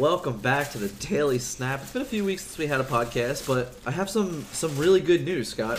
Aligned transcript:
Welcome 0.00 0.38
back 0.38 0.70
to 0.70 0.78
the 0.78 0.88
Daily 0.88 1.38
Snap. 1.38 1.82
It's 1.82 1.92
been 1.92 2.00
a 2.00 2.06
few 2.06 2.24
weeks 2.24 2.44
since 2.44 2.56
we 2.56 2.68
had 2.68 2.80
a 2.80 2.84
podcast, 2.84 3.46
but 3.46 3.76
I 3.84 3.90
have 3.90 4.08
some 4.08 4.46
some 4.50 4.78
really 4.78 5.02
good 5.02 5.26
news, 5.26 5.50
Scott. 5.50 5.78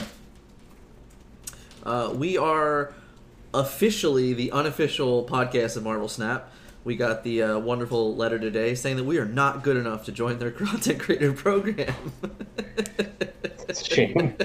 Uh, 1.82 2.14
we 2.14 2.38
are 2.38 2.94
officially 3.52 4.34
the 4.34 4.52
unofficial 4.52 5.26
podcast 5.26 5.76
of 5.76 5.82
Marvel 5.86 6.08
Snap. 6.08 6.52
We 6.84 6.98
got 6.98 7.24
the 7.24 7.42
uh, 7.42 7.58
wonderful 7.58 8.16
letter 8.16 8.38
today 8.38 8.76
saying 8.76 8.98
that 8.98 9.06
we 9.06 9.18
are 9.18 9.26
not 9.26 9.64
good 9.64 9.76
enough 9.76 10.06
to 10.06 10.12
join 10.12 10.38
their 10.38 10.52
content 10.52 11.00
creator 11.00 11.34
program. 11.34 11.96
It's 13.44 13.82
a 13.82 13.96
shame. 13.96 14.38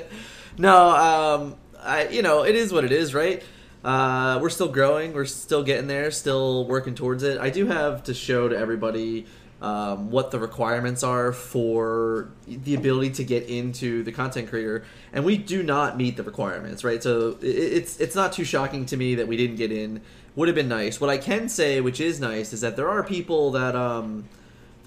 no, 0.56 0.88
um, 0.88 1.56
I 1.78 2.08
you 2.08 2.22
know 2.22 2.44
it 2.44 2.54
is 2.54 2.72
what 2.72 2.86
it 2.86 2.92
is, 2.92 3.12
right? 3.14 3.42
Uh, 3.88 4.38
we're 4.42 4.50
still 4.50 4.68
growing. 4.68 5.14
We're 5.14 5.24
still 5.24 5.62
getting 5.62 5.86
there. 5.86 6.10
Still 6.10 6.66
working 6.66 6.94
towards 6.94 7.22
it. 7.22 7.40
I 7.40 7.48
do 7.48 7.64
have 7.64 8.02
to 8.04 8.12
show 8.12 8.46
to 8.46 8.54
everybody 8.54 9.24
um, 9.62 10.10
what 10.10 10.30
the 10.30 10.38
requirements 10.38 11.02
are 11.02 11.32
for 11.32 12.28
the 12.46 12.74
ability 12.74 13.12
to 13.12 13.24
get 13.24 13.44
into 13.48 14.02
the 14.02 14.12
content 14.12 14.50
creator, 14.50 14.84
and 15.10 15.24
we 15.24 15.38
do 15.38 15.62
not 15.62 15.96
meet 15.96 16.18
the 16.18 16.22
requirements, 16.22 16.84
right? 16.84 17.02
So 17.02 17.38
it, 17.40 17.46
it's 17.46 17.98
it's 17.98 18.14
not 18.14 18.34
too 18.34 18.44
shocking 18.44 18.84
to 18.84 18.96
me 18.98 19.14
that 19.14 19.26
we 19.26 19.38
didn't 19.38 19.56
get 19.56 19.72
in. 19.72 20.02
Would 20.36 20.48
have 20.48 20.54
been 20.54 20.68
nice. 20.68 21.00
What 21.00 21.08
I 21.08 21.16
can 21.16 21.48
say, 21.48 21.80
which 21.80 21.98
is 21.98 22.20
nice, 22.20 22.52
is 22.52 22.60
that 22.60 22.76
there 22.76 22.90
are 22.90 23.02
people 23.02 23.52
that 23.52 23.74
um, 23.74 24.28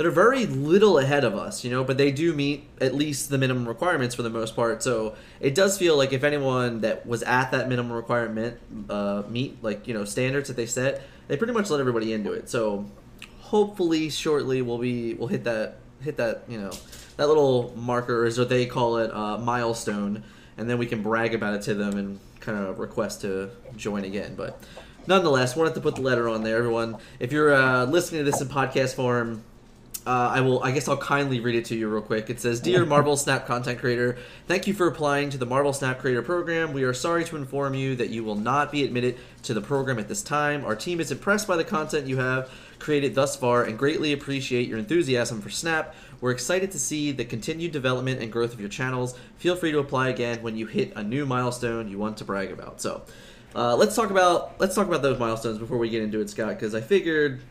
that 0.02 0.08
are 0.08 0.10
very 0.10 0.48
little 0.48 0.98
ahead 0.98 1.24
of 1.24 1.36
us, 1.36 1.64
you 1.64 1.70
know, 1.70 1.84
but 1.84 1.96
they 1.96 2.12
do 2.12 2.34
meet 2.34 2.68
at 2.80 2.96
least 2.96 3.30
the 3.30 3.38
minimum 3.38 3.68
requirements 3.68 4.16
for 4.16 4.24
the 4.24 4.32
most 4.32 4.56
part. 4.56 4.82
So 4.82 5.14
it 5.40 5.54
does 5.54 5.78
feel 5.78 5.96
like 5.96 6.12
if 6.12 6.24
anyone 6.24 6.82
that 6.82 7.06
was 7.06 7.22
at 7.22 7.52
that 7.52 7.70
minimum 7.70 7.92
requirement 7.92 8.58
uh, 8.90 9.22
meet 9.30 9.64
like 9.64 9.88
you 9.88 9.94
know 9.94 10.04
standards 10.04 10.48
that 10.48 10.58
they 10.58 10.66
set, 10.66 11.04
they 11.28 11.38
pretty 11.38 11.54
much 11.54 11.70
let 11.70 11.80
everybody 11.80 12.14
into 12.14 12.32
it. 12.32 12.50
So 12.50 12.90
hopefully 13.42 14.10
shortly 14.10 14.64
we'll 14.64 14.80
be 14.80 15.14
we'll 15.14 15.28
hit 15.28 15.44
that 15.44 15.78
hit 16.02 16.18
that 16.18 16.46
you 16.48 16.60
know 16.60 16.72
that 17.18 17.28
little 17.28 17.72
marker 17.78 18.26
is 18.26 18.40
what 18.40 18.50
they 18.50 18.66
call 18.66 18.98
it 18.98 19.14
uh, 19.14 19.38
milestone, 19.38 20.24
and 20.58 20.68
then 20.68 20.80
we 20.80 20.88
can 20.88 21.04
brag 21.04 21.36
about 21.36 21.54
it 21.54 21.62
to 21.62 21.76
them 21.76 21.96
and 22.00 22.20
kind 22.40 22.58
of 22.58 22.80
request 22.80 23.22
to 23.22 23.52
join 23.78 24.04
again. 24.04 24.34
But 24.34 24.60
nonetheless, 25.06 25.56
wanted 25.56 25.76
to 25.76 25.82
put 25.82 25.94
the 25.94 26.02
letter 26.02 26.28
on 26.28 26.42
there, 26.42 26.58
everyone. 26.58 26.98
If 27.20 27.32
you're 27.32 27.54
uh, 27.54 27.86
listening 27.86 28.26
to 28.26 28.32
this 28.32 28.42
in 28.42 28.48
podcast 28.48 28.96
form, 28.96 29.44
uh, 30.08 30.32
I 30.34 30.42
will. 30.42 30.64
I 30.64 30.72
guess 30.72 30.88
I'll 30.88 30.98
kindly 30.98 31.40
read 31.40 31.56
it 31.56 31.66
to 31.66 31.76
you 31.76 31.88
real 31.88 32.02
quick. 32.02 32.30
It 32.30 32.42
says, 32.42 32.60
"Dear 32.60 32.86
Marvel 32.86 33.16
Snap 33.16 33.46
content 33.46 33.80
creator, 33.80 34.18
thank 34.48 34.66
you 34.66 34.74
for 34.74 34.88
applying 34.88 35.30
to 35.30 35.38
the 35.38 35.46
Marvel 35.46 35.74
Snap 35.74 36.00
Creator 36.00 36.24
Program. 36.24 36.74
We 36.74 36.84
are 36.84 36.94
sorry 36.94 37.24
to 37.26 37.36
inform 37.36 37.76
you 37.76 37.96
that 37.98 38.10
you 38.10 38.24
will 38.24 38.36
not 38.36 38.72
be 38.72 38.84
admitted 38.84 39.18
to 39.44 39.54
the 39.54 39.62
program 39.62 40.00
at 40.00 40.08
this 40.08 40.24
time. 40.24 40.66
Our 40.66 40.76
team 40.76 41.00
is 41.00 41.12
impressed 41.12 41.48
by 41.48 41.56
the 41.56 41.64
content 41.64 42.08
you 42.08 42.18
have 42.18 42.50
created 42.80 43.14
thus 43.14 43.36
far 43.36 43.64
and 43.64 43.78
greatly 43.78 44.12
appreciate 44.12 44.68
your 44.68 44.80
enthusiasm 44.80 45.40
for 45.40 45.52
Snap. 45.52 45.94
We're 46.20 46.32
excited 46.32 46.72
to 46.72 46.80
see 46.80 47.12
the 47.12 47.26
continued 47.26 47.72
development 47.72 48.22
and 48.22 48.32
growth 48.32 48.54
of 48.54 48.60
your 48.60 48.70
channels. 48.70 49.16
Feel 49.38 49.56
free 49.56 49.72
to 49.72 49.78
apply 49.78 50.10
again 50.10 50.42
when 50.42 50.58
you 50.58 50.66
hit 50.66 50.94
a 50.96 51.04
new 51.04 51.28
milestone 51.28 51.88
you 51.88 52.00
want 52.00 52.18
to 52.18 52.24
brag 52.24 52.52
about." 52.52 52.82
So, 52.82 53.04
uh, 53.54 53.76
let's 53.76 53.96
talk 53.96 54.10
about 54.10 54.60
let's 54.60 54.74
talk 54.74 54.88
about 54.88 55.04
those 55.04 55.20
milestones 55.20 55.60
before 55.60 55.78
we 55.78 55.90
get 55.90 56.02
into 56.02 56.22
it, 56.22 56.30
Scott, 56.32 56.50
because 56.50 56.74
I 56.74 56.82
figured 56.82 57.42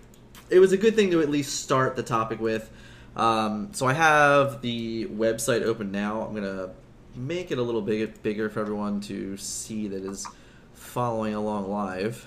it 0.50 0.58
was 0.58 0.72
a 0.72 0.76
good 0.76 0.94
thing 0.96 1.10
to 1.12 1.20
at 1.20 1.30
least 1.30 1.62
start 1.62 1.96
the 1.96 2.02
topic 2.02 2.40
with. 2.40 2.70
Um, 3.16 3.70
so 3.72 3.86
I 3.86 3.92
have 3.92 4.62
the 4.62 5.06
website 5.06 5.62
open 5.62 5.90
now. 5.90 6.22
I'm 6.22 6.34
gonna 6.34 6.70
make 7.14 7.50
it 7.50 7.58
a 7.58 7.62
little 7.62 7.82
big, 7.82 8.22
bigger 8.22 8.48
for 8.48 8.60
everyone 8.60 9.00
to 9.02 9.36
see 9.36 9.88
that 9.88 10.04
is 10.04 10.26
following 10.74 11.34
along 11.34 11.70
live. 11.70 12.26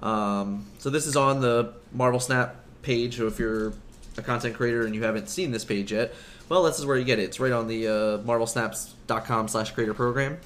Um, 0.00 0.66
so 0.78 0.90
this 0.90 1.06
is 1.06 1.16
on 1.16 1.40
the 1.40 1.74
Marvel 1.92 2.20
Snap 2.20 2.56
page. 2.82 3.18
So 3.18 3.26
if 3.26 3.38
you're 3.38 3.72
a 4.16 4.22
content 4.22 4.56
creator 4.56 4.84
and 4.84 4.94
you 4.94 5.02
haven't 5.04 5.28
seen 5.28 5.52
this 5.52 5.64
page 5.64 5.92
yet, 5.92 6.14
well, 6.48 6.64
this 6.64 6.78
is 6.78 6.86
where 6.86 6.96
you 6.96 7.04
get 7.04 7.18
it. 7.18 7.24
It's 7.24 7.40
right 7.40 7.52
on 7.52 7.68
the 7.68 7.86
uh, 7.86 8.18
marvelsnaps.com 8.18 9.48
slash 9.48 9.70
creator 9.70 9.94
program. 9.94 10.38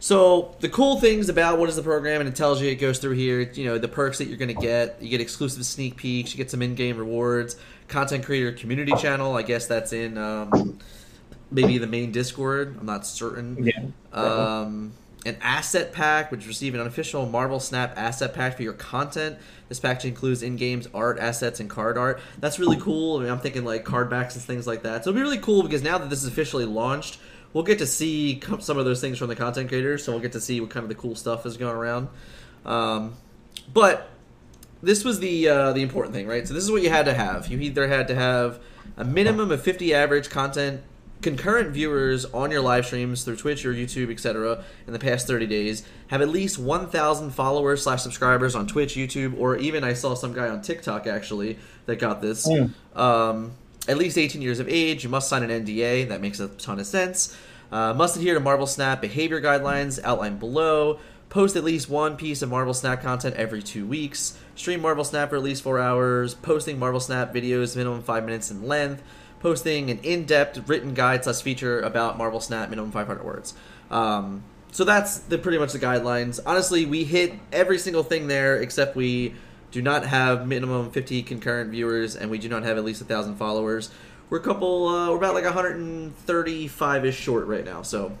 So 0.00 0.56
the 0.60 0.68
cool 0.70 0.98
things 0.98 1.28
about 1.28 1.58
what 1.58 1.68
is 1.68 1.76
the 1.76 1.82
program, 1.82 2.20
and 2.20 2.28
it 2.28 2.34
tells 2.34 2.60
you 2.60 2.70
it 2.70 2.76
goes 2.76 2.98
through 2.98 3.16
here. 3.16 3.40
You 3.40 3.66
know 3.66 3.78
the 3.78 3.86
perks 3.86 4.18
that 4.18 4.28
you're 4.28 4.38
going 4.38 4.54
to 4.54 4.60
get. 4.60 5.00
You 5.00 5.10
get 5.10 5.20
exclusive 5.20 5.64
sneak 5.66 5.96
peeks. 5.96 6.32
You 6.32 6.38
get 6.38 6.50
some 6.50 6.62
in-game 6.62 6.96
rewards. 6.96 7.56
Content 7.86 8.24
creator 8.24 8.50
community 8.50 8.92
channel. 8.96 9.36
I 9.36 9.42
guess 9.42 9.66
that's 9.66 9.92
in 9.92 10.16
um, 10.16 10.78
maybe 11.50 11.76
the 11.76 11.86
main 11.86 12.12
Discord. 12.12 12.78
I'm 12.80 12.86
not 12.86 13.06
certain. 13.06 13.62
Yeah. 13.62 13.90
Um, 14.12 14.94
an 15.26 15.36
asset 15.42 15.92
pack, 15.92 16.32
which 16.32 16.46
receive 16.46 16.74
an 16.74 16.80
unofficial 16.80 17.26
Marvel 17.26 17.60
Snap 17.60 17.92
asset 17.98 18.32
pack 18.32 18.56
for 18.56 18.62
your 18.62 18.72
content. 18.72 19.36
This 19.68 19.78
package 19.78 20.06
includes 20.06 20.42
in-games 20.42 20.88
art, 20.94 21.18
assets, 21.18 21.60
and 21.60 21.68
card 21.68 21.98
art. 21.98 22.20
That's 22.38 22.58
really 22.58 22.78
cool. 22.78 23.18
I 23.18 23.24
mean, 23.24 23.30
I'm 23.30 23.38
thinking 23.38 23.66
like 23.66 23.84
card 23.84 24.08
backs 24.08 24.34
and 24.34 24.42
things 24.42 24.66
like 24.66 24.82
that. 24.84 25.04
So 25.04 25.10
it'll 25.10 25.18
be 25.18 25.22
really 25.22 25.38
cool 25.38 25.62
because 25.62 25.82
now 25.82 25.98
that 25.98 26.08
this 26.08 26.22
is 26.22 26.28
officially 26.28 26.64
launched, 26.64 27.18
we'll 27.52 27.64
get 27.64 27.78
to 27.78 27.86
see 27.86 28.40
some 28.60 28.78
of 28.78 28.84
those 28.84 29.00
things 29.00 29.18
from 29.18 29.28
the 29.28 29.36
content 29.36 29.68
creators. 29.68 30.04
So 30.04 30.12
we'll 30.12 30.20
get 30.20 30.32
to 30.32 30.40
see 30.40 30.60
what 30.60 30.70
kind 30.70 30.84
of 30.84 30.88
the 30.88 30.94
cool 30.94 31.14
stuff 31.14 31.46
is 31.46 31.56
going 31.56 31.76
around. 31.76 32.08
Um, 32.64 33.14
but 33.72 34.08
this 34.82 35.04
was 35.04 35.20
the 35.20 35.48
uh, 35.48 35.72
the 35.72 35.82
important 35.82 36.14
thing, 36.14 36.26
right? 36.26 36.46
So 36.46 36.54
this 36.54 36.64
is 36.64 36.70
what 36.70 36.82
you 36.82 36.90
had 36.90 37.06
to 37.06 37.14
have. 37.14 37.48
You 37.48 37.58
either 37.60 37.88
had 37.88 38.08
to 38.08 38.14
have 38.14 38.60
a 38.96 39.04
minimum 39.04 39.50
of 39.50 39.62
50 39.62 39.94
average 39.94 40.30
content 40.30 40.82
concurrent 41.22 41.70
viewers 41.70 42.24
on 42.26 42.50
your 42.50 42.62
live 42.62 42.86
streams 42.86 43.24
through 43.24 43.36
Twitch 43.36 43.64
or 43.66 43.74
YouTube, 43.74 44.10
etc. 44.10 44.64
in 44.86 44.92
the 44.92 44.98
past 44.98 45.26
30 45.26 45.46
days. 45.46 45.86
Have 46.08 46.22
at 46.22 46.28
least 46.28 46.58
1,000 46.58 47.30
followers 47.30 47.82
slash 47.82 48.02
subscribers 48.02 48.54
on 48.54 48.66
Twitch, 48.66 48.94
YouTube, 48.94 49.38
or 49.38 49.56
even 49.56 49.84
I 49.84 49.92
saw 49.92 50.14
some 50.14 50.32
guy 50.32 50.48
on 50.48 50.62
TikTok 50.62 51.06
actually 51.06 51.58
that 51.86 51.96
got 51.96 52.22
this. 52.22 52.48
Mm. 52.48 52.72
Um, 52.96 53.52
at 53.90 53.98
least 53.98 54.16
18 54.16 54.40
years 54.40 54.60
of 54.60 54.68
age. 54.68 55.02
You 55.02 55.10
must 55.10 55.28
sign 55.28 55.42
an 55.42 55.66
NDA. 55.66 56.08
That 56.08 56.20
makes 56.20 56.38
a 56.38 56.48
ton 56.48 56.78
of 56.78 56.86
sense. 56.86 57.36
Uh, 57.72 57.92
must 57.92 58.16
adhere 58.16 58.34
to 58.34 58.40
Marvel 58.40 58.66
Snap 58.66 59.00
behavior 59.00 59.40
guidelines 59.40 60.02
outlined 60.04 60.38
below. 60.38 61.00
Post 61.28 61.56
at 61.56 61.64
least 61.64 61.88
one 61.88 62.16
piece 62.16 62.42
of 62.42 62.48
Marvel 62.48 62.74
Snap 62.74 63.02
content 63.02 63.34
every 63.36 63.62
two 63.62 63.86
weeks. 63.86 64.38
Stream 64.54 64.80
Marvel 64.80 65.04
Snap 65.04 65.30
for 65.30 65.36
at 65.36 65.42
least 65.42 65.62
four 65.62 65.78
hours. 65.78 66.34
Posting 66.34 66.78
Marvel 66.78 67.00
Snap 67.00 67.34
videos 67.34 67.76
minimum 67.76 68.02
five 68.02 68.24
minutes 68.24 68.50
in 68.50 68.66
length. 68.66 69.02
Posting 69.40 69.90
an 69.90 69.98
in-depth 70.00 70.68
written 70.68 70.94
guide 70.94 71.24
slash 71.24 71.42
feature 71.42 71.80
about 71.80 72.16
Marvel 72.18 72.40
Snap 72.40 72.70
minimum 72.70 72.92
500 72.92 73.24
words. 73.24 73.54
Um, 73.90 74.44
so 74.70 74.84
that's 74.84 75.18
the 75.18 75.38
pretty 75.38 75.58
much 75.58 75.72
the 75.72 75.78
guidelines. 75.78 76.38
Honestly, 76.46 76.86
we 76.86 77.04
hit 77.04 77.34
every 77.52 77.78
single 77.78 78.02
thing 78.02 78.28
there 78.28 78.56
except 78.56 78.94
we 78.94 79.34
do 79.70 79.80
not 79.82 80.04
have 80.06 80.46
minimum 80.46 80.90
50 80.90 81.22
concurrent 81.22 81.70
viewers 81.70 82.16
and 82.16 82.30
we 82.30 82.38
do 82.38 82.48
not 82.48 82.62
have 82.64 82.76
at 82.76 82.84
least 82.84 83.00
a 83.00 83.04
thousand 83.04 83.36
followers. 83.36 83.90
We're 84.28 84.38
a 84.38 84.42
couple. 84.42 84.86
Uh, 84.88 85.10
we're 85.10 85.16
about 85.16 85.34
like 85.34 85.44
135 85.44 87.04
ish 87.04 87.16
short 87.16 87.46
right 87.46 87.64
now. 87.64 87.82
So 87.82 88.16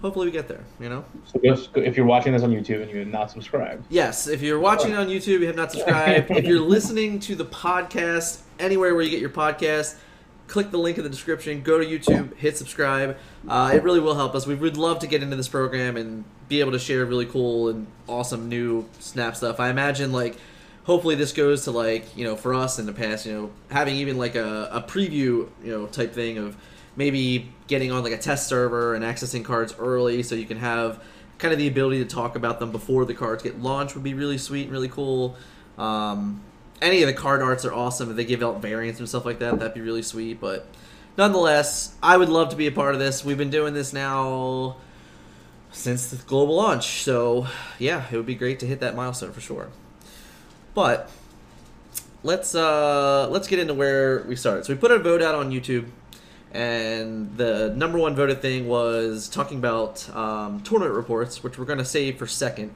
hopefully 0.00 0.26
we 0.26 0.32
get 0.32 0.48
there. 0.48 0.64
You 0.78 0.88
know. 0.88 1.04
So 1.26 1.40
if 1.80 1.96
you're 1.96 2.06
watching 2.06 2.32
this 2.32 2.42
on 2.42 2.50
YouTube 2.50 2.82
and 2.82 2.90
you're 2.90 3.04
not 3.04 3.30
subscribed, 3.30 3.84
Yes, 3.90 4.28
if 4.28 4.42
you're 4.42 4.58
watching 4.60 4.94
on 4.94 5.08
YouTube, 5.08 5.40
you 5.40 5.46
have 5.46 5.56
not 5.56 5.72
subscribed. 5.72 6.30
if 6.30 6.44
you're 6.44 6.60
listening 6.60 7.20
to 7.20 7.34
the 7.34 7.44
podcast 7.44 8.40
anywhere 8.58 8.94
where 8.94 9.04
you 9.04 9.10
get 9.10 9.20
your 9.20 9.30
podcast, 9.30 9.96
click 10.50 10.70
the 10.70 10.78
link 10.78 10.98
in 10.98 11.04
the 11.04 11.10
description. 11.10 11.62
Go 11.62 11.78
to 11.78 11.86
YouTube, 11.86 12.36
hit 12.36 12.58
subscribe. 12.58 13.16
Uh, 13.48 13.70
it 13.72 13.82
really 13.82 14.00
will 14.00 14.16
help 14.16 14.34
us. 14.34 14.46
We 14.46 14.56
would 14.56 14.76
love 14.76 14.98
to 14.98 15.06
get 15.06 15.22
into 15.22 15.36
this 15.36 15.48
program 15.48 15.96
and 15.96 16.24
be 16.48 16.60
able 16.60 16.72
to 16.72 16.78
share 16.78 17.04
really 17.06 17.26
cool 17.26 17.68
and 17.68 17.86
awesome 18.08 18.48
new 18.48 18.88
Snap 18.98 19.36
stuff. 19.36 19.60
I 19.60 19.70
imagine 19.70 20.12
like. 20.12 20.36
Hopefully 20.84 21.14
this 21.14 21.32
goes 21.32 21.64
to 21.64 21.70
like 21.70 22.16
you 22.16 22.24
know 22.24 22.34
for 22.34 22.52
us 22.52 22.78
in 22.78 22.86
the 22.86 22.92
past 22.92 23.24
you 23.24 23.32
know 23.32 23.50
having 23.70 23.96
even 23.96 24.16
like 24.16 24.34
a, 24.34 24.70
a 24.72 24.82
preview 24.82 25.46
you 25.62 25.70
know 25.70 25.86
type 25.86 26.14
thing 26.14 26.38
of 26.38 26.56
maybe 26.96 27.52
getting 27.68 27.92
on 27.92 28.02
like 28.02 28.14
a 28.14 28.18
test 28.18 28.48
server 28.48 28.94
and 28.94 29.04
accessing 29.04 29.44
cards 29.44 29.74
early 29.78 30.22
so 30.22 30.34
you 30.34 30.46
can 30.46 30.56
have 30.56 31.00
kind 31.38 31.52
of 31.52 31.58
the 31.58 31.68
ability 31.68 31.98
to 31.98 32.04
talk 32.04 32.34
about 32.34 32.58
them 32.58 32.72
before 32.72 33.04
the 33.04 33.14
cards 33.14 33.42
get 33.42 33.60
launched 33.60 33.94
would 33.94 34.02
be 34.02 34.14
really 34.14 34.38
sweet 34.38 34.64
and 34.64 34.72
really 34.72 34.88
cool. 34.88 35.36
Um, 35.78 36.42
any 36.80 37.02
of 37.02 37.06
the 37.06 37.12
card 37.12 37.42
arts 37.42 37.64
are 37.64 37.72
awesome. 37.72 38.10
If 38.10 38.16
they 38.16 38.24
give 38.24 38.42
out 38.42 38.62
variants 38.62 39.00
and 39.00 39.08
stuff 39.08 39.24
like 39.24 39.38
that, 39.40 39.58
that'd 39.58 39.74
be 39.74 39.80
really 39.80 40.02
sweet. 40.02 40.40
But 40.40 40.66
nonetheless, 41.16 41.94
I 42.02 42.16
would 42.16 42.28
love 42.28 42.50
to 42.50 42.56
be 42.56 42.66
a 42.66 42.72
part 42.72 42.94
of 42.94 43.00
this. 43.00 43.24
We've 43.24 43.38
been 43.38 43.50
doing 43.50 43.74
this 43.74 43.92
now 43.92 44.76
since 45.72 46.10
the 46.10 46.16
global 46.16 46.56
launch, 46.56 47.02
so 47.02 47.46
yeah, 47.78 48.04
it 48.10 48.16
would 48.16 48.26
be 48.26 48.34
great 48.34 48.60
to 48.60 48.66
hit 48.66 48.80
that 48.80 48.96
milestone 48.96 49.32
for 49.32 49.40
sure. 49.40 49.68
But 50.74 51.10
let's 52.22 52.54
uh, 52.54 53.28
let's 53.30 53.48
get 53.48 53.58
into 53.58 53.74
where 53.74 54.22
we 54.22 54.36
started. 54.36 54.64
So 54.64 54.72
we 54.72 54.78
put 54.78 54.90
a 54.90 54.98
vote 54.98 55.22
out 55.22 55.34
on 55.34 55.50
YouTube 55.50 55.86
and 56.52 57.36
the 57.36 57.72
number 57.76 57.98
one 57.98 58.16
voted 58.16 58.42
thing 58.42 58.66
was 58.66 59.28
talking 59.28 59.58
about 59.58 60.08
um, 60.14 60.60
tournament 60.62 60.94
reports, 60.94 61.44
which 61.44 61.58
we're 61.58 61.64
going 61.64 61.78
to 61.78 61.84
save 61.84 62.18
for 62.18 62.26
second. 62.26 62.74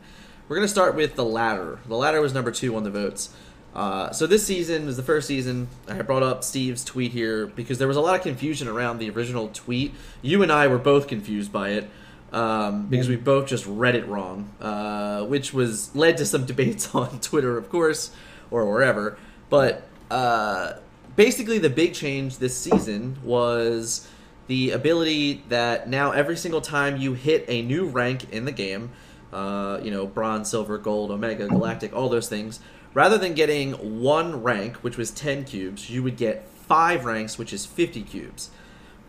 We're 0.48 0.56
going 0.56 0.66
to 0.66 0.72
start 0.72 0.94
with 0.94 1.16
the 1.16 1.24
ladder. 1.24 1.80
The 1.86 1.96
ladder 1.96 2.20
was 2.20 2.32
number 2.32 2.52
two 2.52 2.76
on 2.76 2.84
the 2.84 2.90
votes. 2.90 3.30
Uh, 3.74 4.12
so 4.12 4.26
this 4.26 4.46
season 4.46 4.86
was 4.86 4.96
the 4.96 5.02
first 5.02 5.26
season. 5.26 5.68
I 5.88 6.00
brought 6.02 6.22
up 6.22 6.44
Steve's 6.44 6.84
tweet 6.84 7.10
here 7.10 7.46
because 7.46 7.78
there 7.78 7.88
was 7.88 7.96
a 7.96 8.00
lot 8.00 8.14
of 8.14 8.22
confusion 8.22 8.68
around 8.68 8.98
the 8.98 9.10
original 9.10 9.48
tweet. 9.48 9.94
You 10.22 10.42
and 10.42 10.52
I 10.52 10.68
were 10.68 10.78
both 10.78 11.08
confused 11.08 11.52
by 11.52 11.70
it 11.70 11.90
um, 12.32 12.86
because 12.86 13.08
we 13.08 13.16
both 13.16 13.46
just 13.46 13.66
read 13.66 13.96
it 13.96 14.06
wrong, 14.06 14.50
uh, 14.60 15.24
which 15.24 15.52
was 15.52 15.94
led 15.96 16.16
to 16.18 16.26
some 16.26 16.46
debates 16.46 16.94
on 16.94 17.20
Twitter, 17.20 17.58
of 17.58 17.68
course, 17.68 18.10
or 18.50 18.70
wherever. 18.70 19.18
But 19.50 19.82
uh, 20.10 20.74
basically 21.16 21.58
the 21.58 21.70
big 21.70 21.94
change 21.94 22.38
this 22.38 22.56
season 22.56 23.18
was 23.24 24.08
the 24.46 24.70
ability 24.70 25.42
that 25.48 25.88
now 25.88 26.12
every 26.12 26.36
single 26.36 26.60
time 26.60 26.96
you 26.96 27.14
hit 27.14 27.44
a 27.48 27.62
new 27.62 27.86
rank 27.86 28.32
in 28.32 28.44
the 28.44 28.52
game, 28.52 28.90
uh, 29.32 29.80
you 29.82 29.90
know, 29.90 30.06
bronze, 30.06 30.50
silver, 30.50 30.78
gold, 30.78 31.10
omega, 31.10 31.48
galactic, 31.48 31.94
all 31.94 32.08
those 32.08 32.28
things, 32.28 32.60
rather 32.94 33.18
than 33.18 33.34
getting 33.34 34.00
one 34.00 34.42
rank, 34.42 34.76
which 34.76 34.96
was 34.96 35.10
10 35.10 35.44
cubes, 35.44 35.90
you 35.90 36.02
would 36.02 36.16
get 36.16 36.48
five 36.48 37.04
ranks, 37.04 37.36
which 37.36 37.52
is 37.52 37.66
50 37.66 38.02
cubes. 38.02 38.50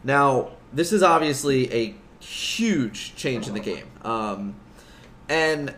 Now, 0.04 0.52
this 0.74 0.92
is 0.92 1.02
obviously 1.02 1.72
a 1.74 1.96
huge 2.20 3.16
change 3.16 3.48
in 3.48 3.54
the 3.54 3.60
game. 3.60 3.88
Um, 4.04 4.56
and 5.30 5.74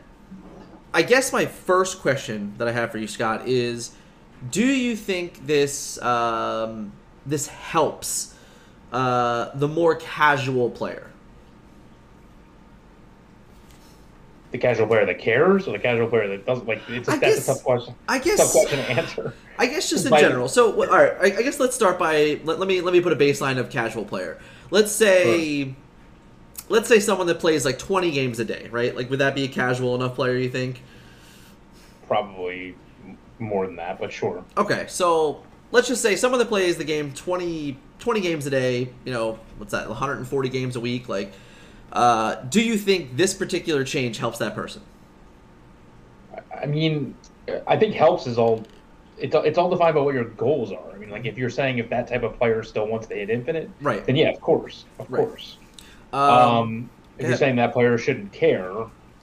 I 0.93 1.01
guess 1.01 1.31
my 1.31 1.45
first 1.45 1.99
question 1.99 2.53
that 2.57 2.67
I 2.67 2.71
have 2.71 2.91
for 2.91 2.97
you, 2.97 3.07
Scott, 3.07 3.47
is 3.47 3.91
do 4.51 4.65
you 4.65 4.95
think 4.95 5.45
this 5.45 6.01
um, 6.01 6.91
this 7.25 7.47
helps 7.47 8.35
uh, 8.91 9.49
the 9.55 9.67
more 9.67 9.95
casual 9.95 10.69
player? 10.69 11.11
The 14.51 14.57
casual 14.57 14.87
player 14.87 15.05
that 15.05 15.19
cares, 15.19 15.67
or 15.67 15.73
the 15.73 15.79
casual 15.79 16.07
player 16.07 16.27
that 16.29 16.45
doesn't 16.45 16.65
like. 16.67 16.81
It's 16.87 17.09
a, 17.09 17.11
I 17.11 17.17
that's 17.17 17.35
guess- 17.35 17.49
a 17.49 17.53
tough 17.53 17.63
question. 17.63 17.95
I 18.07 18.17
guess 18.19 18.37
Tough 18.37 18.51
question 18.51 18.79
to 18.79 18.89
answer. 18.91 19.33
I 19.57 19.65
guess 19.67 19.89
just 19.89 20.05
in 20.05 20.11
By- 20.11 20.21
general. 20.21 20.47
So, 20.47 20.71
all 20.71 20.87
right. 20.97 21.13
I, 21.19 21.37
I 21.37 21.41
guess 21.41 21.59
let's 21.59 21.75
start 21.75 21.99
by 21.99 22.39
let, 22.45 22.57
let 22.59 22.67
me 22.67 22.79
let 22.81 22.93
me 22.93 23.01
put 23.01 23.11
a 23.11 23.17
baseline 23.17 23.57
of 23.57 23.69
casual 23.69 24.05
player. 24.05 24.39
Let's 24.71 24.91
say, 24.93 25.75
let's 26.69 26.87
say 26.87 26.99
someone 27.01 27.27
that 27.27 27.39
plays 27.39 27.65
like 27.65 27.77
twenty 27.77 28.09
games 28.11 28.39
a 28.39 28.45
day, 28.45 28.69
right? 28.71 28.95
Like, 28.95 29.09
would 29.09 29.19
that 29.19 29.35
be 29.35 29.43
a 29.43 29.47
casual 29.49 29.95
enough 29.95 30.15
player? 30.15 30.37
You 30.37 30.49
think? 30.49 30.81
Probably 32.07 32.75
more 33.39 33.65
than 33.67 33.75
that, 33.75 33.99
but 33.99 34.11
sure. 34.13 34.43
Okay, 34.57 34.85
so 34.87 35.43
let's 35.71 35.87
just 35.89 36.01
say 36.01 36.15
someone 36.15 36.39
that 36.39 36.47
plays 36.47 36.77
the 36.77 36.83
game 36.85 37.13
20, 37.13 37.77
20 37.99 38.21
games 38.21 38.45
a 38.45 38.49
day. 38.49 38.89
You 39.03 39.13
know, 39.13 39.39
what's 39.57 39.71
that? 39.73 39.87
One 39.89 39.97
hundred 39.97 40.19
and 40.19 40.27
forty 40.27 40.47
games 40.49 40.75
a 40.77 40.79
week. 40.79 41.09
Like, 41.09 41.33
uh, 41.97 42.35
do 42.43 42.61
you 42.61 42.77
think 42.77 43.17
this 43.17 43.33
particular 43.33 43.83
change 43.83 44.19
helps 44.19 44.37
that 44.37 44.53
person? 44.53 44.83
I 46.61 46.67
mean, 46.67 47.15
I 47.65 47.75
think 47.75 47.95
helps 47.95 48.27
is 48.27 48.37
all. 48.37 48.63
It's 49.17 49.35
it's 49.35 49.57
all 49.57 49.69
defined 49.69 49.95
by 49.95 50.01
what 50.01 50.13
your 50.13 50.25
goals 50.25 50.71
are. 50.71 50.91
I 50.93 50.97
mean, 50.99 51.09
like 51.09 51.25
if 51.25 51.39
you're 51.39 51.49
saying 51.49 51.79
if 51.79 51.89
that 51.89 52.07
type 52.07 52.21
of 52.21 52.37
player 52.37 52.61
still 52.61 52.87
wants 52.87 53.07
to 53.07 53.15
hit 53.15 53.31
infinite, 53.31 53.67
Right. 53.81 54.05
then 54.05 54.15
yeah, 54.15 54.29
of 54.29 54.39
course, 54.41 54.85
of 54.99 55.09
Right. 55.09 55.27
course. 55.27 55.57
Um, 56.13 56.21
Um, 56.21 56.89
if 57.17 57.23
yeah. 57.23 57.27
you're 57.29 57.37
saying 57.37 57.55
that 57.55 57.73
player 57.73 57.97
shouldn't 57.97 58.31
care, 58.31 58.71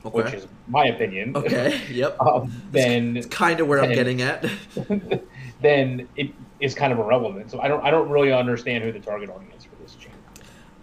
which 0.02 0.34
is 0.34 0.48
my 0.66 0.86
opinion, 0.86 1.32
okay. 1.36 1.80
Yep. 1.92 2.20
um, 2.26 2.52
then 2.72 3.16
It's 3.16 3.26
kind 3.28 3.60
of 3.60 3.68
where 3.68 3.80
I'm 3.84 3.92
getting 3.92 4.20
at. 4.20 4.44
then 5.62 6.08
it 6.16 6.30
is 6.58 6.74
kind 6.74 6.92
of 6.92 6.98
irrelevant. 6.98 7.52
So 7.52 7.60
I 7.60 7.68
don't 7.68 7.84
I 7.84 7.92
don't 7.92 8.08
really 8.10 8.32
understand 8.32 8.82
who 8.82 8.90
the 8.90 8.98
target 8.98 9.30
audience 9.30 9.62
for 9.64 9.73
this 9.73 9.73
change. 9.73 9.73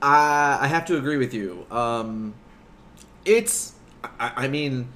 I 0.01 0.59
I 0.61 0.67
have 0.67 0.85
to 0.85 0.97
agree 0.97 1.17
with 1.17 1.33
you. 1.33 1.65
Um, 1.71 2.33
it's, 3.25 3.73
I, 4.03 4.31
I 4.35 4.47
mean, 4.47 4.89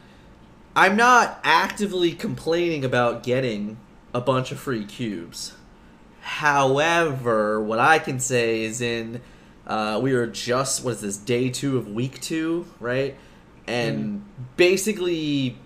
I'm 0.76 0.96
not 0.96 1.40
actively 1.44 2.12
complaining 2.14 2.84
about 2.84 3.24
getting 3.24 3.78
a 4.14 4.22
bunch 4.22 4.52
of 4.52 4.60
free 4.60 4.86
cubes. 4.86 5.54
However, 6.22 7.62
what 7.62 7.80
I 7.80 8.00
can 8.00 8.20
say 8.20 8.64
is 8.64 8.82
in, 8.82 9.22
uh, 9.68 10.00
we 10.02 10.14
were 10.14 10.28
just, 10.28 10.84
what 10.84 10.96
is 10.96 11.02
this, 11.02 11.18
day 11.18 11.50
two 11.50 11.78
of 11.78 11.88
week 11.88 12.20
two, 12.20 12.66
right? 12.80 13.16
And 13.68 14.26
basically, 14.58 15.58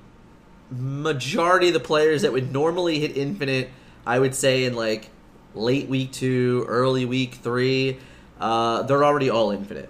majority 0.70 1.68
of 1.68 1.74
the 1.74 1.80
players 1.80 2.22
that 2.22 2.34
would 2.34 2.52
normally 2.52 3.00
hit 3.00 3.16
infinite, 3.18 3.70
I 4.06 4.20
would 4.20 4.36
say 4.36 4.66
in 4.66 4.74
like 4.76 5.10
late 5.56 5.88
week 5.88 6.12
two, 6.12 6.66
early 6.68 7.06
week 7.06 7.36
three, 7.36 8.00
uh, 8.40 8.84
they're 8.84 9.04
already 9.04 9.30
all 9.30 9.52
infinite. 9.52 9.90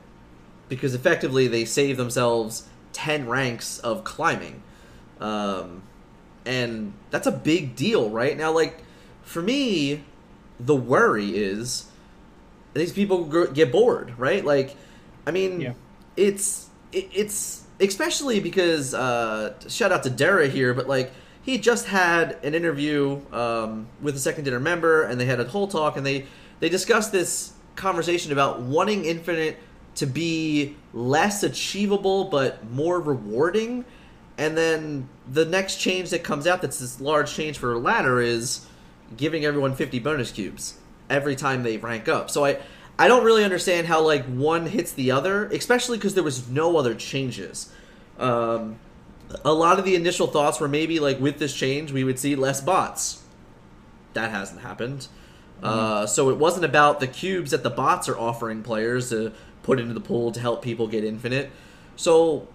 Because 0.68 0.94
effectively 0.94 1.48
they 1.48 1.66
save 1.66 1.98
themselves 1.98 2.68
10 2.94 3.28
ranks 3.28 3.80
of 3.80 4.04
climbing. 4.04 4.62
Um, 5.20 5.84
and 6.46 6.94
that's 7.12 7.28
a 7.28 7.32
big 7.32 7.76
deal 7.76 8.10
right? 8.10 8.38
Now 8.38 8.52
like 8.52 8.84
for 9.24 9.42
me 9.42 10.04
the 10.60 10.76
worry 10.76 11.38
is 11.38 11.86
these 12.74 12.94
people 12.94 13.26
get 13.48 13.72
bored 13.72 14.14
right? 14.18 14.44
Like 14.46 14.76
i 15.28 15.32
mean 15.32 15.60
Yeah. 15.62 15.74
it's 16.16 16.70
it, 16.92 17.10
it's 17.14 17.66
especially 17.80 18.40
because 18.40 18.94
uh, 18.94 19.54
shout 19.68 19.92
out 19.92 20.04
to 20.04 20.10
Dara 20.10 20.48
here 20.48 20.74
but 20.74 20.88
like 20.88 21.12
he 21.42 21.58
just 21.58 21.86
had 21.88 22.38
an 22.44 22.54
interview 22.56 23.22
um, 23.34 23.88
with 24.02 24.16
a 24.16 24.20
second 24.20 24.46
dinner 24.46 24.60
member 24.60 25.04
and 25.04 25.20
they 25.20 25.26
had 25.26 25.40
a 25.40 25.46
whole 25.46 25.68
talk 25.68 25.98
and 25.98 26.06
they 26.06 26.26
they 26.62 26.70
discussed 26.70 27.12
this 27.12 27.54
conversation 27.76 28.32
about 28.32 28.62
wanting 28.62 29.06
infinite 29.06 29.58
to 29.96 30.06
be 30.06 30.76
less 30.94 31.44
achievable 31.44 32.26
but 32.26 32.70
more 32.72 33.00
rewarding. 33.00 33.86
And 34.38 34.58
then 34.58 35.10
the 35.30 35.46
next 35.46 35.78
change 35.78 36.12
that 36.12 36.24
comes 36.24 36.48
out 36.48 36.62
that's 36.62 36.80
this 36.80 37.02
large 37.02 37.34
change 37.34 37.58
for 37.58 37.78
ladder 37.78 38.22
is 38.22 38.66
giving 39.18 39.44
everyone 39.44 39.76
50 39.76 40.00
bonus 40.00 40.32
cubes 40.32 40.76
every 41.10 41.36
time 41.36 41.64
they 41.64 41.78
rank 41.78 42.08
up. 42.08 42.30
So 42.30 42.46
i 42.46 42.60
i 42.98 43.08
don't 43.08 43.24
really 43.24 43.46
understand 43.46 43.88
how 43.88 44.02
like 44.02 44.26
one 44.26 44.66
hits 44.66 44.92
the 44.92 45.10
other 45.10 45.46
especially 45.48 45.98
because 45.98 46.14
there 46.16 46.24
was 46.24 46.50
no 46.50 46.78
other 46.78 46.96
changes. 46.96 47.72
Um 48.18 48.80
a 49.46 49.54
lot 49.54 49.78
of 49.78 49.86
the 49.86 49.96
initial 49.96 50.28
thoughts 50.28 50.60
were 50.60 50.68
maybe 50.68 51.00
like 51.00 51.20
with 51.20 51.40
this 51.40 51.54
change 51.54 51.92
we 51.92 52.04
would 52.04 52.20
see 52.20 52.36
less 52.36 52.62
bots. 52.62 53.24
That 54.14 54.32
hasn't 54.32 54.62
happened 54.62 55.08
uh, 55.64 56.06
so 56.06 56.30
it 56.30 56.38
wasn't 56.38 56.66
about 56.66 57.00
the 57.00 57.08
cubes 57.08 57.52
that 57.52 57.64
the 57.64 57.70
bots 57.70 58.08
are 58.08 58.18
offering 58.18 58.64
players 58.64 59.10
to 59.10 59.34
put 59.64 59.80
into 59.80 59.94
the 59.94 60.00
pool 60.00 60.32
to 60.32 60.40
help 60.40 60.62
people 60.62 60.88
get 60.88 61.04
infinite. 61.04 61.52
So 61.96 62.48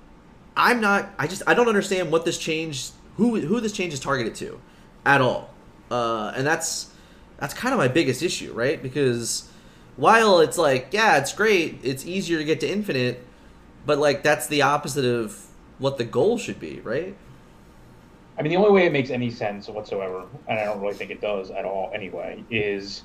i'm 0.56 0.81
not 0.81 1.11
i 1.19 1.27
just 1.27 1.43
i 1.49 1.55
don't 1.55 1.67
understand 1.67 2.12
what 2.12 2.25
this 2.25 2.39
change 2.39 2.91
who 3.17 3.41
who 3.41 3.61
this 3.61 3.73
change 3.73 3.93
is 3.93 4.01
targeted 4.01 4.35
to 4.37 4.61
at 5.05 5.21
all. 5.21 5.51
Uh, 5.91 6.33
and 6.37 6.47
that's 6.47 6.93
that's 7.39 7.55
kind 7.55 7.73
of 7.73 7.79
my 7.79 7.89
biggest 7.89 8.23
issue 8.23 8.53
right? 8.53 8.83
Because 8.83 9.49
while 9.97 10.41
it's 10.41 10.59
like 10.59 10.89
yeah 10.93 11.19
it's 11.19 11.33
great 11.33 11.79
it's 11.83 12.05
easier 12.05 12.39
to 12.39 12.45
get 12.45 12.61
to 12.61 12.69
infinite 12.69 13.25
but 13.87 13.99
like 13.99 14.23
that's 14.23 14.47
the 14.49 14.62
opposite 14.62 15.05
of 15.05 15.47
what 15.79 15.99
the 15.99 16.05
goal 16.05 16.37
should 16.39 16.59
be 16.59 16.81
right 16.81 17.17
I 18.36 18.42
mean, 18.42 18.50
the 18.50 18.56
only 18.56 18.72
way 18.72 18.86
it 18.86 18.92
makes 18.92 19.10
any 19.10 19.31
sense 19.31 19.69
whatsoever, 19.69 20.25
and 20.48 20.58
I 20.58 20.64
don't 20.64 20.81
really 20.81 20.94
think 20.94 21.10
it 21.10 21.20
does 21.20 21.50
at 21.50 21.64
all 21.64 21.90
anyway, 21.94 22.42
is 22.50 23.02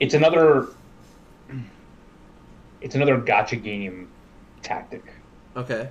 it's 0.00 0.14
another 0.14 0.68
it's 2.80 2.94
another 2.94 3.16
gotcha 3.18 3.56
game 3.56 4.08
tactic. 4.62 5.02
okay 5.56 5.88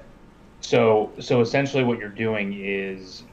So 0.62 1.12
so 1.20 1.42
essentially, 1.42 1.84
what 1.84 2.00
you're 2.00 2.10
doing 2.10 2.54
is 2.54 3.24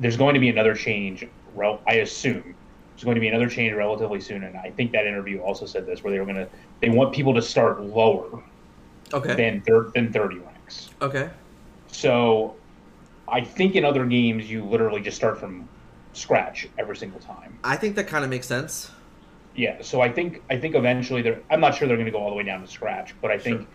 there's 0.00 0.16
going 0.16 0.34
to 0.34 0.40
be 0.40 0.48
another 0.48 0.74
change. 0.74 1.26
Rel- 1.54 1.80
I 1.86 1.94
assume 1.96 2.42
there's 2.42 3.04
going 3.04 3.14
to 3.14 3.20
be 3.20 3.28
another 3.28 3.48
change 3.48 3.72
relatively 3.74 4.20
soon, 4.20 4.44
and 4.44 4.56
I 4.56 4.70
think 4.70 4.92
that 4.92 5.06
interview 5.06 5.40
also 5.40 5.66
said 5.66 5.86
this, 5.86 6.02
where 6.02 6.12
they 6.12 6.18
were 6.18 6.24
going 6.26 6.36
to 6.36 6.48
they 6.80 6.90
want 6.90 7.14
people 7.14 7.34
to 7.34 7.42
start 7.42 7.80
lower 7.82 8.42
okay 9.12 9.34
than 9.34 9.60
thir- 9.62 9.90
than 9.94 10.12
30 10.12 10.38
ranks. 10.38 10.90
okay 11.00 11.30
So 11.88 12.56
I 13.34 13.40
think 13.42 13.74
in 13.74 13.84
other 13.84 14.06
games 14.06 14.48
you 14.50 14.64
literally 14.64 15.00
just 15.00 15.16
start 15.16 15.38
from 15.38 15.68
scratch 16.12 16.68
every 16.78 16.96
single 16.96 17.18
time. 17.18 17.58
i 17.64 17.76
think 17.76 17.96
that 17.96 18.06
kind 18.06 18.22
of 18.24 18.30
makes 18.30 18.46
sense 18.46 18.90
Yeah, 19.56 19.82
so 19.82 20.00
I 20.00 20.10
think 20.16 20.42
I 20.54 20.56
think 20.62 20.74
eventually 20.74 21.22
they're 21.22 21.40
I'm 21.50 21.60
not 21.60 21.74
sure 21.74 21.86
they're 21.88 21.96
going 22.02 22.12
to 22.12 22.16
go 22.18 22.22
all 22.24 22.30
the 22.30 22.36
way 22.40 22.46
down 22.52 22.60
to 22.60 22.68
scratch, 22.78 23.14
but 23.22 23.30
I 23.30 23.38
think 23.38 23.58
Sure. 23.60 23.68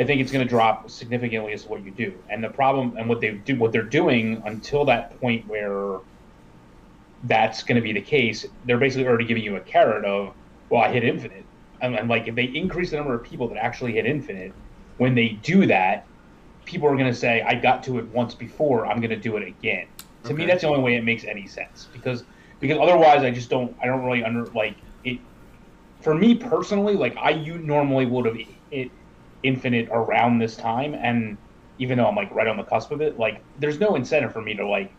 I 0.00 0.04
think 0.04 0.20
it's 0.22 0.32
going 0.32 0.46
to 0.46 0.48
drop 0.48 0.88
significantly 0.88 1.52
as 1.52 1.62
to 1.64 1.68
what 1.72 1.84
you 1.84 1.90
do. 1.90 2.10
And 2.30 2.42
the 2.42 2.48
problem 2.48 2.96
and 2.98 3.08
what 3.08 3.20
they 3.20 3.30
do 3.32 3.56
what 3.62 3.70
they're 3.72 3.92
doing 4.00 4.42
until 4.46 4.82
that 4.92 5.18
point 5.20 5.46
where 5.46 5.98
that's 7.24 7.62
going 7.62 7.76
to 7.76 7.82
be 7.82 7.92
the 7.92 8.00
case, 8.16 8.46
they're 8.64 8.78
basically 8.78 9.06
already 9.06 9.26
giving 9.26 9.42
you 9.48 9.56
a 9.56 9.60
carrot 9.60 10.04
of 10.04 10.34
well, 10.70 10.82
I 10.82 10.88
hit 10.92 11.04
infinite. 11.04 11.44
And, 11.82 11.96
and 11.98 12.08
like 12.08 12.28
if 12.28 12.34
they 12.34 12.44
increase 12.44 12.90
the 12.90 12.96
number 12.96 13.14
of 13.14 13.22
people 13.22 13.48
that 13.48 13.58
actually 13.58 13.92
hit 13.92 14.06
infinite, 14.06 14.52
when 14.98 15.14
they 15.14 15.30
do 15.52 15.66
that, 15.66 16.06
people 16.70 16.88
are 16.88 16.96
going 16.96 17.12
to 17.12 17.18
say 17.18 17.42
I 17.42 17.54
got 17.56 17.82
to 17.84 17.98
it 17.98 18.06
once 18.08 18.34
before, 18.34 18.86
I'm 18.86 18.98
going 19.00 19.10
to 19.10 19.16
do 19.16 19.36
it 19.36 19.46
again. 19.46 19.86
To 20.24 20.34
me 20.34 20.46
that's 20.46 20.60
the 20.60 20.68
only 20.68 20.82
way 20.82 20.96
it 20.96 21.02
makes 21.02 21.24
any 21.24 21.46
sense 21.46 21.88
because 21.92 22.24
because 22.60 22.78
otherwise 22.78 23.22
I 23.22 23.30
just 23.30 23.48
don't 23.48 23.74
I 23.82 23.86
don't 23.86 24.04
really 24.04 24.22
under 24.22 24.44
like 24.48 24.76
it 25.02 25.18
for 26.02 26.14
me 26.14 26.34
personally 26.34 26.94
like 26.94 27.16
I 27.16 27.30
you 27.30 27.56
normally 27.56 28.04
would 28.04 28.26
have 28.26 28.36
hit 28.70 28.90
infinite 29.42 29.88
around 29.90 30.38
this 30.38 30.56
time 30.56 30.94
and 30.94 31.38
even 31.78 31.96
though 31.96 32.06
I'm 32.06 32.16
like 32.16 32.30
right 32.34 32.46
on 32.46 32.58
the 32.58 32.64
cusp 32.64 32.90
of 32.90 33.00
it 33.00 33.18
like 33.18 33.40
there's 33.58 33.80
no 33.80 33.94
incentive 33.94 34.30
for 34.30 34.42
me 34.42 34.52
to 34.56 34.68
like 34.68 34.92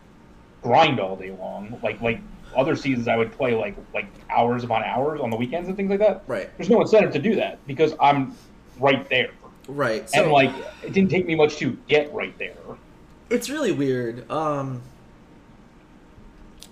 grind 0.60 0.98
all 0.98 1.14
day 1.14 1.30
long 1.30 1.78
like 1.84 2.00
like 2.00 2.20
other 2.56 2.74
seasons 2.74 3.06
I 3.06 3.16
would 3.16 3.30
play 3.30 3.54
like 3.54 3.76
like 3.94 4.06
hours 4.28 4.64
upon 4.64 4.82
hours 4.82 5.20
on 5.20 5.30
the 5.30 5.36
weekends 5.36 5.68
and 5.68 5.76
things 5.76 5.88
like 5.88 6.00
that. 6.00 6.24
Right. 6.26 6.50
There's 6.58 6.68
no 6.68 6.80
incentive 6.80 7.12
to 7.12 7.20
do 7.20 7.36
that 7.36 7.64
because 7.68 7.94
I'm 8.00 8.34
right 8.80 9.08
there 9.08 9.30
right 9.68 10.10
so 10.10 10.22
and 10.22 10.32
like 10.32 10.50
it 10.82 10.92
didn't 10.92 11.10
take 11.10 11.26
me 11.26 11.34
much 11.34 11.56
to 11.56 11.76
get 11.88 12.12
right 12.12 12.36
there 12.38 12.56
it's 13.30 13.48
really 13.48 13.72
weird 13.72 14.28
um 14.30 14.82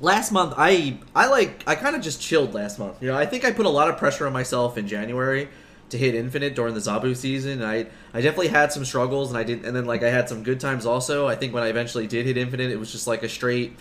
last 0.00 0.32
month 0.32 0.54
I 0.56 0.98
I 1.14 1.28
like 1.28 1.62
I 1.66 1.74
kind 1.74 1.94
of 1.94 2.02
just 2.02 2.20
chilled 2.20 2.54
last 2.54 2.78
month. 2.78 3.00
You 3.02 3.08
know, 3.08 3.16
I 3.16 3.26
think 3.26 3.44
I 3.44 3.52
put 3.52 3.66
a 3.66 3.70
lot 3.70 3.88
of 3.88 3.96
pressure 3.96 4.26
on 4.26 4.32
myself 4.32 4.76
in 4.76 4.88
January 4.88 5.48
to 5.90 5.98
hit 5.98 6.14
infinite 6.14 6.54
during 6.54 6.74
the 6.74 6.80
Zabu 6.80 7.16
season. 7.16 7.62
I 7.62 7.86
I 8.14 8.20
definitely 8.20 8.48
had 8.48 8.72
some 8.72 8.84
struggles 8.84 9.30
and 9.30 9.38
I 9.38 9.44
didn't 9.44 9.66
and 9.66 9.76
then 9.76 9.84
like 9.84 10.02
I 10.02 10.10
had 10.10 10.28
some 10.28 10.42
good 10.42 10.60
times 10.60 10.86
also. 10.86 11.26
I 11.28 11.36
think 11.36 11.54
when 11.54 11.62
I 11.62 11.68
eventually 11.68 12.06
did 12.06 12.26
hit 12.26 12.36
infinite, 12.36 12.70
it 12.70 12.78
was 12.78 12.90
just 12.90 13.06
like 13.06 13.22
a 13.22 13.28
straight 13.28 13.76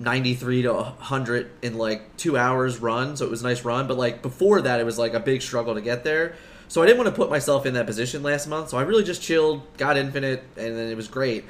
93 0.00 0.62
to 0.62 0.72
100 0.72 1.50
in 1.62 1.76
like 1.76 2.16
2 2.18 2.36
hours 2.36 2.78
run, 2.78 3.16
so 3.16 3.24
it 3.24 3.30
was 3.30 3.42
a 3.42 3.44
nice 3.44 3.64
run, 3.64 3.88
but 3.88 3.98
like 3.98 4.22
before 4.22 4.60
that 4.62 4.80
it 4.80 4.84
was 4.84 4.96
like 4.96 5.14
a 5.14 5.20
big 5.20 5.42
struggle 5.42 5.74
to 5.74 5.80
get 5.80 6.04
there. 6.04 6.34
So 6.68 6.82
I 6.82 6.86
didn't 6.86 6.98
want 6.98 7.08
to 7.08 7.14
put 7.16 7.30
myself 7.30 7.64
in 7.66 7.74
that 7.74 7.86
position 7.86 8.22
last 8.22 8.46
month. 8.46 8.68
So 8.68 8.76
I 8.78 8.82
really 8.82 9.04
just 9.04 9.22
chilled, 9.22 9.62
got 9.78 9.96
infinite, 9.96 10.42
and 10.56 10.76
then 10.76 10.88
it 10.90 10.96
was 10.96 11.08
great. 11.08 11.44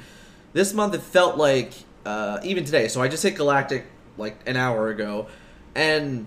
This 0.53 0.73
month 0.73 0.93
it 0.95 1.01
felt 1.01 1.37
like 1.37 1.73
uh, 2.05 2.39
even 2.43 2.63
today. 2.63 2.87
So 2.87 3.01
I 3.01 3.07
just 3.09 3.21
hit 3.23 3.35
galactic 3.35 3.85
like 4.17 4.37
an 4.45 4.55
hour 4.55 4.89
ago, 4.89 5.27
and 5.75 6.25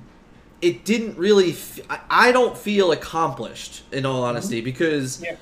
it 0.61 0.85
didn't 0.85 1.17
really. 1.19 1.51
F- 1.53 1.81
I- 1.91 2.01
I 2.29 2.33
don't 2.33 2.57
feel 2.57 2.93
accomplished 2.93 3.83
in 3.93 4.05
all 4.07 4.23
honesty 4.23 4.61
because 4.61 5.23
Yeah. 5.23 5.37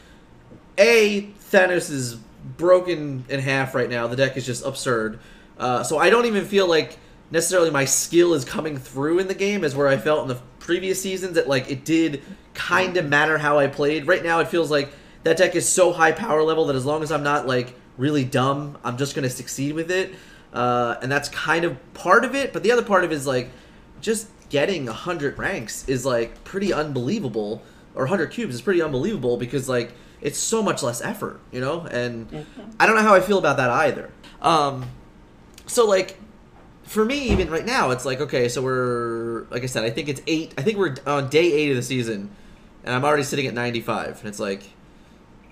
a 0.78 1.28
Thanos 1.50 1.90
is 1.90 2.16
broken 2.56 3.24
in 3.28 3.40
half 3.40 3.74
right 3.74 3.90
now. 3.90 4.06
The 4.06 4.16
deck 4.16 4.36
is 4.36 4.46
just 4.46 4.64
absurd. 4.64 5.18
Uh, 5.58 5.82
so 5.82 5.98
I 5.98 6.08
don't 6.08 6.24
even 6.26 6.46
feel 6.46 6.66
like 6.66 6.96
necessarily 7.30 7.70
my 7.70 7.84
skill 7.84 8.32
is 8.34 8.44
coming 8.44 8.76
through 8.78 9.18
in 9.18 9.28
the 9.28 9.34
game 9.34 9.62
as 9.64 9.74
where 9.76 9.88
I 9.88 9.96
felt 9.98 10.22
in 10.22 10.28
the 10.28 10.40
previous 10.58 11.02
seasons 11.02 11.34
that 11.34 11.48
like 11.48 11.70
it 11.70 11.84
did 11.84 12.22
kind 12.54 12.96
of 12.96 13.08
matter 13.08 13.38
how 13.38 13.58
I 13.58 13.66
played. 13.66 14.06
Right 14.06 14.22
now 14.22 14.40
it 14.40 14.48
feels 14.48 14.70
like 14.70 14.92
that 15.22 15.36
deck 15.36 15.54
is 15.54 15.68
so 15.68 15.92
high 15.92 16.12
power 16.12 16.42
level 16.42 16.66
that 16.66 16.76
as 16.76 16.86
long 16.86 17.02
as 17.02 17.12
I'm 17.12 17.22
not 17.22 17.46
like 17.46 17.74
really 17.96 18.24
dumb, 18.24 18.78
I'm 18.84 18.96
just 18.96 19.14
going 19.14 19.24
to 19.24 19.30
succeed 19.34 19.74
with 19.74 19.90
it. 19.90 20.14
Uh, 20.52 20.96
and 21.02 21.10
that's 21.10 21.28
kind 21.28 21.64
of 21.64 21.94
part 21.94 22.24
of 22.24 22.34
it, 22.34 22.52
but 22.52 22.62
the 22.62 22.72
other 22.72 22.82
part 22.82 23.04
of 23.04 23.12
it 23.12 23.14
is 23.14 23.26
like 23.26 23.50
just 24.00 24.28
getting 24.48 24.86
100 24.86 25.38
ranks 25.38 25.88
is 25.88 26.04
like 26.04 26.42
pretty 26.44 26.72
unbelievable 26.72 27.62
or 27.94 28.02
100 28.02 28.26
cubes 28.28 28.54
is 28.54 28.60
pretty 28.60 28.82
unbelievable 28.82 29.36
because 29.36 29.68
like 29.68 29.92
it's 30.20 30.38
so 30.38 30.62
much 30.62 30.82
less 30.82 31.00
effort 31.00 31.40
you 31.50 31.60
know 31.60 31.82
and 31.82 32.46
i 32.78 32.86
don't 32.86 32.96
know 32.96 33.02
how 33.02 33.14
i 33.14 33.20
feel 33.20 33.38
about 33.38 33.56
that 33.56 33.70
either 33.70 34.10
um 34.42 34.84
so 35.66 35.86
like 35.86 36.18
for 36.82 37.04
me 37.04 37.28
even 37.30 37.48
right 37.48 37.64
now 37.64 37.90
it's 37.90 38.04
like 38.04 38.20
okay 38.20 38.48
so 38.48 38.60
we're 38.60 39.46
like 39.50 39.62
i 39.62 39.66
said 39.66 39.84
i 39.84 39.90
think 39.90 40.08
it's 40.08 40.20
eight 40.26 40.52
i 40.58 40.62
think 40.62 40.76
we're 40.76 40.96
on 41.06 41.28
day 41.28 41.52
eight 41.52 41.70
of 41.70 41.76
the 41.76 41.82
season 41.82 42.28
and 42.84 42.94
i'm 42.94 43.04
already 43.04 43.22
sitting 43.22 43.46
at 43.46 43.54
95 43.54 44.20
and 44.20 44.28
it's 44.28 44.40
like 44.40 44.64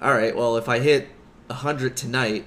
all 0.00 0.12
right 0.12 0.36
well 0.36 0.56
if 0.56 0.68
i 0.68 0.78
hit 0.78 1.08
100 1.48 1.96
tonight 1.96 2.44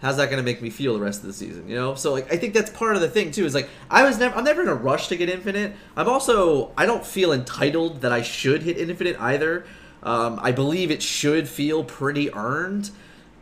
how's 0.00 0.16
that 0.16 0.26
going 0.26 0.38
to 0.38 0.44
make 0.44 0.62
me 0.62 0.70
feel 0.70 0.94
the 0.94 1.00
rest 1.00 1.20
of 1.20 1.26
the 1.26 1.32
season 1.32 1.68
you 1.68 1.74
know? 1.74 1.94
So 1.94 2.12
like 2.12 2.32
i 2.32 2.36
think 2.36 2.54
that's 2.54 2.70
part 2.70 2.94
of 2.94 3.02
the 3.02 3.08
thing 3.08 3.30
too 3.30 3.44
is 3.44 3.54
like 3.54 3.68
i 3.90 4.04
was 4.04 4.18
never 4.18 4.34
i'm 4.36 4.44
never 4.44 4.62
in 4.62 4.68
a 4.68 4.74
rush 4.74 5.08
to 5.08 5.16
get 5.16 5.28
infinite. 5.28 5.74
I'm 5.96 6.08
also 6.08 6.72
i 6.76 6.86
don't 6.86 7.04
feel 7.04 7.32
entitled 7.32 8.02
that 8.02 8.12
i 8.12 8.22
should 8.22 8.62
hit 8.62 8.78
infinite 8.78 9.20
either. 9.20 9.66
Um, 10.02 10.38
i 10.42 10.52
believe 10.52 10.90
it 10.90 11.02
should 11.02 11.48
feel 11.48 11.84
pretty 11.84 12.32
earned. 12.32 12.90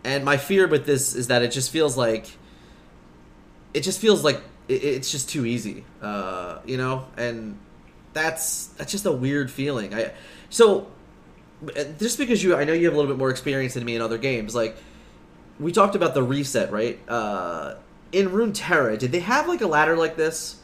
And 0.04 0.24
my 0.24 0.36
fear 0.36 0.66
with 0.68 0.86
this 0.86 1.14
is 1.14 1.28
that 1.28 1.42
it 1.42 1.50
just 1.50 1.70
feels 1.70 1.96
like 1.96 2.26
it 3.74 3.80
just 3.80 4.00
feels 4.00 4.24
like 4.24 4.40
it, 4.68 4.82
it's 4.82 5.12
just 5.12 5.28
too 5.28 5.44
easy 5.44 5.84
uh, 6.00 6.60
you 6.64 6.78
know? 6.78 7.06
And 7.16 7.58
that's 8.16 8.66
that's 8.78 8.90
just 8.90 9.06
a 9.06 9.12
weird 9.12 9.50
feeling 9.50 9.94
i 9.94 10.10
so 10.50 10.86
just 11.98 12.18
because 12.18 12.42
you 12.42 12.56
i 12.56 12.64
know 12.64 12.72
you 12.72 12.86
have 12.86 12.94
a 12.94 12.96
little 12.96 13.10
bit 13.12 13.18
more 13.18 13.30
experience 13.30 13.74
than 13.74 13.84
me 13.84 13.94
in 13.94 14.02
other 14.02 14.18
games 14.18 14.54
like 14.54 14.76
we 15.58 15.72
talked 15.72 15.94
about 15.94 16.14
the 16.14 16.22
reset, 16.22 16.70
right? 16.70 16.98
Uh, 17.08 17.76
in 18.12 18.28
Runeterra, 18.28 18.98
did 18.98 19.12
they 19.12 19.20
have 19.20 19.48
like 19.48 19.60
a 19.62 19.66
ladder 19.66 19.96
like 19.96 20.16
this? 20.16 20.56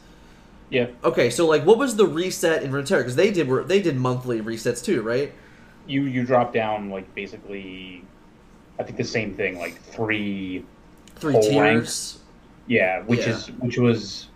Yeah. 0.69 0.87
Okay, 1.03 1.29
so 1.29 1.47
like, 1.47 1.65
what 1.65 1.77
was 1.77 1.95
the 1.95 2.05
reset 2.05 2.63
in 2.63 2.71
Runeterra? 2.71 2.99
Because 2.99 3.15
they 3.15 3.31
did 3.31 3.47
were 3.47 3.63
they 3.63 3.81
did 3.81 3.95
monthly 3.97 4.41
resets 4.41 4.83
too, 4.83 5.01
right? 5.01 5.33
You 5.87 6.03
you 6.03 6.23
drop 6.25 6.53
down 6.53 6.89
like 6.89 7.13
basically, 7.15 8.03
I 8.79 8.83
think 8.83 8.97
the 8.97 9.03
same 9.03 9.33
thing, 9.33 9.57
like 9.57 9.81
three. 9.81 10.65
Three 11.15 11.33
tiers. 11.41 11.55
ranks. 11.55 12.19
Yeah, 12.67 13.01
which 13.03 13.21
Yeah. 13.21 13.29
is 13.33 13.47
which 13.59 13.77
was. 13.77 14.27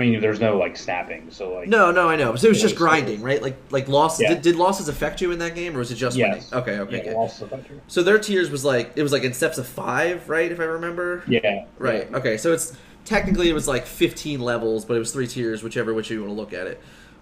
I 0.00 0.04
mean, 0.04 0.20
there's 0.20 0.40
no 0.40 0.56
like 0.56 0.76
snapping, 0.78 1.30
so 1.30 1.52
like. 1.52 1.68
No, 1.68 1.90
no, 1.90 2.08
I 2.08 2.16
know. 2.16 2.34
So 2.34 2.46
it 2.46 2.50
was 2.50 2.60
just 2.60 2.74
grinding, 2.76 3.20
right? 3.20 3.42
Like 3.42 3.56
like 3.70 3.86
losses. 3.86 4.22
Yeah. 4.22 4.30
Did, 4.34 4.42
did 4.42 4.56
losses 4.56 4.88
affect 4.88 5.20
you 5.20 5.30
in 5.30 5.38
that 5.40 5.54
game, 5.54 5.76
or 5.76 5.80
was 5.80 5.90
it 5.90 5.96
just 5.96 6.16
Yes. 6.16 6.48
they- 6.48 6.56
okay, 6.56 6.78
okay, 6.78 6.96
Yeah, 6.96 7.00
okay. 7.02 7.14
also 7.14 7.44
about 7.44 7.68
your- 7.68 7.80
So 7.88 8.02
their 8.02 8.18
tiers 8.18 8.50
was 8.50 8.64
like 8.64 8.92
it 8.96 9.02
was 9.02 9.12
like 9.12 9.24
in 9.24 9.34
steps 9.34 9.58
of 9.58 9.66
five, 9.66 10.26
right? 10.28 10.50
If 10.50 10.58
I 10.58 10.64
remember. 10.64 11.22
Yeah. 11.28 11.66
Right. 11.78 12.08
yeah. 12.10 12.16
Okay. 12.16 12.36
So 12.38 12.52
it's 12.52 12.72
technically 13.04 13.50
it 13.50 13.52
was 13.52 13.68
like 13.68 13.84
15 13.86 14.40
levels, 14.40 14.84
but 14.86 14.96
it 14.96 15.00
was 15.00 15.12
three 15.12 15.26
tiers, 15.26 15.62
whichever 15.62 15.92
which 15.92 16.10
you 16.10 16.20
want 16.20 16.30
to 16.30 16.34
look 16.34 16.52
at 16.54 16.66
it. 16.66 16.80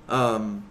Um, 0.08 0.64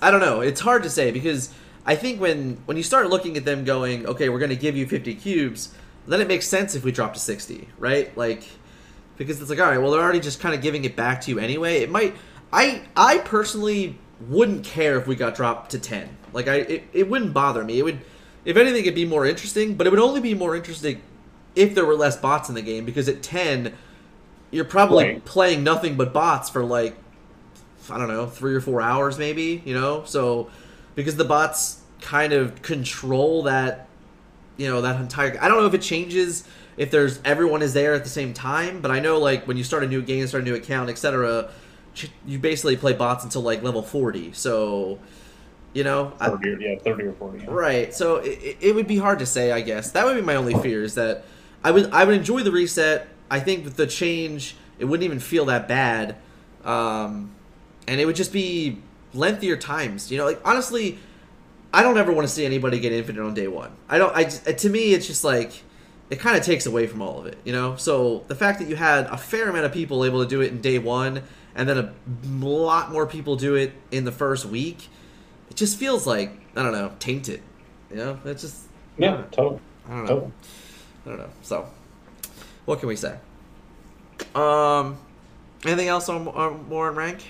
I 0.00 0.10
don't 0.10 0.20
know. 0.20 0.40
It's 0.40 0.60
hard 0.60 0.82
to 0.84 0.90
say 0.90 1.10
because 1.10 1.52
I 1.84 1.96
think 1.96 2.18
when 2.20 2.58
when 2.64 2.76
you 2.78 2.82
start 2.82 3.10
looking 3.10 3.36
at 3.36 3.44
them 3.44 3.64
going, 3.64 4.06
okay, 4.06 4.30
we're 4.30 4.38
going 4.38 4.50
to 4.50 4.56
give 4.56 4.76
you 4.76 4.86
50 4.86 5.14
cubes, 5.16 5.74
then 6.06 6.20
it 6.22 6.28
makes 6.28 6.46
sense 6.48 6.74
if 6.74 6.82
we 6.82 6.92
drop 6.92 7.12
to 7.14 7.20
60, 7.20 7.68
right? 7.78 8.16
Like 8.16 8.44
because 9.20 9.38
it's 9.38 9.50
like, 9.50 9.60
all 9.60 9.66
right, 9.66 9.76
well, 9.76 9.90
they're 9.90 10.00
already 10.00 10.18
just 10.18 10.40
kind 10.40 10.54
of 10.54 10.62
giving 10.62 10.86
it 10.86 10.96
back 10.96 11.20
to 11.20 11.30
you 11.30 11.38
anyway. 11.38 11.80
It 11.82 11.90
might. 11.90 12.16
I 12.50 12.82
I 12.96 13.18
personally 13.18 13.98
wouldn't 14.28 14.64
care 14.64 14.96
if 14.96 15.06
we 15.06 15.14
got 15.14 15.34
dropped 15.34 15.72
to 15.72 15.78
10. 15.78 16.08
Like 16.32 16.48
I 16.48 16.54
it, 16.56 16.84
it 16.94 17.10
wouldn't 17.10 17.34
bother 17.34 17.62
me. 17.62 17.78
It 17.78 17.82
would 17.82 18.00
if 18.46 18.56
anything 18.56 18.80
it'd 18.80 18.94
be 18.94 19.04
more 19.04 19.26
interesting, 19.26 19.74
but 19.74 19.86
it 19.86 19.90
would 19.90 20.00
only 20.00 20.22
be 20.22 20.32
more 20.32 20.56
interesting 20.56 21.02
if 21.54 21.74
there 21.74 21.84
were 21.84 21.94
less 21.96 22.16
bots 22.16 22.48
in 22.48 22.54
the 22.54 22.62
game 22.62 22.86
because 22.86 23.08
at 23.10 23.22
10 23.22 23.74
you're 24.50 24.64
probably 24.64 25.04
Right. 25.04 25.24
playing 25.26 25.62
nothing 25.62 25.96
but 25.96 26.14
bots 26.14 26.48
for 26.48 26.64
like 26.64 26.96
I 27.90 27.98
don't 27.98 28.08
know, 28.08 28.26
3 28.26 28.54
or 28.54 28.60
4 28.62 28.80
hours 28.80 29.18
maybe, 29.18 29.62
you 29.66 29.74
know? 29.74 30.04
So 30.06 30.48
because 30.94 31.16
the 31.16 31.24
bots 31.26 31.80
kind 32.00 32.32
of 32.32 32.62
control 32.62 33.42
that 33.42 33.86
you 34.56 34.66
know, 34.68 34.80
that 34.80 34.98
entire 35.00 35.38
I 35.42 35.48
don't 35.48 35.58
know 35.58 35.66
if 35.66 35.74
it 35.74 35.82
changes 35.82 36.44
if 36.80 36.90
there's 36.90 37.20
everyone 37.26 37.60
is 37.60 37.74
there 37.74 37.92
at 37.92 38.04
the 38.04 38.10
same 38.10 38.32
time, 38.32 38.80
but 38.80 38.90
I 38.90 39.00
know 39.00 39.18
like 39.18 39.46
when 39.46 39.58
you 39.58 39.64
start 39.64 39.84
a 39.84 39.86
new 39.86 40.00
game, 40.00 40.26
start 40.26 40.44
a 40.44 40.46
new 40.46 40.54
account, 40.54 40.88
etc., 40.88 41.50
you 42.26 42.38
basically 42.38 42.74
play 42.74 42.94
bots 42.94 43.22
until 43.22 43.42
like 43.42 43.62
level 43.62 43.82
40. 43.82 44.32
So, 44.32 44.98
you 45.74 45.84
know, 45.84 46.14
30 46.20 46.48
or, 46.48 46.58
yeah, 46.58 46.78
30 46.78 47.04
or 47.04 47.12
40. 47.12 47.38
Yeah. 47.38 47.50
Right. 47.50 47.92
So 47.92 48.16
it, 48.16 48.56
it 48.62 48.74
would 48.74 48.86
be 48.86 48.96
hard 48.96 49.18
to 49.18 49.26
say, 49.26 49.52
I 49.52 49.60
guess. 49.60 49.90
That 49.90 50.06
would 50.06 50.16
be 50.16 50.22
my 50.22 50.36
only 50.36 50.54
fear 50.54 50.82
is 50.82 50.94
that 50.94 51.26
I 51.62 51.70
would 51.70 51.92
I 51.92 52.04
would 52.04 52.14
enjoy 52.14 52.42
the 52.42 52.50
reset. 52.50 53.08
I 53.30 53.40
think 53.40 53.66
with 53.66 53.76
the 53.76 53.86
change, 53.86 54.56
it 54.78 54.86
wouldn't 54.86 55.04
even 55.04 55.20
feel 55.20 55.44
that 55.44 55.68
bad, 55.68 56.16
um, 56.64 57.30
and 57.86 58.00
it 58.00 58.06
would 58.06 58.16
just 58.16 58.32
be 58.32 58.78
lengthier 59.12 59.58
times. 59.58 60.10
You 60.10 60.16
know, 60.16 60.24
like 60.24 60.40
honestly, 60.46 60.98
I 61.74 61.82
don't 61.82 61.98
ever 61.98 62.10
want 62.10 62.26
to 62.26 62.32
see 62.32 62.46
anybody 62.46 62.80
get 62.80 62.92
infinite 62.92 63.22
on 63.22 63.34
day 63.34 63.48
one. 63.48 63.72
I 63.86 63.98
don't. 63.98 64.16
I 64.16 64.24
to 64.24 64.70
me, 64.70 64.94
it's 64.94 65.06
just 65.06 65.24
like 65.24 65.62
it 66.10 66.18
kind 66.18 66.36
of 66.36 66.44
takes 66.44 66.66
away 66.66 66.86
from 66.86 67.00
all 67.00 67.18
of 67.18 67.26
it. 67.26 67.38
You 67.44 67.52
know. 67.52 67.76
So 67.76 68.24
the 68.28 68.34
fact 68.34 68.58
that 68.58 68.68
you 68.68 68.76
had 68.76 69.06
a 69.06 69.16
fair 69.16 69.48
amount 69.48 69.64
of 69.64 69.72
people 69.72 70.04
able 70.04 70.22
to 70.22 70.28
do 70.28 70.40
it 70.40 70.50
in 70.52 70.60
day 70.60 70.78
one, 70.78 71.22
and 71.54 71.68
then 71.68 71.78
a 71.78 71.92
lot 72.44 72.90
more 72.92 73.06
people 73.06 73.36
do 73.36 73.54
it 73.54 73.72
in 73.90 74.04
the 74.04 74.12
first 74.12 74.44
week 74.44 74.88
it 75.50 75.56
just 75.56 75.76
feels 75.78 76.06
like 76.06 76.32
I 76.56 76.62
don't 76.62 76.72
know, 76.72 76.92
tainted. 76.98 77.42
You 77.90 77.96
know, 77.96 78.20
it's 78.24 78.42
just 78.42 78.64
Yeah, 78.96 79.22
totally. 79.32 79.60
I 79.88 79.90
don't 79.90 80.02
know. 80.04 80.08
totally. 80.08 80.32
I 81.04 81.08
don't 81.08 81.18
know. 81.18 81.30
So, 81.42 81.66
what 82.64 82.78
can 82.78 82.88
we 82.88 82.96
say? 82.96 83.18
Um, 84.34 84.98
anything 85.64 85.88
else 85.88 86.08
on, 86.08 86.28
on 86.28 86.68
more 86.68 86.88
on 86.88 86.94
rank? 86.94 87.26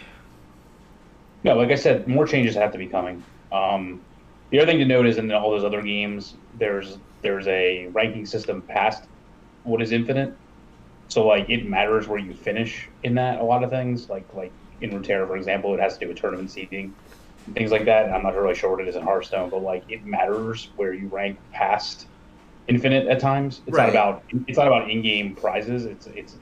No, 1.44 1.54
like 1.54 1.70
I 1.70 1.75
said, 1.76 2.06
more 2.06 2.26
changes 2.26 2.54
have 2.56 2.72
to 2.72 2.78
be 2.78 2.87
coming. 2.87 3.22
Um, 3.50 4.00
the 4.50 4.58
other 4.58 4.70
thing 4.70 4.78
to 4.80 4.84
note 4.84 5.06
is 5.06 5.16
in 5.16 5.32
all 5.32 5.50
those 5.50 5.64
other 5.64 5.80
games, 5.80 6.34
there's 6.58 6.99
there's 7.23 7.47
a 7.49 7.89
ranking 7.89 8.27
system 8.27 8.62
past 8.69 9.05
what 9.62 9.83
is 9.83 9.93
infinite. 9.93 10.35
So 11.09 11.27
like 11.27 11.47
it 11.50 11.67
matters 11.69 12.09
where 12.09 12.19
you 12.19 12.35
finish 12.35 12.89
in 13.03 13.15
that. 13.17 13.41
A 13.41 13.45
lot 13.45 13.62
of 13.65 13.71
things 13.71 14.09
like 14.09 14.27
like 14.33 14.53
in 14.81 14.91
Runeterra, 14.91 15.27
for 15.27 15.37
example, 15.37 15.75
it 15.75 15.81
has 15.81 15.95
to 15.99 16.05
do 16.05 16.09
with 16.09 16.21
tournament 16.21 16.50
seeding 16.50 16.95
and 17.47 17.55
things 17.55 17.71
like 17.71 17.85
that. 17.87 18.07
And 18.07 18.15
I'm 18.15 18.23
not 18.23 18.35
really 18.35 18.55
sure 18.55 18.71
what 18.71 18.81
it 18.81 18.89
is 18.89 18.97
in 18.97 19.03
Hearthstone, 19.03 19.50
but 19.50 19.62
like 19.62 19.85
it 19.89 20.05
matters 20.05 20.71
where 20.77 20.95
you 20.95 21.09
rank 21.09 21.39
past 21.53 22.07
infinite 22.69 23.07
at 23.09 23.21
times. 23.21 23.62
It's 23.67 23.77
Right. 23.77 23.87
not 23.87 23.91
about 23.91 24.23
it's 24.47 24.59
not 24.59 24.67
about 24.69 24.91
in-game 24.91 25.37
prizes. 25.37 25.85
It's 25.85 26.07
it's 26.07 26.39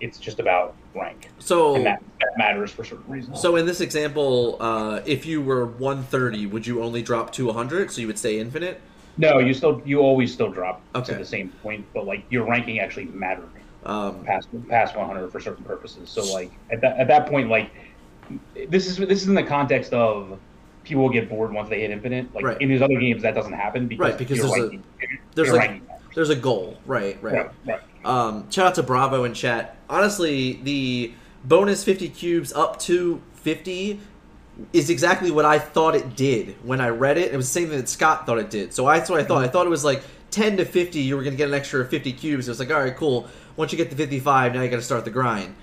it's 0.00 0.18
just 0.18 0.38
about 0.40 0.76
rank, 0.94 1.28
So, 1.38 1.74
and 1.74 1.86
that, 1.86 1.98
that 2.20 2.30
matters 2.36 2.70
for 2.70 2.84
certain 2.84 3.10
reasons. 3.10 3.40
so 3.40 3.56
in 3.56 3.66
this 3.66 3.80
example, 3.80 4.56
uh, 4.60 5.00
if 5.06 5.26
you 5.26 5.40
were 5.42 5.66
130, 5.66 6.46
would 6.46 6.66
you 6.66 6.82
only 6.82 7.02
drop 7.02 7.32
to 7.32 7.46
100? 7.46 7.90
So 7.90 8.00
you 8.00 8.06
would 8.06 8.18
stay 8.18 8.38
infinite. 8.38 8.80
No, 9.18 9.38
you 9.38 9.52
still 9.54 9.82
you 9.84 10.00
always 10.00 10.32
still 10.32 10.50
drop 10.50 10.80
Okay. 10.94 11.12
to 11.12 11.18
the 11.18 11.24
same 11.24 11.50
point, 11.62 11.84
but 11.92 12.06
like 12.06 12.24
your 12.30 12.46
ranking 12.48 12.78
actually 12.80 13.06
mattered 13.06 13.48
Um, 13.84 14.24
past 14.24 14.48
past 14.68 14.96
100 14.96 15.30
for 15.30 15.40
certain 15.40 15.64
purposes. 15.64 16.08
So 16.08 16.22
like 16.32 16.50
at 16.70 16.80
that 16.80 16.98
at 16.98 17.08
that 17.08 17.26
point, 17.28 17.48
like 17.48 17.70
this 18.68 18.86
is 18.86 18.96
this 18.96 19.22
is 19.22 19.28
in 19.28 19.34
the 19.34 19.42
context 19.42 19.92
of 19.92 20.38
people 20.84 21.02
will 21.04 21.10
get 21.10 21.28
bored 21.28 21.52
once 21.52 21.68
they 21.68 21.80
hit 21.80 21.90
infinite. 21.90 22.34
Like 22.34 22.44
Right. 22.44 22.60
in 22.60 22.68
these 22.68 22.82
other 22.82 22.98
games, 22.98 23.22
that 23.22 23.34
doesn't 23.34 23.52
happen 23.52 23.86
because 23.86 24.10
Right, 24.10 24.18
because 24.18 24.38
there's 24.40 24.72
a- 24.72 24.78
there's 25.34 25.52
like- 25.52 25.80
there's 26.14 26.30
a 26.30 26.36
goal, 26.36 26.76
right? 26.86 27.16
Right. 27.22 27.34
Right, 27.34 27.50
right. 27.66 27.80
Um, 28.04 28.50
shout 28.50 28.66
out 28.66 28.74
to 28.76 28.82
Bravo 28.82 29.24
in 29.24 29.32
chat. 29.32 29.76
Honestly, 29.88 30.60
the 30.62 31.12
bonus 31.44 31.84
50 31.84 32.08
cubes 32.08 32.52
up 32.52 32.78
to 32.80 33.20
50 33.34 34.00
is 34.72 34.90
exactly 34.90 35.30
what 35.30 35.44
I 35.44 35.58
thought 35.58 35.94
it 35.94 36.14
did 36.16 36.56
when 36.62 36.80
I 36.80 36.88
read 36.88 37.18
it. 37.18 37.32
It 37.32 37.36
was 37.36 37.46
the 37.48 37.52
same 37.60 37.68
thing 37.68 37.78
that 37.78 37.88
Scott 37.88 38.26
thought 38.26 38.38
it 38.38 38.50
did. 38.50 38.72
So 38.74 38.86
that's 38.86 39.08
what 39.08 39.20
I 39.20 39.24
thought. 39.24 39.42
I 39.44 39.48
thought 39.48 39.66
it 39.66 39.70
was 39.70 39.84
like 39.84 40.02
10 40.30 40.58
to 40.58 40.64
50, 40.64 41.00
you 41.00 41.16
were 41.16 41.22
going 41.22 41.32
to 41.34 41.38
get 41.38 41.48
an 41.48 41.54
extra 41.54 41.84
50 41.84 42.12
cubes. 42.12 42.48
It 42.48 42.50
was 42.50 42.58
like, 42.60 42.70
all 42.70 42.80
right, 42.80 42.96
cool. 42.96 43.28
Once 43.56 43.72
you 43.72 43.78
get 43.78 43.90
to 43.90 43.96
55, 43.96 44.54
now 44.54 44.62
you 44.62 44.68
got 44.70 44.76
to 44.76 44.82
start 44.82 45.04
the 45.04 45.10
grind. 45.10 45.54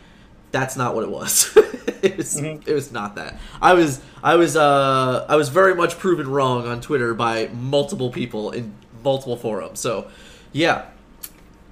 That's 0.52 0.76
not 0.76 0.96
what 0.96 1.04
it 1.04 1.10
was. 1.12 1.52
it 2.02 2.18
was 2.18 2.36
Mhm. 2.42 2.68
it 2.68 2.74
was 2.74 2.92
not 2.92 3.16
that. 3.16 3.40
I 3.62 3.74
was 3.76 4.02
I 4.24 4.36
was 4.36 4.56
uh 4.56 5.26
I 5.30 5.36
was 5.36 5.50
very 5.50 5.76
much 5.76 6.00
proven 6.00 6.28
wrong 6.28 6.68
on 6.68 6.82
Twitter 6.82 7.14
by 7.14 7.50
multiple 7.54 8.10
people 8.10 8.50
in 8.52 8.74
multiple 9.04 9.38
forums. 9.38 9.80
So, 9.80 10.08
yeah. 10.52 10.86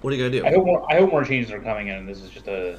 What 0.01 0.13
are 0.13 0.15
you 0.15 0.21
going 0.21 0.31
to 0.31 0.39
do? 0.41 0.45
I 0.45 0.51
hope 0.51 0.65
more. 0.65 0.91
I 0.91 0.97
hope 0.99 1.09
more 1.09 1.23
changes 1.23 1.51
are 1.51 1.59
coming 1.59 1.87
in. 1.87 2.05
This 2.05 2.21
is 2.21 2.29
just 2.29 2.47
a. 2.47 2.77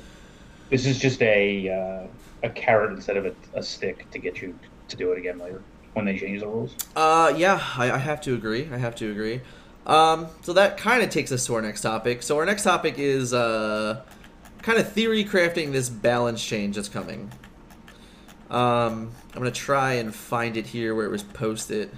This 0.71 0.87
is 0.87 1.00
just 1.00 1.21
a 1.21 1.68
uh, 1.68 2.07
a 2.42 2.50
carrot 2.50 2.92
instead 2.92 3.16
of 3.16 3.26
a, 3.26 3.35
a 3.54 3.62
stick 3.62 4.11
to 4.11 4.18
get 4.18 4.40
you 4.40 4.59
to 4.88 4.97
do 4.97 5.12
it 5.12 5.18
again 5.18 5.38
later 5.38 5.62
when 5.95 6.04
they 6.04 6.16
change 6.16 6.40
the 6.40 6.47
rules. 6.47 6.75
Uh, 6.95 7.33
yeah, 7.37 7.62
I, 7.76 7.92
I 7.92 7.99
have 7.99 8.21
to 8.23 8.35
agree. 8.35 8.68
I 8.73 8.78
have 8.78 8.95
to 8.97 9.11
agree. 9.11 9.40
Um, 9.87 10.28
so 10.42 10.52
that 10.52 10.76
kind 10.76 11.02
of 11.02 11.11
takes 11.11 11.33
us 11.33 11.47
to 11.47 11.54
our 11.54 11.62
next 11.62 11.80
topic. 11.80 12.23
So 12.23 12.37
our 12.38 12.45
next 12.45 12.62
topic 12.62 12.99
is 12.99 13.33
uh, 13.33 14.02
kind 14.62 14.78
of 14.78 14.92
theory 14.92 15.25
crafting 15.25 15.73
this 15.73 15.88
balance 15.88 16.45
change 16.45 16.76
that's 16.76 16.88
coming. 16.88 17.30
Um, 18.50 19.12
I'm 19.35 19.38
gonna 19.38 19.50
try 19.50 19.95
and 19.95 20.14
find 20.14 20.57
it 20.57 20.66
here 20.66 20.95
where 20.95 21.04
it 21.04 21.11
was 21.11 21.23
posted, 21.23 21.90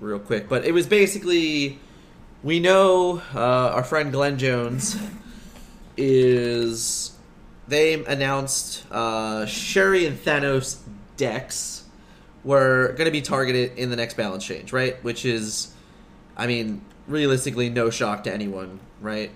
real 0.00 0.18
quick. 0.18 0.48
But 0.48 0.64
it 0.64 0.72
was 0.72 0.86
basically, 0.86 1.78
we 2.42 2.60
know 2.60 3.22
uh, 3.34 3.38
our 3.38 3.84
friend 3.84 4.12
Glenn 4.12 4.38
Jones 4.38 4.96
is 5.96 7.13
they 7.68 8.04
announced 8.04 8.84
uh, 8.90 9.46
Shuri 9.46 10.06
and 10.06 10.18
Thanos 10.18 10.80
decks 11.16 11.84
were 12.42 12.88
going 12.92 13.06
to 13.06 13.10
be 13.10 13.22
targeted 13.22 13.78
in 13.78 13.90
the 13.90 13.96
next 13.96 14.16
balance 14.16 14.44
change, 14.44 14.72
right? 14.72 15.02
Which 15.02 15.24
is, 15.24 15.72
I 16.36 16.46
mean, 16.46 16.84
realistically, 17.08 17.70
no 17.70 17.90
shock 17.90 18.24
to 18.24 18.32
anyone, 18.32 18.80
right? 19.00 19.30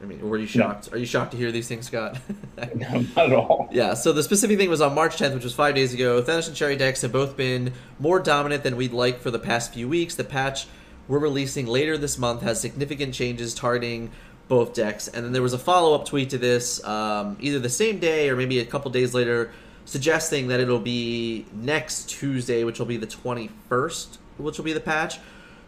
I 0.00 0.06
mean, 0.06 0.28
were 0.28 0.38
you 0.38 0.46
shocked? 0.46 0.92
Are 0.92 0.98
you 0.98 1.06
shocked 1.06 1.32
to 1.32 1.36
hear 1.36 1.50
these 1.50 1.66
things, 1.66 1.86
Scott? 1.86 2.18
No, 2.74 3.04
not 3.16 3.26
at 3.26 3.32
all. 3.32 3.68
Yeah, 3.70 3.94
so 3.94 4.12
the 4.12 4.22
specific 4.22 4.58
thing 4.58 4.68
was 4.68 4.80
on 4.80 4.92
March 4.92 5.16
10th, 5.16 5.34
which 5.34 5.44
was 5.44 5.54
five 5.54 5.76
days 5.76 5.94
ago. 5.94 6.20
Thanos 6.20 6.48
and 6.48 6.56
Shuri 6.56 6.74
decks 6.74 7.02
have 7.02 7.12
both 7.12 7.36
been 7.36 7.72
more 8.00 8.18
dominant 8.18 8.64
than 8.64 8.76
we'd 8.76 8.92
like 8.92 9.20
for 9.20 9.30
the 9.30 9.38
past 9.38 9.72
few 9.72 9.88
weeks. 9.88 10.16
The 10.16 10.24
patch 10.24 10.66
we're 11.06 11.20
releasing 11.20 11.66
later 11.66 11.96
this 11.96 12.18
month 12.18 12.42
has 12.42 12.60
significant 12.60 13.14
changes 13.14 13.54
targeting 13.54 14.10
both 14.48 14.74
decks. 14.74 15.08
And 15.08 15.24
then 15.24 15.32
there 15.32 15.42
was 15.42 15.52
a 15.52 15.58
follow 15.58 15.94
up 15.94 16.06
tweet 16.06 16.30
to 16.30 16.38
this, 16.38 16.82
um, 16.84 17.36
either 17.40 17.58
the 17.58 17.68
same 17.68 17.98
day 17.98 18.28
or 18.28 18.36
maybe 18.36 18.58
a 18.58 18.64
couple 18.64 18.90
days 18.90 19.14
later, 19.14 19.52
suggesting 19.84 20.48
that 20.48 20.60
it'll 20.60 20.78
be 20.78 21.46
next 21.52 22.08
Tuesday, 22.08 22.64
which 22.64 22.78
will 22.78 22.86
be 22.86 22.96
the 22.96 23.06
21st, 23.06 24.18
which 24.38 24.58
will 24.58 24.64
be 24.64 24.72
the 24.72 24.80
patch. 24.80 25.18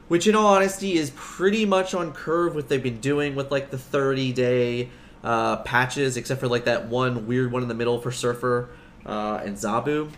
Which, 0.08 0.26
in 0.26 0.34
all 0.34 0.54
honesty, 0.54 0.94
is 0.94 1.12
pretty 1.14 1.64
much 1.64 1.94
on 1.94 2.12
curve 2.12 2.56
what 2.56 2.68
they've 2.68 2.82
been 2.82 2.98
doing 2.98 3.36
with 3.36 3.52
like 3.52 3.70
the 3.70 3.78
30 3.78 4.32
day 4.32 4.88
uh, 5.22 5.58
patches, 5.58 6.16
except 6.16 6.40
for 6.40 6.48
like 6.48 6.64
that 6.64 6.88
one 6.88 7.28
weird 7.28 7.52
one 7.52 7.62
in 7.62 7.68
the 7.68 7.74
middle 7.74 8.00
for 8.00 8.10
Surfer 8.10 8.70
uh, 9.06 9.40
and 9.44 9.56
Zabu. 9.56 10.10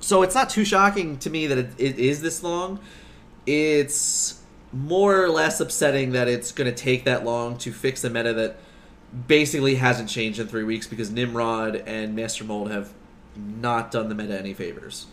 So 0.00 0.22
it's 0.22 0.34
not 0.34 0.50
too 0.50 0.64
shocking 0.64 1.18
to 1.18 1.30
me 1.30 1.46
that 1.48 1.58
it, 1.58 1.70
it 1.78 1.98
is 1.98 2.22
this 2.22 2.42
long. 2.42 2.80
It's 3.46 4.40
more 4.74 5.22
or 5.22 5.28
less 5.28 5.60
upsetting 5.60 6.10
that 6.12 6.26
it's 6.26 6.50
going 6.50 6.68
to 6.68 6.76
take 6.76 7.04
that 7.04 7.24
long 7.24 7.56
to 7.58 7.72
fix 7.72 8.02
the 8.02 8.10
meta 8.10 8.32
that 8.34 8.56
basically 9.28 9.76
hasn't 9.76 10.08
changed 10.08 10.40
in 10.40 10.48
three 10.48 10.64
weeks 10.64 10.86
because 10.88 11.10
Nimrod 11.10 11.76
and 11.86 12.16
Master 12.16 12.42
Mold 12.42 12.70
have 12.72 12.92
not 13.36 13.92
done 13.92 14.08
the 14.08 14.14
meta 14.16 14.36
any 14.36 14.52
favors. 14.52 15.06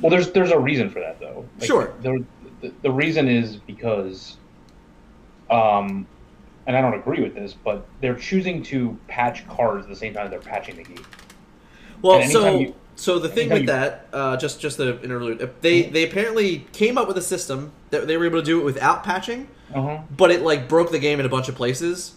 Well, 0.00 0.10
there's 0.10 0.30
there's 0.32 0.50
a 0.50 0.58
reason 0.58 0.90
for 0.90 1.00
that 1.00 1.18
though. 1.18 1.46
Sure. 1.62 1.92
The, 2.02 2.22
the, 2.60 2.72
the 2.82 2.90
reason 2.90 3.28
is 3.28 3.56
because, 3.56 4.36
um, 5.50 6.06
and 6.66 6.76
I 6.76 6.80
don't 6.82 6.94
agree 6.94 7.22
with 7.22 7.34
this, 7.34 7.54
but 7.54 7.86
they're 8.00 8.14
choosing 8.14 8.62
to 8.64 8.96
patch 9.08 9.46
cards 9.48 9.84
at 9.84 9.88
the 9.88 9.96
same 9.96 10.12
time 10.12 10.30
they're 10.30 10.38
patching 10.40 10.76
the 10.76 10.84
game. 10.84 11.04
Well, 12.02 12.22
so 12.28 12.58
you- 12.58 12.74
so 12.94 13.18
the 13.20 13.28
thing 13.28 13.48
with 13.48 13.60
you- 13.62 13.66
that, 13.68 14.08
uh, 14.12 14.36
just 14.36 14.60
just 14.60 14.76
the 14.76 15.00
interlude, 15.02 15.50
they 15.62 15.82
they 15.84 16.04
apparently 16.04 16.66
came 16.72 16.98
up 16.98 17.08
with 17.08 17.16
a 17.16 17.22
system 17.22 17.72
they 17.90 18.16
were 18.16 18.26
able 18.26 18.40
to 18.40 18.44
do 18.44 18.60
it 18.60 18.64
without 18.64 19.02
patching, 19.04 19.48
Uh-huh. 19.74 19.98
but 20.16 20.30
it 20.30 20.42
like 20.42 20.68
broke 20.68 20.90
the 20.90 20.98
game 20.98 21.20
in 21.20 21.26
a 21.26 21.28
bunch 21.28 21.48
of 21.48 21.54
places, 21.54 22.14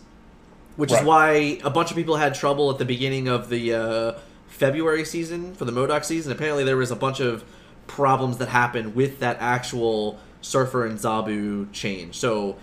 which 0.75 0.91
is 0.91 1.01
why 1.03 1.59
a 1.63 1.69
bunch 1.69 1.91
of 1.91 1.97
people 1.97 2.17
had 2.17 2.33
trouble 2.35 2.69
at 2.71 2.77
the 2.77 2.85
beginning 2.85 3.27
of 3.27 3.49
the 3.49 3.73
uh, 3.73 4.13
February 4.47 5.05
season 5.05 5.53
for 5.55 5.65
the 5.65 5.71
MODOK 5.71 6.03
season. 6.03 6.31
Apparently, 6.31 6.63
there 6.63 6.77
was 6.77 6.91
a 6.91 6.95
bunch 6.95 7.19
of 7.19 7.43
problems 7.87 8.37
that 8.37 8.49
happened 8.49 8.95
with 8.95 9.19
that 9.19 9.37
actual 9.39 10.19
Surfer 10.41 10.85
and 10.85 10.97
Zabu 10.97 11.71
change. 11.71 12.15
So 12.15 12.57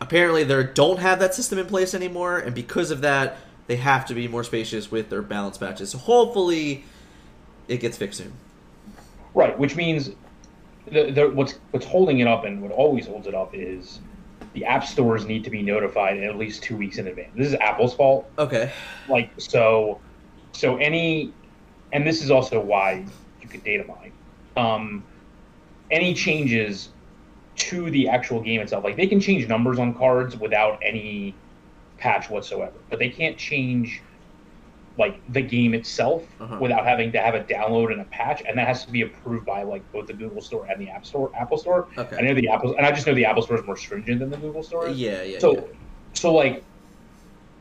apparently, 0.00 0.44
they 0.44 0.64
don't 0.64 0.98
have 0.98 1.18
that 1.20 1.34
system 1.34 1.58
in 1.58 1.66
place 1.66 1.94
anymore, 1.94 2.38
and 2.38 2.54
because 2.54 2.90
of 2.90 3.00
that, 3.02 3.36
they 3.68 3.76
have 3.76 4.04
to 4.06 4.14
be 4.14 4.28
more 4.28 4.44
spacious 4.44 4.90
with 4.90 5.08
their 5.08 5.22
balance 5.22 5.56
patches. 5.58 5.90
So 5.90 5.98
hopefully, 5.98 6.84
it 7.68 7.78
gets 7.78 7.96
fixed 7.96 8.18
soon. 8.18 8.32
Right, 9.34 9.58
which 9.58 9.76
means 9.76 10.10
the, 10.90 11.10
the, 11.10 11.28
what's 11.28 11.58
what's 11.70 11.86
holding 11.86 12.20
it 12.20 12.26
up 12.26 12.44
and 12.44 12.60
what 12.60 12.72
always 12.72 13.06
holds 13.06 13.26
it 13.26 13.34
up 13.34 13.54
is 13.54 14.00
the 14.54 14.64
app 14.64 14.84
stores 14.84 15.24
need 15.24 15.44
to 15.44 15.50
be 15.50 15.62
notified 15.62 16.18
at 16.18 16.36
least 16.36 16.62
two 16.62 16.76
weeks 16.76 16.98
in 16.98 17.06
advance. 17.06 17.30
This 17.36 17.48
is 17.48 17.54
Apple's 17.54 17.94
fault. 17.94 18.30
Okay. 18.38 18.70
Like 19.08 19.30
so, 19.38 20.00
so 20.52 20.76
any, 20.76 21.32
and 21.92 22.06
this 22.06 22.22
is 22.22 22.30
also 22.30 22.60
why 22.60 23.04
you 23.40 23.48
could 23.48 23.64
data 23.64 23.84
mine. 23.84 24.12
Um, 24.56 25.04
any 25.90 26.14
changes 26.14 26.90
to 27.54 27.90
the 27.90 28.08
actual 28.08 28.40
game 28.40 28.60
itself, 28.60 28.84
like 28.84 28.96
they 28.96 29.06
can 29.06 29.20
change 29.20 29.48
numbers 29.48 29.78
on 29.78 29.94
cards 29.94 30.36
without 30.36 30.78
any 30.82 31.34
patch 31.98 32.28
whatsoever, 32.28 32.76
but 32.90 32.98
they 32.98 33.08
can't 33.08 33.38
change 33.38 34.02
like 34.98 35.20
the 35.32 35.40
game 35.40 35.72
itself 35.74 36.22
Uh-huh. 36.40 36.58
without 36.60 36.84
having 36.84 37.10
to 37.12 37.18
have 37.20 37.34
a 37.34 37.40
download 37.44 37.92
and 37.92 38.00
a 38.00 38.04
patch, 38.04 38.42
and 38.46 38.58
that 38.58 38.66
has 38.68 38.84
to 38.84 38.92
be 38.92 39.02
approved 39.02 39.46
by 39.46 39.62
like 39.62 39.82
both 39.92 40.06
the 40.06 40.12
Google 40.12 40.42
Store 40.42 40.66
and 40.66 40.80
the 40.80 40.88
App 40.90 41.06
Store, 41.06 41.30
Apple 41.36 41.56
Store. 41.58 41.88
Okay. 41.96 42.16
I 42.16 42.20
know 42.20 42.34
the 42.34 42.48
Apple, 42.48 42.74
and 42.76 42.84
I 42.86 42.90
just 42.92 43.06
know 43.06 43.14
the 43.14 43.24
Apple 43.24 43.42
Store 43.42 43.56
is 43.58 43.64
more 43.64 43.76
stringent 43.76 44.20
than 44.20 44.30
the 44.30 44.36
Google 44.36 44.62
Store. 44.62 44.88
is. 44.88 44.98
Yeah, 44.98 45.22
yeah. 45.22 45.38
So, 45.38 45.54
yeah. 45.54 45.60
so 46.14 46.32
like 46.34 46.62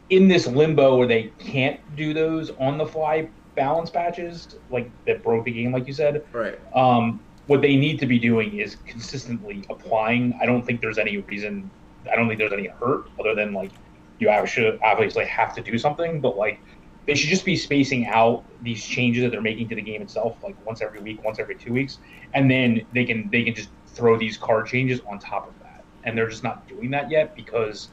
in 0.10 0.28
this 0.28 0.46
limbo 0.46 0.98
where 0.98 1.08
they 1.08 1.32
can't 1.40 1.80
do 1.96 2.14
those 2.14 2.52
on 2.60 2.78
the 2.78 2.86
fly 2.86 3.30
balance 3.56 3.90
patches, 3.90 4.56
like 4.70 4.90
that 5.06 5.24
broke 5.24 5.46
the 5.46 5.52
game, 5.52 5.72
like 5.72 5.88
you 5.88 5.94
said. 5.94 6.26
Right. 6.34 6.60
Um, 6.76 7.22
what 7.48 7.62
they 7.62 7.76
need 7.76 8.00
to 8.00 8.06
be 8.06 8.20
doing 8.20 8.58
is 8.58 8.76
consistently 8.86 9.64
applying. 9.70 10.38
I 10.42 10.46
don't 10.46 10.66
think 10.66 10.82
there's 10.82 10.98
any 10.98 11.18
reason. 11.18 11.70
I 12.12 12.16
don't 12.16 12.28
think 12.28 12.40
there's 12.40 12.54
any 12.54 12.68
hurt 12.68 13.10
other 13.20 13.36
than 13.36 13.54
like 13.54 13.72
you 14.20 14.30
obviously 14.30 15.26
have 15.26 15.56
to 15.56 15.62
do 15.62 15.78
something, 15.78 16.22
but 16.22 16.38
like 16.38 16.60
they 17.08 17.16
should 17.16 17.30
just 17.30 17.46
be 17.46 17.56
spacing 17.56 18.08
out 18.08 18.46
these 18.62 18.84
changes 18.86 19.24
that 19.24 19.32
they're 19.32 19.42
making 19.42 19.70
to 19.70 19.76
the 19.76 19.82
game 19.82 20.02
itself, 20.02 20.38
like 20.44 20.56
once 20.66 20.82
every 20.82 21.02
week, 21.02 21.24
once 21.24 21.40
every 21.40 21.56
two 21.56 21.74
weeks, 21.74 22.00
and 22.34 22.50
then 22.50 22.82
they 22.92 23.06
can 23.06 23.30
they 23.32 23.44
can 23.44 23.56
just 23.56 23.72
throw 23.88 24.18
these 24.18 24.38
card 24.38 24.68
changes 24.68 25.02
on 25.12 25.20
top 25.20 25.48
of 25.48 25.56
that. 25.60 25.86
And 26.04 26.18
they're 26.18 26.30
just 26.30 26.44
not 26.44 26.68
doing 26.68 26.92
that 26.92 27.10
yet 27.12 27.36
because 27.36 27.92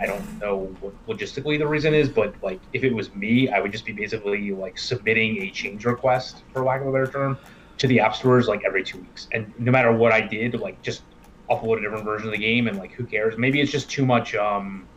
I- 0.00 0.06
don't 0.06 0.28
know 0.40 0.76
what 0.80 0.94
logistically 1.06 1.58
the 1.58 1.66
reason 1.66 1.94
is, 1.94 2.08
but 2.08 2.36
like 2.42 2.62
if 2.72 2.84
it 2.84 2.94
was 2.94 3.14
me, 3.14 3.48
I 3.48 3.60
would 3.60 3.72
just 3.72 3.84
be 3.84 3.92
basically 3.92 4.52
like 4.52 4.78
submitting 4.78 5.38
a 5.42 5.50
change 5.50 5.84
request, 5.84 6.44
for 6.52 6.64
lack 6.64 6.80
of 6.82 6.86
a 6.88 6.92
better 6.92 7.10
term, 7.10 7.38
to 7.78 7.86
the 7.88 8.00
app 8.00 8.14
stores 8.14 8.46
like 8.48 8.62
every 8.66 8.84
two 8.84 9.00
weeks. 9.00 9.28
And 9.32 9.52
no 9.58 9.72
matter 9.72 9.92
what 9.92 10.12
I 10.12 10.20
did, 10.20 10.54
like 10.60 10.82
just 10.82 11.16
upload 11.50 11.78
a 11.78 11.80
different 11.82 12.04
version 12.04 12.28
of 12.28 12.32
the 12.32 12.38
game 12.38 12.68
and 12.68 12.78
like 12.78 12.92
who 12.92 13.06
cares? 13.06 13.36
Maybe 13.36 13.60
it's 13.60 13.72
just 13.72 13.90
too 13.90 14.06
much 14.06 14.34
um 14.36 14.88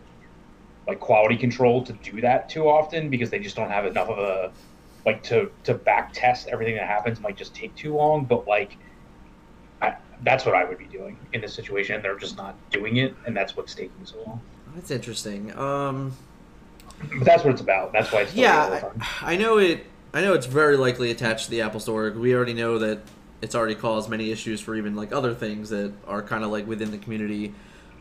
like 0.88 1.00
quality 1.00 1.38
control 1.38 1.84
to 1.84 1.94
do 1.94 2.22
that 2.22 2.50
too 2.50 2.68
often 2.70 3.10
because 3.10 3.30
they 3.30 3.40
just 3.40 3.56
don't 3.56 3.72
have 3.72 3.86
enough 3.86 4.10
of 4.10 4.20
a 4.20 4.52
like 5.06 5.24
to 5.24 5.52
to 5.64 5.74
back 5.74 6.14
test 6.14 6.48
everything 6.48 6.76
that 6.76 6.88
happens 6.88 7.20
might 7.20 7.38
just 7.38 7.54
take 7.54 7.76
too 7.76 7.96
long. 7.96 8.26
But 8.26 8.48
like 8.48 8.78
I, 9.82 9.96
that's 10.24 10.46
what 10.46 10.56
I 10.56 10.64
would 10.64 10.78
be 10.78 10.86
doing 10.86 11.18
in 11.34 11.42
this 11.42 11.54
situation. 11.54 12.02
They're 12.02 12.18
just 12.18 12.38
not 12.38 12.56
doing 12.72 12.98
it, 12.98 13.16
and 13.26 13.36
that's 13.36 13.56
what's 13.56 13.76
taking 13.76 14.06
so 14.06 14.18
long. 14.26 14.42
That's 14.76 14.92
interesting. 14.92 15.58
Um, 15.58 16.14
But 17.00 17.26
that's 17.26 17.44
what 17.44 17.52
it's 17.54 17.62
about. 17.62 17.94
That's 17.94 18.12
why 18.12 18.22
it's 18.22 18.34
yeah. 18.34 18.90
I, 19.22 19.34
I 19.34 19.36
know 19.38 19.58
it. 19.58 19.86
I 20.14 20.22
know 20.22 20.34
it's 20.34 20.46
very 20.46 20.78
likely 20.78 21.12
attached 21.12 21.46
to 21.46 21.52
the 21.52 21.62
Apple 21.62 21.80
Store. 21.80 22.10
We 22.12 22.34
already 22.34 22.54
know 22.54 22.80
that 22.80 23.00
it's 23.42 23.54
already 23.54 23.76
caused 23.76 24.10
many 24.10 24.32
issues 24.32 24.62
for 24.62 24.76
even 24.76 24.96
like 24.96 25.12
other 25.12 25.34
things 25.34 25.70
that 25.70 25.92
are 26.08 26.22
kind 26.22 26.44
of 26.44 26.52
like 26.52 26.66
within 26.68 26.92
the 26.92 26.98
community, 26.98 27.54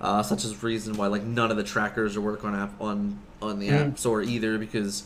uh, 0.05 0.23
such 0.23 0.45
as 0.45 0.63
reason 0.63 0.95
why 0.97 1.07
like 1.09 1.23
none 1.25 1.51
of 1.51 1.57
the 1.57 1.65
trackers 1.65 2.17
are 2.17 2.21
work 2.21 2.45
on 2.45 2.55
app 2.55 2.81
on 2.81 3.19
on 3.43 3.59
the 3.59 3.71
App 3.71 3.87
Mhm. 3.87 3.99
Store 3.99 4.23
either 4.23 4.59
because 4.59 5.03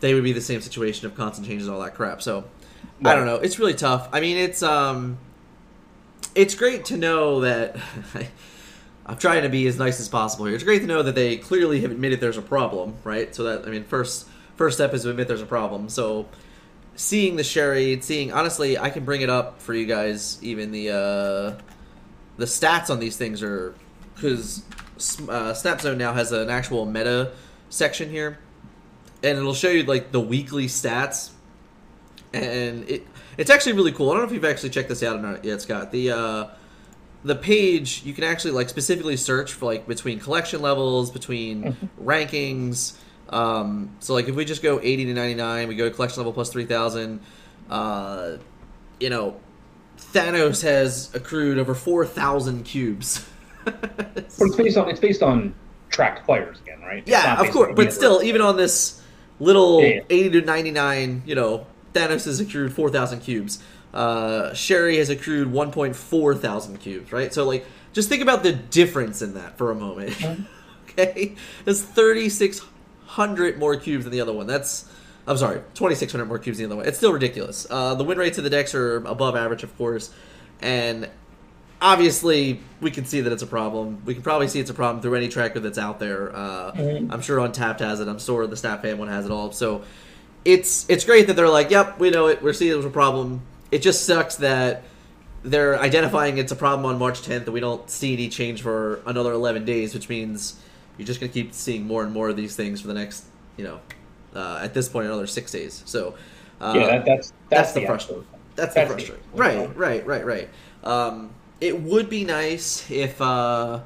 they 0.00 0.14
would 0.14 0.24
be 0.24 0.32
the 0.32 0.40
same 0.40 0.60
situation 0.60 1.06
of 1.06 1.16
constant 1.16 1.46
changes 1.46 1.68
all 1.68 1.80
that 1.80 1.94
crap. 1.94 2.22
So 2.22 2.44
I 3.04 3.14
don't 3.14 3.26
know. 3.26 3.36
It's 3.36 3.58
really 3.58 3.74
tough. 3.74 4.08
I 4.12 4.20
mean, 4.20 4.36
it's 4.36 4.62
um, 4.62 5.18
it's 6.34 6.54
great 6.54 6.84
to 6.86 6.96
know 6.96 7.40
that 7.40 7.76
I'm 9.06 9.16
trying 9.18 9.42
to 9.42 9.48
be 9.48 9.66
as 9.66 9.78
nice 9.78 10.00
as 10.00 10.08
possible 10.08 10.46
here. 10.46 10.54
It's 10.54 10.64
great 10.64 10.80
to 10.80 10.86
know 10.86 11.02
that 11.02 11.14
they 11.14 11.36
clearly 11.36 11.80
have 11.82 11.90
admitted 11.90 12.20
there's 12.20 12.38
a 12.38 12.42
problem, 12.42 12.94
right? 13.04 13.34
So 13.34 13.42
that 13.44 13.66
I 13.66 13.70
mean, 13.70 13.84
first 13.84 14.26
first 14.56 14.76
step 14.78 14.94
is 14.94 15.02
to 15.02 15.10
admit 15.10 15.28
there's 15.28 15.42
a 15.42 15.46
problem. 15.46 15.88
So 15.88 16.26
seeing 16.96 17.36
the 17.36 17.44
Shuri, 17.44 17.98
seeing 18.00 18.32
honestly, 18.32 18.78
I 18.78 18.90
can 18.90 19.04
bring 19.04 19.20
it 19.20 19.30
up 19.30 19.60
for 19.60 19.74
you 19.74 19.84
guys. 19.86 20.38
Even 20.42 20.70
the 20.72 20.90
uh, 20.90 21.60
the 22.36 22.46
stats 22.46 22.88
on 22.90 22.98
these 22.98 23.16
things 23.16 23.42
are 23.42 23.74
because 24.14 24.62
uh, 25.28 25.52
Snapzone 25.52 25.96
now 25.96 26.12
has 26.12 26.32
an 26.32 26.50
actual 26.50 26.86
meta 26.86 27.32
section 27.68 28.10
here, 28.10 28.38
and 29.22 29.38
it'll 29.38 29.54
show 29.54 29.70
you 29.70 29.82
like 29.84 30.12
the 30.12 30.20
weekly 30.20 30.66
stats, 30.66 31.30
and 32.32 32.88
it 32.88 33.06
it's 33.36 33.50
actually 33.50 33.72
really 33.72 33.92
cool. 33.92 34.10
I 34.10 34.14
don't 34.14 34.22
know 34.22 34.28
if 34.28 34.32
you've 34.32 34.44
actually 34.44 34.70
checked 34.70 34.88
this 34.88 35.02
out 35.02 35.16
or 35.16 35.22
not 35.22 35.44
yet, 35.44 35.60
Scott. 35.60 35.90
The 35.90 36.10
uh, 36.10 36.46
the 37.24 37.34
page 37.34 38.02
you 38.04 38.12
can 38.12 38.24
actually 38.24 38.52
like 38.52 38.68
specifically 38.68 39.16
search 39.16 39.52
for 39.52 39.66
like 39.66 39.86
between 39.86 40.20
collection 40.20 40.62
levels, 40.62 41.10
between 41.10 41.76
rankings. 42.02 42.96
Um, 43.30 43.96
so 44.00 44.14
like 44.14 44.28
if 44.28 44.34
we 44.34 44.44
just 44.44 44.62
go 44.62 44.78
80 44.80 45.06
to 45.06 45.14
99, 45.14 45.68
we 45.68 45.74
go 45.76 45.88
to 45.88 45.94
collection 45.94 46.20
level 46.20 46.32
plus 46.32 46.50
3000. 46.50 47.20
Uh, 47.70 48.36
you 49.00 49.10
know, 49.10 49.40
Thanos 49.98 50.62
has 50.62 51.12
accrued 51.14 51.58
over 51.58 51.74
4,000 51.74 52.64
cubes. 52.64 53.26
But 53.64 54.12
it's 54.16 54.56
based 54.56 54.76
on 54.76 54.88
it's 54.88 55.00
based 55.00 55.22
on 55.22 55.54
tracked 55.90 56.24
players 56.24 56.60
again, 56.60 56.80
right? 56.80 57.02
Yeah, 57.06 57.40
of 57.40 57.50
course, 57.50 57.72
but 57.74 57.92
still, 57.92 58.22
even 58.22 58.40
on 58.40 58.56
this 58.56 59.00
little 59.40 59.80
Yeah, 59.82 59.88
yeah. 59.88 60.02
80 60.10 60.30
to 60.30 60.40
99, 60.42 61.22
you 61.26 61.34
know, 61.34 61.66
Thanos 61.92 62.24
has 62.24 62.40
accrued 62.40 62.72
4,000 62.72 63.20
cubes. 63.20 63.62
Uh, 63.92 64.52
Shuri 64.54 64.96
has 64.98 65.08
accrued 65.08 65.48
1.4 65.48 66.40
thousand 66.40 66.78
cubes, 66.78 67.12
right? 67.12 67.32
So, 67.32 67.44
like, 67.44 67.64
just 67.92 68.08
think 68.08 68.22
about 68.22 68.42
the 68.42 68.52
difference 68.52 69.22
in 69.22 69.34
that 69.34 69.56
for 69.56 69.70
a 69.70 69.74
moment. 69.74 70.10
Mm-hmm. 70.10 70.42
okay? 70.90 71.36
That's 71.64 71.80
3,600 71.82 73.58
more 73.58 73.76
cubes 73.76 74.04
than 74.04 74.12
the 74.12 74.20
other 74.20 74.32
one. 74.32 74.48
That's, 74.48 74.90
I'm 75.28 75.36
sorry, 75.36 75.60
2,600 75.74 76.24
more 76.24 76.40
cubes 76.40 76.58
than 76.58 76.68
the 76.68 76.74
other 76.74 76.78
one. 76.80 76.88
It's 76.88 76.98
still 76.98 77.12
ridiculous. 77.12 77.68
Uh, 77.70 77.94
the 77.94 78.02
win 78.02 78.18
rates 78.18 78.36
of 78.36 78.44
the 78.44 78.50
decks 78.50 78.74
are 78.74 78.96
above 78.96 79.36
average, 79.36 79.62
of 79.62 79.76
course, 79.78 80.12
and 80.60 81.08
obviously 81.84 82.58
we 82.80 82.90
can 82.90 83.04
see 83.04 83.20
that 83.20 83.32
it's 83.32 83.42
a 83.42 83.46
problem. 83.46 84.02
We 84.06 84.14
can 84.14 84.22
probably 84.22 84.48
see 84.48 84.58
it's 84.58 84.70
a 84.70 84.74
problem 84.74 85.02
through 85.02 85.14
any 85.16 85.28
tracker 85.28 85.60
that's 85.60 85.78
out 85.78 86.00
there. 86.00 86.34
Uh, 86.34 86.72
Mhm. 86.72 87.12
I'm 87.12 87.20
sure 87.20 87.38
Untapped 87.38 87.80
has 87.80 88.00
it. 88.00 88.08
I'm 88.08 88.18
sure 88.18 88.46
the 88.46 88.56
Snap 88.56 88.82
Fan 88.82 88.96
one 88.98 89.08
has 89.08 89.26
it 89.26 89.30
all. 89.30 89.52
So 89.52 89.82
it's 90.46 90.86
it's 90.88 91.04
great 91.04 91.26
that 91.26 91.34
they're 91.36 91.48
like, 91.48 91.70
yep, 91.70 92.00
we 92.00 92.10
know 92.10 92.26
it. 92.26 92.42
We're 92.42 92.54
seeing 92.54 92.72
there's 92.72 92.84
a 92.86 92.90
problem. 92.90 93.42
It 93.70 93.82
just 93.82 94.04
sucks 94.06 94.36
that 94.36 94.82
they're 95.42 95.78
identifying 95.78 96.38
it's 96.38 96.52
a 96.52 96.56
problem 96.56 96.86
on 96.86 96.98
March 96.98 97.20
10th, 97.20 97.44
and 97.44 97.52
we 97.52 97.60
don't 97.60 97.88
see 97.90 98.14
any 98.14 98.28
change 98.30 98.62
for 98.62 99.00
another 99.04 99.32
11 99.32 99.66
days, 99.66 99.92
which 99.92 100.08
means 100.08 100.56
you're 100.96 101.06
just 101.06 101.20
going 101.20 101.30
to 101.30 101.34
keep 101.34 101.52
seeing 101.52 101.86
more 101.86 102.02
and 102.02 102.12
more 102.14 102.30
of 102.30 102.36
these 102.36 102.56
things 102.56 102.80
for 102.80 102.86
the 102.86 102.94
next, 102.94 103.24
you 103.58 103.64
know, 103.64 103.80
uh, 104.34 104.60
at 104.62 104.72
this 104.72 104.88
point, 104.88 105.06
another 105.06 105.26
six 105.26 105.52
days. 105.52 105.82
So 105.84 106.14
uh, 106.62 106.72
yeah, 106.76 106.86
that, 106.86 107.04
that's 107.04 107.28
that's 107.28 107.32
that's, 107.50 107.72
the 107.74 107.80
the 107.80 107.86
frustration. 107.86 108.24
That's 108.56 108.72
the 108.74 108.80
That's 108.80 108.90
the- 108.90 108.94
frustrating. 108.94 109.24
Right, 109.34 109.76
right, 109.76 110.06
right, 110.06 110.24
right. 110.24 110.48
Um, 110.82 111.30
it 111.60 111.80
would 111.80 112.10
be 112.10 112.24
nice 112.24 112.90
if, 112.90 113.20
uh, 113.20 113.80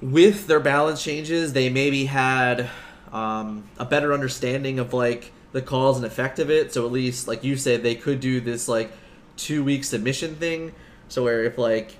with 0.00 0.46
their 0.46 0.60
balance 0.60 1.02
changes, 1.02 1.52
they 1.52 1.68
maybe 1.68 2.04
had 2.04 2.70
um, 3.12 3.68
a 3.78 3.84
better 3.84 4.12
understanding 4.12 4.78
of 4.78 4.92
like 4.92 5.32
the 5.52 5.62
cause 5.62 5.96
and 5.96 6.06
effect 6.06 6.38
of 6.38 6.50
it. 6.50 6.72
So 6.72 6.86
at 6.86 6.92
least, 6.92 7.26
like 7.26 7.44
you 7.44 7.56
said, 7.56 7.82
they 7.82 7.94
could 7.94 8.20
do 8.20 8.40
this 8.40 8.68
like 8.68 8.92
two 9.36 9.64
week 9.64 9.84
submission 9.84 10.36
thing. 10.36 10.72
So 11.08 11.24
where 11.24 11.44
if 11.44 11.58
like 11.58 11.96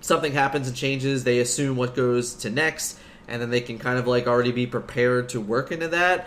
something 0.00 0.32
happens 0.32 0.68
and 0.68 0.76
changes, 0.76 1.24
they 1.24 1.38
assume 1.38 1.76
what 1.76 1.94
goes 1.94 2.34
to 2.36 2.50
next, 2.50 2.98
and 3.28 3.40
then 3.40 3.50
they 3.50 3.60
can 3.60 3.78
kind 3.78 3.98
of 3.98 4.06
like 4.06 4.26
already 4.26 4.52
be 4.52 4.66
prepared 4.66 5.28
to 5.30 5.40
work 5.40 5.70
into 5.70 5.88
that. 5.88 6.26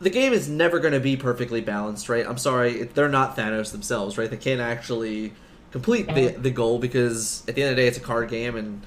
The 0.00 0.10
game 0.10 0.32
is 0.32 0.48
never 0.48 0.78
going 0.78 0.94
to 0.94 1.00
be 1.00 1.16
perfectly 1.16 1.60
balanced, 1.60 2.08
right? 2.08 2.26
I'm 2.26 2.38
sorry, 2.38 2.84
they're 2.84 3.08
not 3.08 3.36
Thanos 3.36 3.72
themselves, 3.72 4.16
right? 4.16 4.30
They 4.30 4.38
can't 4.38 4.60
actually 4.60 5.34
complete 5.72 6.06
the 6.14 6.28
the 6.28 6.50
goal 6.50 6.78
because 6.78 7.42
at 7.48 7.54
the 7.54 7.62
end 7.62 7.70
of 7.70 7.76
the 7.76 7.82
day, 7.82 7.88
it's 7.88 7.98
a 7.98 8.02
card 8.02 8.28
game, 8.28 8.56
and 8.56 8.82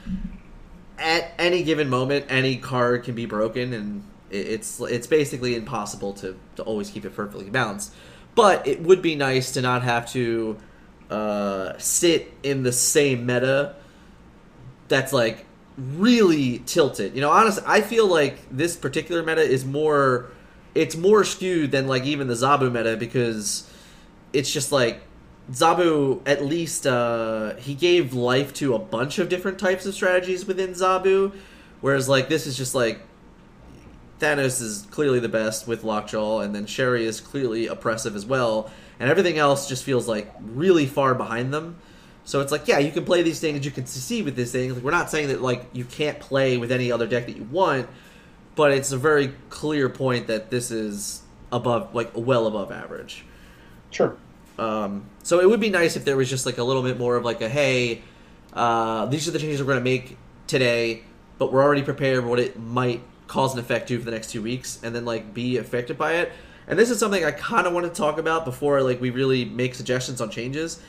at 0.98 1.32
any 1.38 1.64
given 1.64 1.90
moment, 1.90 2.26
any 2.30 2.58
card 2.58 3.04
can 3.04 3.16
be 3.16 3.26
broken, 3.26 3.74
and 3.74 4.04
it- 4.30 4.48
it's 4.48 4.80
it's 4.82 5.08
basically 5.08 5.56
impossible 5.56 6.14
to 6.14 6.36
to 6.56 6.64
always 6.64 6.90
keep 6.90 7.06
it 7.06 7.16
perfectly 7.16 7.50
balanced. 7.50 7.94
But 8.36 8.66
it 8.68 8.82
would 8.82 9.02
be 9.02 9.16
nice 9.16 9.52
to 9.54 9.62
not 9.62 9.84
have 9.84 10.12
to 10.14 10.58
uh, 11.12 11.74
sit 11.78 12.34
in 12.42 12.64
the 12.64 12.72
same 12.72 13.26
meta 13.26 13.76
that's 14.88 15.14
like 15.14 15.46
really 15.78 16.60
tilted. 16.66 17.16
You 17.16 17.22
know, 17.22 17.30
honestly, 17.32 17.64
I 17.66 17.82
feel 17.82 18.08
like 18.08 18.38
this 18.52 18.76
particular 18.76 19.24
meta 19.24 19.42
is 19.42 19.66
more 19.66 20.32
it's 20.76 20.96
more 20.96 21.24
skewed 21.24 21.72
than 21.72 21.88
like 21.88 22.04
even 22.06 22.28
the 22.28 22.34
Zabu 22.34 22.72
meta 22.72 22.98
because 22.98 23.70
it's 24.34 24.52
just 24.52 24.72
like 24.72 25.02
Zabu 25.52 26.22
at 26.26 26.46
least 26.46 26.88
uh 26.88 27.56
he 27.56 27.76
gave 27.76 28.14
life 28.14 28.54
to 28.54 28.76
a 28.76 28.80
bunch 28.80 29.20
of 29.20 29.30
different 29.30 29.60
types 29.60 29.86
of 29.86 29.94
strategies 29.94 30.46
within 30.46 30.72
Zabu 30.72 31.34
whereas 31.82 32.08
like 32.08 32.30
this 32.30 32.48
is 32.48 32.56
just 32.56 32.74
like 32.74 33.02
Thanos 34.20 34.62
is 34.62 34.88
clearly 34.90 35.20
the 35.20 35.28
best 35.30 35.68
with 35.68 35.84
Lockjaw 35.84 36.40
and 36.40 36.56
then 36.56 36.66
Shuri 36.66 37.06
is 37.06 37.20
clearly 37.20 37.68
oppressive 37.68 38.16
as 38.16 38.26
well 38.26 38.72
and 39.00 39.10
everything 39.10 39.38
else 39.38 39.68
just 39.68 39.84
feels 39.84 40.08
like 40.08 40.34
really 40.40 40.86
far 40.86 41.14
behind 41.14 41.54
them. 41.54 41.78
So 42.26 42.40
it's 42.40 42.52
like, 42.52 42.68
yeah, 42.68 42.80
you 42.80 42.92
can 42.92 43.04
play 43.04 43.22
these 43.22 43.40
things, 43.40 43.66
you 43.66 43.72
can 43.72 43.86
succeed 43.86 44.24
with 44.24 44.36
these 44.36 44.52
things. 44.52 44.76
Like, 44.76 44.84
we're 44.84 44.92
not 44.92 45.10
saying 45.10 45.28
that 45.28 45.42
like 45.42 45.66
you 45.74 45.84
can't 45.84 46.20
play 46.20 46.58
with 46.58 46.72
any 46.72 46.92
other 46.92 47.06
deck 47.08 47.26
that 47.26 47.36
you 47.36 47.44
want, 47.44 47.90
but 48.56 48.72
it's 48.72 48.92
a 48.92 48.98
very 48.98 49.34
clear 49.50 49.90
point 49.90 50.28
that 50.28 50.50
this 50.50 50.72
is 50.72 51.24
above, 51.52 51.94
like, 51.94 52.12
well 52.16 52.48
above 52.48 52.72
average. 52.72 53.26
Sure. 53.92 54.16
Um, 54.58 55.06
so 55.24 55.40
it 55.40 55.50
would 55.50 55.60
be 55.60 55.70
nice 55.70 55.96
if 55.96 56.06
there 56.06 56.16
was 56.16 56.30
just 56.30 56.46
like 56.46 56.58
a 56.58 56.64
little 56.64 56.84
bit 56.84 57.00
more 57.00 57.16
of 57.16 57.26
like 57.26 57.42
a 57.42 57.50
hey, 57.50 58.02
uh, 58.54 59.06
these 59.08 59.28
are 59.28 59.32
the 59.32 59.40
changes 59.40 59.60
we're 59.60 59.68
going 59.68 59.80
to 59.80 59.84
make 59.84 60.18
today, 60.48 61.04
but 61.38 61.52
we're 61.52 61.64
already 61.64 61.82
prepared 61.84 62.22
for 62.22 62.30
what 62.30 62.40
it 62.40 62.60
might 62.60 63.02
cause 63.28 63.54
an 63.54 63.60
effect 63.60 63.88
to 63.88 63.98
for 63.98 64.06
the 64.06 64.12
next 64.12 64.30
two 64.30 64.42
weeks, 64.42 64.80
and 64.84 64.96
then 64.96 65.06
like 65.06 65.34
be 65.34 65.58
affected 65.58 65.98
by 65.98 66.14
it. 66.14 66.32
And 66.68 66.80
this 66.80 66.90
is 66.90 67.00
something 67.00 67.26
I 67.26 67.32
kind 67.32 67.68
of 67.68 67.74
want 67.74 67.86
to 67.86 67.92
talk 67.92 68.18
about 68.18 68.46
before 68.46 68.82
like 68.82 69.02
we 69.02 69.10
really 69.10 69.46
make 69.46 69.76
suggestions 69.76 70.22
on 70.22 70.30
changes. 70.30 70.80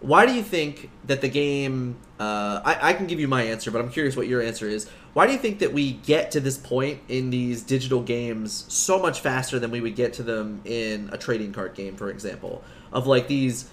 Why 0.00 0.26
do 0.26 0.32
you 0.32 0.42
think 0.42 0.90
that 1.04 1.20
the 1.20 1.28
game? 1.28 1.96
Uh, 2.18 2.60
I, 2.64 2.90
I 2.90 2.92
can 2.94 3.06
give 3.06 3.20
you 3.20 3.28
my 3.28 3.42
answer, 3.42 3.70
but 3.70 3.80
I'm 3.80 3.90
curious 3.90 4.16
what 4.16 4.26
your 4.26 4.42
answer 4.42 4.68
is. 4.68 4.88
Why 5.12 5.26
do 5.26 5.32
you 5.32 5.38
think 5.38 5.60
that 5.60 5.72
we 5.72 5.92
get 5.92 6.32
to 6.32 6.40
this 6.40 6.56
point 6.56 7.00
in 7.08 7.30
these 7.30 7.62
digital 7.62 8.02
games 8.02 8.64
so 8.68 8.98
much 8.98 9.20
faster 9.20 9.58
than 9.58 9.70
we 9.70 9.80
would 9.80 9.94
get 9.94 10.14
to 10.14 10.22
them 10.22 10.60
in 10.64 11.08
a 11.12 11.18
trading 11.18 11.52
card 11.52 11.74
game, 11.74 11.94
for 11.96 12.10
example? 12.10 12.64
Of 12.92 13.06
like 13.06 13.26
these 13.26 13.68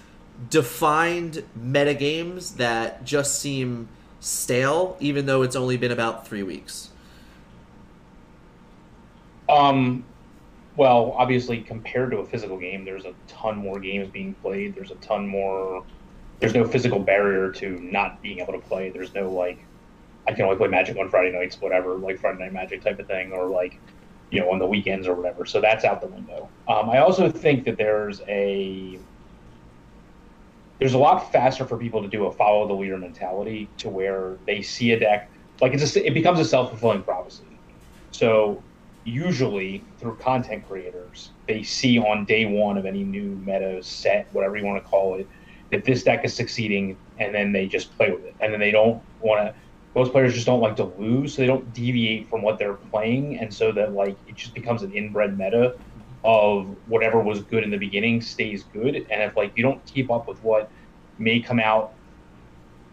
defined 0.48 1.44
metagames 1.58 2.56
that 2.56 3.04
just 3.04 3.38
seem 3.38 3.88
stale, 4.20 4.96
even 5.00 5.26
though 5.26 5.42
it's 5.42 5.56
only 5.56 5.76
been 5.76 5.92
about 5.92 6.26
three 6.26 6.42
weeks. 6.42 6.90
Um, 9.48 10.04
well, 10.76 11.12
obviously, 11.18 11.60
compared 11.60 12.12
to 12.12 12.18
a 12.18 12.24
physical 12.24 12.56
game, 12.56 12.84
there's 12.84 13.04
a 13.04 13.12
ton 13.26 13.58
more 13.58 13.80
games 13.80 14.08
being 14.10 14.34
played. 14.34 14.74
There's 14.74 14.90
a 14.90 14.96
ton 14.96 15.26
more. 15.26 15.84
There's 16.38 16.54
no 16.54 16.64
physical 16.64 16.98
barrier 16.98 17.50
to 17.52 17.78
not 17.80 18.22
being 18.22 18.38
able 18.38 18.54
to 18.54 18.60
play. 18.60 18.88
There's 18.88 19.12
no 19.12 19.30
like, 19.30 19.58
I 20.26 20.32
can 20.32 20.44
only 20.44 20.56
play 20.56 20.68
Magic 20.68 20.96
on 20.96 21.10
Friday 21.10 21.36
nights, 21.36 21.60
whatever, 21.60 21.96
like 21.96 22.18
Friday 22.18 22.38
Night 22.38 22.52
Magic 22.52 22.82
type 22.82 22.98
of 22.98 23.06
thing, 23.06 23.32
or 23.32 23.46
like, 23.46 23.78
you 24.30 24.40
know, 24.40 24.50
on 24.50 24.58
the 24.58 24.66
weekends 24.66 25.06
or 25.06 25.14
whatever. 25.14 25.44
So 25.44 25.60
that's 25.60 25.84
out 25.84 26.00
the 26.00 26.06
window. 26.06 26.48
Um, 26.68 26.88
I 26.88 26.98
also 26.98 27.28
think 27.30 27.64
that 27.64 27.76
there's 27.76 28.22
a 28.28 28.98
there's 30.80 30.94
a 30.94 30.98
lot 30.98 31.30
faster 31.30 31.66
for 31.66 31.78
people 31.78 32.02
to 32.02 32.08
do 32.08 32.26
a 32.26 32.32
follow 32.32 32.66
the 32.66 32.74
leader 32.74 32.98
mentality 32.98 33.72
to 33.78 33.88
where 33.88 34.40
they 34.46 34.62
see 34.62 34.92
a 34.92 34.98
deck 34.98 35.30
like 35.60 35.74
it's 35.74 35.96
a, 35.96 36.06
it 36.06 36.14
becomes 36.14 36.38
a 36.38 36.44
self 36.44 36.70
fulfilling 36.70 37.02
prophecy. 37.02 37.60
So 38.12 38.64
usually 39.04 39.88
through 39.98 40.16
content 40.16 40.64
creators, 40.66 41.34
they 41.46 41.62
see 41.62 41.98
on 41.98 42.24
day 42.24 42.44
one 42.44 42.78
of 42.78 42.86
any 42.86 43.04
new 43.04 43.36
meta 43.36 43.82
set, 43.82 44.28
whatever 44.32 44.56
you 44.56 44.64
want 44.64 44.82
to 44.82 44.88
call 44.88 45.16
it, 45.16 45.28
that 45.70 45.84
this 45.84 46.02
deck 46.02 46.24
is 46.24 46.34
succeeding, 46.34 46.98
and 47.18 47.34
then 47.34 47.52
they 47.52 47.66
just 47.66 47.96
play 47.96 48.10
with 48.10 48.24
it, 48.24 48.36
and 48.40 48.52
then 48.52 48.60
they 48.60 48.70
don't 48.70 49.02
want 49.18 49.46
to. 49.46 49.54
Most 49.94 50.12
players 50.12 50.34
just 50.34 50.46
don't 50.46 50.60
like 50.60 50.76
to 50.76 50.84
lose, 50.84 51.34
so 51.34 51.42
they 51.42 51.48
don't 51.48 51.72
deviate 51.72 52.30
from 52.30 52.42
what 52.42 52.58
they're 52.58 52.74
playing, 52.74 53.38
and 53.38 53.52
so 53.52 53.72
that 53.72 53.92
like 53.92 54.18
it 54.26 54.36
just 54.36 54.54
becomes 54.54 54.82
an 54.82 54.92
inbred 54.92 55.36
meta 55.36 55.74
of 56.24 56.76
whatever 56.86 57.20
was 57.20 57.42
good 57.42 57.64
in 57.64 57.70
the 57.70 57.78
beginning 57.78 58.20
stays 58.20 58.64
good, 58.72 58.94
and 58.94 59.22
if 59.22 59.36
like 59.36 59.56
you 59.56 59.62
don't 59.62 59.84
keep 59.86 60.10
up 60.10 60.28
with 60.28 60.42
what 60.42 60.70
may 61.18 61.40
come 61.40 61.60
out, 61.60 61.92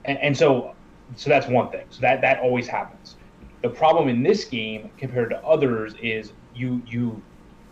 and, 0.06 0.18
and 0.20 0.38
so 0.38 0.76
so 1.16 1.30
that's 1.30 1.48
one 1.48 1.70
thing. 1.70 1.86
So 1.90 2.02
that 2.02 2.22
that 2.22 2.40
always 2.40 2.68
happens. 2.68 3.16
The 3.62 3.70
problem 3.70 4.08
in 4.08 4.24
this 4.24 4.46
game 4.46 4.90
compared 4.98 5.30
to 5.32 5.44
others 5.44 5.94
is 6.02 6.32
you 6.56 6.82
you 6.88 7.22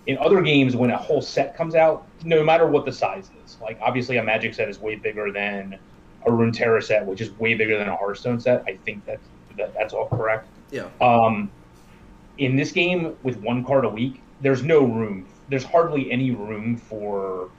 in 0.08 0.18
other 0.20 0.42
games 0.42 0.76
when 0.76 0.92
a 0.92 0.98
whole 0.98 1.22
set 1.22 1.56
comes 1.56 1.74
out, 1.74 2.08
no 2.24 2.44
matter 2.44 2.68
what 2.68 2.86
the 2.86 2.92
size 2.92 3.30
is, 3.44 3.58
like 3.62 3.80
obviously 3.82 4.18
a 4.18 4.24
Magic 4.24 4.54
set 4.54 4.70
is 4.70 4.80
way 4.80 4.96
bigger 4.96 5.32
than 5.32 5.80
a 6.26 6.30
Runeterra 6.30 6.84
set, 6.84 7.06
which 7.06 7.22
is 7.22 7.32
way 7.40 7.54
bigger 7.54 7.78
than 7.78 7.88
a 7.88 7.96
Hearthstone 7.96 8.40
set. 8.40 8.64
I 8.68 8.78
think 8.86 9.06
that's 9.06 9.28
that, 9.58 9.74
that's 9.74 9.94
all 9.94 10.08
correct. 10.08 10.48
Yeah. 10.72 10.90
Um, 11.02 11.50
in 12.38 12.56
this 12.56 12.72
game 12.72 13.16
with 13.24 13.38
one 13.38 13.64
card 13.64 13.86
a 13.86 13.90
week, 13.90 14.22
there's 14.42 14.64
no 14.64 14.84
room. 14.84 15.26
There's 15.50 15.64
hardly 15.64 16.12
any 16.12 16.32
room 16.32 16.78
for 16.78 17.50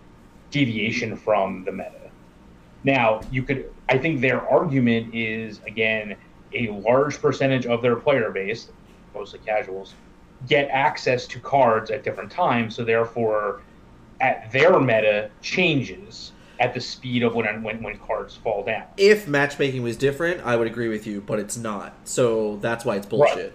deviation 0.51 1.17
from 1.17 1.65
the 1.65 1.73
meta. 1.73 2.11
Now, 2.85 3.21
you 3.31 3.43
could. 3.43 3.73
I 3.89 3.99
think 3.99 4.21
their 4.21 4.49
argument 4.49 5.15
is 5.15 5.61
again 5.67 6.17
a 6.53 6.69
large 6.71 7.21
percentage 7.21 7.67
of 7.67 7.83
their 7.83 7.97
player 7.97 8.31
base, 8.31 8.69
mostly 9.15 9.41
casuals, 9.41 9.95
get 10.47 10.69
access 10.71 11.27
to 11.29 11.41
cards 11.41 11.91
at 11.91 12.05
different 12.05 12.31
times. 12.31 12.75
So 12.77 12.85
therefore, 12.85 13.63
at 14.21 14.51
their 14.53 14.79
meta 14.81 15.31
changes 15.43 16.33
at 16.59 16.73
the 16.75 16.81
speed 16.81 17.23
of 17.23 17.35
when 17.35 17.63
when 17.63 17.83
when 17.83 17.99
cards 17.99 18.37
fall 18.37 18.65
down. 18.65 18.85
If 18.97 19.29
matchmaking 19.29 19.83
was 19.83 19.97
different, 19.97 20.41
I 20.45 20.57
would 20.57 20.67
agree 20.67 20.89
with 20.89 21.07
you, 21.07 21.21
but 21.21 21.39
it's 21.39 21.57
not. 21.57 21.95
So 22.05 22.57
that's 22.57 22.85
why 22.85 22.97
it's 22.97 23.07
bullshit. 23.07 23.53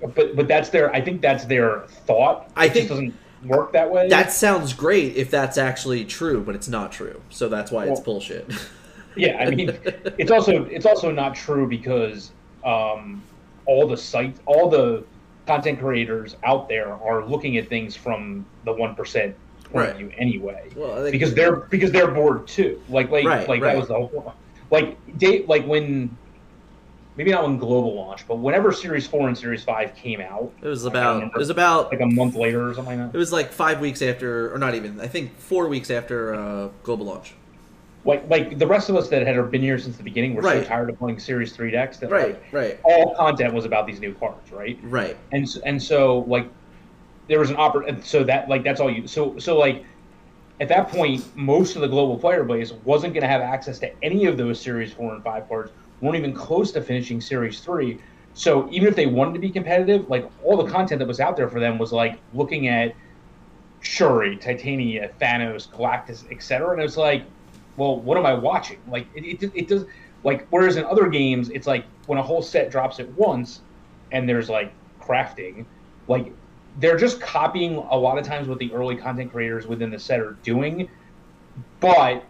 Right. 0.00 0.14
But 0.14 0.36
but 0.36 0.48
that's 0.48 0.70
their. 0.70 0.92
I 0.94 1.00
think 1.00 1.20
that's 1.20 1.44
their 1.44 1.80
thought. 2.06 2.50
I 2.56 2.66
it 2.66 2.72
think 2.72 2.88
doesn't 2.88 3.14
work 3.44 3.72
that 3.72 3.90
way. 3.90 4.08
That 4.08 4.32
sounds 4.32 4.72
great 4.72 5.16
if 5.16 5.30
that's 5.30 5.58
actually 5.58 6.04
true, 6.04 6.42
but 6.42 6.54
it's 6.54 6.68
not 6.68 6.92
true. 6.92 7.20
So 7.30 7.48
that's 7.48 7.70
why 7.70 7.84
well, 7.84 7.92
it's 7.92 8.00
bullshit. 8.00 8.50
yeah, 9.16 9.38
I 9.38 9.50
mean, 9.50 9.70
it's 10.18 10.30
also 10.30 10.64
it's 10.64 10.86
also 10.86 11.10
not 11.10 11.34
true 11.34 11.68
because 11.68 12.32
um, 12.64 13.22
all 13.66 13.86
the 13.86 13.96
sites, 13.96 14.40
all 14.46 14.68
the 14.68 15.04
content 15.46 15.80
creators 15.80 16.36
out 16.44 16.68
there 16.68 16.92
are 16.94 17.24
looking 17.24 17.56
at 17.56 17.68
things 17.68 17.96
from 17.96 18.46
the 18.64 18.72
one 18.72 18.94
percent 18.94 19.34
point 19.64 19.74
right. 19.74 19.90
of 19.90 19.96
view 19.98 20.12
anyway. 20.16 20.70
Well, 20.76 21.10
because 21.10 21.34
they're 21.34 21.56
because 21.56 21.90
they're 21.92 22.10
bored 22.10 22.46
too. 22.46 22.80
Like 22.88 23.10
like 23.10 23.24
right, 23.24 23.48
like 23.48 23.62
right. 23.62 23.72
that 23.72 23.78
was 23.78 23.88
the 23.88 23.94
whole 23.94 24.08
Point. 24.08 24.36
like 24.70 25.18
date 25.18 25.48
like 25.48 25.66
when 25.66 26.16
maybe 27.16 27.30
not 27.30 27.42
when 27.44 27.58
global 27.58 27.94
launch, 27.94 28.26
but 28.26 28.36
whenever 28.36 28.72
Series 28.72 29.06
Four 29.06 29.28
and 29.28 29.36
Series 29.36 29.64
Five 29.64 29.94
came 29.94 30.20
out, 30.20 30.52
it 30.62 30.68
was 30.68 30.84
about 30.84 31.22
it 31.22 31.36
was 31.36 31.50
about 31.50 31.90
like 31.90 32.00
a 32.00 32.06
month 32.06 32.34
later 32.34 32.70
or 32.70 32.74
something 32.74 32.98
like 32.98 33.12
that. 33.12 33.16
It 33.16 33.18
was 33.18 33.32
like 33.32 33.52
five 33.52 33.80
weeks 33.80 34.02
after, 34.02 34.52
or 34.54 34.58
not 34.58 34.74
even. 34.74 35.00
I 35.00 35.06
think 35.06 35.36
four 35.38 35.68
weeks 35.68 35.90
after 35.90 36.34
uh, 36.34 36.68
global 36.82 37.06
launch. 37.06 37.34
Like 38.04 38.28
like 38.28 38.58
the 38.58 38.66
rest 38.66 38.88
of 38.88 38.96
us 38.96 39.08
that 39.08 39.26
had 39.26 39.50
been 39.50 39.62
here 39.62 39.78
since 39.78 39.96
the 39.96 40.02
beginning 40.02 40.34
were 40.34 40.42
right. 40.42 40.62
so 40.62 40.68
tired 40.68 40.90
of 40.90 40.98
playing 40.98 41.20
Series 41.20 41.52
Three 41.52 41.70
decks 41.70 41.98
that 41.98 42.10
right 42.10 42.34
like, 42.34 42.52
right 42.52 42.80
all 42.82 43.14
content 43.14 43.54
was 43.54 43.64
about 43.64 43.86
these 43.86 44.00
new 44.00 44.12
cards, 44.14 44.50
right? 44.50 44.78
Right. 44.82 45.16
And 45.30 45.46
and 45.64 45.80
so 45.80 46.20
like 46.26 46.48
there 47.28 47.38
was 47.38 47.50
an 47.50 47.56
oppor- 47.56 48.04
so 48.04 48.24
that 48.24 48.48
like 48.48 48.64
that's 48.64 48.80
all 48.80 48.90
you 48.90 49.06
so 49.06 49.38
so 49.38 49.56
like 49.56 49.84
at 50.60 50.68
that 50.68 50.88
point 50.88 51.24
most 51.36 51.76
of 51.76 51.82
the 51.82 51.88
global 51.88 52.18
player 52.18 52.42
base 52.42 52.72
wasn't 52.84 53.14
going 53.14 53.22
to 53.22 53.28
have 53.28 53.40
access 53.40 53.78
to 53.78 54.04
any 54.04 54.26
of 54.26 54.36
those 54.36 54.60
series 54.60 54.92
4 54.92 55.14
and 55.14 55.24
5 55.24 55.48
cards 55.48 55.72
weren't 56.02 56.16
even 56.16 56.34
close 56.34 56.70
to 56.72 56.82
finishing 56.82 57.20
series 57.20 57.60
3 57.60 57.98
so 58.34 58.68
even 58.70 58.88
if 58.88 58.96
they 58.96 59.06
wanted 59.06 59.32
to 59.32 59.38
be 59.38 59.48
competitive 59.48 60.08
like 60.10 60.28
all 60.44 60.62
the 60.62 60.70
content 60.70 60.98
that 60.98 61.08
was 61.08 61.20
out 61.20 61.36
there 61.36 61.48
for 61.48 61.60
them 61.60 61.78
was 61.78 61.92
like 61.92 62.18
looking 62.34 62.68
at 62.68 62.94
shuri 63.80 64.36
titania 64.36 65.10
thanos 65.20 65.68
galactus 65.68 66.30
etc 66.30 66.72
and 66.72 66.80
it 66.80 66.84
was 66.84 66.98
like 66.98 67.24
well 67.76 67.98
what 68.00 68.18
am 68.18 68.26
i 68.26 68.34
watching? 68.34 68.78
Like 68.88 69.06
it, 69.14 69.42
it, 69.42 69.52
it 69.54 69.68
does 69.68 69.86
like 70.24 70.46
whereas 70.50 70.76
in 70.76 70.84
other 70.84 71.08
games 71.08 71.48
it's 71.48 71.66
like 71.66 71.86
when 72.06 72.18
a 72.18 72.22
whole 72.22 72.42
set 72.42 72.70
drops 72.70 73.00
at 73.00 73.08
once 73.12 73.62
and 74.10 74.28
there's 74.28 74.50
like 74.50 74.72
crafting 75.00 75.64
like 76.06 76.32
they're 76.78 76.96
just 76.96 77.20
copying 77.20 77.76
a 77.76 77.96
lot 77.96 78.18
of 78.18 78.24
times 78.24 78.48
what 78.48 78.58
the 78.58 78.72
early 78.72 78.96
content 78.96 79.30
creators 79.32 79.66
within 79.66 79.90
the 79.90 79.98
set 79.98 80.20
are 80.20 80.36
doing, 80.42 80.88
but 81.80 82.24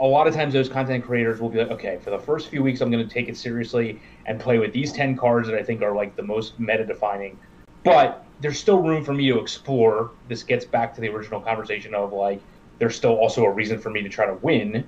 a 0.00 0.04
lot 0.04 0.26
of 0.26 0.34
times 0.34 0.52
those 0.52 0.68
content 0.68 1.04
creators 1.04 1.40
will 1.40 1.48
be 1.48 1.58
like, 1.58 1.70
okay, 1.70 1.98
for 2.02 2.10
the 2.10 2.18
first 2.18 2.48
few 2.48 2.62
weeks, 2.62 2.80
I'm 2.80 2.90
going 2.90 3.06
to 3.06 3.12
take 3.12 3.28
it 3.28 3.36
seriously 3.36 4.00
and 4.26 4.40
play 4.40 4.58
with 4.58 4.72
these 4.72 4.92
10 4.92 5.16
cards 5.16 5.48
that 5.48 5.56
I 5.56 5.62
think 5.62 5.82
are 5.82 5.94
like 5.94 6.16
the 6.16 6.22
most 6.22 6.58
meta 6.58 6.84
defining. 6.84 7.38
But 7.84 8.24
there's 8.40 8.58
still 8.58 8.78
room 8.78 9.04
for 9.04 9.14
me 9.14 9.28
to 9.28 9.38
explore. 9.38 10.10
This 10.28 10.42
gets 10.42 10.64
back 10.64 10.94
to 10.96 11.00
the 11.00 11.08
original 11.08 11.40
conversation 11.40 11.94
of 11.94 12.12
like, 12.12 12.40
there's 12.78 12.96
still 12.96 13.14
also 13.14 13.44
a 13.44 13.50
reason 13.50 13.78
for 13.78 13.90
me 13.90 14.02
to 14.02 14.08
try 14.08 14.26
to 14.26 14.34
win. 14.34 14.86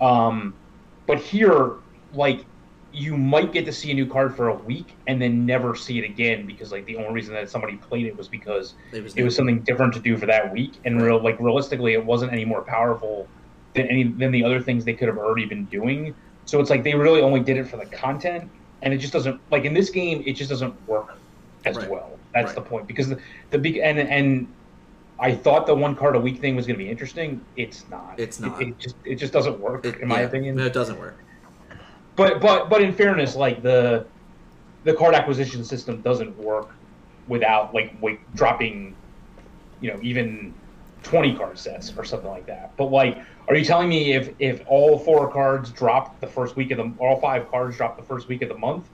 Um, 0.00 0.54
but 1.06 1.18
here, 1.18 1.72
like, 2.14 2.44
you 2.92 3.16
might 3.16 3.52
get 3.52 3.66
to 3.66 3.72
see 3.72 3.90
a 3.90 3.94
new 3.94 4.06
card 4.06 4.34
for 4.34 4.48
a 4.48 4.54
week 4.54 4.94
and 5.06 5.20
then 5.20 5.44
never 5.44 5.74
see 5.74 5.98
it 5.98 6.04
again 6.04 6.46
because 6.46 6.72
like 6.72 6.86
the 6.86 6.96
only 6.96 7.12
reason 7.12 7.34
that 7.34 7.50
somebody 7.50 7.76
played 7.76 8.06
it 8.06 8.16
was 8.16 8.26
because 8.26 8.72
it 8.90 9.02
was, 9.02 9.14
it 9.16 9.22
was 9.22 9.36
something 9.36 9.60
different 9.60 9.92
to 9.92 10.00
do 10.00 10.16
for 10.16 10.24
that 10.24 10.50
week 10.50 10.72
and 10.86 11.02
real 11.02 11.22
like 11.22 11.38
realistically 11.38 11.92
it 11.92 12.02
wasn't 12.02 12.32
any 12.32 12.44
more 12.44 12.62
powerful 12.62 13.28
than 13.76 13.86
any 13.86 14.04
than 14.04 14.32
the 14.32 14.42
other 14.44 14.60
things 14.60 14.84
they 14.84 14.94
could 14.94 15.08
have 15.08 15.18
already 15.18 15.46
been 15.46 15.64
doing 15.66 16.14
so 16.44 16.60
it's 16.60 16.70
like 16.70 16.82
they 16.82 16.94
really 16.94 17.20
only 17.20 17.40
did 17.40 17.56
it 17.56 17.64
for 17.64 17.76
the 17.76 17.86
content 17.86 18.50
and 18.82 18.92
it 18.92 18.98
just 18.98 19.12
doesn't 19.12 19.40
like 19.50 19.64
in 19.64 19.74
this 19.74 19.90
game 19.90 20.22
it 20.26 20.32
just 20.32 20.50
doesn't 20.50 20.74
work 20.88 21.18
as 21.64 21.76
right. 21.76 21.90
well 21.90 22.18
that's 22.34 22.46
right. 22.46 22.54
the 22.54 22.60
point 22.60 22.86
because 22.86 23.08
the, 23.08 23.18
the 23.50 23.58
big 23.58 23.78
and 23.78 23.98
and 23.98 24.52
I 25.18 25.34
thought 25.34 25.66
the 25.66 25.74
one 25.74 25.96
card 25.96 26.14
a 26.14 26.20
week 26.20 26.42
thing 26.42 26.56
was 26.56 26.66
going 26.66 26.78
to 26.78 26.84
be 26.84 26.90
interesting. 26.90 27.42
It's 27.56 27.88
not. 27.88 28.20
It's 28.20 28.38
not. 28.38 28.60
It, 28.60 28.68
it 28.68 28.78
just 28.78 28.96
it 29.06 29.14
just 29.14 29.32
doesn't 29.32 29.58
work 29.58 29.86
it, 29.86 29.98
in 30.00 30.08
my 30.08 30.20
yeah, 30.20 30.26
opinion. 30.26 30.56
No, 30.56 30.66
it 30.66 30.74
doesn't 30.74 30.98
work 30.98 31.16
but 32.16 32.40
but 32.40 32.68
but 32.68 32.82
in 32.82 32.92
fairness, 32.92 33.36
like 33.36 33.62
the 33.62 34.06
the 34.84 34.94
card 34.94 35.14
acquisition 35.14 35.62
system 35.62 36.00
doesn't 36.00 36.36
work 36.38 36.70
without 37.28 37.74
like 37.74 37.94
wait, 38.00 38.18
dropping, 38.34 38.96
you 39.80 39.92
know, 39.92 40.00
even 40.02 40.54
twenty 41.06 41.34
card 41.34 41.58
sets 41.58 41.92
or 41.96 42.04
something 42.04 42.28
like 42.28 42.46
that. 42.46 42.76
But 42.76 42.86
like, 42.86 43.18
are 43.48 43.54
you 43.54 43.64
telling 43.64 43.88
me 43.88 44.12
if 44.12 44.34
if 44.38 44.62
all 44.66 44.98
four 44.98 45.30
cards 45.32 45.70
drop 45.70 46.20
the 46.20 46.26
first 46.26 46.56
week 46.56 46.72
of 46.72 46.78
the 46.78 46.92
all 46.98 47.20
five 47.20 47.48
cards 47.50 47.76
drop 47.76 47.96
the 47.96 48.02
first 48.02 48.28
week 48.28 48.42
of 48.42 48.48
the 48.48 48.58
month? 48.58 48.88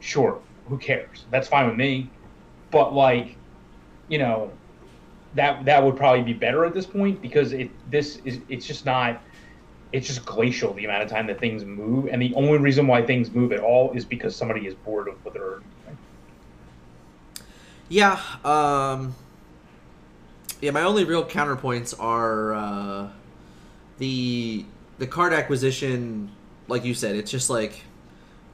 Sure, 0.00 0.40
who 0.66 0.78
cares? 0.78 1.26
That's 1.30 1.48
fine 1.48 1.68
with 1.68 1.76
me. 1.76 2.10
But 2.72 2.92
like, 2.92 3.36
you 4.08 4.18
know, 4.18 4.50
that 5.34 5.64
that 5.64 5.82
would 5.84 5.96
probably 5.96 6.22
be 6.22 6.32
better 6.32 6.64
at 6.64 6.74
this 6.74 6.86
point 6.86 7.22
because 7.22 7.52
it 7.52 7.70
this 7.88 8.16
is 8.24 8.40
it's 8.48 8.66
just 8.66 8.84
not 8.84 9.22
it's 9.92 10.06
just 10.06 10.24
glacial 10.24 10.72
the 10.74 10.84
amount 10.86 11.02
of 11.02 11.08
time 11.08 11.26
that 11.28 11.38
things 11.38 11.64
move, 11.64 12.08
and 12.10 12.20
the 12.20 12.34
only 12.34 12.58
reason 12.58 12.86
why 12.86 13.04
things 13.04 13.30
move 13.30 13.52
at 13.52 13.60
all 13.60 13.92
is 13.92 14.04
because 14.04 14.34
somebody 14.34 14.66
is 14.66 14.74
bored 14.74 15.06
of 15.06 15.24
what 15.24 15.34
they're 15.34 15.60
doing. 15.84 15.98
Yeah, 17.88 18.18
um, 18.44 19.14
yeah. 20.62 20.70
My 20.70 20.84
only 20.84 21.04
real 21.04 21.24
counterpoints 21.24 21.94
are 22.00 22.54
uh, 22.54 23.08
the 23.98 24.64
the 24.98 25.06
card 25.06 25.34
acquisition. 25.34 26.30
Like 26.68 26.84
you 26.84 26.94
said, 26.94 27.16
it's 27.16 27.30
just 27.30 27.50
like 27.50 27.82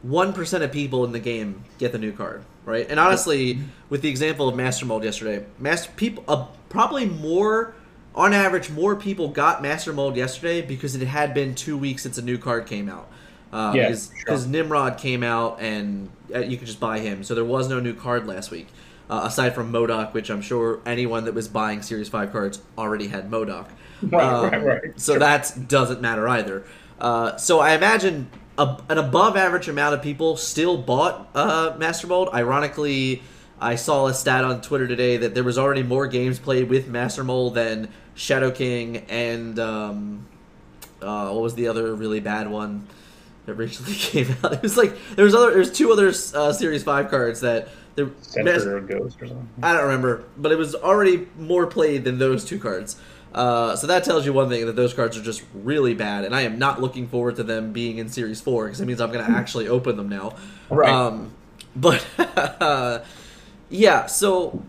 one 0.02 0.32
percent 0.32 0.64
of 0.64 0.72
people 0.72 1.04
in 1.04 1.12
the 1.12 1.20
game 1.20 1.62
get 1.78 1.92
the 1.92 1.98
new 1.98 2.12
card, 2.12 2.42
right? 2.64 2.86
And 2.90 2.98
honestly, 2.98 3.60
with 3.90 4.02
the 4.02 4.08
example 4.08 4.48
of 4.48 4.56
Master 4.56 4.86
Mold 4.86 5.04
yesterday, 5.04 5.44
master 5.60 5.92
people 5.94 6.24
uh, 6.26 6.46
probably 6.68 7.06
more 7.06 7.74
on 8.14 8.32
average, 8.32 8.68
more 8.70 8.96
people 8.96 9.28
got 9.28 9.62
Master 9.62 9.92
Mold 9.92 10.16
yesterday 10.16 10.60
because 10.60 10.96
it 10.96 11.06
had 11.06 11.34
been 11.34 11.54
two 11.54 11.78
weeks 11.78 12.02
since 12.02 12.18
a 12.18 12.22
new 12.22 12.36
card 12.36 12.66
came 12.66 12.88
out. 12.88 13.08
Uh, 13.52 13.72
yeah, 13.74 13.88
because, 13.88 14.10
sure. 14.42 14.50
Nimrod 14.50 14.98
came 14.98 15.22
out 15.22 15.60
and 15.60 16.10
uh, 16.34 16.40
you 16.40 16.56
could 16.56 16.66
just 16.66 16.80
buy 16.80 16.98
him, 16.98 17.22
so 17.22 17.34
there 17.34 17.44
was 17.44 17.68
no 17.68 17.80
new 17.80 17.94
card 17.94 18.26
last 18.26 18.50
week. 18.50 18.66
Uh, 19.10 19.22
aside 19.24 19.54
from 19.54 19.72
MODOK, 19.72 20.12
which 20.12 20.28
I'm 20.28 20.42
sure 20.42 20.80
anyone 20.84 21.24
that 21.24 21.32
was 21.32 21.48
buying 21.48 21.80
Series 21.80 22.10
5 22.10 22.30
cards 22.30 22.60
already 22.76 23.08
had 23.08 23.30
MODOK. 23.30 23.66
Right, 24.02 24.22
um, 24.22 24.50
right, 24.50 24.64
right. 24.64 25.00
So 25.00 25.12
sure. 25.12 25.20
that 25.20 25.66
doesn't 25.66 26.02
matter 26.02 26.28
either. 26.28 26.64
Uh, 27.00 27.36
so 27.36 27.58
I 27.60 27.74
imagine 27.74 28.28
a, 28.58 28.82
an 28.88 28.98
above 28.98 29.36
average 29.36 29.68
amount 29.68 29.94
of 29.94 30.02
people 30.02 30.36
still 30.36 30.76
bought 30.76 31.28
uh, 31.34 31.74
Master 31.78 32.06
Mold. 32.06 32.28
Ironically, 32.34 33.22
I 33.60 33.76
saw 33.76 34.06
a 34.06 34.14
stat 34.14 34.44
on 34.44 34.60
Twitter 34.60 34.86
today 34.86 35.16
that 35.16 35.34
there 35.34 35.44
was 35.44 35.58
already 35.58 35.82
more 35.82 36.06
games 36.06 36.38
played 36.38 36.68
with 36.68 36.88
Master 36.88 37.24
Mold 37.24 37.54
than 37.54 37.88
Shadow 38.14 38.50
King 38.50 38.98
and 39.08 39.58
um, 39.58 40.26
uh, 41.00 41.30
what 41.30 41.42
was 41.42 41.54
the 41.54 41.68
other 41.68 41.94
really 41.94 42.20
bad 42.20 42.48
one 42.50 42.86
that 43.46 43.54
recently 43.54 43.94
came 43.94 44.36
out? 44.42 44.54
It 44.54 44.62
was 44.62 44.76
like 44.76 44.92
there 45.14 45.24
was 45.24 45.34
other 45.34 45.52
there's 45.52 45.72
two 45.72 45.92
other 45.92 46.08
uh, 46.08 46.52
Series 46.52 46.82
Five 46.82 47.10
cards 47.10 47.40
that 47.40 47.68
the 47.98 48.12
Center 48.22 48.76
or 48.76 48.80
Ghost 48.80 49.20
or 49.20 49.26
something. 49.26 49.48
I 49.62 49.72
don't 49.72 49.82
remember, 49.82 50.24
but 50.36 50.52
it 50.52 50.58
was 50.58 50.74
already 50.74 51.26
more 51.36 51.66
played 51.66 52.04
than 52.04 52.18
those 52.18 52.44
two 52.44 52.58
cards. 52.58 52.96
Uh, 53.34 53.76
so 53.76 53.86
that 53.86 54.04
tells 54.04 54.24
you 54.24 54.32
one 54.32 54.48
thing 54.48 54.64
that 54.66 54.76
those 54.76 54.94
cards 54.94 55.16
are 55.16 55.22
just 55.22 55.42
really 55.52 55.94
bad, 55.94 56.24
and 56.24 56.34
I 56.34 56.42
am 56.42 56.58
not 56.58 56.80
looking 56.80 57.08
forward 57.08 57.36
to 57.36 57.42
them 57.42 57.72
being 57.72 57.98
in 57.98 58.08
Series 58.08 58.40
Four 58.40 58.66
because 58.66 58.80
it 58.80 58.86
means 58.86 59.00
I'm 59.00 59.12
going 59.12 59.24
to 59.24 59.30
actually 59.30 59.68
open 59.68 59.96
them 59.96 60.08
now. 60.08 60.34
Right. 60.70 60.88
Um, 60.88 61.34
but 61.76 62.06
yeah, 63.68 64.06
so 64.06 64.62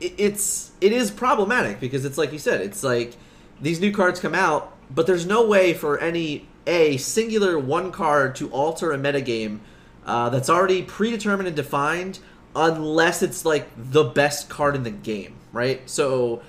it's 0.00 0.72
it 0.80 0.92
is 0.92 1.10
problematic 1.10 1.80
because 1.80 2.04
it's 2.04 2.16
like 2.16 2.32
you 2.32 2.38
said, 2.38 2.60
it's 2.60 2.82
like 2.82 3.16
these 3.60 3.80
new 3.80 3.92
cards 3.92 4.20
come 4.20 4.34
out, 4.34 4.76
but 4.90 5.06
there's 5.06 5.26
no 5.26 5.46
way 5.46 5.74
for 5.74 5.98
any 5.98 6.46
a 6.66 6.96
singular 6.98 7.58
one 7.58 7.90
card 7.90 8.34
to 8.36 8.50
alter 8.50 8.92
a 8.92 8.98
metagame 8.98 9.58
uh, 10.06 10.28
that's 10.30 10.48
already 10.48 10.82
predetermined 10.82 11.46
and 11.46 11.56
defined 11.56 12.18
unless 12.58 13.22
it's 13.22 13.44
like 13.44 13.68
the 13.76 14.04
best 14.04 14.48
card 14.48 14.74
in 14.74 14.82
the 14.82 14.90
game, 14.90 15.36
right? 15.52 15.88
So 15.88 16.42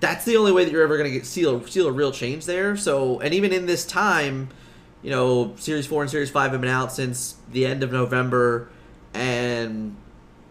that's 0.00 0.24
the 0.24 0.36
only 0.36 0.52
way 0.52 0.64
that 0.64 0.70
you're 0.70 0.82
ever 0.82 0.98
going 0.98 1.10
to 1.10 1.16
get 1.16 1.26
see 1.26 1.44
a, 1.44 1.50
a 1.50 1.92
real 1.92 2.12
change 2.12 2.44
there. 2.46 2.76
So, 2.76 3.20
and 3.20 3.32
even 3.32 3.52
in 3.52 3.66
this 3.66 3.86
time, 3.86 4.50
you 5.02 5.10
know, 5.10 5.54
Series 5.56 5.86
4 5.86 6.02
and 6.02 6.10
Series 6.10 6.30
5 6.30 6.52
have 6.52 6.60
been 6.60 6.70
out 6.70 6.92
since 6.92 7.36
the 7.50 7.64
end 7.64 7.82
of 7.82 7.90
November, 7.90 8.68
and, 9.14 9.96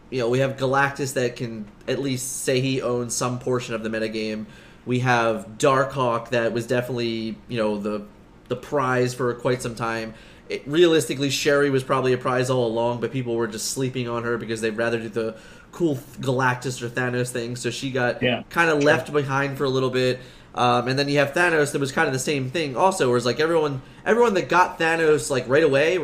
you 0.10 0.19
know, 0.19 0.30
we 0.30 0.39
have 0.39 0.58
Galactus 0.58 1.13
that 1.13 1.36
can 1.36 1.67
at 1.88 1.99
least 1.99 2.43
say 2.43 2.60
he 2.60 2.82
owns 2.82 3.15
some 3.15 3.38
portion 3.39 3.75
of 3.75 3.84
the 3.84 3.89
metagame. 3.89 4.47
We 4.86 4.99
have 4.99 5.58
Darkhawk 5.60 6.30
that 6.30 6.52
was 6.52 6.65
definitely, 6.65 7.38
you 7.47 7.58
know, 7.58 7.78
the 7.78 8.06
the 8.47 8.56
prize 8.56 9.13
for 9.13 9.32
quite 9.36 9.62
some 9.62 9.75
time. 9.75 10.15
It, 10.49 10.63
realistically, 10.65 11.29
Shuri 11.29 11.69
was 11.69 11.83
probably 11.83 12.12
a 12.12 12.17
prize 12.17 12.49
all 12.49 12.65
along, 12.65 13.01
but 13.01 13.12
people 13.12 13.35
were 13.35 13.47
just 13.47 13.69
sleeping 13.71 14.09
on 14.09 14.23
her 14.23 14.38
because 14.38 14.62
they'd 14.62 14.75
rather 14.75 14.99
do 14.99 15.09
the 15.09 15.35
cool 15.71 15.95
Galactus 16.19 16.81
or 16.81 16.89
Thanos 16.89 17.29
thing. 17.29 17.55
So 17.55 17.69
she 17.69 17.91
got 17.91 18.21
Yeah, 18.21 18.43
kind 18.49 18.69
of 18.69 18.83
left 18.83 19.13
behind 19.13 19.57
for 19.57 19.63
a 19.63 19.69
little 19.69 19.91
bit. 19.91 20.19
Um, 20.55 20.88
and 20.88 20.97
then 20.97 21.07
you 21.07 21.19
have 21.19 21.33
Thanos 21.33 21.71
that 21.73 21.79
was 21.79 21.91
kind 21.91 22.07
of 22.07 22.13
the 22.13 22.19
same 22.19 22.49
thing 22.49 22.75
also, 22.75 23.07
where 23.07 23.17
it's 23.17 23.25
like 23.25 23.39
everyone 23.39 23.81
everyone 24.05 24.33
that 24.33 24.49
got 24.49 24.79
Thanos 24.79 25.29
like 25.29 25.47
right 25.47 25.63
away 25.63 25.99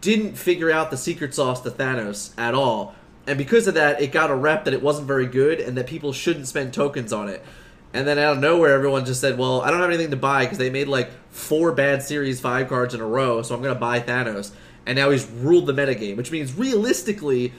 didn't 0.00 0.36
figure 0.36 0.70
out 0.70 0.90
the 0.90 0.96
secret 0.96 1.34
sauce 1.34 1.60
to 1.60 1.70
Thanos 1.70 2.32
at 2.38 2.54
all. 2.54 2.94
And 3.26 3.36
because 3.36 3.66
of 3.66 3.74
that, 3.74 4.00
it 4.00 4.12
got 4.12 4.30
a 4.30 4.34
rep 4.34 4.64
that 4.64 4.72
it 4.72 4.82
wasn't 4.82 5.06
very 5.06 5.26
good 5.26 5.60
and 5.60 5.76
that 5.76 5.86
people 5.86 6.12
shouldn't 6.12 6.48
spend 6.48 6.72
tokens 6.72 7.12
on 7.12 7.28
it. 7.28 7.44
And 7.92 8.06
then 8.06 8.18
out 8.18 8.36
of 8.36 8.38
nowhere, 8.40 8.72
everyone 8.72 9.04
just 9.04 9.20
said, 9.20 9.36
"Well, 9.36 9.60
I 9.60 9.70
don't 9.70 9.80
have 9.80 9.90
anything 9.90 10.10
to 10.10 10.16
buy 10.16 10.44
because 10.44 10.58
they 10.58 10.70
made 10.70 10.88
like 10.88 11.10
four 11.30 11.72
bad 11.72 12.02
Series 12.02 12.40
Five 12.40 12.68
cards 12.68 12.94
in 12.94 13.00
a 13.00 13.06
row, 13.06 13.42
so 13.42 13.54
I'm 13.54 13.62
going 13.62 13.74
to 13.74 13.80
buy 13.80 14.00
Thanos." 14.00 14.52
And 14.86 14.96
now 14.96 15.10
he's 15.10 15.26
ruled 15.26 15.66
the 15.66 15.72
metagame, 15.74 16.16
which 16.16 16.30
means 16.30 16.54
realistically, 16.54 17.52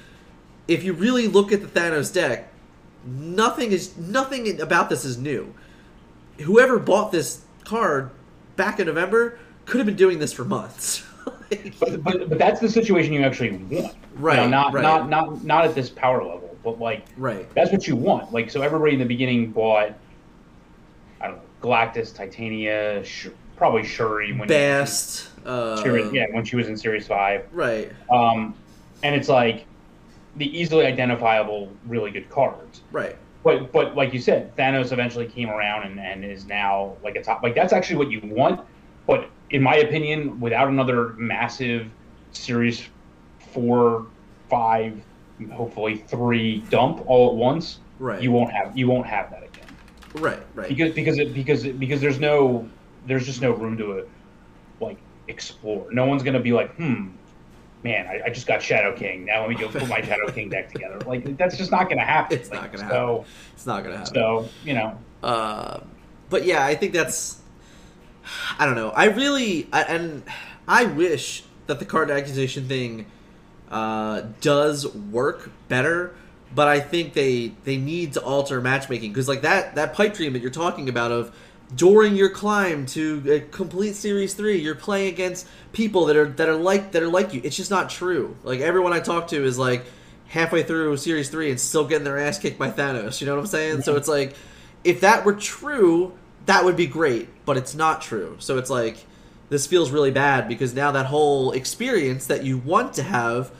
if 0.67 0.83
you 0.83 0.93
really 0.93 1.27
look 1.27 1.51
at 1.51 1.61
the 1.61 1.67
Thanos 1.67 2.13
deck, 2.13 2.51
nothing 3.05 3.71
is 3.71 3.95
nothing 3.97 4.59
about 4.59 4.89
this 4.89 5.05
is 5.05 5.17
new. 5.17 5.53
Whoever 6.39 6.79
bought 6.79 7.11
this 7.11 7.41
card 7.63 8.09
back 8.55 8.79
in 8.79 8.87
November 8.87 9.37
could 9.65 9.77
have 9.77 9.85
been 9.85 9.95
doing 9.95 10.19
this 10.19 10.33
for 10.33 10.43
months. 10.45 11.03
But, 11.81 12.01
but 12.01 12.29
but 12.29 12.37
that's 12.39 12.61
the 12.61 12.69
situation 12.69 13.11
you 13.11 13.23
actually 13.23 13.51
want, 13.57 13.93
Right, 14.15 14.37
You 14.37 14.43
know, 14.45 14.49
not 14.49 14.73
right. 14.73 14.81
not 14.81 15.09
not 15.09 15.43
not 15.43 15.65
at 15.65 15.75
this 15.75 15.89
power 15.89 16.23
level, 16.23 16.55
but 16.63 16.79
like 16.79 17.05
right. 17.17 17.45
that's 17.53 17.73
what 17.73 17.85
you 17.87 17.97
want. 17.97 18.31
Like 18.31 18.49
so, 18.49 18.61
everybody 18.61 18.93
in 18.93 18.99
the 18.99 19.05
beginning 19.05 19.51
bought, 19.51 19.93
I 21.19 21.27
don't 21.27 21.35
know, 21.35 21.41
Galactus, 21.61 22.15
Titania, 22.15 23.03
Sh- 23.03 23.27
probably 23.61 23.83
Shuri 23.83 24.33
when 24.33 24.47
Bast. 24.47 25.29
Uh, 25.45 25.79
yeah, 26.11 26.25
when 26.31 26.43
she 26.43 26.55
was 26.55 26.67
in 26.67 26.75
Series 26.75 27.05
Five. 27.05 27.45
Right. 27.51 27.91
Um, 28.09 28.55
and 29.03 29.13
it's 29.13 29.29
like 29.29 29.65
the 30.37 30.47
easily 30.59 30.87
identifiable, 30.87 31.71
really 31.85 32.09
good 32.09 32.27
cards. 32.31 32.81
Right. 32.91 33.15
But 33.43 33.71
but 33.71 33.95
like 33.95 34.15
you 34.15 34.19
said, 34.19 34.55
Thanos 34.57 34.91
eventually 34.91 35.27
came 35.27 35.51
around 35.51 35.83
and, 35.83 35.99
and 35.99 36.25
is 36.25 36.47
now 36.47 36.97
like 37.03 37.15
a 37.15 37.23
top. 37.23 37.43
Like 37.43 37.53
that's 37.53 37.71
actually 37.71 37.97
what 37.97 38.09
you 38.09 38.19
want. 38.23 38.61
But 39.05 39.29
in 39.51 39.61
my 39.61 39.75
opinion, 39.75 40.39
without 40.39 40.67
another 40.67 41.09
massive 41.09 41.87
series 42.31 42.89
four, 43.53 44.07
five, 44.49 44.99
hopefully 45.51 45.97
three 46.07 46.61
dump 46.71 47.03
all 47.05 47.29
at 47.29 47.35
once, 47.35 47.77
Right. 47.99 48.23
you 48.23 48.31
won't 48.31 48.51
have 48.51 48.75
you 48.75 48.87
won't 48.87 49.05
have 49.05 49.29
that 49.29 49.43
again 49.43 49.67
Right. 50.15 50.39
Right. 50.55 50.67
because 50.69 50.95
because 50.95 51.19
it, 51.19 51.35
because 51.35 51.63
it, 51.65 51.79
because 51.79 52.01
there's 52.01 52.19
no 52.19 52.67
there's 53.05 53.25
just 53.25 53.41
no 53.41 53.51
room 53.51 53.77
to 53.77 54.07
like 54.79 54.97
explore. 55.27 55.87
No 55.91 56.05
one's 56.05 56.23
gonna 56.23 56.39
be 56.39 56.53
like, 56.53 56.75
hmm, 56.75 57.09
man, 57.83 58.07
I, 58.07 58.27
I 58.27 58.29
just 58.29 58.47
got 58.47 58.61
Shadow 58.61 58.95
King. 58.95 59.25
Now 59.25 59.41
let 59.41 59.49
me 59.49 59.55
go 59.55 59.67
put 59.67 59.87
my 59.87 60.01
Shadow 60.07 60.31
King 60.31 60.49
deck 60.49 60.71
together. 60.71 60.99
Like 61.01 61.37
that's 61.37 61.57
just 61.57 61.71
not 61.71 61.89
gonna 61.89 62.05
happen. 62.05 62.37
It's 62.37 62.49
Like, 62.49 62.61
not 62.61 62.71
gonna 62.73 62.89
so, 62.89 63.25
It's 63.53 63.65
not 63.65 63.83
gonna 63.83 63.97
happen. 63.97 64.13
So 64.13 64.49
you 64.63 64.73
know, 64.73 64.97
Uh, 65.23 65.79
but 66.29 66.45
yeah, 66.45 66.65
I 66.65 66.75
think 66.75 66.93
that's. 66.93 67.39
I 68.59 68.65
don't 68.65 68.75
know. 68.75 68.89
I 68.91 69.05
really 69.05 69.67
I, 69.73 69.81
and 69.83 70.23
I 70.67 70.85
wish 70.85 71.43
that 71.67 71.79
the 71.79 71.85
card 71.85 72.11
acquisition 72.11 72.67
thing 72.67 73.07
uh, 73.69 74.23
does 74.41 74.87
work 74.95 75.49
better, 75.67 76.13
but 76.53 76.67
I 76.67 76.79
think 76.79 77.13
they 77.13 77.53
they 77.63 77.77
need 77.77 78.13
to 78.13 78.21
alter 78.21 78.61
matchmaking 78.61 79.11
because 79.11 79.27
like 79.27 79.41
that 79.41 79.75
that 79.75 79.93
pipe 79.93 80.13
dream 80.13 80.33
that 80.33 80.41
you're 80.41 80.51
talking 80.51 80.87
about 80.87 81.11
of 81.11 81.35
during 81.75 82.15
your 82.15 82.29
climb 82.29 82.85
to 82.87 83.47
complete 83.51 83.95
series 83.95 84.33
three, 84.33 84.59
you're 84.59 84.75
playing 84.75 85.13
against 85.13 85.47
people 85.71 86.05
that 86.05 86.15
are 86.15 86.27
that 86.27 86.49
are 86.49 86.55
like 86.55 86.91
that 86.91 87.03
are 87.03 87.07
like 87.07 87.33
you. 87.33 87.41
It's 87.43 87.55
just 87.55 87.71
not 87.71 87.89
true. 87.89 88.35
Like 88.43 88.59
everyone 88.59 88.93
I 88.93 88.99
talk 88.99 89.27
to 89.29 89.43
is 89.43 89.57
like 89.57 89.85
halfway 90.27 90.63
through 90.63 90.97
series 90.97 91.29
three 91.29 91.49
and 91.49 91.59
still 91.59 91.85
getting 91.85 92.03
their 92.03 92.17
ass 92.17 92.37
kicked 92.37 92.59
by 92.59 92.71
Thanos. 92.71 93.21
You 93.21 93.27
know 93.27 93.35
what 93.35 93.41
I'm 93.41 93.47
saying? 93.47 93.81
So 93.83 93.95
it's 93.95 94.07
like 94.07 94.35
if 94.83 95.01
that 95.01 95.25
were 95.25 95.33
true, 95.33 96.13
that 96.45 96.65
would 96.65 96.75
be 96.75 96.87
great, 96.87 97.29
but 97.45 97.57
it's 97.57 97.75
not 97.75 98.01
true. 98.01 98.35
So 98.39 98.57
it's 98.57 98.69
like 98.69 99.05
this 99.49 99.67
feels 99.67 99.91
really 99.91 100.11
bad 100.11 100.47
because 100.47 100.73
now 100.73 100.91
that 100.91 101.05
whole 101.05 101.51
experience 101.51 102.27
that 102.27 102.43
you 102.43 102.57
want 102.57 102.93
to 102.95 103.03
have 103.03 103.51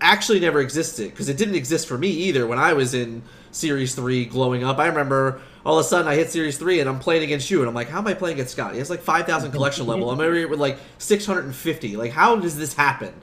actually 0.00 0.40
never 0.40 0.60
existed 0.60 1.10
because 1.10 1.28
it 1.28 1.36
didn't 1.36 1.54
exist 1.54 1.86
for 1.86 1.96
me 1.96 2.08
either 2.08 2.46
when 2.46 2.58
I 2.58 2.72
was 2.72 2.92
in 2.92 3.22
Series 3.52 3.94
3 3.94 4.24
glowing 4.26 4.64
up. 4.64 4.78
I 4.78 4.86
remember 4.88 5.40
all 5.64 5.78
of 5.78 5.84
a 5.84 5.88
sudden 5.88 6.08
I 6.08 6.14
hit 6.14 6.30
Series 6.30 6.58
3 6.58 6.80
and 6.80 6.88
I'm 6.88 6.98
playing 6.98 7.22
against 7.22 7.50
you 7.50 7.60
and 7.60 7.68
I'm 7.68 7.74
like, 7.74 7.88
how 7.88 7.98
am 7.98 8.06
I 8.06 8.14
playing 8.14 8.34
against 8.34 8.52
Scott? 8.52 8.72
He 8.72 8.78
has 8.78 8.90
like 8.90 9.00
5,000 9.00 9.52
collection 9.52 9.86
level. 9.86 10.10
I'm 10.10 10.20
over 10.20 10.34
here 10.34 10.48
with 10.48 10.60
like 10.60 10.78
650. 10.98 11.96
Like, 11.96 12.12
how 12.12 12.36
does 12.36 12.56
this 12.56 12.74
happen? 12.74 13.14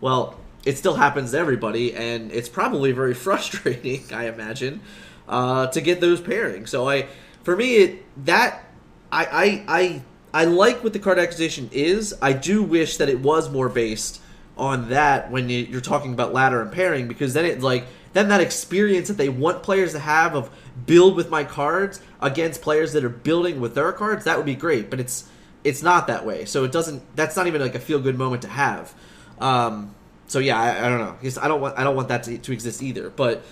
Well, 0.00 0.38
it 0.64 0.76
still 0.76 0.94
happens 0.94 1.32
to 1.32 1.38
everybody 1.38 1.94
and 1.94 2.32
it's 2.32 2.48
probably 2.48 2.92
very 2.92 3.14
frustrating, 3.26 4.04
I 4.12 4.28
imagine, 4.28 4.80
uh, 5.28 5.68
to 5.68 5.80
get 5.80 6.00
those 6.00 6.20
pairings. 6.20 6.68
So 6.68 6.88
I, 6.88 7.06
for 7.44 7.56
me, 7.56 7.76
it, 7.76 8.24
that, 8.26 8.64
I, 9.12 9.24
I, 9.24 9.64
I, 9.68 10.02
I 10.34 10.44
like 10.44 10.84
what 10.84 10.92
the 10.92 10.98
card 10.98 11.18
acquisition 11.18 11.70
is. 11.72 12.14
I 12.20 12.32
do 12.32 12.62
wish 12.62 12.96
that 12.98 13.08
it 13.08 13.20
was 13.20 13.50
more 13.50 13.68
based 13.68 14.20
on 14.56 14.88
that 14.90 15.30
when 15.30 15.48
you, 15.48 15.60
you're 15.60 15.80
talking 15.80 16.12
about 16.12 16.32
ladder 16.34 16.60
and 16.60 16.72
pairing 16.72 17.06
because 17.08 17.32
then 17.32 17.44
it 17.44 17.62
like 17.62 17.86
then 18.18 18.28
that 18.28 18.40
experience 18.40 19.08
that 19.08 19.16
they 19.16 19.28
want 19.28 19.62
players 19.62 19.92
to 19.92 19.98
have 19.98 20.34
of 20.34 20.50
build 20.86 21.16
with 21.16 21.30
my 21.30 21.44
cards 21.44 22.00
against 22.20 22.60
players 22.60 22.92
that 22.92 23.04
are 23.04 23.08
building 23.08 23.60
with 23.60 23.74
their 23.74 23.92
cards 23.92 24.24
that 24.24 24.36
would 24.36 24.46
be 24.46 24.54
great 24.54 24.90
but 24.90 25.00
it's 25.00 25.28
it's 25.64 25.82
not 25.82 26.06
that 26.06 26.26
way 26.26 26.44
so 26.44 26.64
it 26.64 26.72
doesn't 26.72 27.02
that's 27.16 27.36
not 27.36 27.46
even 27.46 27.60
like 27.60 27.74
a 27.74 27.80
feel 27.80 28.00
good 28.00 28.18
moment 28.18 28.42
to 28.42 28.48
have 28.48 28.94
um, 29.40 29.94
so 30.26 30.38
yeah 30.38 30.60
I, 30.60 30.86
I 30.86 30.88
don't 30.88 30.98
know 30.98 31.12
because 31.12 31.38
I 31.38 31.48
don't 31.48 31.60
want 31.60 31.78
I 31.78 31.84
don't 31.84 31.96
want 31.96 32.08
that 32.08 32.24
to, 32.24 32.36
to 32.36 32.52
exist 32.52 32.82
either 32.82 33.08
but 33.08 33.42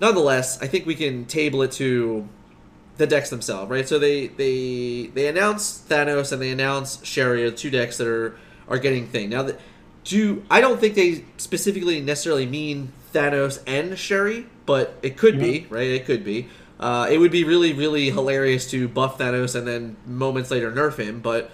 nonetheless 0.00 0.60
I 0.62 0.66
think 0.66 0.86
we 0.86 0.94
can 0.94 1.26
table 1.26 1.62
it 1.62 1.72
to 1.72 2.28
the 2.98 3.06
decks 3.06 3.30
themselves, 3.30 3.70
right? 3.70 3.88
So 3.88 3.98
they 3.98 4.26
they 4.26 5.06
they 5.14 5.28
announce 5.28 5.84
Thanos 5.88 6.32
and 6.32 6.42
they 6.42 6.50
announce 6.50 7.04
Shuri, 7.04 7.50
two 7.52 7.70
decks 7.70 7.96
that 7.98 8.06
are 8.06 8.36
are 8.68 8.78
getting 8.78 9.06
thing. 9.06 9.30
Now, 9.30 9.44
that 9.44 9.60
do 10.04 10.44
I 10.50 10.60
don't 10.60 10.78
think 10.78 10.94
they 10.94 11.24
specifically 11.38 12.00
necessarily 12.00 12.44
mean 12.44 12.92
Thanos 13.12 13.60
and 13.66 13.98
Shuri, 13.98 14.46
but 14.66 14.94
it 15.02 15.16
could 15.16 15.38
be, 15.38 15.66
right? 15.70 15.88
It 15.88 16.04
could 16.04 16.24
be. 16.24 16.48
Uh, 16.80 17.08
it 17.10 17.18
would 17.18 17.32
be 17.32 17.42
really 17.44 17.72
really 17.72 18.10
hilarious 18.10 18.70
to 18.70 18.86
buff 18.88 19.18
Thanos 19.18 19.54
and 19.56 19.66
then 19.66 19.96
moments 20.06 20.50
later 20.50 20.70
nerf 20.70 20.96
him, 20.96 21.20
but 21.20 21.50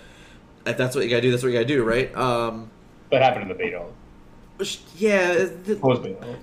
if 0.66 0.76
that's 0.76 0.94
what 0.94 1.04
you 1.04 1.10
gotta 1.10 1.22
do, 1.22 1.30
that's 1.30 1.42
what 1.42 1.50
you 1.50 1.54
gotta 1.54 1.64
do, 1.66 1.82
right? 1.84 2.14
Um, 2.16 2.70
that 3.10 3.22
happened 3.22 3.42
in 3.42 3.48
the 3.48 3.54
beta. 3.54 3.84
yeah, 4.96 5.32
the- 5.34 5.78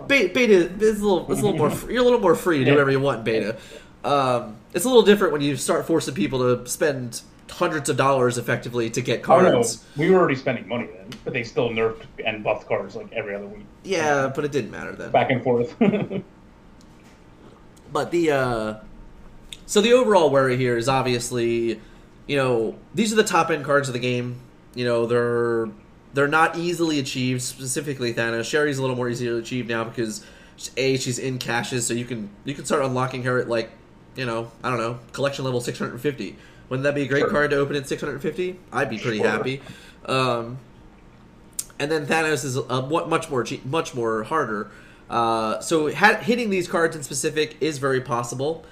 beta. 0.08 0.34
Beta 0.34 0.54
is 0.84 1.00
a 1.00 1.04
little, 1.08 1.32
it's 1.32 1.42
a 1.42 1.46
little 1.46 1.58
more. 1.58 1.72
You're 1.92 2.02
a 2.02 2.06
little 2.06 2.20
more 2.20 2.36
free 2.36 2.60
to 2.60 2.66
do 2.66 2.72
whatever 2.72 2.92
you 2.92 3.00
want 3.00 3.20
in 3.20 3.24
beta. 3.24 3.58
Um, 4.04 4.58
it's 4.74 4.86
a 4.86 4.88
little 4.88 5.04
different 5.04 5.32
when 5.34 5.42
you 5.42 5.56
start 5.58 5.86
forcing 5.86 6.14
people 6.16 6.40
to 6.40 6.68
spend 6.68 7.22
hundreds 7.50 7.90
of 7.90 7.98
dollars 7.98 8.38
effectively 8.38 8.90
to 8.90 9.02
get 9.02 9.28
Oh 9.30 9.42
no, 9.42 9.52
cards. 9.52 9.86
we 9.98 10.10
were 10.10 10.18
already 10.20 10.36
spending 10.36 10.68
money 10.68 10.88
then, 10.88 11.10
but 11.24 11.34
they 11.34 11.44
still 11.44 11.70
nerfed 11.70 12.02
and 12.26 12.44
buffed 12.44 12.68
cards 12.68 12.96
like 12.96 13.12
every 13.14 13.36
other 13.36 13.46
week, 13.48 13.66
Yeah, 13.84 14.32
but 14.34 14.46
it 14.46 14.52
didn't 14.52 14.72
matter 14.72 14.92
then. 14.94 15.12
back 15.12 15.32
and 15.32 15.44
forth. 15.44 15.76
But 17.94 18.12
the 18.12 18.32
uh, 18.32 18.76
so 19.66 19.82
the 19.82 19.92
overall 19.94 20.30
worry 20.30 20.56
here 20.58 20.78
is 20.78 20.88
obviously, 20.88 21.82
you 22.28 22.38
know, 22.38 22.76
these 22.96 23.12
are 23.12 23.18
the 23.18 23.24
top 23.24 23.50
end 23.50 23.66
cards 23.66 23.90
of 23.90 23.94
the 23.94 24.00
game. 24.00 24.38
You 24.76 24.86
know, 24.86 25.06
they're 25.06 25.68
they're 26.14 26.28
not 26.30 26.56
easily 26.58 27.00
achieved. 27.00 27.42
Specifically, 27.42 28.14
Thanos. 28.14 28.46
Shuri's 28.50 28.78
a 28.78 28.82
little 28.82 28.96
more 28.96 29.10
easy 29.10 29.26
to 29.26 29.38
achieve 29.38 29.68
now 29.68 29.84
because 29.84 30.26
a 30.78 30.96
she's 30.98 31.20
in 31.20 31.38
caches, 31.38 31.86
so 31.86 31.94
you 31.94 32.06
can 32.06 32.30
you 32.46 32.54
can 32.54 32.64
start 32.64 32.82
unlocking 32.86 33.24
her 33.24 33.40
at 33.40 33.50
like, 33.50 33.72
you 34.16 34.26
know, 34.26 34.52
I 34.64 34.70
don't 34.70 34.80
know, 34.80 35.00
collection 35.12 35.44
level 35.44 35.60
six 35.60 35.78
hundred 35.78 35.92
and 35.94 36.02
fifty. 36.02 36.38
Wouldn't 36.70 36.84
that 36.86 36.96
be 36.96 37.02
a 37.02 37.08
great 37.08 37.22
Sure. 37.24 37.30
card 37.30 37.50
to 37.52 37.58
open 37.58 37.76
at 37.76 37.90
six 37.90 38.02
hundred 38.02 38.14
and 38.14 38.22
fifty? 38.22 38.58
I'd 38.72 38.90
be 38.90 39.00
pretty 39.00 39.18
Sure. 39.18 39.28
happy. 39.30 39.62
Um, 40.06 40.60
and 41.82 41.92
then 41.92 42.06
Thanos 42.06 42.46
is 42.46 42.58
uh, 42.58 42.82
much 43.08 43.30
more 43.30 43.46
much 43.66 43.96
more 43.96 44.24
harder. 44.24 44.70
Uh, 45.10 45.60
so 45.60 45.94
ha- 45.94 46.18
hitting 46.18 46.52
these 46.52 46.68
cards 46.68 46.96
in 46.96 47.02
specific 47.02 47.58
is 47.60 47.80
very 47.80 48.00
possible, 48.00 48.64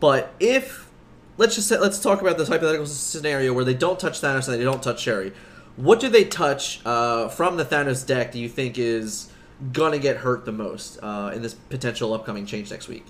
but 0.00 0.34
if 0.38 0.90
let's 1.38 1.54
just 1.54 1.66
say, 1.66 1.78
let's 1.78 1.98
talk 1.98 2.20
about 2.20 2.36
this 2.36 2.48
hypothetical 2.48 2.86
scenario 2.86 3.54
where 3.54 3.64
they 3.64 3.74
don't 3.74 3.98
touch 3.98 4.20
Thanos 4.20 4.48
and 4.48 4.60
they 4.60 4.64
don't 4.64 4.82
touch 4.82 5.00
Shuri, 5.00 5.32
what 5.76 5.98
do 5.98 6.10
they 6.10 6.24
touch 6.24 6.84
uh, 6.84 7.28
from 7.28 7.56
the 7.56 7.64
Thanos 7.64 8.06
deck? 8.06 8.32
Do 8.32 8.38
you 8.38 8.50
think 8.50 8.78
is 8.78 9.32
gonna 9.72 9.98
get 9.98 10.18
hurt 10.18 10.44
the 10.44 10.52
most 10.52 10.98
uh, 11.02 11.32
in 11.34 11.40
this 11.40 11.54
potential 11.54 12.12
upcoming 12.12 12.44
change 12.44 12.70
next 12.70 12.86
week? 12.86 13.06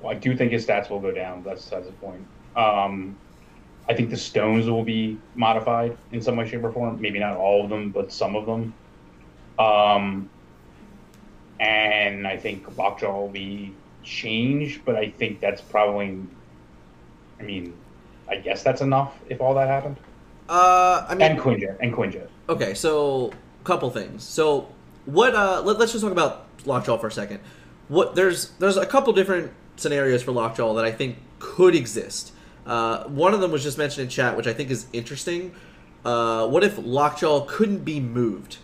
Well, 0.00 0.12
I 0.12 0.14
do 0.14 0.36
think 0.36 0.52
his 0.52 0.64
stats 0.64 0.88
will 0.88 1.00
go 1.00 1.10
down. 1.10 1.42
That's 1.42 1.68
that's 1.68 1.86
the 1.86 1.92
point. 1.94 2.24
Um, 2.56 3.16
I 3.88 3.94
think 3.94 4.10
the 4.10 4.16
stones 4.16 4.68
will 4.68 4.84
be 4.84 5.18
modified 5.34 5.96
in 6.12 6.22
some 6.22 6.36
way, 6.36 6.48
shape, 6.48 6.62
or 6.62 6.72
form. 6.72 7.00
Maybe 7.00 7.18
not 7.18 7.36
all 7.36 7.64
of 7.64 7.70
them, 7.70 7.90
but 7.90 8.12
some 8.12 8.36
of 8.36 8.46
them. 8.46 8.74
Um, 9.58 10.30
and 11.60 12.26
I 12.26 12.36
think 12.36 12.76
Lockjaw 12.76 13.20
will 13.20 13.28
be 13.28 13.74
changed, 14.02 14.84
but 14.84 14.96
I 14.96 15.10
think 15.10 15.40
that's 15.40 15.60
probably. 15.60 16.20
I 17.40 17.42
mean, 17.42 17.74
I 18.28 18.36
guess 18.36 18.62
that's 18.62 18.80
enough 18.80 19.14
if 19.28 19.40
all 19.40 19.54
that 19.54 19.68
happened. 19.68 19.96
Uh, 20.48 21.06
I 21.08 21.14
mean, 21.14 21.32
And 21.32 21.40
Quinjet, 21.40 21.76
and 21.80 21.92
Quinjet. 21.92 22.28
Okay, 22.48 22.74
so 22.74 23.32
couple 23.64 23.90
things. 23.90 24.24
So 24.24 24.68
what? 25.06 25.34
Uh, 25.34 25.62
let, 25.64 25.80
us 25.80 25.92
just 25.92 26.02
talk 26.02 26.12
about 26.12 26.46
Lockjaw 26.66 26.98
for 26.98 27.08
a 27.08 27.12
second. 27.12 27.40
What 27.88 28.14
there's 28.14 28.50
there's 28.58 28.76
a 28.76 28.86
couple 28.86 29.12
different 29.12 29.52
scenarios 29.76 30.22
for 30.22 30.32
Lockjaw 30.32 30.74
that 30.74 30.84
I 30.84 30.92
think 30.92 31.18
could 31.38 31.74
exist. 31.74 32.32
Uh, 32.66 33.04
one 33.04 33.34
of 33.34 33.40
them 33.40 33.50
was 33.50 33.62
just 33.62 33.78
mentioned 33.78 34.04
in 34.04 34.08
chat, 34.08 34.36
which 34.36 34.46
I 34.46 34.52
think 34.52 34.70
is 34.70 34.86
interesting. 34.92 35.54
Uh, 36.04 36.46
what 36.48 36.64
if 36.64 36.78
Lockjaw 36.78 37.46
couldn't 37.46 37.84
be 37.84 38.00
moved? 38.00 38.58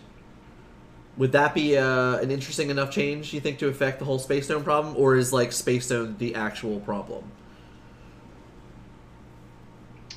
Would 1.17 1.33
that 1.33 1.53
be 1.53 1.77
uh, 1.77 2.17
an 2.17 2.31
interesting 2.31 2.69
enough 2.69 2.91
change, 2.91 3.33
you 3.33 3.41
think, 3.41 3.59
to 3.59 3.67
affect 3.67 3.99
the 3.99 4.05
whole 4.05 4.19
Space 4.19 4.45
Stone 4.45 4.63
problem, 4.63 4.95
or 4.97 5.15
is 5.15 5.33
like 5.33 5.51
Space 5.51 5.85
Stone 5.85 6.15
the 6.17 6.33
actual 6.35 6.79
problem? 6.79 7.29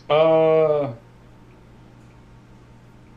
Uh, 0.09 0.93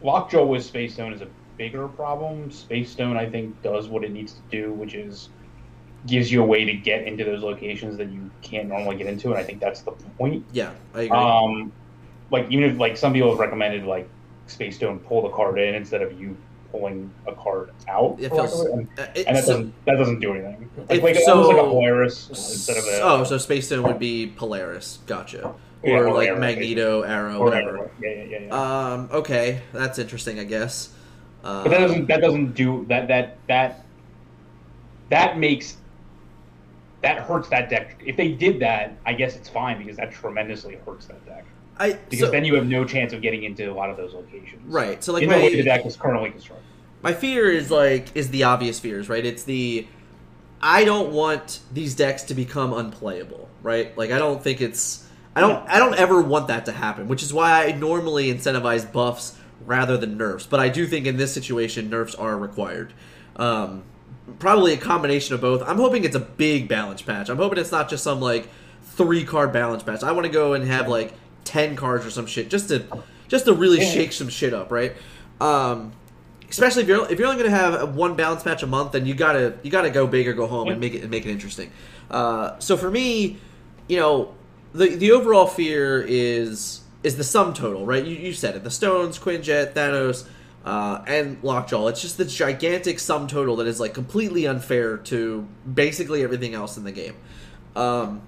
Lockjaw 0.01 0.45
with 0.45 0.63
Space 0.63 0.93
Stone 0.93 1.13
is 1.13 1.21
a 1.21 1.27
bigger 1.57 1.87
problem. 1.87 2.49
Space 2.49 2.89
Stone, 2.89 3.17
I 3.17 3.29
think, 3.29 3.61
does 3.61 3.87
what 3.87 4.03
it 4.03 4.11
needs 4.11 4.33
to 4.33 4.41
do, 4.49 4.73
which 4.73 4.95
is 4.95 5.29
gives 6.07 6.31
you 6.31 6.41
a 6.41 6.45
way 6.45 6.65
to 6.65 6.73
get 6.73 7.03
into 7.07 7.23
those 7.23 7.41
locations 7.41 7.97
that 7.97 8.09
you 8.09 8.29
can't 8.41 8.67
normally 8.67 8.95
get 8.95 9.07
into, 9.07 9.29
and 9.29 9.37
I 9.37 9.43
think 9.43 9.59
that's 9.59 9.81
the 9.81 9.91
point. 9.91 10.45
Yeah, 10.51 10.71
I 10.93 11.01
agree. 11.03 11.17
Um, 11.17 11.71
like 12.31 12.47
even 12.49 12.69
if 12.69 12.77
like 12.77 12.97
some 12.97 13.13
people 13.13 13.29
have 13.29 13.39
recommended 13.39 13.85
like 13.85 14.07
Space 14.47 14.75
Stone 14.75 14.99
pull 14.99 15.21
the 15.23 15.29
card 15.29 15.59
in 15.59 15.73
instead 15.75 16.01
of 16.01 16.19
you 16.19 16.35
pulling 16.71 17.09
a 17.27 17.33
card 17.33 17.71
out, 17.87 18.17
It 18.19 18.29
feels- 18.29 18.65
and, 18.65 18.87
Uh, 18.99 19.05
it- 19.15 19.25
and 19.27 19.37
that 19.37 19.43
so- 19.45 19.51
doesn't 19.53 19.85
that 19.85 19.95
doesn't 19.97 20.19
do 20.19 20.33
anything. 20.33 20.69
Like, 20.89 21.01
like 21.01 21.15
so- 21.17 21.31
almost 21.31 21.49
like 21.49 21.57
a 21.57 21.69
Polaris 21.69 22.29
instead 22.29 22.77
of 22.77 22.85
a 22.85 22.99
oh, 23.01 23.23
so 23.23 23.37
Space 23.37 23.67
Stone 23.67 23.83
would 23.83 23.99
be 23.99 24.27
Polaris. 24.27 24.99
Gotcha. 25.07 25.53
Yeah, 25.83 25.97
or 25.99 26.07
or 26.07 26.13
like 26.13 26.29
Arrow, 26.29 26.39
Magneto, 26.39 27.01
Arrow, 27.03 27.37
or 27.37 27.45
whatever. 27.45 27.71
whatever. 27.77 27.91
Yeah, 28.01 28.09
yeah, 28.09 28.23
yeah. 28.23 28.39
yeah. 28.47 28.93
Um, 28.93 29.09
okay, 29.13 29.61
that's 29.71 29.99
interesting, 29.99 30.39
I 30.39 30.43
guess. 30.43 30.89
Uh, 31.43 31.61
But 31.63 31.69
that 31.71 31.79
doesn't 31.79 32.07
that 32.07 32.21
doesn't 32.21 32.55
do 32.55 32.85
that 32.89 33.07
that 33.07 33.37
that 33.47 33.85
that 35.09 35.37
makes 35.37 35.77
that 37.05 37.19
hurts 37.19 37.47
that 37.49 37.69
deck. 37.69 38.01
If 38.03 38.17
they 38.17 38.31
did 38.31 38.59
that, 38.61 38.97
I 39.05 39.13
guess 39.13 39.35
it's 39.35 39.47
fine 39.47 39.77
because 39.77 39.95
that 39.97 40.11
tremendously 40.11 40.79
hurts 40.85 41.05
that 41.05 41.23
deck. 41.23 41.45
I 41.77 41.93
Because 41.93 42.27
so, 42.27 42.31
then 42.31 42.43
you 42.43 42.55
have 42.55 42.65
no 42.65 42.83
chance 42.83 43.13
of 43.13 43.21
getting 43.21 43.43
into 43.43 43.71
a 43.71 43.73
lot 43.73 43.91
of 43.91 43.97
those 43.97 44.13
locations. 44.13 44.61
right. 44.65 45.03
So 45.03 45.13
like 45.13 45.21
in 45.21 45.29
the 45.29 45.35
way 45.35 45.51
the 45.51 45.57
my, 45.57 45.63
deck 45.63 45.85
is 45.85 45.95
currently 45.95 46.31
constructed. 46.31 46.65
my 47.03 47.13
fear 47.13 47.51
is 47.51 47.69
like 47.69 48.15
is 48.15 48.29
the 48.31 48.43
obvious 48.43 48.79
fears, 48.79 49.07
right? 49.07 49.23
It's 49.23 49.43
the 49.43 49.87
I 50.59 50.83
don't 50.83 51.11
want 51.11 51.59
these 51.71 51.93
decks 51.93 52.23
to 52.23 52.33
become 52.33 52.73
unplayable, 52.73 53.49
right? 53.61 53.95
Like 53.95 54.09
I 54.09 54.17
don't 54.17 54.41
think 54.41 54.59
it's 54.59 55.07
I 55.35 55.41
don't 55.41 55.67
I 55.69 55.77
don't 55.77 55.95
ever 55.95 56.21
want 56.21 56.47
that 56.47 56.65
to 56.65 56.71
happen, 56.71 57.07
which 57.07 57.21
is 57.21 57.31
why 57.31 57.67
I 57.67 57.73
normally 57.73 58.33
incentivize 58.33 58.91
buffs 58.91 59.37
rather 59.63 59.95
than 59.95 60.17
nerfs. 60.17 60.47
But 60.47 60.59
I 60.59 60.69
do 60.69 60.87
think 60.87 61.05
in 61.05 61.17
this 61.17 61.31
situation 61.31 61.87
nerfs 61.91 62.15
are 62.15 62.35
required. 62.35 62.93
Um, 63.35 63.83
probably 64.39 64.73
a 64.73 64.77
combination 64.77 65.35
of 65.35 65.41
both. 65.41 65.61
I'm 65.63 65.77
hoping 65.77 66.03
it's 66.03 66.15
a 66.15 66.19
big 66.19 66.67
balance 66.67 67.01
patch. 67.01 67.29
I'm 67.29 67.37
hoping 67.37 67.59
it's 67.59 67.71
not 67.71 67.89
just 67.89 68.03
some 68.03 68.19
like 68.19 68.49
three 68.83 69.23
card 69.23 69.51
balance 69.51 69.83
patch. 69.83 70.03
I 70.03 70.11
want 70.11 70.25
to 70.25 70.31
go 70.31 70.53
and 70.53 70.65
have 70.65 70.87
like 70.87 71.13
ten 71.43 71.75
cards 71.75 72.05
or 72.05 72.11
some 72.11 72.25
shit 72.25 72.49
just 72.49 72.69
to 72.69 72.85
just 73.27 73.45
to 73.45 73.53
really 73.53 73.79
shake 73.79 74.11
some 74.11 74.29
shit 74.29 74.53
up, 74.53 74.71
right? 74.71 74.93
Um, 75.39 75.93
especially 76.49 76.83
if 76.83 76.87
you're 76.87 77.11
if 77.11 77.19
you're 77.19 77.27
only 77.27 77.41
going 77.41 77.51
to 77.51 77.57
have 77.57 77.95
one 77.95 78.15
balance 78.15 78.43
patch 78.43 78.63
a 78.63 78.67
month, 78.67 78.93
then 78.93 79.05
you 79.05 79.13
gotta 79.13 79.57
you 79.63 79.71
gotta 79.71 79.89
go 79.89 80.07
big 80.07 80.27
or 80.27 80.33
go 80.33 80.47
home 80.47 80.69
and 80.69 80.79
make 80.79 80.93
it 80.93 81.01
and 81.01 81.11
make 81.11 81.25
it 81.25 81.31
interesting. 81.31 81.71
Uh, 82.09 82.57
so 82.59 82.77
for 82.77 82.89
me, 82.89 83.37
you 83.87 83.97
know, 83.97 84.33
the 84.73 84.95
the 84.95 85.11
overall 85.11 85.47
fear 85.47 86.03
is 86.07 86.81
is 87.03 87.17
the 87.17 87.23
sum 87.23 87.53
total, 87.53 87.85
right? 87.85 88.03
You, 88.03 88.15
you 88.15 88.33
said 88.33 88.55
it: 88.55 88.63
the 88.63 88.71
Stones, 88.71 89.19
Quinjet, 89.19 89.73
Thanos, 89.73 90.27
uh, 90.65 91.03
and 91.07 91.41
Lockjaw. 91.43 91.87
It's 91.87 92.01
just 92.01 92.17
this 92.17 92.35
gigantic 92.35 92.99
sum 92.99 93.27
total 93.27 93.57
that 93.57 93.67
is 93.67 93.79
like 93.79 93.93
completely 93.93 94.47
unfair 94.47 94.97
to 94.97 95.47
basically 95.71 96.23
everything 96.23 96.55
else 96.55 96.75
in 96.75 96.83
the 96.83 96.91
game. 96.91 97.15
Um, 97.75 98.23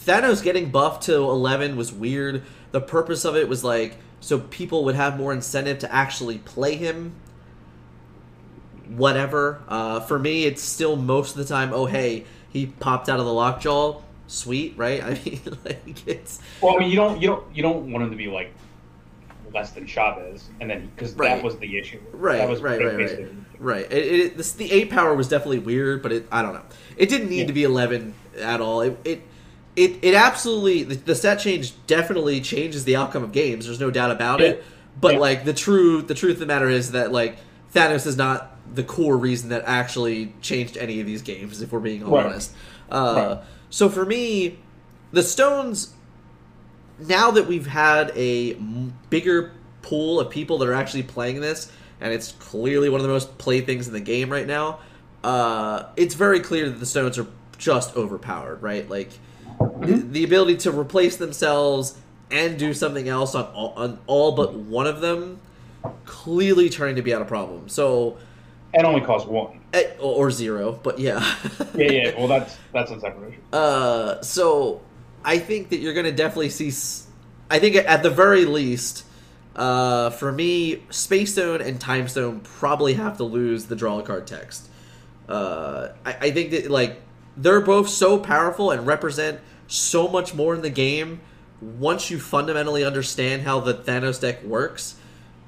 Thanos 0.00 0.42
getting 0.42 0.70
buffed 0.70 1.04
to 1.04 1.14
11 1.14 1.76
was 1.76 1.92
weird. 1.92 2.42
The 2.72 2.80
purpose 2.80 3.24
of 3.24 3.36
it 3.36 3.48
was 3.48 3.62
like 3.62 3.98
so 4.20 4.38
people 4.38 4.84
would 4.84 4.94
have 4.94 5.18
more 5.18 5.32
incentive 5.32 5.80
to 5.80 5.92
actually 5.92 6.38
play 6.38 6.76
him. 6.76 7.14
Whatever. 8.88 9.62
Uh, 9.68 10.00
for 10.00 10.18
me, 10.18 10.44
it's 10.44 10.62
still 10.62 10.96
most 10.96 11.32
of 11.32 11.38
the 11.38 11.44
time. 11.44 11.72
Oh, 11.72 11.86
hey, 11.86 12.24
he 12.48 12.66
popped 12.66 13.08
out 13.08 13.18
of 13.20 13.26
the 13.26 13.32
lockjaw. 13.32 14.00
Sweet, 14.26 14.74
right? 14.76 15.02
I 15.04 15.20
mean, 15.24 15.40
like 15.64 16.06
it's 16.06 16.40
Well, 16.62 16.76
I 16.76 16.80
mean, 16.80 16.90
you 16.90 16.96
don't 16.96 17.20
you 17.20 17.28
don't 17.28 17.56
you 17.56 17.62
don't 17.62 17.92
want 17.92 18.04
him 18.04 18.10
to 18.10 18.16
be 18.16 18.28
like 18.28 18.54
less 19.54 19.70
than 19.70 19.86
Chavez, 19.86 20.48
and 20.60 20.68
then 20.70 20.90
because 20.94 21.14
Right. 21.14 21.28
that 21.36 21.42
was 21.44 21.56
the 21.58 21.78
issue. 21.78 22.00
Right, 22.12 22.38
That 22.38 22.48
was 22.48 22.60
right, 22.60 22.80
right, 22.84 22.96
right. 22.96 23.28
Right. 23.58 23.92
It, 23.92 24.20
it, 24.20 24.36
this, 24.36 24.52
the 24.52 24.70
eight 24.72 24.90
power 24.90 25.14
was 25.14 25.28
definitely 25.28 25.60
weird, 25.60 26.02
but 26.02 26.12
it 26.12 26.26
I 26.32 26.42
don't 26.42 26.54
know. 26.54 26.62
It 26.96 27.08
didn't 27.08 27.28
need 27.30 27.40
Yeah. 27.42 27.46
to 27.46 27.52
be 27.52 27.64
eleven 27.64 28.14
at 28.40 28.60
all. 28.60 28.80
It 28.80 28.98
it 29.04 29.22
it, 29.76 29.96
it 30.02 30.14
absolutely 30.14 30.82
the, 30.82 30.94
the 30.96 31.14
set 31.14 31.38
change 31.38 31.72
definitely 31.86 32.40
changes 32.40 32.84
the 32.84 32.96
outcome 32.96 33.22
of 33.22 33.32
games. 33.32 33.66
There's 33.66 33.80
no 33.80 33.90
doubt 33.90 34.10
about 34.10 34.40
Yeah. 34.40 34.48
it. 34.48 34.64
But 35.00 35.14
Yeah. 35.14 35.20
like 35.20 35.44
the 35.44 35.54
true 35.54 36.02
the 36.02 36.14
truth 36.14 36.34
of 36.34 36.40
the 36.40 36.46
matter 36.46 36.68
is 36.68 36.90
that 36.92 37.12
like 37.12 37.36
Thanos 37.74 38.06
is 38.06 38.16
not 38.16 38.56
the 38.74 38.82
core 38.82 39.16
reason 39.16 39.48
that 39.50 39.62
actually 39.66 40.34
changed 40.42 40.76
any 40.76 41.00
of 41.00 41.06
these 41.06 41.22
games. 41.22 41.62
If 41.62 41.72
we're 41.72 41.80
being 41.80 42.04
Right. 42.04 42.26
honest. 42.26 42.52
Uh, 42.90 43.14
Right. 43.36 43.38
So 43.70 43.88
for 43.88 44.04
me, 44.04 44.58
the 45.12 45.22
Stones 45.22 45.94
now 46.98 47.30
that 47.32 47.46
we've 47.46 47.66
had 47.66 48.12
a 48.16 48.54
bigger 49.10 49.52
pool 49.82 50.20
of 50.20 50.30
people 50.30 50.58
that 50.58 50.68
are 50.68 50.74
actually 50.74 51.02
playing 51.02 51.40
this, 51.40 51.70
and 52.00 52.12
it's 52.12 52.32
clearly 52.32 52.88
one 52.88 53.00
of 53.00 53.06
the 53.06 53.12
most 53.12 53.36
played 53.38 53.66
things 53.66 53.86
in 53.86 53.92
the 53.92 54.00
game 54.00 54.30
right 54.30 54.46
now, 54.46 54.78
uh, 55.24 55.84
it's 55.96 56.14
very 56.14 56.40
clear 56.40 56.68
that 56.68 56.78
the 56.80 56.86
Stones 56.86 57.18
are 57.18 57.26
just 57.58 57.96
overpowered, 57.96 58.62
right? 58.62 58.88
Like 58.88 59.10
the, 59.80 59.94
the 60.10 60.24
ability 60.24 60.56
to 60.58 60.72
replace 60.72 61.16
themselves 61.16 61.96
and 62.30 62.58
do 62.58 62.72
something 62.74 63.08
else 63.08 63.34
on 63.34 63.44
all, 63.52 63.72
on 63.76 63.98
all 64.06 64.32
but 64.32 64.54
one 64.54 64.86
of 64.86 65.00
them, 65.00 65.40
clearly 66.04 66.68
turning 66.70 66.96
to 66.96 67.02
be 67.02 67.14
out 67.14 67.22
of 67.22 67.28
problem. 67.28 67.68
So, 67.68 68.16
and 68.74 68.86
only 68.86 69.02
cost 69.02 69.28
one. 69.28 69.60
eh, 69.74 69.90
or, 69.98 70.26
or 70.26 70.30
zero, 70.30 70.72
but 70.82 70.98
yeah. 70.98 71.36
Yeah, 71.74 71.90
yeah. 71.90 72.14
Well, 72.18 72.26
that's 72.28 72.56
that's 72.72 72.90
a 72.90 72.98
separate 73.00 73.32
issue. 73.32 73.40
Uh, 73.52 74.20
so 74.22 74.80
I 75.24 75.38
think 75.38 75.70
that 75.70 75.78
you're 75.78 75.94
going 75.94 76.06
to 76.06 76.12
definitely 76.12 76.50
see. 76.50 76.72
I 77.50 77.58
think 77.58 77.76
at 77.76 78.02
the 78.02 78.10
very 78.10 78.44
least, 78.44 79.04
uh, 79.54 80.10
for 80.10 80.32
me, 80.32 80.82
Space 80.90 81.32
Stone 81.32 81.60
and 81.60 81.80
Time 81.80 82.08
Stone 82.08 82.40
probably 82.40 82.94
have 82.94 83.16
to 83.18 83.24
lose 83.24 83.66
the 83.66 83.76
draw 83.76 84.00
card 84.02 84.26
text. 84.26 84.68
Uh, 85.28 85.88
I, 86.04 86.12
I 86.20 86.30
think 86.30 86.50
that 86.50 86.70
like 86.70 87.00
they're 87.36 87.60
both 87.60 87.88
so 87.88 88.18
powerful 88.18 88.70
and 88.70 88.86
represent 88.86 89.40
so 89.68 90.08
much 90.08 90.34
more 90.34 90.54
in 90.54 90.62
the 90.62 90.70
game. 90.70 91.20
Once 91.60 92.10
you 92.10 92.18
fundamentally 92.18 92.84
understand 92.84 93.42
how 93.42 93.60
the 93.60 93.74
Thanos 93.74 94.20
deck 94.20 94.42
works, 94.42 94.96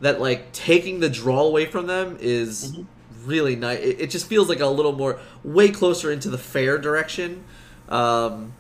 that 0.01 0.21
like 0.21 0.53
taking 0.53 1.01
the 1.01 1.09
draw 1.09 1.43
away 1.43 1.67
from 1.67 1.87
them 1.87 2.17
is 2.21 2.73
Mhm. 2.73 2.87
really 3.27 3.57
nice. 3.57 3.81
It, 3.81 4.01
it 4.03 4.11
just 4.11 4.27
feels 4.27 4.49
like 4.49 4.61
a 4.61 4.67
little 4.67 4.93
more, 4.93 5.19
way 5.43 5.71
closer 5.71 6.13
into 6.13 6.31
the 6.31 6.39
fair 6.39 6.79
direction. 6.79 7.43
Um, 7.89 8.53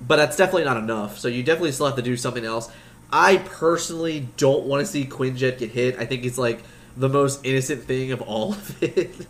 but 0.00 0.16
that's 0.16 0.36
definitely 0.36 0.64
not 0.64 0.76
enough. 0.76 1.18
So 1.18 1.28
you 1.28 1.42
definitely 1.42 1.72
still 1.72 1.86
have 1.86 1.96
to 1.96 2.02
do 2.02 2.16
something 2.16 2.44
else. 2.44 2.70
I 3.12 3.38
personally 3.38 4.28
don't 4.36 4.64
want 4.64 4.84
to 4.84 4.90
see 4.90 5.04
Quinjet 5.04 5.58
get 5.58 5.70
hit. 5.70 5.98
I 5.98 6.06
think 6.06 6.24
it's 6.24 6.38
like 6.38 6.62
the 6.96 7.08
most 7.08 7.44
innocent 7.44 7.84
thing 7.84 8.12
of 8.12 8.22
all 8.22 8.52
of 8.52 8.82
it. 8.82 9.26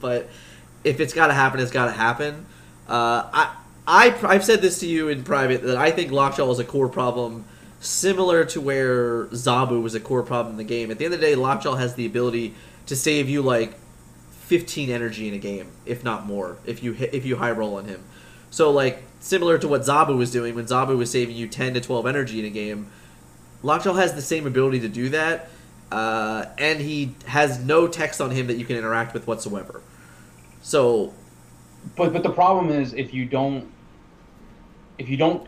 but 0.00 0.28
if 0.84 1.00
it's 1.00 1.12
got 1.12 1.28
to 1.28 1.34
happen, 1.34 1.60
it's 1.60 1.70
got 1.70 1.86
to 1.86 1.92
happen. 1.92 2.46
Uh, 2.88 3.28
I, 3.32 3.56
I, 3.86 4.18
I've 4.22 4.44
said 4.44 4.62
this 4.62 4.80
to 4.80 4.86
you 4.86 5.08
in 5.08 5.24
private 5.24 5.62
that 5.62 5.76
I 5.76 5.90
think 5.90 6.10
Lockjaw 6.12 6.50
is 6.50 6.58
a 6.58 6.64
core 6.64 6.88
problem, 6.88 7.44
similar 7.80 8.44
to 8.46 8.60
where 8.60 9.26
Zabu 9.26 9.82
was 9.82 9.94
a 9.94 10.00
core 10.00 10.22
problem 10.22 10.54
in 10.54 10.58
the 10.58 10.64
game. 10.64 10.90
At 10.90 10.98
the 10.98 11.04
end 11.04 11.14
of 11.14 11.20
the 11.20 11.26
day, 11.26 11.34
Lockjaw 11.34 11.74
has 11.74 11.94
the 11.94 12.06
ability 12.06 12.54
to 12.86 12.96
save 12.96 13.28
you 13.28 13.42
like 13.42 13.74
15 14.30 14.88
energy 14.88 15.28
in 15.28 15.34
a 15.34 15.38
game, 15.38 15.70
if 15.84 16.02
not 16.02 16.24
more, 16.24 16.56
if 16.64 16.82
you 16.82 16.92
hit, 16.92 17.12
if 17.12 17.26
you 17.26 17.36
high 17.36 17.50
roll 17.50 17.76
on 17.76 17.84
him. 17.84 18.02
So 18.50 18.70
like 18.70 19.02
similar 19.20 19.58
to 19.58 19.68
what 19.68 19.82
Zabu 19.82 20.16
was 20.16 20.30
doing 20.30 20.54
when 20.54 20.66
Zabu 20.66 20.96
was 20.96 21.10
saving 21.10 21.36
you 21.36 21.48
10 21.48 21.74
to 21.74 21.80
12 21.80 22.06
energy 22.06 22.38
in 22.38 22.44
a 22.44 22.50
game, 22.50 22.90
Lockjaw 23.62 23.94
has 23.94 24.14
the 24.14 24.22
same 24.22 24.46
ability 24.46 24.80
to 24.80 24.88
do 24.88 25.08
that, 25.10 25.48
uh, 25.90 26.46
and 26.58 26.80
he 26.80 27.14
has 27.26 27.58
no 27.58 27.88
text 27.88 28.20
on 28.20 28.30
him 28.30 28.46
that 28.46 28.56
you 28.56 28.64
can 28.64 28.76
interact 28.76 29.14
with 29.14 29.26
whatsoever. 29.26 29.82
So 30.62 31.12
But 31.96 32.12
but 32.12 32.22
the 32.22 32.30
problem 32.30 32.70
is 32.70 32.94
if 32.94 33.12
you 33.14 33.24
don't 33.24 33.70
if 34.98 35.08
you 35.08 35.16
don't 35.16 35.46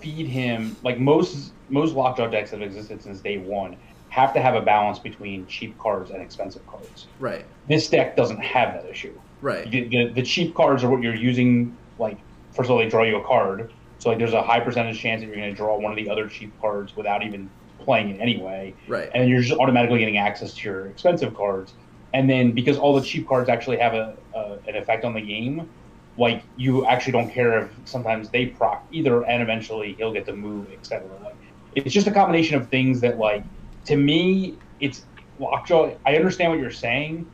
feed 0.00 0.26
him 0.26 0.76
like 0.82 0.98
most 0.98 1.52
most 1.68 1.94
lockjaw 1.94 2.28
decks 2.28 2.50
that 2.50 2.60
have 2.60 2.68
existed 2.68 3.02
since 3.02 3.20
day 3.20 3.38
one 3.38 3.76
have 4.10 4.32
to 4.32 4.40
have 4.40 4.54
a 4.54 4.60
balance 4.60 4.98
between 4.98 5.46
cheap 5.46 5.78
cards 5.78 6.10
and 6.10 6.22
expensive 6.22 6.66
cards. 6.66 7.06
Right. 7.20 7.44
This 7.68 7.88
deck 7.88 8.16
doesn't 8.16 8.40
have 8.40 8.74
that 8.74 8.90
issue. 8.90 9.12
Right. 9.42 9.70
The, 9.70 9.84
the, 9.88 10.08
the 10.14 10.22
cheap 10.22 10.54
cards 10.54 10.82
are 10.82 10.88
what 10.88 11.02
you're 11.02 11.14
using. 11.14 11.76
Like 11.98 12.16
first 12.58 12.66
of 12.66 12.72
all, 12.72 12.78
they 12.78 12.88
draw 12.88 13.04
you 13.04 13.16
a 13.16 13.24
card, 13.24 13.70
so 14.00 14.08
like 14.08 14.18
there's 14.18 14.32
a 14.32 14.42
high 14.42 14.58
percentage 14.58 14.98
chance 14.98 15.20
that 15.20 15.28
you're 15.28 15.36
going 15.36 15.48
to 15.48 15.56
draw 15.56 15.78
one 15.78 15.92
of 15.92 15.96
the 15.96 16.10
other 16.10 16.28
cheap 16.28 16.52
cards 16.60 16.96
without 16.96 17.24
even 17.24 17.48
playing 17.78 18.10
it 18.10 18.20
anyway. 18.20 18.74
Right. 18.88 19.08
And 19.14 19.22
then 19.22 19.28
you're 19.28 19.42
just 19.42 19.58
automatically 19.60 20.00
getting 20.00 20.18
access 20.18 20.52
to 20.54 20.68
your 20.68 20.86
expensive 20.88 21.36
cards. 21.36 21.74
And 22.12 22.28
then 22.28 22.50
because 22.50 22.76
all 22.76 22.98
the 22.98 23.06
cheap 23.06 23.28
cards 23.28 23.48
actually 23.48 23.76
have 23.76 23.94
a, 23.94 24.16
a 24.34 24.58
an 24.66 24.74
effect 24.74 25.04
on 25.04 25.14
the 25.14 25.20
game, 25.20 25.70
like 26.16 26.42
you 26.56 26.84
actually 26.84 27.12
don't 27.12 27.30
care 27.30 27.60
if 27.60 27.70
sometimes 27.84 28.28
they 28.28 28.46
proc 28.46 28.84
either, 28.90 29.24
and 29.24 29.40
eventually 29.40 29.92
he'll 29.92 30.12
get 30.12 30.26
to 30.26 30.34
move, 30.34 30.66
etc. 30.72 31.06
Like 31.22 31.36
it's 31.76 31.94
just 31.94 32.08
a 32.08 32.10
combination 32.10 32.56
of 32.56 32.68
things 32.68 33.00
that 33.02 33.18
like 33.18 33.44
to 33.84 33.96
me 33.96 34.56
it's 34.80 35.04
lockjaw. 35.38 35.94
I 36.04 36.16
understand 36.16 36.50
what 36.50 36.58
you're 36.58 36.72
saying, 36.72 37.24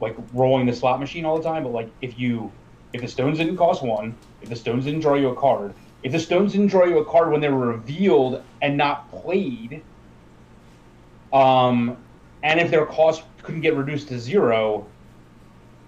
like 0.00 0.14
rolling 0.32 0.66
the 0.66 0.72
slot 0.72 1.00
machine 1.00 1.24
all 1.24 1.36
the 1.38 1.42
time, 1.42 1.64
but 1.64 1.72
like 1.72 1.90
if 2.02 2.16
you 2.16 2.52
if 2.92 3.00
the 3.00 3.08
stones 3.08 3.38
didn't 3.38 3.56
cost 3.56 3.82
one, 3.82 4.14
if 4.42 4.48
the 4.48 4.56
stones 4.56 4.84
didn't 4.84 5.00
draw 5.00 5.14
you 5.14 5.28
a 5.28 5.34
card, 5.36 5.74
if 6.02 6.12
the 6.12 6.18
stones 6.18 6.52
didn't 6.52 6.68
draw 6.68 6.84
you 6.84 6.98
a 6.98 7.04
card 7.04 7.30
when 7.30 7.40
they 7.40 7.48
were 7.48 7.66
revealed 7.68 8.42
and 8.62 8.76
not 8.76 9.10
played, 9.10 9.82
um, 11.32 11.96
and 12.42 12.58
if 12.58 12.70
their 12.70 12.86
cost 12.86 13.22
couldn't 13.42 13.60
get 13.60 13.76
reduced 13.76 14.08
to 14.08 14.18
zero, 14.18 14.86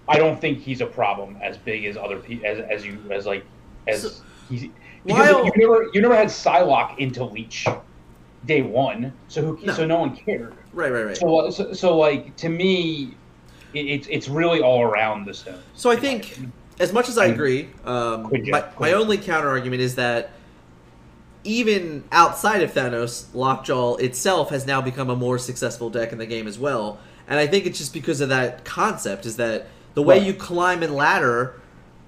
I 0.07 0.17
don't 0.17 0.39
think 0.39 0.59
he's 0.59 0.81
a 0.81 0.85
problem 0.85 1.37
as 1.41 1.57
big 1.57 1.85
as 1.85 1.97
other 1.97 2.17
people 2.19 2.45
as 2.45 2.59
as 2.59 2.85
you 2.85 2.99
as 3.11 3.25
like 3.25 3.43
as 3.87 4.01
So- 4.03 4.23
he's 4.49 4.67
because 5.05 5.33
While- 5.33 5.45
you 5.45 5.51
never 5.57 5.89
you 5.93 6.01
never 6.01 6.15
had 6.15 6.27
Psylocke 6.27 6.97
into 6.97 7.23
Leech 7.25 7.67
day 8.45 8.61
one, 8.61 9.11
so 9.27 9.41
who 9.41 9.65
No. 9.65 9.73
so 9.73 9.85
no 9.85 9.99
one 9.99 10.15
cared. 10.15 10.53
Right. 10.73 10.91
Right. 10.91 11.05
Right. 11.05 11.17
So, 11.17 11.49
so, 11.49 11.73
so 11.73 11.97
like 11.97 12.35
to 12.37 12.49
me, 12.49 13.15
it, 13.73 13.79
it's 13.85 14.07
it's 14.09 14.27
really 14.29 14.61
all 14.61 14.81
around 14.83 15.25
the 15.25 15.33
stone. 15.33 15.59
So 15.75 15.89
I 15.89 15.95
think, 15.95 16.37
as 16.83 16.93
much 16.93 17.09
as 17.09 17.17
I 17.17 17.25
agree, 17.27 17.69
um, 17.85 18.29
my, 18.47 18.63
my 18.79 18.91
only 18.93 19.17
counter 19.17 19.49
argument 19.49 19.81
is 19.81 19.95
that 19.95 20.31
even 21.45 22.03
outside 22.11 22.61
of 22.61 22.73
Thanos, 22.73 23.25
Lockjaw 23.33 23.95
itself 23.95 24.49
has 24.49 24.65
now 24.65 24.81
become 24.81 25.09
a 25.09 25.15
more 25.15 25.37
successful 25.37 25.89
deck 25.89 26.11
in 26.11 26.17
the 26.17 26.25
game 26.25 26.47
as 26.47 26.59
well. 26.59 26.99
And 27.27 27.39
I 27.39 27.47
think 27.47 27.65
it's 27.65 27.77
just 27.77 27.93
because 27.93 28.21
of 28.21 28.29
that 28.29 28.65
concept 28.65 29.25
is 29.25 29.37
that 29.37 29.67
the 29.93 30.01
way 30.01 30.17
Right. 30.17 30.27
you 30.27 30.33
climb 30.33 30.83
and 30.83 30.93
ladder, 30.93 31.59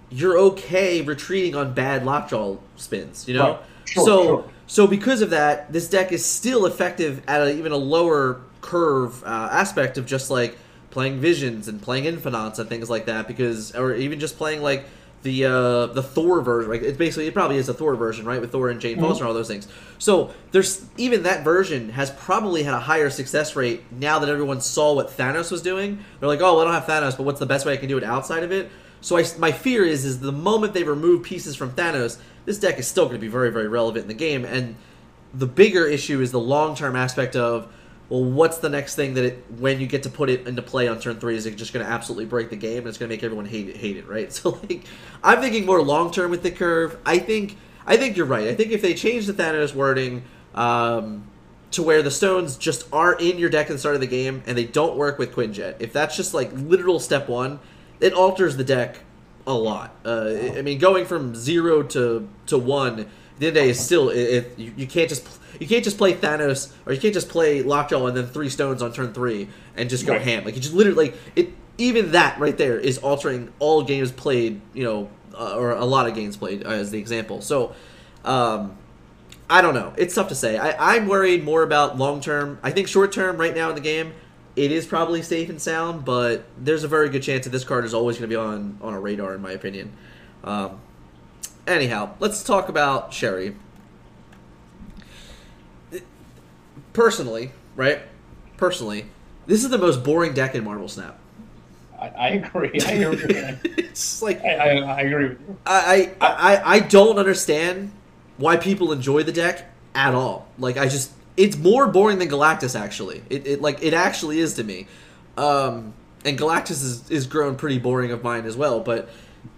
you're 0.09 0.37
okay 0.37 1.01
retreating 1.01 1.55
on 1.55 1.73
bad 1.73 2.05
Lockjaw 2.05 2.57
spins, 2.75 3.27
you 3.27 3.33
know? 3.33 3.51
Right. 3.53 3.59
Sure, 3.85 4.05
so 4.05 4.23
sure. 4.23 4.45
so 4.67 4.87
because 4.87 5.21
of 5.21 5.29
that, 5.29 5.71
this 5.71 5.89
deck 5.89 6.11
is 6.11 6.25
still 6.25 6.65
effective 6.65 7.21
at 7.27 7.41
a, 7.41 7.53
even 7.53 7.71
a 7.71 7.77
lower 7.77 8.41
curve 8.61 9.23
uh, 9.23 9.49
aspect 9.51 9.97
of 9.97 10.05
just 10.05 10.29
like 10.31 10.57
playing 10.95 11.19
visions 11.19 11.67
and 11.67 11.81
playing 11.81 12.05
infinite 12.05 12.57
and 12.57 12.69
things 12.69 12.89
like 12.89 13.05
that. 13.07 13.27
Because 13.27 13.75
or 13.75 13.93
even 13.93 14.17
just 14.17 14.37
playing 14.37 14.61
like 14.61 14.85
the 15.23 15.43
uh, 15.43 15.85
the 15.87 16.01
Thor 16.01 16.39
version. 16.39 16.71
Like 16.71 16.83
it's 16.83 16.97
basically 16.97 17.27
it 17.27 17.33
probably 17.33 17.57
is 17.57 17.67
a 17.67 17.73
Thor 17.73 17.97
version, 17.97 18.25
right? 18.25 18.39
With 18.39 18.53
Thor 18.53 18.69
and 18.69 18.79
Jane 18.79 18.97
Foster 19.01 19.25
and 19.25 19.27
all 19.27 19.33
those 19.33 19.49
things. 19.49 19.67
So 19.97 20.33
there's 20.51 20.85
even 20.95 21.23
that 21.23 21.43
version 21.43 21.89
has 21.89 22.11
probably 22.11 22.63
had 22.63 22.73
a 22.73 22.79
higher 22.79 23.09
success 23.09 23.57
rate 23.57 23.83
now 23.91 24.19
that 24.19 24.29
everyone 24.29 24.61
saw 24.61 24.93
what 24.93 25.09
Thanos 25.09 25.51
was 25.51 25.61
doing. 25.61 25.99
They're 26.19 26.29
like, 26.29 26.39
oh, 26.39 26.55
well, 26.55 26.61
I 26.61 26.63
don't 26.63 26.73
have 26.73 26.85
Thanos, 26.85 27.17
but 27.17 27.23
what's 27.23 27.41
the 27.41 27.45
best 27.45 27.65
way 27.65 27.73
I 27.73 27.77
can 27.77 27.89
do 27.89 27.97
it 27.97 28.05
outside 28.05 28.43
of 28.43 28.53
it? 28.53 28.71
So 29.01 29.17
I, 29.17 29.25
my 29.37 29.51
fear 29.51 29.83
is, 29.83 30.05
is 30.05 30.21
the 30.21 30.31
moment 30.31 30.73
they 30.73 30.83
remove 30.83 31.23
pieces 31.23 31.55
from 31.55 31.71
Thanos, 31.71 32.17
this 32.45 32.57
deck 32.57 32.79
is 32.79 32.87
still 32.87 33.05
going 33.05 33.17
to 33.17 33.21
be 33.21 33.27
very, 33.27 33.51
very 33.51 33.67
relevant 33.67 34.03
in 34.03 34.07
the 34.07 34.13
game. 34.13 34.45
And 34.45 34.75
the 35.33 35.45
bigger 35.45 35.85
issue 35.85 36.21
is 36.21 36.31
the 36.31 36.39
long 36.39 36.75
term 36.75 36.95
aspect 36.95 37.35
of, 37.35 37.67
well, 38.09 38.23
what's 38.23 38.57
the 38.59 38.69
next 38.69 38.95
thing 38.95 39.15
that 39.15 39.25
it, 39.25 39.43
when 39.57 39.79
you 39.79 39.87
get 39.87 40.03
to 40.03 40.09
put 40.09 40.29
it 40.29 40.47
into 40.47 40.61
play 40.61 40.87
on 40.87 40.99
turn 40.99 41.19
three, 41.19 41.35
is 41.35 41.45
it 41.45 41.55
just 41.55 41.73
going 41.73 41.85
to 41.85 41.91
absolutely 41.91 42.25
break 42.25 42.49
the 42.49 42.55
game 42.55 42.79
and 42.79 42.87
it's 42.87 42.97
going 42.97 43.09
to 43.09 43.15
make 43.15 43.23
everyone 43.23 43.45
hate 43.45 43.69
it, 43.69 43.77
hate 43.77 43.97
it, 43.97 44.07
right? 44.07 44.31
So 44.31 44.59
like, 44.69 44.85
I'm 45.23 45.41
thinking 45.41 45.65
more 45.65 45.81
long 45.81 46.11
term 46.11 46.31
with 46.31 46.43
the 46.43 46.51
curve. 46.51 46.97
I 47.05 47.19
think, 47.19 47.57
I 47.85 47.97
think 47.97 48.17
you're 48.17 48.25
right. 48.25 48.47
I 48.47 48.55
think 48.55 48.71
if 48.71 48.81
they 48.81 48.93
change 48.93 49.25
the 49.25 49.33
Thanos 49.33 49.73
wording. 49.73 50.23
Um, 50.53 51.27
to 51.71 51.83
where 51.83 52.01
the 52.01 52.11
stones 52.11 52.55
just 52.55 52.87
are 52.93 53.15
in 53.19 53.37
your 53.37 53.49
deck 53.49 53.67
at 53.67 53.73
the 53.73 53.77
start 53.77 53.95
of 53.95 54.01
the 54.01 54.07
game 54.07 54.41
and 54.45 54.57
they 54.57 54.63
don't 54.63 54.95
work 54.95 55.19
with 55.19 55.35
Quinjet. 55.35 55.75
If 55.79 55.91
that's 55.91 56.15
just 56.15 56.33
like 56.33 56.49
literal 56.53 57.01
step 57.01 57.27
one, 57.27 57.59
it 57.99 58.13
alters 58.13 58.55
the 58.55 58.63
deck 58.63 58.99
a 59.45 59.53
lot. 59.53 59.93
Uh, 60.05 60.35
I 60.55 60.61
mean, 60.61 60.79
going 60.79 61.05
from 61.05 61.35
zero 61.35 61.83
to 61.83 62.27
to 62.47 62.57
one, 62.57 62.95
the 62.95 63.01
end 63.01 63.07
of 63.07 63.39
the 63.39 63.51
day 63.51 63.69
is 63.69 63.83
still 63.83 64.09
it, 64.09 64.57
you, 64.57 64.73
you 64.77 64.87
can't 64.87 65.09
just 65.09 65.27
you 65.59 65.67
can't 65.67 65.83
just 65.83 65.97
play 65.97 66.13
Thanos 66.13 66.71
or 66.85 66.93
you 66.93 66.99
can't 66.99 67.13
just 67.13 67.29
play 67.29 67.61
Lockjaw 67.61 68.07
and 68.07 68.17
then 68.17 68.27
three 68.27 68.49
stones 68.49 68.81
on 68.81 68.91
turn 68.93 69.13
three 69.13 69.47
and 69.75 69.89
just 69.89 70.05
go 70.05 70.13
Right. 70.13 70.21
ham. 70.21 70.45
Like 70.45 70.55
you 70.55 70.61
just 70.61 70.73
literally 70.73 71.07
like 71.07 71.17
it. 71.35 71.49
Even 71.77 72.11
that 72.11 72.39
right 72.39 72.57
there 72.57 72.79
is 72.79 72.97
altering 72.99 73.51
all 73.59 73.83
games 73.83 74.11
played. 74.11 74.61
You 74.73 74.83
know, 74.83 75.09
uh, 75.37 75.55
or 75.57 75.71
a 75.71 75.85
lot 75.85 76.07
of 76.07 76.15
games 76.15 76.37
played 76.37 76.65
uh, 76.65 76.69
as 76.69 76.91
the 76.91 76.99
example. 76.99 77.41
So. 77.41 77.73
Um, 78.23 78.77
I 79.47 79.61
don't 79.61 79.75
know. 79.75 79.93
It's 79.95 80.15
tough 80.15 80.29
to 80.29 80.35
say. 80.35 80.57
I, 80.57 80.95
I'm 80.95 81.07
worried 81.07 81.43
more 81.43 81.61
about 81.61 81.99
long 81.99 82.19
term. 82.19 82.57
I 82.63 82.71
think 82.71 82.87
short 82.87 83.11
term, 83.11 83.37
right 83.37 83.53
now 83.55 83.69
in 83.69 83.75
the 83.75 83.81
game, 83.81 84.13
it 84.55 84.71
is 84.71 84.87
probably 84.87 85.21
safe 85.21 85.49
and 85.51 85.61
sound, 85.61 86.03
but 86.03 86.45
there's 86.57 86.83
a 86.83 86.87
very 86.87 87.09
good 87.09 87.21
chance 87.21 87.43
that 87.43 87.51
this 87.51 87.63
card 87.63 87.85
is 87.85 87.93
always 87.93 88.17
going 88.17 88.27
to 88.27 88.33
be 88.33 88.35
on 88.35 88.79
on 88.81 88.95
a 88.95 88.99
radar, 88.99 89.35
in 89.35 89.43
my 89.43 89.51
opinion. 89.51 89.91
Um, 90.43 90.79
anyhow, 91.67 92.15
let's 92.19 92.43
talk 92.43 92.69
about 92.69 93.13
Shuri. 93.13 93.55
Personally, 96.95 97.51
right? 97.75 97.99
Personally, 98.57 99.05
this 99.45 99.63
is 99.63 99.69
the 99.69 99.77
most 99.77 100.03
boring 100.03 100.33
deck 100.33 100.55
in 100.55 100.63
Marvel 100.63 100.87
Snap. 100.87 101.19
I, 101.99 102.07
I 102.07 102.27
agree. 102.29 102.71
I 102.81 102.95
hear 102.95 103.09
what 103.09 103.19
you're 103.19 103.29
saying. 103.29 103.59
it's 103.63 104.21
like 104.21 104.43
I, 104.43 104.55
I, 104.55 104.75
I 104.79 105.01
agree 105.01 105.29
with 105.29 105.39
you. 105.41 105.57
I, 105.65 106.13
I, 106.19 106.27
I, 106.27 106.71
I 106.75 106.79
don't 106.79 107.17
understand 107.19 107.91
why 108.37 108.57
people 108.57 108.91
enjoy 108.91 109.23
the 109.23 109.31
deck 109.31 109.65
at 109.93 110.13
all. 110.13 110.47
Like 110.57 110.77
I 110.77 110.87
just 110.87 111.11
it's 111.37 111.57
more 111.57 111.87
boring 111.87 112.17
than 112.19 112.29
Galactus 112.29 112.79
actually. 112.79 113.23
It, 113.29 113.45
it 113.47 113.61
like 113.61 113.83
it 113.83 113.93
actually 113.93 114.39
is 114.39 114.55
to 114.55 114.63
me. 114.63 114.87
Um 115.37 115.93
and 116.25 116.37
Galactus 116.39 116.83
is, 116.83 117.09
is 117.11 117.27
grown 117.27 117.55
pretty 117.55 117.77
boring 117.77 118.11
of 118.11 118.23
mine 118.23 118.45
as 118.45 118.57
well, 118.57 118.79
but 118.79 119.09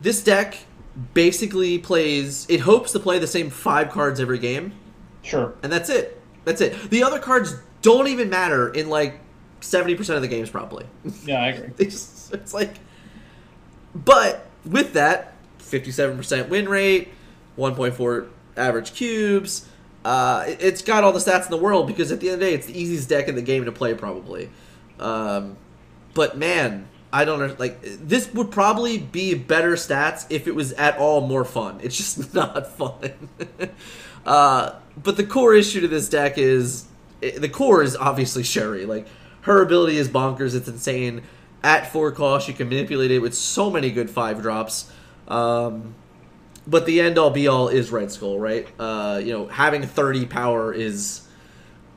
this 0.02 0.24
deck 0.24 0.58
basically 1.14 1.78
plays 1.80 2.46
it 2.50 2.60
hopes 2.62 2.92
to 2.92 3.00
play 3.00 3.20
the 3.20 3.28
same 3.28 3.50
five 3.50 3.90
cards 3.90 4.20
every 4.20 4.40
game, 4.40 4.74
Sure. 5.24 5.54
and 5.64 5.72
that's 5.72 5.90
it. 5.90 6.17
That's 6.48 6.62
it. 6.62 6.90
The 6.90 7.04
other 7.04 7.20
cards 7.20 7.56
don't 7.82 8.08
even 8.08 8.30
matter 8.30 8.70
in 8.70 8.88
like 8.88 9.20
seventy 9.60 9.96
percent 9.96 10.16
of 10.16 10.22
the 10.22 10.30
games 10.30 10.50
probably. 10.50 10.86
Yeah, 11.26 11.42
I 11.44 11.48
agree. 11.48 11.74
Just, 11.90 12.34
it's 12.34 12.54
like, 12.54 12.76
but 13.94 14.46
with 14.66 14.94
that, 14.94 15.34
fifty-seven 15.58 16.16
percent 16.16 16.48
win 16.48 16.70
rate, 16.70 17.10
one 17.58 17.76
point 17.76 17.96
four 17.96 18.28
average 18.56 18.94
cubes. 18.94 19.68
Uh, 20.06 20.46
it, 20.48 20.64
it's 20.64 20.82
got 20.82 21.04
all 21.04 21.12
the 21.12 21.20
stats 21.20 21.44
in 21.44 21.52
the 21.52 21.58
world 21.58 21.86
because 21.86 22.14
at 22.14 22.22
the 22.22 22.30
end 22.30 22.36
of 22.36 22.40
the 22.40 22.46
day, 22.46 22.54
it's 22.54 22.68
the 22.68 22.80
easiest 22.80 23.10
deck 23.10 23.28
in 23.28 23.36
the 23.36 23.42
game 23.42 23.66
to 23.66 23.72
play 23.74 23.94
probably. 23.94 24.50
Um, 25.02 25.58
but 26.14 26.38
man, 26.38 26.88
I 27.12 27.26
don't. 27.26 27.60
Like 27.60 27.82
this 27.82 28.34
would 28.34 28.52
probably 28.52 29.00
be 29.00 29.34
better 29.34 29.74
stats 29.74 30.26
if 30.30 30.48
it 30.48 30.56
was 30.56 30.72
at 30.72 30.98
all 30.98 31.28
more 31.28 31.44
fun. 31.44 31.82
It's 31.84 31.98
just 31.98 32.34
not 32.34 32.68
fun. 32.68 33.30
uh, 34.26 34.76
but 35.02 35.18
the 35.18 35.24
core 35.24 35.54
issue 35.54 35.82
to 35.82 35.88
this 35.88 36.10
deck 36.10 36.38
is 36.38 36.86
the 37.20 37.50
core 37.50 37.84
is 37.84 37.96
obviously 37.96 38.44
Shuri. 38.44 38.86
Like 38.86 39.08
her 39.42 39.62
ability 39.62 39.98
is 39.98 40.10
bonkers. 40.10 40.56
It's 40.56 40.68
insane. 40.68 41.24
At 41.64 41.92
four 41.92 42.12
cost, 42.12 42.48
you 42.48 42.54
can 42.54 42.70
manipulate 42.70 43.12
it 43.12 43.20
with 43.20 43.34
so 43.34 43.70
many 43.70 43.92
good 43.92 44.10
five 44.10 44.42
drops. 44.42 44.92
Um, 45.28 45.96
but 46.66 46.86
the 46.86 47.02
end 47.02 47.18
all 47.18 47.30
be 47.30 47.48
all 47.48 47.68
is 47.70 47.92
Red 47.92 48.12
Skull, 48.12 48.40
right? 48.40 48.68
Uh, 48.78 49.22
you 49.24 49.34
know, 49.34 49.48
having 49.48 49.82
30 49.84 50.26
power 50.26 50.74
is 50.74 51.28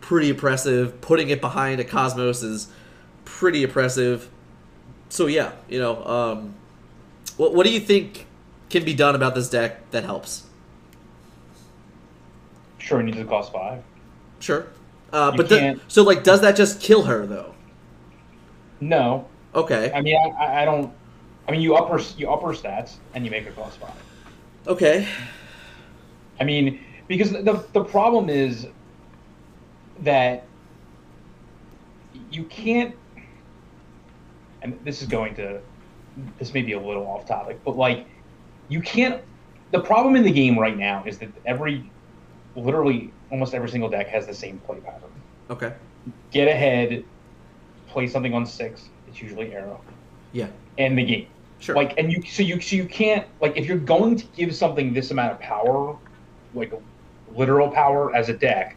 pretty 0.01 0.31
impressive. 0.31 1.01
Putting 1.01 1.29
it 1.31 1.41
behind 1.41 1.81
a 1.81 1.85
Cosmos 1.85 2.43
is 2.43 2.69
pretty 3.25 3.63
impressive. 3.63 4.31
So 5.09 5.27
yeah, 5.27 5.53
you 5.69 5.79
know, 5.79 6.05
um, 6.05 6.55
what 7.37 7.55
what 7.55 7.67
do 7.67 7.73
you 7.73 7.81
think 7.81 8.27
can 8.69 8.85
be 8.85 8.95
done 8.95 9.15
about 9.15 9.35
this 9.35 9.51
deck 9.51 9.91
that 9.91 10.05
helps? 10.05 10.45
Sure, 12.91 12.99
it 12.99 13.05
needs 13.05 13.19
to 13.19 13.25
cost 13.25 13.53
five. 13.53 13.85
Sure, 14.41 14.67
uh, 15.13 15.31
but 15.37 15.49
the, 15.49 15.79
so 15.87 16.03
like, 16.03 16.25
does 16.25 16.41
that 16.41 16.57
just 16.57 16.81
kill 16.81 17.05
her 17.05 17.25
though? 17.25 17.55
No, 18.81 19.29
Okay, 19.55 19.93
I 19.95 20.01
mean 20.01 20.17
I- 20.17 20.63
I, 20.63 20.65
don't. 20.65 20.93
I 21.47 21.53
mean 21.53 21.61
you 21.61 21.77
upper 21.77 22.01
you 22.17 22.29
upper 22.29 22.49
stats 22.49 22.97
and 23.15 23.25
you 23.25 23.31
make 23.31 23.47
it 23.47 23.55
cost 23.55 23.79
five. 23.79 23.93
okay, 24.67 25.07
I 26.41 26.45
mean 26.45 26.81
because 27.07 27.31
the 27.31 27.65
the 27.73 27.85
problem 27.85 28.29
is 28.29 28.67
that 30.03 30.43
you 32.33 32.43
can't. 32.45 32.97
And 34.63 34.77
this 34.85 35.01
is 35.01 35.07
going 35.07 35.37
to 35.37 35.61
this 36.41 36.53
may 36.53 36.63
be 36.63 36.73
a 36.73 36.81
little 36.81 37.07
off 37.07 37.25
topic, 37.25 37.61
but 37.65 37.77
like 37.77 38.05
you 38.69 38.81
can't. 38.81 39.23
The 39.71 39.79
problem 39.81 40.17
in 40.17 40.25
the 40.25 40.33
game 40.33 40.59
right 40.59 40.77
now 40.77 41.05
is 41.07 41.19
that 41.19 41.29
every 41.47 41.89
literally 42.57 43.13
almost 43.31 43.55
every 43.55 43.69
single 43.69 43.89
deck 43.89 44.09
has 44.09 44.27
the 44.27 44.35
same 44.35 44.59
play 44.59 44.81
pattern. 44.81 45.11
Okay. 45.51 45.73
Get 46.31 46.49
ahead, 46.49 47.05
play 47.89 48.07
something 48.07 48.35
on 48.35 48.47
six. 48.47 48.89
It's 49.09 49.21
usually 49.21 49.53
arrow. 49.55 49.81
Yeah. 50.33 50.49
End 50.79 50.99
the 50.99 51.05
game. 51.05 51.27
Sure. 51.59 51.75
Like, 51.75 51.99
and 51.99 52.11
you 52.11 52.23
so 52.23 52.43
you 52.43 52.61
so 52.61 52.77
you 52.77 52.87
can't 52.87 53.27
like 53.41 53.57
if 53.57 53.67
you're 53.67 53.77
going 53.79 54.17
to 54.17 54.25
give 54.35 54.55
something 54.55 54.95
this 54.95 55.11
amount 55.11 55.33
of 55.33 55.41
power, 55.41 55.97
like 56.55 56.73
literal 57.35 57.71
power 57.71 58.15
as 58.15 58.29
a 58.29 58.33
deck, 58.33 58.77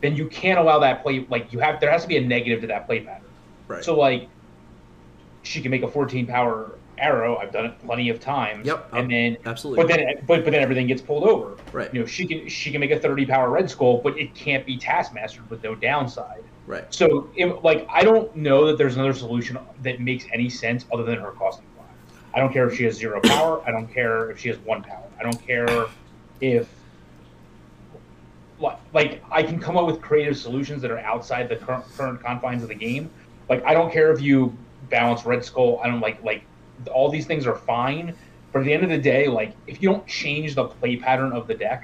then 0.00 0.16
you 0.16 0.26
can't 0.28 0.58
allow 0.58 0.80
that 0.80 1.02
play. 1.02 1.26
Like 1.30 1.52
you 1.52 1.60
have 1.60 1.80
there 1.80 1.90
has 1.90 2.02
to 2.02 2.08
be 2.08 2.16
a 2.16 2.20
negative 2.20 2.60
to 2.62 2.66
that 2.68 2.86
play 2.86 3.00
pattern. 3.00 3.28
right. 3.68 3.84
So 3.84 3.96
like, 3.96 4.28
she 5.42 5.60
can 5.62 5.70
make 5.70 5.82
a 5.82 5.88
14 5.88 6.26
power 6.26 6.72
arrow. 6.98 7.36
I've 7.36 7.52
done 7.52 7.66
it 7.66 7.78
plenty 7.80 8.08
of 8.08 8.20
times. 8.20 8.66
Yep. 8.66 8.92
And 8.92 9.06
oh, 9.06 9.08
then, 9.08 9.36
Absolutely. 9.46 9.84
but 9.84 9.88
then, 9.88 10.06
but 10.26 10.44
but 10.44 10.52
then 10.52 10.62
everything 10.62 10.86
gets 10.86 11.02
pulled 11.02 11.24
over. 11.24 11.56
right. 11.72 11.92
You 11.92 12.00
know, 12.00 12.06
she 12.06 12.26
can 12.26 12.48
she 12.48 12.70
can 12.70 12.80
make 12.80 12.90
a 12.90 12.98
30 12.98 13.26
power 13.26 13.50
red 13.50 13.70
skull, 13.70 13.98
but 13.98 14.18
it 14.18 14.34
can't 14.34 14.64
be 14.66 14.78
taskmastered 14.78 15.48
with 15.50 15.62
no 15.62 15.74
downside. 15.74 16.44
Right. 16.68 16.84
So, 16.92 17.30
it, 17.34 17.64
like, 17.64 17.86
I 17.90 18.02
don't 18.02 18.34
know 18.36 18.66
that 18.66 18.76
there's 18.76 18.96
another 18.96 19.14
solution 19.14 19.58
that 19.82 20.00
makes 20.00 20.26
any 20.34 20.50
sense 20.50 20.84
other 20.92 21.02
than 21.02 21.18
her 21.18 21.30
costing 21.30 21.64
five. 21.78 21.86
I 22.34 22.40
don't 22.40 22.52
care 22.52 22.68
if 22.68 22.76
she 22.76 22.84
has 22.84 22.94
zero 22.94 23.22
power. 23.22 23.62
I 23.66 23.70
don't 23.70 23.92
care 23.92 24.30
if 24.30 24.38
she 24.38 24.50
has 24.50 24.58
one 24.58 24.82
power. 24.82 25.08
I 25.18 25.22
don't 25.22 25.46
care 25.46 25.86
if, 26.42 26.68
like, 28.60 28.78
like 28.92 29.24
I 29.30 29.42
can 29.42 29.58
come 29.58 29.78
up 29.78 29.86
with 29.86 30.02
creative 30.02 30.36
solutions 30.36 30.82
that 30.82 30.90
are 30.90 30.98
outside 30.98 31.48
the 31.48 31.56
current, 31.56 31.86
current 31.96 32.22
confines 32.22 32.62
of 32.62 32.68
the 32.68 32.74
game. 32.74 33.10
Like, 33.48 33.64
I 33.64 33.72
don't 33.72 33.90
care 33.90 34.12
if 34.12 34.20
you 34.20 34.54
balance 34.90 35.24
Red 35.24 35.42
Skull. 35.44 35.80
I 35.82 35.86
don't 35.86 36.00
like 36.00 36.22
like 36.22 36.44
all 36.92 37.10
these 37.10 37.26
things 37.26 37.46
are 37.46 37.56
fine. 37.56 38.16
But 38.52 38.60
at 38.60 38.64
the 38.64 38.72
end 38.72 38.84
of 38.84 38.90
the 38.90 38.98
day, 38.98 39.28
like, 39.28 39.56
if 39.66 39.82
you 39.82 39.90
don't 39.90 40.06
change 40.06 40.54
the 40.54 40.64
play 40.68 40.96
pattern 40.96 41.32
of 41.32 41.46
the 41.46 41.54
deck, 41.54 41.82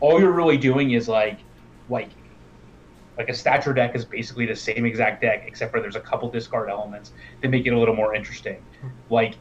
all 0.00 0.20
you're 0.20 0.32
really 0.32 0.58
doing 0.58 0.92
is 0.92 1.08
like, 1.08 1.44
like 1.88 2.12
like 3.18 3.28
a 3.28 3.34
stature 3.34 3.74
deck 3.74 3.94
is 3.94 4.04
basically 4.06 4.46
the 4.46 4.56
same 4.56 4.86
exact 4.86 5.20
deck 5.20 5.42
except 5.46 5.70
for 5.70 5.80
there's 5.80 5.96
a 5.96 6.00
couple 6.00 6.30
discard 6.30 6.70
elements 6.70 7.12
that 7.42 7.48
make 7.50 7.66
it 7.66 7.70
a 7.70 7.78
little 7.78 7.94
more 7.94 8.14
interesting 8.14 8.64
like 9.10 9.38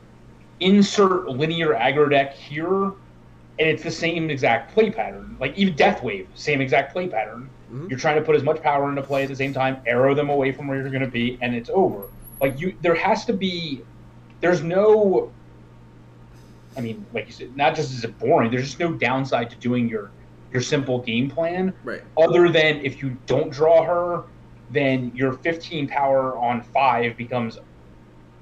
insert 0.59 1.29
linear 1.29 1.69
aggro 1.69 2.09
deck 2.09 2.33
here 2.35 2.83
and 3.59 3.69
it's 3.69 3.83
the 3.83 3.91
same 3.91 4.29
exact 4.29 4.73
play 4.73 4.91
pattern 4.91 5.37
like 5.39 5.57
even 5.57 5.75
death 5.75 6.03
wave 6.03 6.27
same 6.33 6.61
exact 6.61 6.91
play 6.93 7.07
pattern 7.07 7.51
Mhm. 7.71 7.89
you're 7.89 7.99
trying 7.99 8.17
to 8.17 8.21
put 8.21 8.35
as 8.35 8.43
much 8.43 8.61
power 8.61 8.89
into 8.89 9.01
play 9.01 9.23
at 9.23 9.29
the 9.29 9.35
same 9.35 9.53
time 9.53 9.81
arrow 9.87 10.13
them 10.13 10.29
away 10.29 10.51
from 10.51 10.67
where 10.67 10.77
you're 10.79 10.89
going 10.89 11.01
to 11.01 11.07
be 11.09 11.39
and 11.41 11.55
it's 11.55 11.69
over 11.73 12.09
like 12.41 12.59
you 12.59 12.73
there 12.81 12.95
has 12.95 13.25
to 13.25 13.33
be 13.33 13.85
there's 14.41 14.61
no 14.61 15.31
i 16.75 16.81
mean 16.81 17.05
like 17.13 17.27
you 17.27 17.33
said 17.33 17.55
not 17.55 17.75
just 17.75 17.91
is 17.91 18.03
it 18.03 18.17
boring 18.19 18.49
there's 18.51 18.63
just 18.63 18.79
no 18.79 18.93
downside 18.93 19.49
to 19.49 19.55
doing 19.57 19.87
your 19.87 20.11
your 20.51 20.61
simple 20.61 20.99
game 20.99 21.29
plan 21.29 21.73
Right. 21.83 22.01
other 22.17 22.49
than 22.49 22.77
if 22.85 23.01
you 23.01 23.17
don't 23.25 23.51
draw 23.51 23.85
her, 23.85 24.23
then 24.69 25.11
your 25.15 25.31
15 25.31 25.87
power 25.87 26.37
on 26.37 26.61
five 26.61 27.15
becomes 27.15 27.57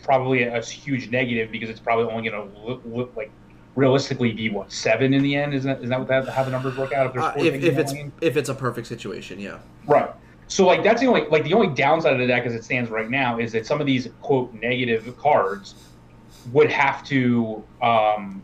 probably 0.02 0.42
a, 0.44 0.58
a 0.58 0.64
huge 0.64 1.12
negative 1.12 1.52
because 1.52 1.70
it's 1.70 1.80
probably 1.80 2.12
only 2.12 2.28
going 2.28 2.52
to 2.52 2.60
look, 2.60 2.82
look 2.84 3.16
like 3.16 3.30
realistically 3.76 4.32
be 4.32 4.50
what 4.50 4.72
seven 4.72 5.14
in 5.14 5.22
the 5.22 5.36
end. 5.36 5.54
Isn't 5.54 5.70
that, 5.72 5.84
is 5.84 5.90
that 5.90 6.00
what 6.00 6.08
that, 6.08 6.28
how 6.30 6.44
the 6.44 6.50
numbers 6.50 6.76
work 6.78 6.94
out? 6.94 7.06
If 7.06 7.14
there's 7.14 7.26
Uh, 7.26 7.34
if, 7.38 7.64
if 7.64 7.78
it's 7.78 7.94
if 8.22 8.38
it's 8.38 8.50
a 8.50 8.56
perfect 8.56 8.88
situation, 8.88 9.40
yeah. 9.40 9.60
right. 9.86 10.10
So 10.48 10.66
like 10.66 10.84
that's 10.84 11.02
the 11.02 11.06
only 11.08 11.28
like 11.28 11.44
the 11.44 11.54
only 11.54 11.68
downside 11.76 12.14
of 12.14 12.20
the 12.20 12.26
deck 12.26 12.44
as 12.48 12.56
it 12.56 12.64
stands 12.64 12.90
right 12.90 13.10
now 13.10 13.38
is 13.38 13.52
that 13.52 13.68
some 13.68 13.80
of 13.80 13.86
these 13.86 14.08
quote 14.22 14.52
negative 14.56 15.16
cards 15.18 15.76
would 16.52 16.72
have 16.72 17.04
to 17.06 17.64
um 17.82 18.44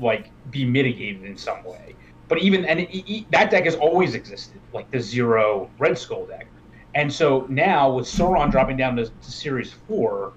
like 0.00 0.30
be 0.50 0.64
mitigated 0.64 1.24
in 1.24 1.36
some 1.36 1.62
way. 1.64 1.94
But 2.28 2.38
even 2.38 2.64
and 2.64 2.80
it, 2.80 2.88
it, 3.10 3.30
that 3.32 3.50
deck 3.50 3.64
has 3.64 3.74
always 3.76 4.14
existed, 4.14 4.60
like 4.72 4.90
the 4.90 5.00
zero 5.00 5.70
Red 5.78 5.98
Skull 5.98 6.26
deck. 6.26 6.46
And 6.94 7.12
so 7.12 7.46
now 7.48 7.92
with 7.92 8.06
Sauron 8.06 8.50
dropping 8.50 8.76
down 8.76 8.96
to, 8.96 9.06
to 9.06 9.30
Series 9.30 9.72
Four, 9.72 10.32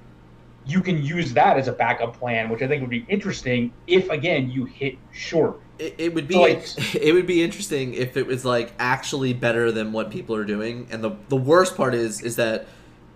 you 0.65 0.81
can 0.81 1.03
use 1.03 1.33
that 1.33 1.57
as 1.57 1.67
a 1.67 1.71
backup 1.71 2.17
plan, 2.17 2.49
which 2.49 2.61
I 2.61 2.67
think 2.67 2.81
would 2.81 2.89
be 2.89 3.05
interesting 3.09 3.71
if 3.87 4.09
again 4.09 4.49
you 4.49 4.65
hit 4.65 4.97
short. 5.11 5.59
It, 5.79 5.95
it 5.97 6.13
would 6.13 6.27
be 6.27 6.33
So, 6.35 6.41
like- 6.41 6.95
it 6.95 7.13
would 7.13 7.27
be 7.27 7.43
interesting 7.43 7.93
if 7.93 8.17
it 8.17 8.25
was 8.27 8.43
like 8.43 8.73
actually 8.79 9.33
better 9.33 9.71
than 9.71 9.91
what 9.91 10.09
people 10.11 10.35
are 10.35 10.45
doing. 10.45 10.87
And 10.91 11.03
the 11.03 11.11
the 11.29 11.35
worst 11.37 11.77
part 11.77 11.93
is 11.95 12.21
is 12.21 12.35
that 12.37 12.67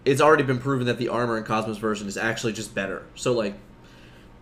it's 0.07 0.21
already 0.21 0.43
been 0.43 0.59
proven 0.59 0.87
that 0.87 0.97
the 0.97 1.09
armor 1.09 1.37
and 1.37 1.45
Cosmos 1.45 1.77
version 1.77 2.07
is 2.07 2.17
actually 2.17 2.53
just 2.53 2.73
better. 2.73 3.03
So 3.15 3.33
like 3.33 3.55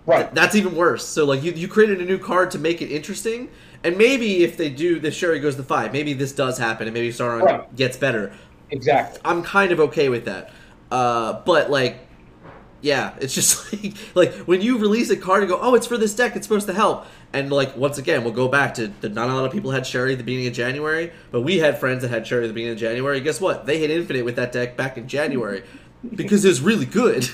Right. 0.06 0.34
that's 0.36 0.56
even 0.56 0.76
worse. 0.76 1.04
So 1.06 1.26
like 1.26 1.42
you 1.44 1.52
you 1.52 1.68
created 1.68 2.00
a 2.00 2.06
new 2.06 2.20
card 2.20 2.52
to 2.52 2.60
make 2.60 2.82
it 2.82 2.92
interesting, 2.92 3.50
and 3.84 3.98
maybe 3.98 4.44
if 4.44 4.56
they 4.56 4.70
do 4.70 5.00
this, 5.00 5.16
Shuri 5.16 5.40
goes 5.40 5.56
to 5.56 5.64
five. 5.64 5.92
Maybe 5.92 6.14
this 6.14 6.32
does 6.32 6.60
happen, 6.60 6.88
and 6.88 6.94
maybe 6.94 7.10
Sauron 7.12 7.42
Right. 7.42 7.76
gets 7.76 7.98
better. 7.98 8.32
Exactly. 8.70 9.20
I'm 9.26 9.42
kind 9.42 9.72
of 9.72 9.80
okay 9.80 10.10
with 10.10 10.26
that. 10.26 10.52
Uh, 10.92 11.42
but 11.46 11.72
like, 11.72 11.98
yeah, 12.82 13.16
it's 13.20 13.34
just 13.34 13.74
like 13.84 13.96
like 14.14 14.34
when 14.48 14.62
you 14.62 14.78
release 14.78 15.10
a 15.10 15.18
card 15.18 15.42
and 15.42 15.50
go, 15.50 15.58
oh, 15.60 15.74
it's 15.74 15.88
for 15.88 15.98
this 15.98 16.14
deck, 16.14 16.36
it's 16.36 16.46
supposed 16.46 16.68
to 16.68 16.74
help. 16.74 17.08
And 17.36 17.52
like 17.52 17.76
once 17.76 17.98
again, 17.98 18.24
we'll 18.24 18.32
go 18.32 18.48
back 18.48 18.76
to 18.76 18.88
the, 18.88 19.10
not 19.10 19.30
a 19.30 19.34
lot 19.34 19.44
of 19.44 19.52
people 19.52 19.72
had 19.72 19.86
Shuri 19.86 20.14
at 20.14 20.18
the 20.18 20.24
beginning 20.24 20.48
of 20.48 20.54
January, 20.54 21.12
but 21.32 21.42
we 21.42 21.58
had 21.58 21.78
friends 21.78 22.02
that 22.04 22.08
had 22.08 22.26
Shuri 22.26 22.46
at 22.46 22.48
the 22.48 22.54
beginning 22.54 22.76
of 22.76 22.80
January. 22.80 23.20
Guess 23.20 23.42
what? 23.42 23.66
They 23.66 23.78
hit 23.78 23.92
Infinite 23.92 24.24
with 24.24 24.38
that 24.38 24.54
deck 24.54 24.78
back 24.78 24.98
in 24.98 25.10
January 25.10 25.64
because 26.16 26.46
it 26.46 26.48
was 26.48 26.62
really 26.62 26.86
good. 26.86 27.26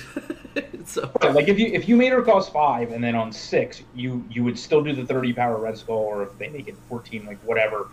so 0.86 1.08
Right, 1.22 1.32
like 1.32 1.46
if 1.46 1.56
you 1.56 1.68
if 1.68 1.88
you 1.88 1.96
made 1.96 2.10
her 2.10 2.20
cost 2.20 2.52
five 2.52 2.90
and 2.90 3.02
then 3.02 3.14
on 3.14 3.30
six 3.30 3.82
you 3.94 4.24
you 4.28 4.42
would 4.42 4.58
still 4.58 4.82
do 4.82 4.92
the 4.92 5.06
thirty 5.06 5.32
power 5.32 5.56
red 5.56 5.78
skull 5.78 5.98
or 5.98 6.24
if 6.24 6.36
they 6.36 6.48
make 6.48 6.66
it 6.66 6.74
fourteen 6.88 7.24
like 7.24 7.38
whatever, 7.44 7.88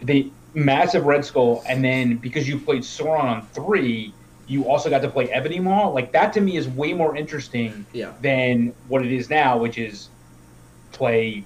the 0.00 0.30
massive 0.54 1.06
red 1.06 1.24
skull 1.24 1.64
and 1.68 1.82
then 1.82 2.18
because 2.18 2.46
you 2.46 2.60
played 2.60 2.82
Sauron 2.82 3.24
on 3.24 3.46
three, 3.48 4.14
you 4.46 4.68
also 4.70 4.88
got 4.88 5.02
to 5.02 5.10
play 5.10 5.28
Ebony 5.32 5.58
Maw. 5.58 5.88
Like 5.88 6.12
that 6.12 6.32
to 6.34 6.40
me 6.40 6.56
is 6.56 6.68
way 6.68 6.92
more 6.92 7.16
interesting 7.16 7.84
yeah, 7.92 8.12
than 8.22 8.72
what 8.86 9.04
it 9.04 9.10
is 9.10 9.28
now, 9.28 9.58
which 9.58 9.76
is 9.76 10.08
play 10.98 11.44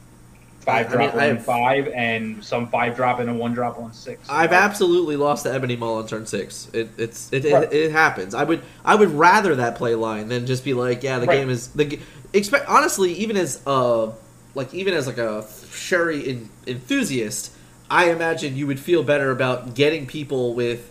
five 0.61 0.87
I 0.87 0.89
mean, 0.97 0.99
drop 1.11 1.15
on 1.15 1.21
I've- 1.21 1.43
five 1.43 1.89
and 1.89 2.45
some 2.45 2.69
five 2.69 2.97
drop 2.97 3.19
and 3.21 3.29
a 3.31 3.35
one 3.35 3.53
drop 3.53 3.79
on 3.79 3.93
six. 3.93 4.29
I've 4.31 4.53
absolutely 4.53 5.17
lost 5.17 5.43
to 5.45 5.53
Ebony 5.53 5.77
Maw 5.77 5.95
on 5.99 6.07
turn 6.07 6.27
six. 6.27 6.69
It, 6.73 6.89
it's 6.99 7.33
it, 7.33 7.45
it, 7.45 7.53
Right. 7.53 7.73
it 7.73 7.93
happens. 7.93 8.35
I 8.35 8.45
would 8.45 8.63
I 8.85 8.95
would 8.95 9.11
rather 9.11 9.55
that 9.57 9.77
play 9.77 9.95
line 9.95 10.29
than 10.29 10.47
just 10.47 10.65
be 10.65 10.73
like, 10.75 11.03
yeah, 11.03 11.19
the 11.19 11.27
Right. 11.27 11.39
game 11.39 11.51
is 11.51 11.69
the 11.69 11.99
expect 12.33 12.69
honestly 12.69 13.13
even 13.15 13.37
as 13.37 13.61
uh 13.67 14.11
like 14.55 14.73
even 14.75 14.95
as 14.95 15.07
like 15.07 15.19
a 15.19 15.45
Shuri 15.71 16.29
in, 16.29 16.49
enthusiast, 16.67 17.53
I 17.91 18.11
imagine 18.11 18.57
you 18.57 18.67
would 18.67 18.79
feel 18.81 19.03
better 19.03 19.31
about 19.31 19.75
getting 19.75 20.07
people 20.07 20.55
with 20.55 20.91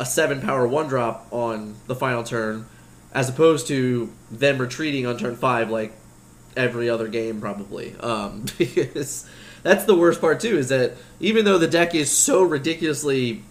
a 0.00 0.04
seven 0.06 0.40
power 0.40 0.66
one 0.68 0.86
drop 0.88 1.26
on 1.30 1.76
the 1.86 1.94
final 1.94 2.22
turn, 2.24 2.66
as 3.12 3.28
opposed 3.28 3.66
to 3.68 4.12
them 4.30 4.58
retreating 4.58 5.06
on 5.06 5.16
turn 5.16 5.34
five 5.36 5.70
like 5.70 5.92
every 6.56 6.88
other 6.90 7.08
game 7.08 7.40
probably. 7.40 7.94
Um, 7.96 8.46
because 8.58 9.28
that's 9.62 9.84
the 9.84 9.94
worst 9.94 10.20
part 10.20 10.40
too 10.40 10.58
is 10.58 10.68
that 10.68 10.94
even 11.20 11.44
though 11.44 11.58
the 11.58 11.68
deck 11.68 11.94
is 11.94 12.10
so 12.10 12.42
ridiculously, 12.42 13.42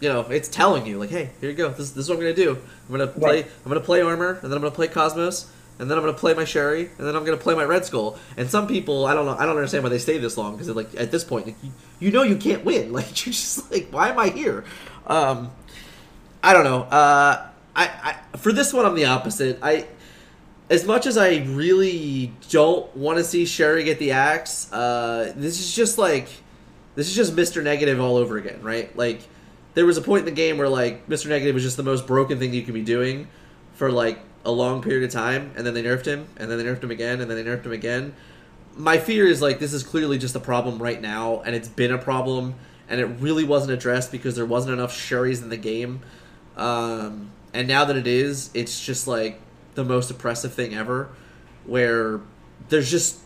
you 0.00 0.08
know, 0.08 0.22
it's 0.22 0.48
telling 0.48 0.86
you 0.86 0.98
like, 0.98 1.10
hey, 1.10 1.30
here 1.40 1.50
you 1.50 1.56
go. 1.56 1.70
This, 1.70 1.90
this 1.90 2.04
is 2.04 2.08
what 2.08 2.16
I'm 2.16 2.20
gonna 2.20 2.34
do. 2.34 2.50
I'm 2.52 2.90
gonna 2.90 3.06
play. 3.06 3.42
Right. 3.42 3.50
I'm 3.64 3.68
gonna 3.70 3.80
play 3.80 4.02
armor, 4.02 4.38
and 4.42 4.50
then 4.50 4.52
I'm 4.52 4.62
gonna 4.62 4.74
play 4.74 4.88
Cosmos. 4.88 5.50
And 5.76 5.90
then 5.90 5.98
I'm 5.98 6.04
gonna 6.04 6.16
play 6.16 6.34
my 6.34 6.44
Shuri, 6.44 6.88
and 6.98 7.06
then 7.06 7.16
I'm 7.16 7.24
gonna 7.24 7.36
play 7.36 7.54
my 7.56 7.64
Red 7.64 7.84
Skull. 7.84 8.16
And 8.36 8.48
some 8.48 8.68
people, 8.68 9.06
I 9.06 9.14
don't 9.14 9.26
know, 9.26 9.36
I 9.36 9.44
don't 9.44 9.56
understand 9.56 9.82
why 9.82 9.90
they 9.90 9.98
stay 9.98 10.18
this 10.18 10.36
long 10.38 10.52
because 10.52 10.68
like 10.68 10.94
at 10.94 11.10
this 11.10 11.24
point, 11.24 11.46
like, 11.46 11.56
you, 11.64 11.72
you 11.98 12.10
know 12.12 12.22
you 12.22 12.36
can't 12.36 12.64
win. 12.64 12.92
Like 12.92 13.26
you're 13.26 13.32
just 13.32 13.72
like, 13.72 13.88
why 13.90 14.10
am 14.10 14.18
I 14.18 14.28
here? 14.28 14.64
Um, 15.06 15.50
I 16.44 16.52
don't 16.52 16.62
know. 16.64 16.82
Uh, 16.82 17.48
I, 17.74 18.18
I 18.32 18.36
for 18.36 18.52
this 18.52 18.72
one, 18.72 18.86
I'm 18.86 18.94
the 18.94 19.06
opposite. 19.06 19.58
I 19.62 19.86
as 20.70 20.86
much 20.86 21.06
as 21.06 21.16
I 21.18 21.38
really 21.44 22.32
don't 22.48 22.94
want 22.96 23.18
to 23.18 23.24
see 23.24 23.44
Shuri 23.44 23.84
get 23.84 23.98
the 23.98 24.12
axe, 24.12 24.72
uh, 24.72 25.32
this 25.36 25.60
is 25.60 25.74
just 25.74 25.98
like 25.98 26.28
this 26.94 27.08
is 27.08 27.14
just 27.14 27.36
Mr. 27.36 27.62
Negative 27.62 28.00
all 28.00 28.16
over 28.16 28.38
again, 28.38 28.62
right? 28.62 28.94
Like 28.96 29.20
there 29.74 29.84
was 29.84 29.98
a 29.98 30.02
point 30.02 30.20
in 30.20 30.26
the 30.26 30.30
game 30.30 30.56
where 30.56 30.68
like 30.68 31.06
Mr. 31.08 31.28
Negative 31.28 31.54
was 31.54 31.62
just 31.62 31.76
the 31.76 31.82
most 31.82 32.06
broken 32.06 32.38
thing 32.38 32.54
you 32.54 32.62
could 32.62 32.74
be 32.74 32.82
doing 32.82 33.28
for 33.74 33.90
like 33.90 34.18
a 34.44 34.50
long 34.50 34.82
period 34.82 35.04
of 35.04 35.10
time, 35.10 35.52
and 35.56 35.66
then 35.66 35.74
they 35.74 35.82
nerfed 35.82 36.06
him, 36.06 36.28
and 36.36 36.50
then 36.50 36.58
they 36.58 36.64
nerfed 36.64 36.82
him 36.82 36.90
again, 36.90 37.20
and 37.20 37.30
then 37.30 37.36
they 37.36 37.50
nerfed 37.50 37.64
him 37.64 37.72
again. 37.72 38.14
My 38.76 38.98
fear 38.98 39.26
is 39.26 39.42
like 39.42 39.58
this 39.58 39.72
is 39.72 39.82
clearly 39.82 40.18
just 40.18 40.34
a 40.34 40.40
problem 40.40 40.82
right 40.82 41.00
now, 41.00 41.42
and 41.42 41.54
it's 41.54 41.68
been 41.68 41.92
a 41.92 41.98
problem, 41.98 42.54
and 42.88 43.00
it 43.00 43.06
really 43.06 43.44
wasn't 43.44 43.72
addressed 43.72 44.12
because 44.12 44.34
there 44.36 44.46
wasn't 44.46 44.72
enough 44.74 44.94
Shuris 44.94 45.42
in 45.42 45.50
the 45.50 45.56
game. 45.56 46.00
Um, 46.56 47.30
and 47.52 47.68
now 47.68 47.84
that 47.84 47.96
it 47.96 48.06
is, 48.06 48.50
it's 48.54 48.84
just 48.84 49.06
like 49.06 49.40
the 49.74 49.84
most 49.84 50.10
oppressive 50.10 50.52
thing 50.54 50.74
ever, 50.74 51.08
where 51.66 52.20
there's 52.68 52.90
just 52.90 53.18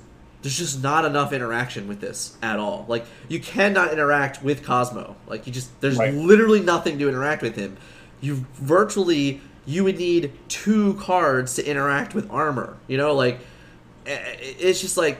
there's 0.42 0.56
just 0.56 0.82
not 0.82 1.04
enough 1.04 1.32
interaction 1.32 1.88
with 1.88 2.00
this 2.00 2.36
at 2.42 2.58
all. 2.58 2.84
Like 2.88 3.04
you 3.28 3.40
cannot 3.40 3.92
interact 3.92 4.42
with 4.42 4.64
Cosmo. 4.64 5.16
Like 5.26 5.46
you 5.46 5.52
just 5.52 5.80
there's 5.80 5.98
Right. 5.98 6.14
literally 6.14 6.60
nothing 6.60 6.98
to 7.00 7.08
interact 7.08 7.42
with 7.42 7.56
him. 7.56 7.76
You 8.20 8.46
virtually 8.54 9.40
you 9.66 9.84
would 9.84 9.98
need 9.98 10.32
two 10.48 10.94
cards 10.94 11.54
to 11.56 11.66
interact 11.68 12.14
with 12.14 12.30
armor. 12.30 12.76
You 12.86 12.96
know, 12.96 13.14
like 13.14 13.40
eh, 14.06 14.18
it's 14.38 14.80
just 14.80 14.96
like 14.96 15.18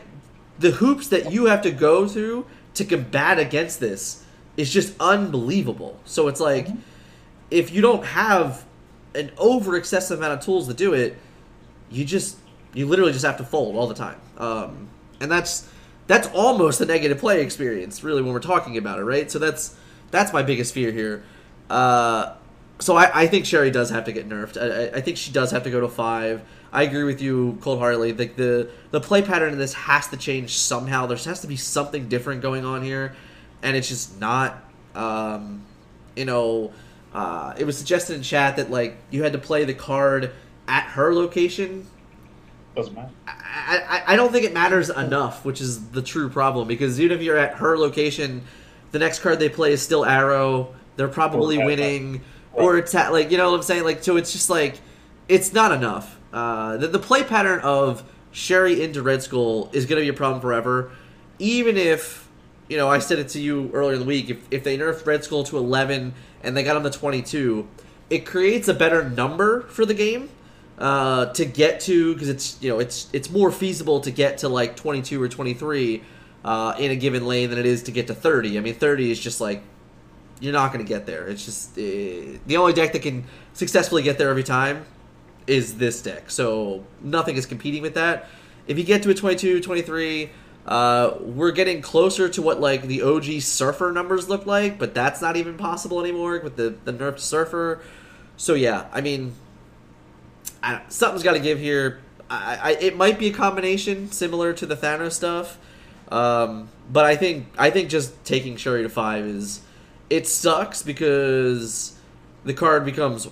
the 0.59 0.71
hoops 0.71 1.09
that 1.09 1.33
you 1.33 1.47
have 1.47 1.63
to 1.63 1.71
go 1.71 2.07
through 2.09 2.47
to 2.75 2.85
combat 2.85 3.39
against 3.39 3.81
this 3.81 4.25
is 4.57 4.73
just 4.73 4.95
unbelievable. 5.01 5.99
So 6.05 6.29
it's 6.29 6.41
like 6.41 6.69
if 7.51 7.73
you 7.73 7.81
don't 7.83 8.05
have 8.05 8.65
an 9.19 9.33
over 9.37 9.77
excessive 9.77 10.19
amount 10.19 10.35
of 10.35 10.45
tools 10.45 10.69
to 10.69 10.75
do 10.75 10.95
it, 10.95 11.17
you 11.91 12.05
just 12.05 12.39
you 12.73 12.87
literally 12.87 13.13
just 13.13 13.25
have 13.25 13.37
to 13.39 13.45
fold 13.45 13.77
all 13.77 13.87
the 13.87 13.95
time. 13.95 14.21
Um, 14.37 14.89
and 15.21 15.31
that's 15.31 15.69
that's 16.07 16.29
almost 16.29 16.81
a 16.81 16.87
negative 16.87 17.19
play 17.19 17.43
experience, 17.43 18.03
really, 18.03 18.23
when 18.23 18.33
we're 18.33 18.41
talking 18.41 18.77
about 18.77 18.99
it, 18.99 19.03
right? 19.03 19.31
So 19.31 19.39
that's 19.39 19.77
that's 20.11 20.33
my 20.33 20.43
biggest 20.43 20.73
fear 20.73 20.93
here. 20.93 21.23
Uh, 21.69 22.35
so 22.79 22.97
I, 22.97 23.23
I 23.23 23.27
think 23.27 23.45
Shuri 23.45 23.71
does 23.71 23.91
have 23.91 24.05
to 24.05 24.13
get 24.13 24.29
nerfed. 24.29 24.57
I, 24.57 24.97
I 24.97 25.01
think 25.01 25.17
she 25.17 25.33
does 25.33 25.51
have 25.51 25.65
to 25.65 25.71
go 25.71 25.81
to 25.81 25.89
five. 25.89 26.43
I 26.73 26.85
agree 26.85 27.05
with 27.05 27.21
you, 27.21 27.59
cold 27.61 27.79
heartedly. 27.79 28.13
The, 28.13 28.27
the 28.27 28.71
the 28.91 29.01
play 29.01 29.23
pattern 29.23 29.53
in 29.53 29.59
this 29.59 29.75
has 29.75 30.09
to 30.09 30.17
change 30.17 30.57
somehow. 30.57 31.07
There 31.07 31.17
has 31.17 31.41
to 31.41 31.47
be 31.47 31.57
something 31.57 32.09
different 32.09 32.43
going 32.43 32.65
on 32.65 32.83
here, 32.83 33.17
and 33.63 33.77
it's 33.77 33.89
just 33.89 34.21
not. 34.21 34.63
Um, 34.95 35.65
you 36.17 36.25
know, 36.25 36.73
uh, 37.19 37.53
it 37.59 37.65
was 37.65 37.77
suggested 37.77 38.15
in 38.15 38.23
chat 38.23 38.55
that 38.57 38.71
like 38.71 38.97
you 39.11 39.25
had 39.25 39.33
to 39.33 39.39
play 39.41 39.65
the 39.65 39.75
card 39.75 40.31
at 40.69 40.85
her 40.85 41.13
location. 41.13 41.85
Doesn't 42.77 42.95
matter. 42.95 43.11
I, 43.27 44.05
I, 44.07 44.13
I 44.13 44.17
don't 44.17 44.31
think 44.31 44.45
it 44.45 44.53
matters 44.53 44.89
enough, 44.89 45.45
which 45.45 45.61
is 45.61 45.89
the 45.91 46.01
true 46.01 46.29
problem. 46.29 46.69
Because 46.69 47.01
even 47.01 47.17
if 47.19 47.25
you're 47.25 47.37
at 47.37 47.55
her 47.55 47.77
location, 47.77 48.43
the 48.93 49.01
next 49.01 49.19
card 49.19 49.41
they 49.41 49.49
play 49.49 49.73
is 49.73 49.83
still 49.83 50.05
Arrow. 50.05 50.73
They're 50.95 51.09
probably 51.09 51.61
Or- 51.61 51.67
winning, 51.67 52.21
or 52.53 52.79
it's 52.79 52.95
at, 52.95 53.13
like 53.13 53.33
you 53.33 53.37
know 53.37 53.51
what 53.51 53.57
I'm 53.57 53.63
saying. 53.65 53.83
Like 53.83 54.05
so, 54.05 54.17
it's 54.17 54.31
just 54.33 54.49
like 54.49 54.81
it's 55.29 55.53
not 55.53 55.73
enough. 55.73 56.17
Uh, 56.33 56.77
the, 56.77 56.87
the 56.87 56.99
play 57.01 57.25
pattern 57.25 57.59
of 57.65 58.05
Shuri 58.31 58.81
into 58.81 59.03
Red 59.03 59.25
Skull 59.25 59.71
is 59.73 59.87
going 59.87 59.99
to 59.99 60.05
be 60.05 60.09
a 60.09 60.17
problem 60.17 60.41
forever. 60.41 60.93
Even 61.41 61.77
if 61.77 62.29
you 62.69 62.77
know, 62.77 62.89
I 62.89 63.01
said 63.01 63.19
it 63.19 63.29
to 63.31 63.41
you 63.41 63.73
earlier 63.73 63.95
in 63.95 63.99
the 64.01 64.07
week. 64.07 64.31
If 64.31 64.47
if 64.53 64.63
they 64.63 64.79
nerf 64.79 65.05
Red 65.05 65.25
Skull 65.25 65.43
to 65.45 65.57
11 65.59 66.15
and 66.43 66.57
they 66.57 66.63
got 66.63 66.77
him 66.77 66.83
to 66.85 66.91
22, 66.91 67.67
it 68.11 68.27
creates 68.27 68.69
a 68.69 68.75
better 68.75 69.09
number 69.09 69.63
for 69.63 69.85
the 69.85 69.95
game 69.95 70.31
uh, 70.79 71.27
to 71.33 71.45
get 71.45 71.81
to 71.81 72.15
because 72.15 72.29
it's 72.29 72.57
you 72.63 72.71
know 72.71 72.79
it's 72.79 73.09
it's 73.13 73.31
more 73.31 73.51
feasible 73.51 74.01
to 74.01 74.11
get 74.11 74.39
to 74.39 74.49
like 74.49 74.77
22 74.77 75.21
or 75.21 75.29
23 75.29 76.03
uh, 76.45 76.75
in 76.79 76.91
a 76.91 76.97
given 76.97 77.27
lane 77.27 77.51
than 77.51 77.59
it 77.59 77.67
is 77.67 77.83
to 77.85 77.93
get 77.93 78.07
to 78.07 78.15
30. 78.15 78.57
I 78.57 78.61
mean, 78.61 78.75
30 78.75 79.11
is 79.11 79.19
just 79.19 79.41
like 79.41 79.63
you're 80.41 80.53
not 80.53 80.73
going 80.73 80.85
to 80.85 80.89
get 80.89 81.05
there. 81.05 81.27
It's 81.27 81.45
just 81.45 81.73
uh, 81.73 82.39
the 82.47 82.57
only 82.57 82.73
deck 82.73 82.93
that 82.93 83.03
can 83.03 83.25
successfully 83.55 84.03
get 84.03 84.19
there 84.19 84.31
every 84.31 84.45
time 84.45 84.87
is 85.47 85.79
this 85.79 86.01
deck. 86.01 86.31
So 86.31 86.85
nothing 87.03 87.37
is 87.37 87.47
competing 87.47 87.83
with 87.83 87.95
that. 87.95 88.29
If 88.67 88.79
you 88.79 88.85
get 88.85 89.03
to 89.03 89.11
a 89.11 89.15
22, 89.15 89.61
23, 89.61 90.31
uh, 90.69 91.17
we're 91.21 91.51
getting 91.51 91.81
closer 91.81 92.29
to 92.29 92.43
what 92.43 92.61
like 92.61 92.83
the 92.83 93.01
OG 93.01 93.41
Surfer 93.41 93.91
numbers 93.91 94.29
look 94.29 94.45
like, 94.45 94.79
but 94.79 94.95
that's 94.95 95.23
not 95.23 95.35
even 95.35 95.57
possible 95.57 95.99
anymore 95.99 96.39
with 96.45 96.57
the 96.57 96.75
the 96.85 96.93
nerfed 96.93 97.21
Surfer. 97.21 97.81
So 98.37 98.53
yeah, 98.53 98.87
I 98.93 99.01
mean, 99.01 99.35
I, 100.63 100.83
something's 100.89 101.23
got 101.23 101.33
to 101.33 101.41
give 101.41 101.59
here. 101.59 102.03
I, 102.29 102.59
I, 102.63 102.71
it 102.73 102.97
might 102.99 103.19
be 103.19 103.29
a 103.29 103.33
combination 103.33 104.13
similar 104.13 104.53
to 104.53 104.67
the 104.67 104.77
Thanos 104.77 105.13
stuff, 105.13 105.59
um, 106.11 106.69
but 106.93 107.07
I 107.07 107.17
think 107.17 107.47
I 107.57 107.71
think 107.71 107.89
just 107.89 108.23
taking 108.27 108.59
Shuri 108.59 108.83
to 108.83 108.91
five 108.91 109.25
is 109.25 109.63
it 110.11 110.27
sucks 110.27 110.83
because 110.83 111.99
the 112.45 112.53
card 112.53 112.85
becomes 112.85 113.27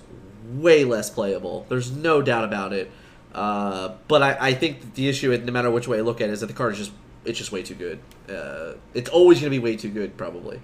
way 0.54 0.84
less 0.84 1.10
playable. 1.10 1.66
There's 1.68 1.90
no 1.90 2.22
doubt 2.22 2.44
about 2.44 2.72
it. 2.72 2.90
Uh, 3.34 3.92
but 4.08 4.22
I, 4.22 4.36
I 4.40 4.54
think 4.54 4.94
the 4.94 5.10
issue, 5.10 5.36
no 5.36 5.52
matter 5.52 5.70
which 5.70 5.86
way 5.86 5.98
I 5.98 6.00
look 6.00 6.22
at 6.22 6.30
it, 6.30 6.32
is 6.32 6.40
that 6.40 6.46
the 6.46 6.54
card 6.54 6.72
is 6.72 6.78
just 6.78 6.92
it's 7.26 7.38
just 7.38 7.52
way 7.52 7.62
too 7.62 7.74
good. 7.74 7.98
Uh, 8.28 8.74
it's 8.94 9.10
always 9.10 9.40
going 9.40 9.50
to 9.52 9.58
be 9.58 9.62
way 9.62 9.76
too 9.76 9.90
good, 9.90 10.16
probably. 10.16 10.60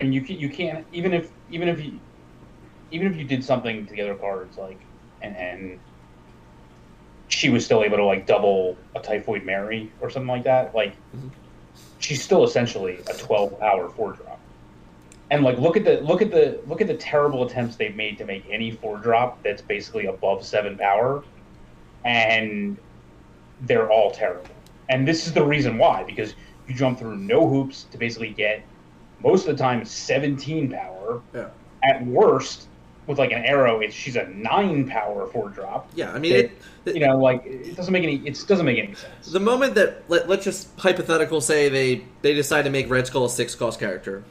and 0.00 0.12
you 0.14 0.20
can, 0.20 0.38
you 0.38 0.48
can't 0.48 0.84
even 0.92 1.12
if 1.12 1.30
even 1.50 1.68
if 1.68 1.82
you 1.84 1.98
even 2.90 3.06
if 3.06 3.16
you 3.16 3.24
did 3.24 3.42
something 3.44 3.86
to 3.86 3.92
the 3.92 4.00
other 4.02 4.14
cards 4.16 4.58
like 4.58 4.78
and 5.22 5.36
and 5.36 5.78
she 7.28 7.48
was 7.48 7.64
still 7.64 7.82
able 7.82 7.96
to 7.96 8.04
like 8.04 8.26
double 8.26 8.76
a 8.94 9.00
typhoid 9.00 9.44
Mary 9.44 9.90
or 10.00 10.10
something 10.10 10.28
like 10.28 10.44
that 10.44 10.74
like 10.74 10.94
Mhm. 11.16 11.30
she's 12.00 12.22
still 12.22 12.44
essentially 12.44 12.98
a 13.08 13.14
12 13.14 13.58
power 13.60 13.88
four 13.88 14.12
drop 14.12 14.38
and 15.30 15.42
like 15.44 15.56
look 15.58 15.76
at 15.76 15.84
the 15.84 16.00
look 16.00 16.20
at 16.20 16.30
the 16.30 16.60
look 16.66 16.80
at 16.80 16.88
the 16.88 16.96
terrible 16.96 17.44
attempts 17.46 17.76
they've 17.76 17.96
made 17.96 18.18
to 18.18 18.24
make 18.24 18.44
any 18.50 18.70
four 18.72 18.98
drop 18.98 19.42
that's 19.42 19.62
basically 19.62 20.06
above 20.06 20.44
seven 20.44 20.76
power 20.76 21.22
and 22.04 22.76
they're 23.62 23.90
all 23.90 24.10
terrible 24.10 24.51
and 24.92 25.06
this 25.08 25.26
is 25.26 25.32
the 25.32 25.42
reason 25.44 25.78
why 25.78 26.02
because 26.04 26.34
you 26.68 26.74
jump 26.74 26.98
through 26.98 27.16
no 27.16 27.48
hoops 27.48 27.84
to 27.90 27.98
basically 27.98 28.30
get 28.30 28.62
most 29.22 29.46
of 29.48 29.56
the 29.56 29.62
time 29.62 29.84
17 29.84 30.70
power 30.70 31.20
Yeah. 31.34 31.48
at 31.82 32.04
worst 32.06 32.66
with 33.06 33.18
like 33.18 33.32
an 33.32 33.44
arrow 33.44 33.80
it's 33.80 33.94
she's 33.94 34.16
a 34.16 34.28
9 34.28 34.88
power 34.88 35.26
four 35.26 35.48
drop 35.48 35.90
Yeah, 35.94 36.12
I 36.12 36.18
mean, 36.18 36.32
it, 36.34 36.52
you 36.86 37.00
know 37.06 37.16
like 37.18 37.44
it 37.44 37.76
doesn't 37.76 37.92
make 37.92 38.04
any 38.04 38.16
it 38.26 38.44
doesn't 38.46 38.66
make 38.66 38.78
any 38.78 38.94
sense 38.94 39.32
the 39.32 39.40
moment 39.40 39.74
that 39.74 40.02
let, 40.08 40.28
let's 40.28 40.44
just 40.44 40.68
hypothetical 40.78 41.40
say 41.40 41.68
they 41.68 42.04
they 42.22 42.34
decide 42.34 42.62
to 42.62 42.70
make 42.70 42.88
Red 42.90 43.06
Skull 43.06 43.24
a 43.24 43.30
six 43.30 43.54
cost 43.54 43.80
character, 43.80 44.22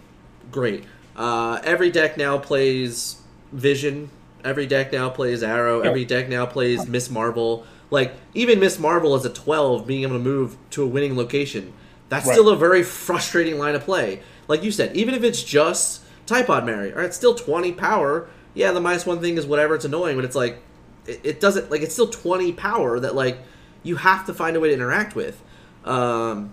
great. 0.51 0.86
Uh, 1.16 1.59
every 1.66 1.91
deck 1.91 2.18
now 2.18 2.38
plays 2.38 3.22
Vision. 3.51 4.09
Every 4.45 4.66
deck 4.66 4.91
now 4.93 5.09
plays 5.09 5.43
Arrow. 5.43 5.82
Every 5.82 6.05
deck 6.05 6.30
now 6.30 6.45
plays 6.45 6.88
Miss 6.88 7.09
Marvel. 7.09 7.66
Like 7.92 8.14
even 8.34 8.60
Miss 8.60 8.80
Marvel 8.80 9.14
as 9.14 9.24
a 9.26 9.30
twelve, 9.30 9.86
being 9.86 10.02
able 10.02 10.14
to 10.18 10.24
move 10.24 10.58
to 10.72 10.82
a 10.84 10.88
winning 10.88 11.16
location, 11.16 11.74
that's 12.10 12.26
Right. 12.26 12.34
still 12.34 12.50
a 12.50 12.56
very 12.56 12.82
frustrating 12.84 13.60
line 13.60 13.76
of 13.76 13.84
play. 13.84 14.22
Like 14.48 14.64
you 14.64 14.72
said, 14.72 14.96
even 14.98 15.14
if 15.14 15.24
it's 15.24 15.44
just 15.44 16.02
Typhoid 16.26 16.66
Mary, 16.66 16.92
right, 16.94 17.06
it's 17.06 17.18
still 17.18 17.36
twenty 17.36 17.72
power. 17.72 18.28
Yeah, 18.54 18.72
the 18.72 18.82
minus 18.82 19.06
one 19.06 19.20
thing 19.20 19.38
is 19.38 19.46
whatever. 19.46 19.76
It's 19.76 19.86
annoying, 19.86 20.16
but 20.16 20.26
it's 20.26 20.36
like 20.36 20.58
it, 21.06 21.20
it 21.24 21.39
doesn't 21.39 21.70
like 21.70 21.82
it's 21.82 21.94
still 21.94 22.08
20 22.08 22.52
power 22.54 23.00
that 23.00 23.16
like 23.16 23.38
you 23.84 23.96
have 23.98 24.26
to 24.28 24.34
find 24.34 24.56
a 24.56 24.60
way 24.60 24.70
to 24.70 24.74
interact 24.76 25.16
with 25.16 25.42
um 25.84 26.52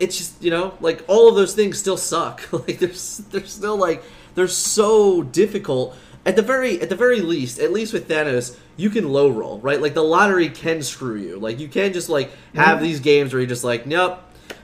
it's 0.00 0.18
just 0.18 0.42
you 0.42 0.50
know 0.50 0.74
like 0.80 1.04
all 1.06 1.28
of 1.28 1.36
those 1.36 1.54
things 1.54 1.78
still 1.78 1.96
suck 1.96 2.52
like 2.66 2.80
there's 2.80 3.18
they're 3.30 3.44
still 3.46 3.76
like 3.76 4.02
they're 4.34 4.48
so 4.48 5.22
difficult 5.22 5.96
at 6.26 6.36
the 6.36 6.42
very 6.42 6.80
at 6.80 6.88
the 6.88 6.96
very 6.96 7.20
least 7.20 7.58
at 7.58 7.72
least 7.72 7.92
with 7.92 8.08
thanos 8.08 8.56
you 8.76 8.90
can 8.90 9.08
low 9.08 9.28
roll 9.28 9.58
right? 9.60 9.80
Like 9.80 9.94
the 9.94 10.02
lottery 10.02 10.48
can 10.48 10.82
screw 10.82 11.16
you. 11.16 11.38
Like 11.38 11.58
you 11.60 11.68
can 11.68 11.92
just 11.92 12.08
like 12.08 12.30
have 12.54 12.80
these 12.80 13.00
games 13.00 13.32
where 13.32 13.40
you're 13.40 13.48
just 13.48 13.64
like 13.64 13.86
nope 13.86 14.20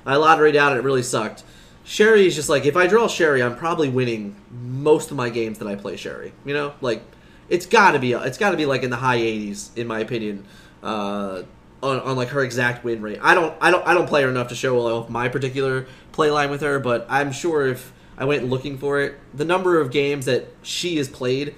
i 0.06 0.14
lotteried 0.14 0.56
out 0.56 0.76
it 0.76 0.82
really 0.82 1.02
sucked. 1.02 1.44
Shuri 1.84 2.26
is 2.26 2.34
just 2.34 2.48
like 2.48 2.64
if 2.64 2.76
i 2.76 2.86
draw 2.86 3.08
Shuri 3.08 3.42
i'm 3.42 3.56
probably 3.56 3.88
winning 3.88 4.36
most 4.50 5.10
of 5.10 5.16
my 5.16 5.28
games 5.30 5.58
that 5.58 5.68
i 5.68 5.74
play 5.74 5.96
Shuri 5.96 6.32
you 6.44 6.54
know? 6.54 6.74
Like 6.80 7.02
it's 7.48 7.66
got 7.66 7.92
to 7.92 7.98
be 7.98 8.12
it's 8.12 8.38
got 8.38 8.50
to 8.50 8.56
be 8.56 8.66
like 8.66 8.82
in 8.82 8.90
the 8.90 8.96
high 8.96 9.18
80s 9.18 9.76
in 9.76 9.86
my 9.86 10.00
opinion 10.00 10.46
uh, 10.82 11.42
on, 11.82 12.00
on 12.00 12.16
like 12.16 12.28
her 12.28 12.42
exact 12.42 12.84
win 12.84 13.02
rate. 13.02 13.18
I 13.20 13.34
don't 13.34 13.54
i 13.60 13.70
don't 13.70 13.86
i 13.86 13.92
don't 13.94 14.06
play 14.06 14.22
her 14.22 14.28
enough 14.28 14.48
to 14.48 14.54
show 14.54 14.78
off 14.78 15.10
my 15.10 15.28
particular 15.28 15.86
play 16.12 16.30
line 16.30 16.50
with 16.50 16.60
her 16.62 16.78
but 16.78 17.06
i'm 17.08 17.32
sure 17.32 17.66
if 17.66 17.92
i 18.20 18.24
went 18.24 18.44
looking 18.48 18.78
for 18.78 19.00
it. 19.00 19.16
The 19.34 19.44
number 19.44 19.80
of 19.80 19.90
games 19.90 20.26
that 20.26 20.46
she 20.62 20.96
has 20.98 21.08
played 21.08 21.56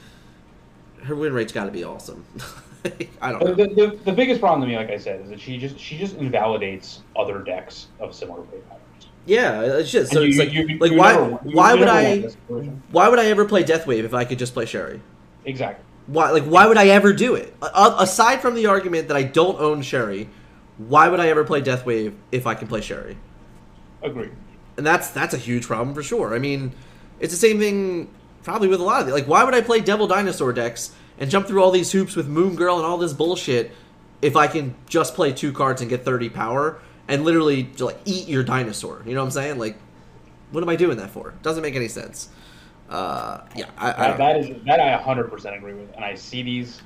her 1.04 1.14
win 1.14 1.32
rate's 1.34 1.52
got 1.52 1.64
to 1.64 1.70
be 1.72 1.82
awesome. 1.84 2.24
I 3.20 3.32
don't 3.32 3.56
the, 3.56 3.66
know. 3.66 3.74
the, 3.90 3.96
the, 4.04 4.12
biggest 4.12 4.40
problem 4.40 4.60
to 4.62 4.66
me 4.66 4.76
like 4.76 4.90
i 4.90 4.96
said 4.96 5.20
is 5.20 5.28
that 5.30 5.40
she 5.40 5.58
just 5.58 5.78
she 5.78 5.96
just 5.98 6.16
invalidates 6.16 7.02
other 7.16 7.40
decks 7.40 7.88
of 8.00 8.14
similar 8.14 8.42
play 8.42 8.58
patterns. 8.68 9.08
Yeah 9.26 9.60
it's 9.78 9.90
just 9.92 10.12
so 10.12 10.20
And 10.20 10.28
it's 10.28 10.36
you- 10.36 10.42
like 10.44 10.52
you- 10.52 10.66
you 10.68 10.78
like 10.78 10.92
never- 10.92 11.24
why 11.24 11.38
you 11.44 11.56
why 11.56 11.74
would 11.74 11.88
i 11.88 12.20
why 12.90 13.08
would 13.08 13.18
i 13.20 13.26
ever 13.26 13.44
play 13.44 13.62
deathwave 13.62 14.04
if 14.04 14.14
i 14.14 14.24
could 14.24 14.38
just 14.38 14.54
play 14.54 14.64
Shuri? 14.66 15.00
Exactly. 15.44 15.84
Why 16.08 16.30
like 16.30 16.42
why 16.44 16.66
would 16.66 16.76
I 16.76 16.88
ever 16.88 17.12
do 17.12 17.36
it? 17.36 17.54
A- 17.62 17.94
aside 18.00 18.40
from 18.40 18.54
the 18.56 18.66
argument 18.66 19.06
that 19.08 19.16
I 19.16 19.22
don't 19.22 19.58
own 19.60 19.82
Shuri, 19.82 20.28
why 20.78 21.08
would 21.08 21.20
I 21.20 21.28
ever 21.28 21.44
play 21.44 21.62
Deathwave 21.62 22.14
if 22.32 22.44
I 22.46 22.54
can 22.54 22.66
play 22.66 22.80
Shuri? 22.80 23.16
agreed 24.02 24.32
And 24.82 24.86
that's 24.88 25.10
that's 25.10 25.32
a 25.32 25.38
huge 25.38 25.68
problem 25.68 25.94
for 25.94 26.02
sure. 26.02 26.34
I 26.34 26.40
mean, 26.40 26.72
it's 27.20 27.32
the 27.32 27.38
same 27.38 27.60
thing 27.60 28.12
probably 28.42 28.66
with 28.66 28.80
a 28.80 28.82
lot 28.82 29.00
of 29.00 29.06
it. 29.06 29.12
Like 29.12 29.28
why 29.28 29.44
would 29.44 29.54
I 29.54 29.60
play 29.60 29.78
Devil 29.78 30.08
Dinosaur 30.08 30.52
decks 30.52 30.92
and 31.20 31.30
jump 31.30 31.46
through 31.46 31.62
all 31.62 31.70
these 31.70 31.92
hoops 31.92 32.16
with 32.16 32.26
Moon 32.26 32.56
Girl 32.56 32.78
and 32.78 32.84
all 32.84 32.98
this 32.98 33.12
bullshit 33.12 33.70
if 34.22 34.34
I 34.34 34.48
can 34.48 34.74
just 34.88 35.14
play 35.14 35.32
two 35.32 35.52
cards 35.52 35.80
and 35.82 35.88
get 35.88 36.04
30 36.04 36.30
power 36.30 36.80
and 37.06 37.24
literally 37.24 37.62
just, 37.62 37.80
like 37.82 38.00
eat 38.04 38.26
your 38.26 38.42
dinosaur. 38.42 39.04
You 39.06 39.14
know 39.14 39.20
what 39.20 39.26
I'm 39.26 39.30
saying? 39.30 39.58
Like 39.60 39.76
what 40.50 40.64
am 40.64 40.68
I 40.68 40.74
doing 40.74 40.96
that 40.96 41.10
for? 41.10 41.32
Doesn't 41.42 41.62
make 41.62 41.76
any 41.76 41.86
sense. 41.86 42.28
Uh, 42.90 43.42
yeah, 43.54 43.66
I, 43.78 44.08
I 44.08 44.16
that, 44.16 44.36
is 44.38 44.48
that 44.66 44.80
I 44.80 45.00
100% 45.00 45.56
agree 45.56 45.74
with, 45.74 45.94
and 45.94 46.04
I 46.04 46.16
see 46.16 46.42
these 46.42 46.82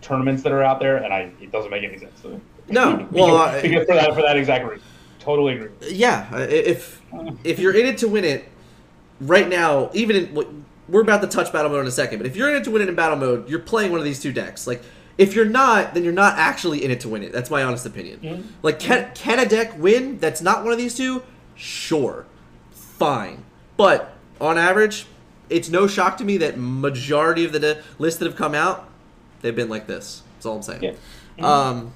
tournaments 0.00 0.42
that 0.42 0.52
are 0.52 0.62
out 0.62 0.80
there, 0.80 0.96
and 0.96 1.12
I 1.12 1.30
it 1.38 1.52
doesn't 1.52 1.70
make 1.70 1.84
any 1.84 1.98
sense. 1.98 2.22
No, 2.68 2.96
because, 2.96 3.12
well, 3.12 3.36
I- 3.36 3.60
because 3.60 3.86
for 3.86 3.94
that 3.94 4.14
for 4.14 4.22
that 4.22 4.38
exact 4.38 4.64
reason, 4.64 4.82
totally 5.28 5.54
agree. 5.56 5.68
yeah 5.90 6.34
if 6.38 7.02
if 7.44 7.58
you're 7.58 7.74
in 7.76 7.84
it 7.86 7.98
to 7.98 8.08
win 8.08 8.24
it 8.24 8.48
right 9.20 9.48
now 9.48 9.90
even 9.92 10.16
in 10.16 10.64
we're 10.88 11.02
about 11.02 11.20
to 11.20 11.26
touch 11.28 11.52
battle 11.52 11.70
mode 11.70 11.82
in 11.82 11.86
a 11.86 11.90
second 11.90 12.18
but 12.18 12.26
if 12.26 12.34
you're 12.34 12.48
in 12.48 12.56
it 12.56 12.64
to 12.64 12.70
win 12.70 12.80
it 12.80 12.88
in 12.88 12.94
battle 12.94 13.16
mode 13.18 13.48
you're 13.48 13.58
playing 13.58 13.90
one 13.90 13.98
of 14.00 14.04
these 14.06 14.20
two 14.20 14.32
decks 14.32 14.66
like 14.66 14.82
if 15.18 15.34
you're 15.34 15.44
not 15.44 15.92
then 15.92 16.02
you're 16.02 16.12
not 16.14 16.38
actually 16.38 16.82
in 16.82 16.90
it 16.90 17.00
to 17.00 17.08
win 17.10 17.22
it 17.22 17.30
that's 17.30 17.50
my 17.50 17.62
honest 17.62 17.84
opinion 17.84 18.18
Mhm. 18.20 18.42
like 18.62 18.78
can, 18.80 19.10
can 19.14 19.38
a 19.38 19.46
deck 19.46 19.78
win 19.78 20.18
that's 20.18 20.40
not 20.40 20.62
one 20.64 20.72
of 20.72 20.78
these 20.78 20.96
two 20.96 21.22
Sure, 21.60 22.24
fine, 22.70 23.42
but 23.76 24.14
on 24.40 24.56
average, 24.56 25.06
it's 25.50 25.68
no 25.68 25.88
shock 25.88 26.16
to 26.18 26.24
me 26.24 26.36
that 26.36 26.56
majority 26.56 27.44
of 27.44 27.50
the 27.50 27.58
de- 27.58 27.82
lists 27.98 28.20
that 28.20 28.26
have 28.26 28.36
come 28.36 28.54
out, 28.54 28.88
they've 29.42 29.56
been 29.56 29.68
like 29.68 29.88
this. 29.88 30.22
That's 30.34 30.46
all 30.46 30.54
I'm 30.54 30.62
saying. 30.62 30.84
Yeah. 31.36 31.44
Um, 31.44 31.92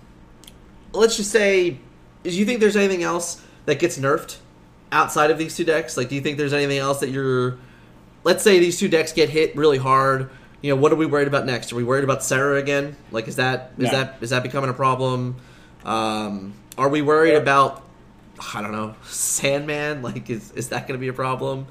let's 0.93 1.17
just 1.17 1.31
say, 1.31 1.79
do 2.23 2.31
you 2.31 2.45
think 2.45 2.61
there's 2.61 2.77
anything 2.77 3.03
else 3.03 3.43
that 3.67 3.79
gets 3.79 3.99
nerfed 3.99 4.37
outside 4.91 5.31
of 5.31 5.39
these 5.39 5.57
two 5.57 5.65
decks? 5.65 5.97
Like, 5.97 6.09
do 6.09 6.15
you 6.15 6.21
think 6.21 6.39
there's 6.39 6.53
anything 6.53 6.79
else 6.79 7.01
that 7.01 7.11
you're? 7.11 7.59
Let's 8.25 8.43
say 8.45 8.59
these 8.61 8.79
two 8.79 8.89
decks 8.89 9.13
get 9.13 9.29
hit 9.31 9.57
really 9.57 9.79
hard. 9.79 10.31
You 10.61 10.71
know, 10.75 10.81
what 10.81 10.93
are 10.93 10.97
we 10.97 11.07
worried 11.07 11.27
about 11.27 11.45
next? 11.47 11.73
Are 11.73 11.77
we 11.77 11.83
worried 11.85 12.05
about 12.05 12.23
Sera 12.23 12.57
again? 12.57 12.95
Like, 13.11 13.27
is 13.27 13.37
that 13.37 13.73
is 13.79 13.91
No. 13.91 13.99
that 13.99 14.19
is 14.21 14.31
that 14.31 14.43
becoming 14.45 14.71
a 14.71 14.75
problem? 14.75 15.37
Um, 15.85 16.55
are 16.79 16.89
we 16.89 17.03
worried 17.03 17.33
Yeah. 17.33 17.39
about? 17.39 17.83
I 18.55 18.63
don't 18.63 18.73
know, 18.73 18.95
Sandman. 19.05 20.03
Like, 20.03 20.31
is 20.31 20.53
is 20.53 20.69
that 20.69 20.87
going 20.87 20.99
to 20.99 21.01
be 21.01 21.09
a 21.09 21.13
problem? 21.13 21.67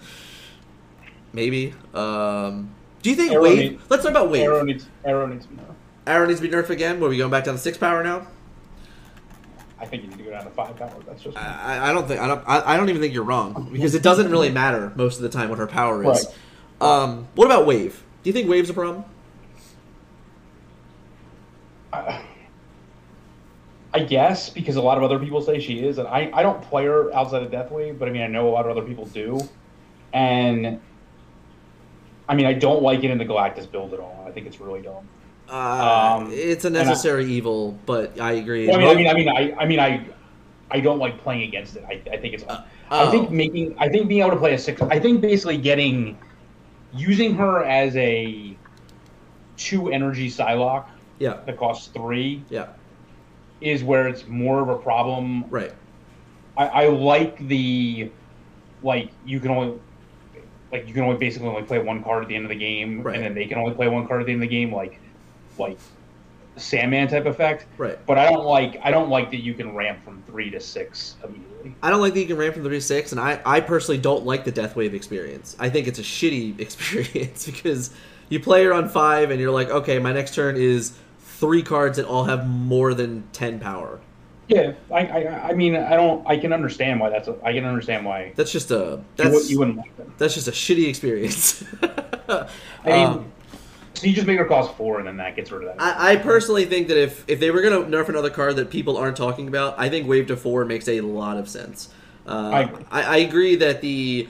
Maybe. 1.34 1.74
Um, 1.94 2.72
do 3.02 3.10
you 3.10 3.16
think 3.16 3.32
Arrow 3.32 3.44
Wave? 3.44 3.58
need- 3.58 3.80
let's 3.90 4.04
talk 4.04 4.12
about 4.12 4.30
Wave. 4.30 4.44
Arrow 4.44 4.56
Arrow, 4.58 4.66
needs 4.66 4.86
Arrow 5.06 5.28
needs 5.28 5.48
more. 6.06 6.28
needs 6.28 6.40
to 6.42 6.48
be 6.48 6.54
nerfed 6.54 6.70
again. 6.70 7.02
Are 7.02 7.08
we 7.08 7.18
going 7.18 7.32
back 7.32 7.46
down 7.46 7.56
to 7.56 7.62
six 7.62 7.78
power 7.78 8.04
now? 8.04 8.28
I 9.82 9.86
think 9.88 10.04
you 10.04 10.10
need 10.10 10.20
to 10.20 10.24
go 10.24 10.30
down 10.30 10.44
to 10.44 10.52
five 10.52 10.78
power. 10.78 10.94
That's 11.08 11.24
just 11.24 11.36
I, 11.36 11.90
I 11.90 11.94
don't 11.94 12.08
think 12.08 12.22
I 12.22 12.28
don't 12.28 12.44
I, 12.48 12.74
I 12.74 12.78
don't 12.78 12.90
even 12.90 13.02
think 13.02 13.14
you're 13.14 13.24
wrong 13.24 13.70
because 13.74 13.96
it 13.96 14.04
doesn't 14.04 14.30
really 14.30 14.52
matter 14.52 14.94
most 14.96 15.18
of 15.18 15.24
the 15.24 15.30
time 15.30 15.50
what 15.50 15.58
her 15.58 15.68
power 15.68 16.04
is. 16.04 16.28
Right. 16.80 16.90
Um, 16.90 17.28
what 17.36 17.46
about 17.46 17.66
wave? 17.66 18.04
Do 18.24 18.30
you 18.30 18.34
think 18.34 18.48
wave's 18.48 18.70
a 18.70 18.74
problem? 18.74 19.04
I, 21.92 22.24
I 23.94 24.00
guess 24.04 24.50
because 24.50 24.76
a 24.76 24.82
lot 24.82 24.98
of 24.98 25.04
other 25.04 25.20
people 25.20 25.42
say 25.42 25.60
she 25.60 25.80
is, 25.80 25.98
and 25.98 26.08
I, 26.08 26.30
I 26.34 26.44
don't 26.44 26.62
play 26.62 26.86
her 26.86 27.14
outside 27.14 27.44
of 27.44 27.52
Deathwave, 27.52 27.98
but 27.98 28.08
I 28.08 28.12
mean 28.12 28.22
I 28.22 28.28
know 28.28 28.48
a 28.48 28.52
lot 28.52 28.66
of 28.66 28.78
other 28.78 28.88
people 28.88 29.06
do, 29.08 29.40
and 30.14 30.80
I 32.30 32.36
mean 32.36 32.46
I 32.46 32.54
don't 32.54 32.84
like 32.84 33.04
it 33.04 33.10
in 33.10 33.18
the 33.18 33.26
Galactus 33.26 33.70
build 33.70 33.94
at 33.96 34.00
all. 34.00 34.24
I 34.28 34.32
think 34.32 34.46
it's 34.46 34.60
really 34.60 34.82
dumb. 34.82 35.08
Uh, 35.52 36.22
Um, 36.22 36.32
it's 36.32 36.64
a 36.64 36.68
and 36.68 36.78
I- 36.78 36.84
necessary 36.84 37.26
evil, 37.26 37.78
but 37.86 38.20
I 38.20 38.34
agree. 38.34 38.68
Well, 38.68 38.78
I 38.78 38.96
mean, 38.96 39.08
I 39.08 39.14
mean, 39.14 39.28
I 39.30 39.40
mean, 39.42 39.54
I, 39.54 39.62
I 39.62 39.66
mean, 39.66 39.80
I, 39.80 40.06
I 40.72 40.80
don't 40.80 41.00
like 41.00 41.22
playing 41.22 41.44
against 41.44 41.76
it. 41.76 41.84
I, 41.88 42.02
I 42.10 42.18
think 42.18 42.34
it's. 42.34 42.46
I 42.48 42.64
oh. 42.92 43.12
think 43.12 43.32
making, 43.32 43.76
I 43.78 43.90
think 43.90 44.08
being 44.08 44.22
able 44.22 44.32
to 44.32 44.38
play 44.38 44.54
a 44.54 44.58
six. 44.58 44.82
I 44.82 45.00
think 45.00 45.20
basically 45.22 45.58
getting, 45.58 46.18
using 46.94 47.36
her 47.36 47.64
as 47.66 47.96
a 47.98 48.56
two 49.58 49.92
energy 49.92 50.30
Psylocke 50.30 50.86
yeah, 51.20 51.40
that 51.46 51.58
costs 51.58 51.88
three 51.88 52.44
yeah, 52.50 52.70
is 53.60 53.84
where 53.84 54.08
it's 54.08 54.28
more 54.28 54.62
of 54.62 54.70
a 54.70 54.78
problem. 54.78 55.46
right. 55.50 55.74
I, 56.58 56.68
I 56.68 56.88
like 56.88 57.48
the, 57.48 58.12
like 58.84 59.12
you 59.26 59.40
can 59.40 59.52
only, 59.52 59.80
like 60.72 60.88
you 60.88 60.94
can 60.94 61.04
only 61.04 61.18
basically 61.18 61.48
only 61.48 61.64
play 61.64 61.80
one 61.80 62.04
card 62.04 62.24
at 62.24 62.30
the 62.30 62.36
end 62.36 62.46
of 62.46 62.50
the 62.50 62.56
game, 62.56 63.04
Right. 63.04 63.16
and 63.16 63.24
then 63.24 63.34
they 63.34 63.46
can 63.46 63.58
only 63.58 63.74
play 63.74 63.88
one 63.88 64.08
card 64.08 64.22
at 64.22 64.26
the 64.28 64.34
end 64.34 64.44
of 64.44 64.50
the 64.50 64.56
game, 64.56 64.74
like, 64.74 65.00
like, 65.60 65.78
Sandman 66.58 67.08
type 67.08 67.26
effect. 67.26 67.66
Right. 67.78 67.98
But 68.06 68.18
I 68.18 68.30
don't 68.30 68.46
like 68.46 68.78
I 68.84 68.92
don't 68.92 69.10
like 69.10 69.32
that 69.32 69.42
you 69.42 69.54
can 69.54 69.74
ramp 69.74 70.04
from 70.04 70.22
three 70.28 70.50
to 70.50 70.60
six 70.60 71.16
immediately. 71.24 71.74
I 71.82 71.90
don't 71.90 72.02
like 72.02 72.14
that 72.14 72.20
you 72.20 72.28
can 72.28 72.38
ramp 72.38 72.56
from 72.56 72.64
three 72.64 72.78
to 72.78 72.82
six, 72.82 73.14
and 73.14 73.22
I, 73.22 73.40
I 73.46 73.62
personally 73.62 74.00
don't 74.00 74.26
like 74.26 74.44
the 74.44 74.52
Death 74.52 74.76
Wave 74.76 74.94
experience. 74.94 75.56
I 75.60 75.70
think 75.70 75.88
it's 75.88 76.00
a 76.00 76.04
shitty 76.04 76.60
experience 76.66 77.46
because 77.46 77.92
you 78.30 78.40
play 78.42 78.64
her 78.66 78.74
on 78.74 78.90
five, 78.90 79.32
and 79.32 79.40
you're 79.40 79.52
like, 79.52 79.70
okay, 79.70 79.98
my 79.98 80.12
next 80.12 80.36
turn 80.36 80.58
is 80.58 80.94
three 81.20 81.64
cards 81.64 81.98
that 81.98 82.06
all 82.06 82.26
have 82.26 82.48
more 82.48 82.94
than 82.94 83.24
ten 83.32 83.58
power. 83.60 84.02
Yeah, 84.50 84.74
I, 84.92 85.06
I 85.06 85.50
I 85.50 85.54
mean 85.54 85.78
I 85.78 85.96
don't 85.96 86.28
I 86.28 86.36
can 86.36 86.52
understand 86.52 87.00
why 87.00 87.10
that's 87.10 87.30
a, 87.30 87.38
I 87.44 87.54
can 87.54 87.64
understand 87.64 88.06
why 88.06 88.34
That's 88.36 88.52
just 88.52 88.70
a 88.72 88.76
you, 88.76 89.06
that's 89.16 89.50
you 89.50 89.58
wouldn't 89.60 89.78
like 89.78 89.96
them. 89.96 90.14
that's 90.18 90.34
just 90.34 90.50
a 90.50 90.52
shitty 90.52 90.90
experience. 90.90 91.64
I 92.28 92.48
mean, 92.86 93.06
Um, 93.06 93.32
so 94.02 94.08
you 94.08 94.14
just 94.14 94.26
make 94.26 94.40
her 94.40 94.46
cost 94.46 94.76
four 94.76 94.98
and 94.98 95.08
then 95.08 95.18
that 95.18 95.36
gets 95.36 95.52
rid 95.52 95.68
of 95.68 95.78
that. 95.78 95.82
I, 95.82 96.14
I 96.14 96.16
personally 96.16 96.66
think 96.66 96.88
that 96.88 96.98
if 97.02 97.24
if 97.28 97.40
they 97.40 97.52
were 97.52 97.62
gonna 97.62 97.82
nerf 97.82 98.10
another 98.10 98.32
card 98.32 98.56
that 98.56 98.72
people 98.72 98.98
aren't 98.98 99.16
talking 99.16 99.48
about, 99.48 99.76
I 99.78 99.90
think 99.90 100.08
wave 100.08 100.28
to 100.28 100.36
four 100.38 100.66
makes 100.66 100.88
a 100.88 101.02
lot 101.02 101.38
of 101.38 101.48
sense. 101.48 101.90
Uh, 102.28 102.50
I 102.52 102.62
agree. 102.62 102.86
I, 102.92 103.02
I 103.04 103.18
agree 103.18 103.56
that 103.58 103.82
the 103.82 104.28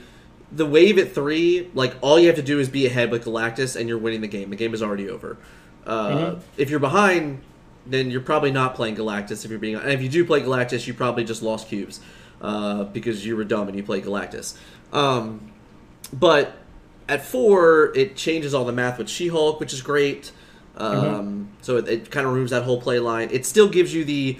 the 0.50 0.66
wave 0.66 0.98
at 0.98 1.14
three, 1.14 1.70
like 1.72 1.94
all 2.02 2.18
you 2.20 2.26
have 2.26 2.36
to 2.36 2.42
do 2.42 2.58
is 2.60 2.68
be 2.68 2.84
ahead 2.86 3.10
with 3.10 3.24
Galactus, 3.24 3.74
and 3.74 3.88
you're 3.88 3.98
winning 3.98 4.20
the 4.20 4.28
game. 4.28 4.50
The 4.50 4.56
game 4.56 4.74
is 4.74 4.82
already 4.82 5.08
over. 5.08 5.38
Uh, 5.86 6.08
Mhm. 6.10 6.40
If 6.58 6.68
you're 6.70 6.78
behind, 6.80 7.40
then 7.86 8.10
you're 8.10 8.20
probably 8.20 8.50
not 8.50 8.74
playing 8.74 8.96
Galactus. 8.96 9.44
If 9.44 9.50
you're 9.50 9.58
being, 9.58 9.76
and 9.76 9.90
if 9.90 10.02
you 10.02 10.08
do 10.10 10.24
play 10.26 10.42
Galactus, 10.42 10.86
you 10.86 10.92
probably 10.94 11.24
just 11.24 11.42
lost 11.42 11.68
cubes 11.68 12.00
uh, 12.42 12.84
because 12.84 13.24
you 13.24 13.34
were 13.36 13.44
dumb 13.44 13.68
and 13.68 13.76
you 13.76 13.82
played 13.82 14.04
Galactus. 14.04 14.54
Um, 14.92 15.52
but 16.12 16.54
at 17.12 17.24
four, 17.24 17.92
it 17.94 18.16
changes 18.16 18.54
all 18.54 18.64
the 18.64 18.72
math 18.72 18.98
with 18.98 19.08
She-Hulk, 19.08 19.60
which 19.60 19.72
is 19.72 19.82
great. 19.82 20.32
Um, 20.76 21.48
So 21.60 21.76
it, 21.76 21.88
it 21.88 22.10
kind 22.10 22.26
of 22.26 22.32
removes 22.32 22.50
that 22.50 22.62
whole 22.62 22.80
play 22.80 22.98
line. 22.98 23.28
It 23.30 23.44
still 23.46 23.68
gives 23.68 23.94
you 23.94 24.04
the 24.04 24.38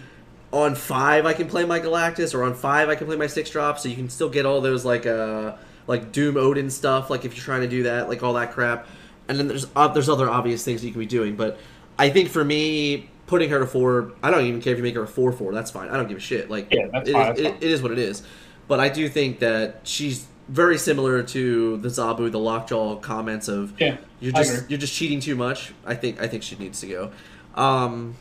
on 0.53 0.75
five 0.75 1.25
I 1.25 1.33
can 1.33 1.49
play 1.49 1.65
my 1.65 1.81
Galactus, 1.81 2.35
or 2.35 2.43
on 2.45 2.55
five 2.55 2.89
I 2.89 2.95
can 2.95 3.07
play 3.07 3.17
my 3.17 3.27
six 3.27 3.51
drop, 3.51 3.79
so 3.79 3.89
you 3.89 3.97
can 3.97 4.09
still 4.11 4.29
get 4.29 4.45
all 4.47 4.61
those 4.61 4.85
like 4.85 5.07
uh 5.07 5.55
like 5.87 6.13
Doom 6.13 6.37
Odin 6.37 6.71
stuff, 6.71 7.11
like 7.11 7.25
if 7.25 7.35
you're 7.37 7.45
trying 7.45 7.63
to 7.63 7.69
do 7.69 7.83
that, 7.85 8.09
like 8.09 8.23
all 8.23 8.35
that 8.35 8.53
crap. 8.53 8.87
And 9.29 9.39
then 9.39 9.49
there's 9.49 9.67
uh, 9.77 9.89
there's 9.89 10.09
other 10.09 10.29
obvious 10.29 10.65
things 10.65 10.81
that 10.81 10.87
you 10.89 10.93
can 10.93 11.01
be 11.01 11.07
doing, 11.07 11.37
but 11.37 11.59
I 11.99 12.11
think 12.11 12.29
for 12.29 12.45
me, 12.45 13.09
putting 13.27 13.49
her 13.51 13.59
to 13.61 13.67
four, 13.67 14.13
I 14.23 14.31
don't 14.31 14.45
even 14.47 14.61
care 14.61 14.73
if 14.73 14.79
you 14.79 14.83
make 14.85 14.95
her 14.95 15.03
a 15.05 15.07
four 15.09 15.33
four. 15.33 15.53
That's 15.55 15.71
fine. 15.71 15.89
I 15.89 15.97
don't 15.97 16.09
give 16.09 16.19
a 16.19 16.21
shit. 16.21 16.51
Like 16.51 16.69
Yeah, 16.71 16.87
that's 16.93 17.09
it 17.09 17.13
fine, 17.13 17.33
is- 17.35 17.41
it- 17.41 17.45
fine. 17.45 17.57
it 17.63 17.71
is 17.71 17.83
what 17.83 17.93
it 17.93 17.99
is. 17.99 18.23
But 18.69 18.79
I 18.81 18.89
do 18.89 19.09
think 19.09 19.39
that 19.41 19.81
she's 19.85 20.27
very 20.49 20.79
similar 20.79 21.23
to 21.23 21.77
the 21.79 21.89
Zabu, 21.89 22.31
the 22.31 22.39
Lockjaw 22.39 22.97
comments 22.97 23.49
of 23.49 23.79
Yeah, 23.81 23.97
you're 24.21 24.33
just 24.33 24.71
you're 24.71 24.79
just 24.79 24.95
cheating 24.95 25.21
too 25.21 25.35
much. 25.37 25.73
I 25.87 25.95
think 25.95 26.21
I 26.21 26.29
think 26.29 26.43
she 26.43 26.57
needs 26.57 26.81
to 26.81 26.87
go. 26.87 27.13
Um, 27.55 28.17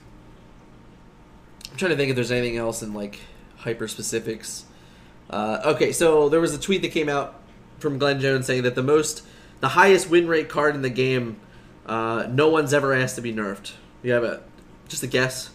I'm 1.72 1.78
trying 1.78 1.91
to 1.91 1.97
think 1.97 2.09
if 2.09 2.15
there's 2.15 2.32
anything 2.32 2.57
else 2.57 2.82
in 2.84 2.93
like 2.93 3.19
hyper 3.57 3.88
specifics. 3.88 4.65
Uh, 5.30 5.61
okay, 5.65 5.91
so 5.91 6.28
there 6.30 6.41
was 6.41 6.53
a 6.53 6.59
tweet 6.59 6.82
that 6.82 6.91
came 6.91 7.07
out 7.07 7.39
from 7.80 7.97
Glenn 7.97 8.19
Jones 8.19 8.45
saying 8.45 8.63
that 8.63 8.76
the 8.76 8.84
most, 8.84 9.24
the 9.61 9.69
highest 9.69 10.09
win 10.09 10.28
rate 10.28 10.49
card 10.49 10.76
in 10.76 10.82
the 10.82 10.89
game, 10.89 11.39
uh, 11.86 12.28
no 12.30 12.49
one's 12.49 12.74
ever 12.74 12.93
asked 12.93 13.15
to 13.15 13.22
be 13.22 13.34
nerfed. 13.34 13.72
You 14.03 14.11
have 14.11 14.24
a 14.24 14.41
just 14.89 15.03
a 15.03 15.07
guess. 15.07 15.51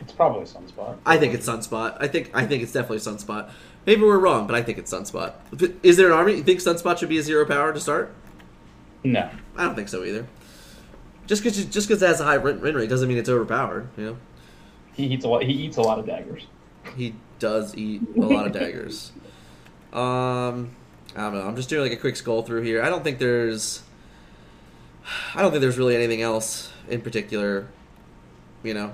it's 0.00 0.12
probably 0.12 0.44
Sunspot. 0.44 0.98
I 1.06 1.16
think 1.16 1.32
it's 1.34 1.48
Sunspot. 1.48 1.96
I 2.00 2.08
think 2.08 2.30
I 2.34 2.46
think 2.46 2.62
it's 2.62 2.72
definitely 2.72 2.98
Sunspot. 2.98 3.50
Maybe 3.88 4.02
we're 4.02 4.18
wrong, 4.18 4.46
but 4.46 4.54
I 4.54 4.62
think 4.62 4.76
it's 4.76 4.92
Sunspot. 4.92 5.32
Is 5.82 5.96
there 5.96 6.08
an 6.08 6.12
army? 6.12 6.34
You 6.34 6.42
think 6.42 6.60
Sunspot 6.60 6.98
should 6.98 7.08
be 7.08 7.16
a 7.16 7.22
zero 7.22 7.46
power 7.46 7.72
to 7.72 7.80
start? 7.80 8.14
no. 9.02 9.30
I 9.56 9.64
don't 9.64 9.74
think 9.74 9.88
so 9.88 10.04
either. 10.04 10.26
Just 11.26 11.42
because 11.42 11.64
just 11.64 11.88
because 11.88 12.02
it 12.02 12.06
has 12.06 12.20
a 12.20 12.24
high 12.24 12.36
win 12.36 12.60
rate 12.60 12.90
doesn't 12.90 13.08
mean 13.08 13.16
it's 13.16 13.30
overpowered. 13.30 13.88
You 13.96 14.04
know, 14.04 14.16
He 14.92 15.06
eats 15.06 15.24
a 15.24 15.28
lot. 15.28 15.42
He 15.42 15.54
eats 15.54 15.78
a 15.78 15.80
lot 15.80 15.98
of 15.98 16.04
daggers. 16.04 16.46
he 16.98 17.14
does 17.38 17.74
eat 17.78 18.02
a 18.14 18.20
lot 18.20 18.46
of 18.46 18.52
daggers. 18.52 19.12
Um, 19.90 20.76
I 21.16 21.22
don't 21.22 21.32
know. 21.32 21.48
I'm 21.48 21.56
just 21.56 21.70
doing 21.70 21.80
like 21.80 21.92
a 21.92 22.00
quick 22.00 22.16
scroll 22.16 22.42
through 22.42 22.60
here. 22.60 22.82
I 22.82 22.90
don't 22.90 23.02
think 23.02 23.18
there's, 23.18 23.82
I 25.34 25.40
don't 25.40 25.50
think 25.50 25.62
there's 25.62 25.78
really 25.78 25.96
anything 25.96 26.20
else 26.20 26.70
in 26.90 27.00
particular. 27.00 27.68
You 28.62 28.74
know, 28.74 28.92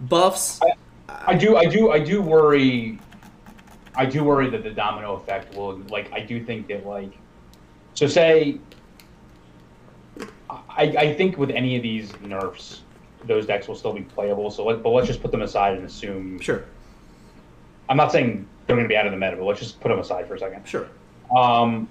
buffs. 0.00 0.58
I 1.08 1.36
do, 1.36 1.56
I 1.56 1.66
do, 1.66 1.92
I 1.92 2.00
do 2.00 2.20
worry. 2.20 2.98
I 3.94 4.06
do 4.06 4.24
worry 4.24 4.48
that 4.50 4.62
the 4.62 4.70
domino 4.70 5.14
effect 5.14 5.54
will, 5.54 5.76
like, 5.90 6.10
I 6.12 6.20
do 6.20 6.42
think 6.42 6.68
that, 6.68 6.86
like, 6.86 7.12
so 7.94 8.06
say, 8.06 8.58
I, 10.48 10.82
I 10.82 11.14
think 11.14 11.36
with 11.36 11.50
any 11.50 11.76
of 11.76 11.82
these 11.82 12.12
nerfs, 12.20 12.82
those 13.24 13.46
decks 13.46 13.68
will 13.68 13.74
still 13.74 13.92
be 13.92 14.02
playable. 14.02 14.50
So, 14.50 14.64
let, 14.64 14.82
but 14.82 14.90
let's 14.90 15.06
just 15.06 15.20
put 15.20 15.30
them 15.30 15.42
aside 15.42 15.76
and 15.76 15.86
assume. 15.86 16.40
Sure, 16.40 16.64
I'm 17.88 17.96
not 17.96 18.12
saying 18.12 18.48
they're 18.66 18.76
going 18.76 18.86
to 18.86 18.88
be 18.88 18.96
out 18.96 19.06
of 19.06 19.12
the 19.12 19.18
meta, 19.18 19.36
but 19.36 19.44
let's 19.44 19.60
just 19.60 19.80
put 19.80 19.88
them 19.88 19.98
aside 19.98 20.26
for 20.26 20.34
a 20.34 20.38
second. 20.38 20.66
sure. 20.66 20.88
Um, 21.36 21.88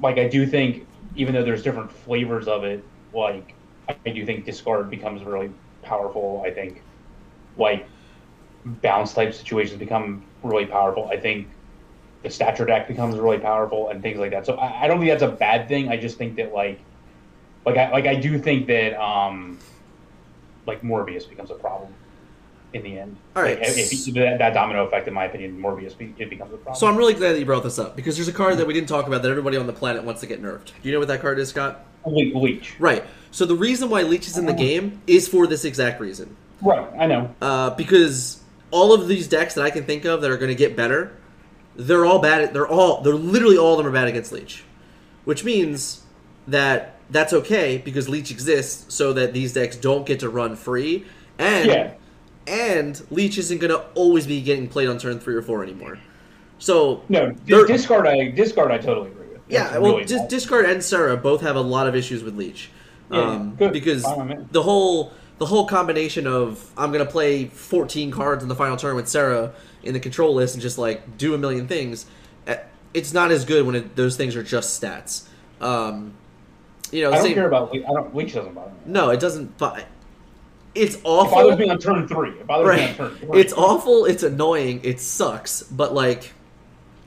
like 0.00 0.18
I 0.18 0.28
do 0.28 0.46
think, 0.46 0.86
even 1.16 1.34
though 1.34 1.44
there's 1.44 1.62
different 1.62 1.90
flavors 1.90 2.48
of 2.48 2.64
it, 2.64 2.84
like 3.12 3.54
I 3.88 4.10
do 4.10 4.24
think 4.26 4.44
discard 4.44 4.90
becomes 4.90 5.22
really 5.24 5.50
powerful. 5.82 6.42
I 6.44 6.50
think 6.50 6.82
like 7.56 7.86
bounce 8.64 9.12
type 9.12 9.34
situations 9.34 9.78
become 9.78 10.22
really 10.42 10.66
powerful. 10.66 11.08
I 11.08 11.18
think 11.18 11.48
the 12.22 12.30
stature 12.30 12.64
deck 12.64 12.88
becomes 12.88 13.16
really 13.16 13.38
powerful 13.38 13.90
and 13.90 14.02
things 14.02 14.18
like 14.18 14.30
that. 14.30 14.46
So 14.46 14.54
I, 14.54 14.84
I 14.84 14.86
don't 14.88 14.98
think 14.98 15.10
that's 15.10 15.22
a 15.22 15.36
bad 15.36 15.68
thing. 15.68 15.88
I 15.88 15.96
just 15.96 16.16
think 16.16 16.36
that 16.36 16.52
like 16.52 16.80
like 17.66 17.76
I 17.76 17.90
like 17.90 18.06
I 18.06 18.14
do 18.14 18.38
think 18.38 18.66
that 18.68 18.98
um 19.00 19.58
like 20.66 20.82
Morbius 20.82 21.28
becomes 21.28 21.50
a 21.50 21.54
problem 21.54 21.92
in 22.72 22.82
the 22.82 22.98
end. 22.98 23.16
All 23.36 23.42
right. 23.42 23.58
Like, 23.58 23.68
if, 23.68 23.92
if 23.92 24.14
that, 24.14 24.38
that 24.38 24.54
domino 24.54 24.84
effect, 24.86 25.06
in 25.06 25.14
my 25.14 25.26
opinion, 25.26 25.60
Morbius 25.60 25.96
be, 25.96 26.14
it 26.18 26.28
becomes 26.28 26.52
a 26.52 26.56
problem. 26.56 26.76
So 26.76 26.86
I'm 26.86 26.96
really 26.96 27.14
glad 27.14 27.32
that 27.32 27.38
you 27.38 27.46
brought 27.46 27.62
this 27.62 27.78
up 27.78 27.94
because 27.94 28.16
there's 28.16 28.28
a 28.28 28.32
card 28.32 28.58
that 28.58 28.66
we 28.66 28.74
didn't 28.74 28.88
talk 28.88 29.06
about 29.06 29.22
that 29.22 29.30
everybody 29.30 29.56
on 29.56 29.66
the 29.66 29.72
planet 29.72 30.02
wants 30.02 30.20
to 30.22 30.26
get 30.26 30.42
nerfed. 30.42 30.66
Do 30.66 30.88
you 30.88 30.92
know 30.92 30.98
what 30.98 31.08
that 31.08 31.20
card 31.20 31.38
is, 31.38 31.50
Scott? 31.50 31.84
Le- 32.04 32.38
Leech. 32.38 32.78
Right. 32.80 33.04
So 33.30 33.46
the 33.46 33.54
reason 33.54 33.90
why 33.90 34.02
Leech 34.02 34.26
is 34.26 34.36
in 34.36 34.46
the 34.46 34.52
game 34.52 35.00
is 35.06 35.28
for 35.28 35.46
this 35.46 35.64
exact 35.64 36.00
reason. 36.00 36.36
Right, 36.62 36.88
I 36.98 37.06
know. 37.06 37.34
Uh, 37.40 37.70
because 37.70 38.40
all 38.74 38.92
of 38.92 39.06
these 39.06 39.28
decks 39.28 39.54
that 39.54 39.64
I 39.64 39.70
can 39.70 39.84
think 39.84 40.04
of 40.04 40.20
that 40.22 40.30
are 40.32 40.36
going 40.36 40.48
to 40.48 40.54
get 40.56 40.74
better, 40.76 41.16
they're 41.76 42.04
all 42.04 42.18
bad. 42.18 42.52
They're 42.52 42.66
all 42.66 43.02
they're 43.02 43.14
literally 43.14 43.56
all 43.56 43.72
of 43.72 43.78
them 43.78 43.86
are 43.86 43.92
bad 43.92 44.08
against 44.08 44.32
Leech, 44.32 44.64
which 45.24 45.44
means 45.44 46.02
that 46.48 46.96
that's 47.08 47.32
okay 47.32 47.78
because 47.78 48.08
Leech 48.08 48.30
exists 48.32 48.92
so 48.92 49.12
that 49.12 49.32
these 49.32 49.52
decks 49.52 49.76
don't 49.76 50.04
get 50.04 50.18
to 50.20 50.28
run 50.28 50.56
free, 50.56 51.04
and 51.38 51.66
Yeah. 51.68 51.92
and 52.48 53.00
Leech 53.10 53.38
isn't 53.38 53.58
going 53.58 53.70
to 53.72 53.80
always 53.94 54.26
be 54.26 54.40
getting 54.42 54.66
played 54.68 54.88
on 54.88 54.98
turn 54.98 55.20
three 55.20 55.34
or 55.36 55.42
four 55.42 55.62
anymore. 55.62 55.98
So 56.58 57.02
No, 57.08 57.30
di- 57.30 57.66
discard. 57.66 58.06
I 58.08 58.30
discard. 58.30 58.72
I 58.72 58.78
totally 58.78 59.10
agree 59.10 59.26
with. 59.32 59.40
yeah, 59.48 59.78
well, 59.78 59.92
really 59.92 60.04
dis- 60.04 60.26
discard 60.28 60.64
and 60.66 60.82
Sera 60.82 61.16
both 61.16 61.42
have 61.42 61.54
a 61.56 61.60
lot 61.60 61.86
of 61.86 61.94
issues 61.94 62.24
with 62.24 62.36
Leech, 62.36 62.70
Yeah, 63.10 63.20
um, 63.20 63.54
good. 63.56 63.72
because 63.72 64.02
Fine 64.02 64.48
the 64.50 64.62
whole 64.62 65.12
the 65.44 65.48
whole 65.48 65.66
combination 65.66 66.26
of 66.26 66.70
I'm 66.74 66.90
gonna 66.90 67.04
play 67.04 67.44
14 67.46 68.10
cards 68.10 68.42
in 68.42 68.48
the 68.48 68.54
final 68.54 68.78
turn 68.78 68.96
with 68.96 69.06
Sera 69.08 69.52
in 69.82 69.92
the 69.92 70.00
control 70.00 70.32
list 70.34 70.54
and 70.54 70.62
just 70.62 70.78
like 70.78 71.18
do 71.18 71.34
a 71.34 71.38
million 71.38 71.68
things. 71.68 72.06
eh, 72.46 72.56
It's 72.94 73.12
not 73.12 73.30
as 73.30 73.44
good 73.44 73.66
when 73.66 73.74
it, 73.74 73.94
those 73.94 74.16
things 74.16 74.36
are 74.36 74.42
just 74.42 74.80
stats. 74.82 75.24
Um, 75.60 76.14
you 76.90 77.02
know, 77.02 77.10
I 77.10 77.16
don't 77.16 77.24
same- 77.24 77.34
care 77.34 77.46
about. 77.46 77.74
I 77.76 77.78
don't. 77.92 78.14
Leech 78.16 78.32
doesn't 78.32 78.54
bother 78.54 78.70
me. 78.70 78.76
no, 78.86 79.10
it 79.10 79.20
doesn't. 79.20 79.58
bu- 79.58 79.82
It's 80.74 80.96
awful. 81.04 81.38
It 81.38 81.42
bothers 81.42 81.58
me 81.58 81.68
on 81.68 81.78
turn 81.78 82.08
three. 82.08 82.30
It 82.30 82.46
bothers 82.46 82.74
me 82.76 82.84
on 82.88 82.94
turn 82.94 83.16
three. 83.18 83.40
It's 83.40 83.52
awful. 83.52 84.06
It's 84.06 84.22
annoying. 84.22 84.80
It 84.82 84.98
sucks. 85.00 85.62
But 85.64 85.92
like, 85.92 86.32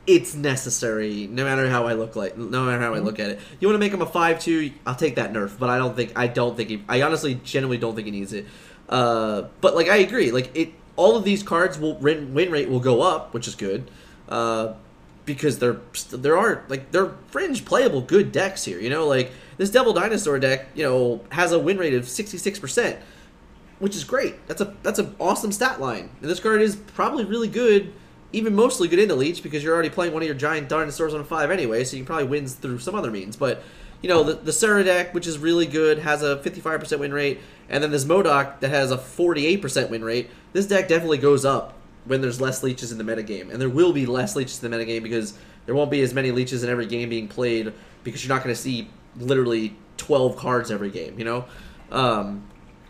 it's 0.08 0.34
necessary. 0.34 1.28
No 1.28 1.44
matter 1.44 1.70
how 1.70 1.86
I 1.86 1.94
look 1.94 2.16
like, 2.16 2.38
no 2.38 2.66
matter 2.66 2.82
how 2.82 2.96
I 2.96 3.00
look 3.00 3.20
at 3.20 3.30
it. 3.30 3.40
You 3.60 3.68
want 3.68 3.76
to 3.76 3.80
make 3.80 3.94
him 3.94 4.02
a 4.02 4.06
five 4.06 4.40
two? 4.40 4.72
I'll 4.86 4.96
take 4.96 5.16
that 5.16 5.34
nerf. 5.34 5.60
But 5.60 5.70
I 5.70 5.78
don't 5.78 5.96
think. 5.96 6.14
I 6.16 6.28
don't 6.28 6.56
think. 6.56 6.70
He, 6.70 6.84
I 6.88 7.02
honestly, 7.02 7.36
genuinely 7.44 7.78
don't 7.78 7.94
think 7.94 8.06
he 8.06 8.12
needs 8.12 8.34
it. 8.34 8.46
Uh, 8.90 9.44
but 9.62 9.76
like, 9.76 9.90
I 9.90 9.98
agree. 9.98 10.32
Like 10.32 10.56
it. 10.56 10.72
All 10.96 11.16
of 11.16 11.24
these 11.24 11.44
cards 11.44 11.78
will 11.78 11.96
win, 11.98 12.34
win 12.34 12.50
rate 12.50 12.70
will 12.70 12.80
go 12.80 13.04
up, 13.04 13.32
which 13.32 13.48
is 13.48 13.54
good. 13.54 13.92
Uh, 14.28 14.74
because 15.26 15.60
there 15.60 15.82
there 16.10 16.38
are 16.38 16.64
like 16.70 16.92
they're 16.92 17.12
fringe 17.28 17.66
playable 17.66 18.02
good 18.02 18.32
decks 18.32 18.64
here. 18.64 18.80
You 18.80 18.90
know, 18.90 19.06
like 19.06 19.32
this 19.58 19.70
Devil 19.70 19.94
Dinosaur 19.94 20.40
deck, 20.40 20.70
you 20.74 20.84
know, 20.84 21.22
has 21.30 21.52
a 21.52 21.60
win 21.60 21.78
rate 21.78 21.94
of 21.94 22.08
sixty 22.08 22.38
six 22.38 22.58
percent 22.58 22.98
which 23.80 23.96
is 23.96 24.04
great. 24.04 24.46
That's 24.48 24.62
a 24.62 24.74
that's 24.84 25.00
an 25.00 25.16
awesome 25.20 25.52
stat 25.52 25.80
line. 25.80 26.10
And 26.22 26.30
this 26.30 26.40
card 26.40 26.62
is 26.62 26.76
probably 26.76 27.26
really 27.26 27.48
good, 27.48 27.94
even 28.34 28.56
mostly 28.56 28.88
good 28.88 29.00
into 29.00 29.16
Leech 29.16 29.42
because 29.42 29.64
you're 29.64 29.74
already 29.74 29.90
playing 29.90 30.14
one 30.14 30.22
of 30.22 30.28
your 30.28 30.36
giant 30.36 30.70
dinosaurs 30.70 31.14
on 31.14 31.22
a 31.22 31.24
five 31.24 31.50
anyway, 31.50 31.84
so 31.84 31.98
you 31.98 32.04
probably 32.04 32.26
wins 32.26 32.54
through 32.56 32.80
some 32.80 32.96
other 32.96 33.12
means. 33.12 33.36
But 33.36 33.64
you 34.02 34.10
know 34.10 34.24
the 34.24 34.34
the 34.34 34.54
Sera 34.54 34.84
deck, 34.84 35.14
which 35.14 35.28
is 35.28 35.38
really 35.38 35.66
good, 35.66 36.00
has 36.00 36.24
a 36.24 36.38
55% 36.38 37.00
win 37.00 37.14
rate, 37.14 37.40
and 37.70 37.84
then 37.84 37.92
this 37.92 38.06
MODOK 38.06 38.60
that 38.60 38.70
has 38.70 38.92
a 38.92 38.98
48% 38.98 39.90
win 39.90 40.04
rate. 40.04 40.30
This 40.54 40.68
deck 40.68 40.88
definitely 40.88 41.18
goes 41.20 41.46
up 41.46 41.74
when 42.06 42.22
there's 42.22 42.40
less 42.40 42.64
leeches 42.64 42.92
in 42.92 42.98
the 42.98 43.04
metagame, 43.04 43.52
and 43.52 43.62
there 43.62 43.70
will 43.70 43.94
be 43.94 44.06
less 44.06 44.36
leeches 44.36 44.64
in 44.64 44.70
the 44.70 44.78
metagame 44.78 45.04
because 45.04 45.38
there 45.66 45.76
won't 45.76 45.92
be 45.92 46.02
as 46.02 46.14
many 46.14 46.32
leeches 46.32 46.64
in 46.64 46.70
every 46.70 46.86
game 46.86 47.10
being 47.10 47.28
played 47.28 47.74
because 48.04 48.24
you're 48.24 48.34
not 48.34 48.44
going 48.44 48.56
to 48.56 48.62
see 48.62 48.90
literally 49.18 49.76
12 49.98 50.38
cards 50.38 50.72
every 50.72 50.90
game. 50.90 51.18
You 51.18 51.26
know. 51.26 51.46
Um, 51.92 52.44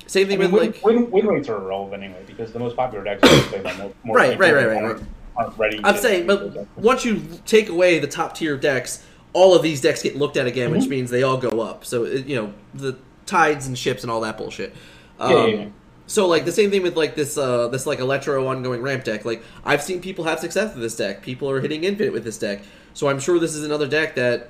same 0.08 0.26
I 0.26 0.30
thing 0.30 0.40
mean, 0.40 0.52
with 0.52 0.62
win, 0.62 0.72
like 0.72 0.84
win, 0.84 1.12
win 1.12 1.28
rates 1.28 1.50
are 1.50 1.58
irrelevant 1.58 2.02
anyway 2.02 2.24
because 2.26 2.54
the 2.54 2.60
most 2.60 2.76
popular 2.76 3.04
decks 3.04 3.24
are 3.24 3.50
played 3.50 3.64
by 3.64 3.76
more, 3.76 3.92
more 4.04 4.16
Right, 4.16 4.40
right, 4.40 4.54
right, 4.54 4.66
right, 4.66 4.84
right. 4.84 5.04
Aren't 5.38 5.58
ready. 5.58 5.80
I'm 5.84 5.98
saying, 5.98 6.28
but 6.28 6.68
once 6.78 7.06
you 7.06 7.22
take 7.46 7.70
away 7.70 8.00
the 8.00 8.08
top 8.08 8.36
tier 8.36 8.58
decks, 8.58 9.04
all 9.34 9.56
of 9.56 9.62
these 9.62 9.82
decks 9.82 10.02
get 10.02 10.16
looked 10.16 10.36
at 10.38 10.48
again, 10.48 10.72
which 10.72 10.86
Mhm. 10.86 10.90
means 10.90 11.10
they 11.12 11.24
all 11.24 11.38
go 11.38 11.62
up. 11.62 11.86
So 11.86 12.06
it, 12.06 12.26
you 12.26 12.36
know 12.36 12.54
the 12.74 12.96
tides 13.26 13.68
and 13.68 13.78
ships 13.78 14.04
and 14.04 14.12
all 14.12 14.22
that 14.22 14.38
bullshit. 14.38 14.74
Um, 15.20 15.32
Yeah, 15.32 15.46
yeah, 15.46 15.56
yeah. 15.60 15.66
So 16.08 16.26
like 16.28 16.46
the 16.46 16.52
same 16.52 16.72
thing 16.72 16.84
with 16.84 16.96
like 16.96 17.16
this 17.16 17.38
uh, 17.38 17.68
this 17.68 17.86
like 17.86 18.00
Electro 18.00 18.48
ongoing 18.48 18.82
ramp 18.82 19.04
deck. 19.04 19.26
Like 19.26 19.44
I've 19.66 19.84
seen 19.84 20.00
people 20.02 20.24
have 20.26 20.40
success 20.40 20.74
with 20.74 20.82
this 20.82 20.96
deck. 20.96 21.22
People 21.22 21.50
are 21.50 21.60
hitting 21.62 21.84
infinite 21.84 22.14
with 22.14 22.24
this 22.24 22.38
deck. 22.38 22.62
So 22.94 23.10
I'm 23.10 23.20
sure 23.20 23.38
this 23.40 23.54
is 23.54 23.64
another 23.64 23.88
deck 23.88 24.16
that 24.16 24.50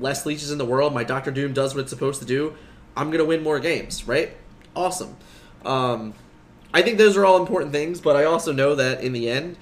less 0.00 0.24
leeches 0.26 0.50
in 0.50 0.58
the 0.58 0.64
world. 0.64 0.94
My 0.94 1.04
Doctor 1.04 1.30
Doom 1.30 1.52
does 1.52 1.74
what 1.74 1.82
it's 1.82 1.90
supposed 1.90 2.20
to 2.20 2.26
do. 2.26 2.54
I'm 2.96 3.10
gonna 3.10 3.24
win 3.24 3.42
more 3.42 3.60
games, 3.60 4.08
right? 4.08 4.32
Awesome. 4.74 5.16
Um, 5.64 6.14
I 6.72 6.82
think 6.82 6.98
those 6.98 7.16
are 7.16 7.24
all 7.24 7.36
important 7.38 7.72
things, 7.72 8.00
but 8.00 8.16
I 8.16 8.24
also 8.24 8.52
know 8.52 8.74
that 8.74 9.02
in 9.02 9.12
the 9.12 9.28
end, 9.28 9.56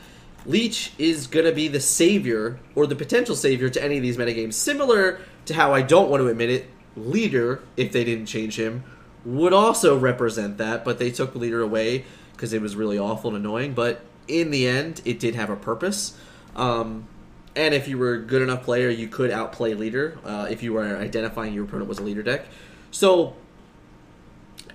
Leech 0.47 0.93
is 0.97 1.27
going 1.27 1.45
to 1.45 1.53
be 1.53 1.69
the 1.69 1.81
savior 1.81 2.59
or 2.75 2.87
the 2.87 2.95
potential 2.95 3.35
savior 3.35 3.69
to 3.69 3.83
any 3.83 3.97
of 3.97 4.03
these 4.03 4.17
metagames. 4.17 4.55
Similar 4.55 5.21
to 5.47 5.55
how 5.55 5.75
I 5.75 5.83
don't 5.83 6.09
want 6.09 6.23
to 6.23 6.29
admit 6.29 6.51
it, 6.51 6.71
Leader, 6.97 7.61
if 7.77 7.93
they 7.93 8.05
didn't 8.05 8.27
change 8.27 8.59
him, 8.59 8.85
would 9.25 9.53
also 9.53 9.99
represent 9.99 10.57
that, 10.59 10.85
but 10.85 10.99
they 10.99 11.11
took 11.11 11.35
Leader 11.35 11.61
away 11.61 12.05
because 12.33 12.53
it 12.53 12.63
was 12.63 12.77
really 12.77 12.99
awful 12.99 13.35
and 13.35 13.45
annoying. 13.45 13.75
But 13.75 14.03
in 14.29 14.51
the 14.51 14.67
end, 14.67 15.03
it 15.05 15.19
did 15.19 15.35
have 15.35 15.51
a 15.51 15.57
purpose. 15.57 16.17
Um, 16.55 17.09
and 17.57 17.75
if 17.75 17.89
you 17.89 17.99
were 17.99 18.15
a 18.15 18.23
good 18.23 18.43
enough 18.43 18.63
player, 18.63 18.89
you 18.89 19.09
could 19.09 19.31
outplay 19.31 19.75
Leader 19.75 20.19
uh, 20.25 20.47
if 20.49 20.63
you 20.63 20.73
were 20.73 20.97
identifying 20.97 21.55
your 21.55 21.65
opponent 21.65 21.89
was 21.89 21.99
a 21.99 22.03
Leader 22.03 22.23
deck. 22.23 22.47
So 22.91 23.35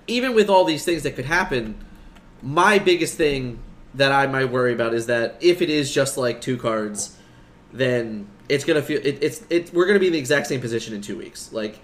even 0.06 0.34
with 0.34 0.50
all 0.50 0.64
these 0.64 0.84
things 0.84 1.02
that 1.04 1.16
could 1.16 1.24
happen, 1.24 1.82
my 2.42 2.78
biggest 2.78 3.16
thing 3.16 3.58
that 3.94 4.12
I 4.12 4.26
might 4.26 4.50
worry 4.50 4.72
about 4.72 4.94
is 4.94 5.06
that 5.06 5.36
if 5.40 5.60
it 5.62 5.70
is 5.70 5.92
just 5.92 6.16
like 6.16 6.40
two 6.40 6.56
cards, 6.56 7.16
then 7.72 8.26
it's 8.48 8.64
gonna 8.64 8.82
feel 8.82 9.00
it, 9.04 9.18
it's 9.20 9.42
it 9.50 9.72
we're 9.72 9.86
gonna 9.86 9.98
be 9.98 10.06
in 10.06 10.12
the 10.12 10.18
exact 10.18 10.46
same 10.46 10.60
position 10.60 10.94
in 10.94 11.00
two 11.00 11.16
weeks. 11.16 11.52
Like 11.52 11.78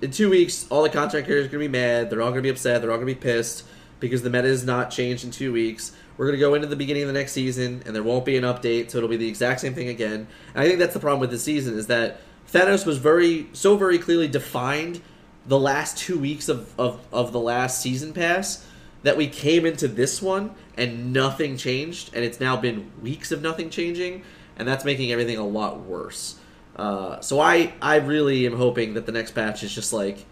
in 0.00 0.10
two 0.10 0.30
weeks, 0.30 0.66
all 0.70 0.82
the 0.82 0.90
content 0.90 1.26
creators 1.26 1.46
are 1.46 1.48
gonna 1.48 1.64
be 1.64 1.68
mad. 1.68 2.10
They're 2.10 2.22
all 2.22 2.30
gonna 2.30 2.42
be 2.42 2.48
upset. 2.48 2.82
They're 2.82 2.90
all 2.90 2.96
gonna 2.96 3.06
be 3.06 3.14
pissed 3.14 3.64
because 4.00 4.22
the 4.22 4.30
meta 4.30 4.48
is 4.48 4.64
not 4.64 4.90
changed 4.90 5.24
in 5.24 5.30
two 5.30 5.52
weeks. 5.52 5.92
We're 6.16 6.26
gonna 6.26 6.38
go 6.38 6.54
into 6.54 6.66
the 6.66 6.76
beginning 6.76 7.02
of 7.02 7.08
the 7.08 7.14
next 7.14 7.32
season, 7.32 7.82
and 7.86 7.94
there 7.94 8.02
won't 8.02 8.24
be 8.24 8.36
an 8.36 8.44
update, 8.44 8.90
so 8.90 8.98
it'll 8.98 9.10
be 9.10 9.16
the 9.16 9.28
exact 9.28 9.60
same 9.60 9.74
thing 9.74 9.88
again. 9.88 10.26
And 10.54 10.64
I 10.64 10.66
think 10.66 10.78
that's 10.78 10.94
the 10.94 11.00
problem 11.00 11.20
with 11.20 11.30
this 11.30 11.44
season 11.44 11.78
is 11.78 11.86
that 11.86 12.20
Thanos 12.52 12.86
was 12.86 12.98
very 12.98 13.48
so 13.52 13.76
very 13.76 13.98
clearly 13.98 14.28
defined 14.28 15.00
the 15.46 15.58
last 15.58 15.96
two 15.96 16.18
weeks 16.18 16.48
of, 16.48 16.78
of, 16.78 17.00
of 17.12 17.32
the 17.32 17.40
last 17.40 17.80
season 17.80 18.12
pass 18.12 18.66
that 19.02 19.16
we 19.16 19.26
came 19.26 19.64
into 19.64 19.88
this 19.88 20.20
one 20.20 20.54
and 20.78 21.12
nothing 21.12 21.56
changed, 21.56 22.10
and 22.14 22.24
it's 22.24 22.40
now 22.40 22.56
been 22.56 22.90
weeks 23.02 23.32
of 23.32 23.42
nothing 23.42 23.70
changing, 23.70 24.22
and 24.56 24.66
that's 24.66 24.84
making 24.84 25.12
everything 25.12 25.36
a 25.38 25.46
lot 25.46 25.80
worse. 25.80 26.38
Uh, 26.76 27.20
so 27.20 27.40
I 27.40 27.74
I 27.82 27.96
really 27.96 28.46
am 28.46 28.56
hoping 28.56 28.94
that 28.94 29.06
the 29.06 29.12
next 29.12 29.32
patch 29.32 29.62
is 29.64 29.74
just 29.74 29.92
like 29.92 30.24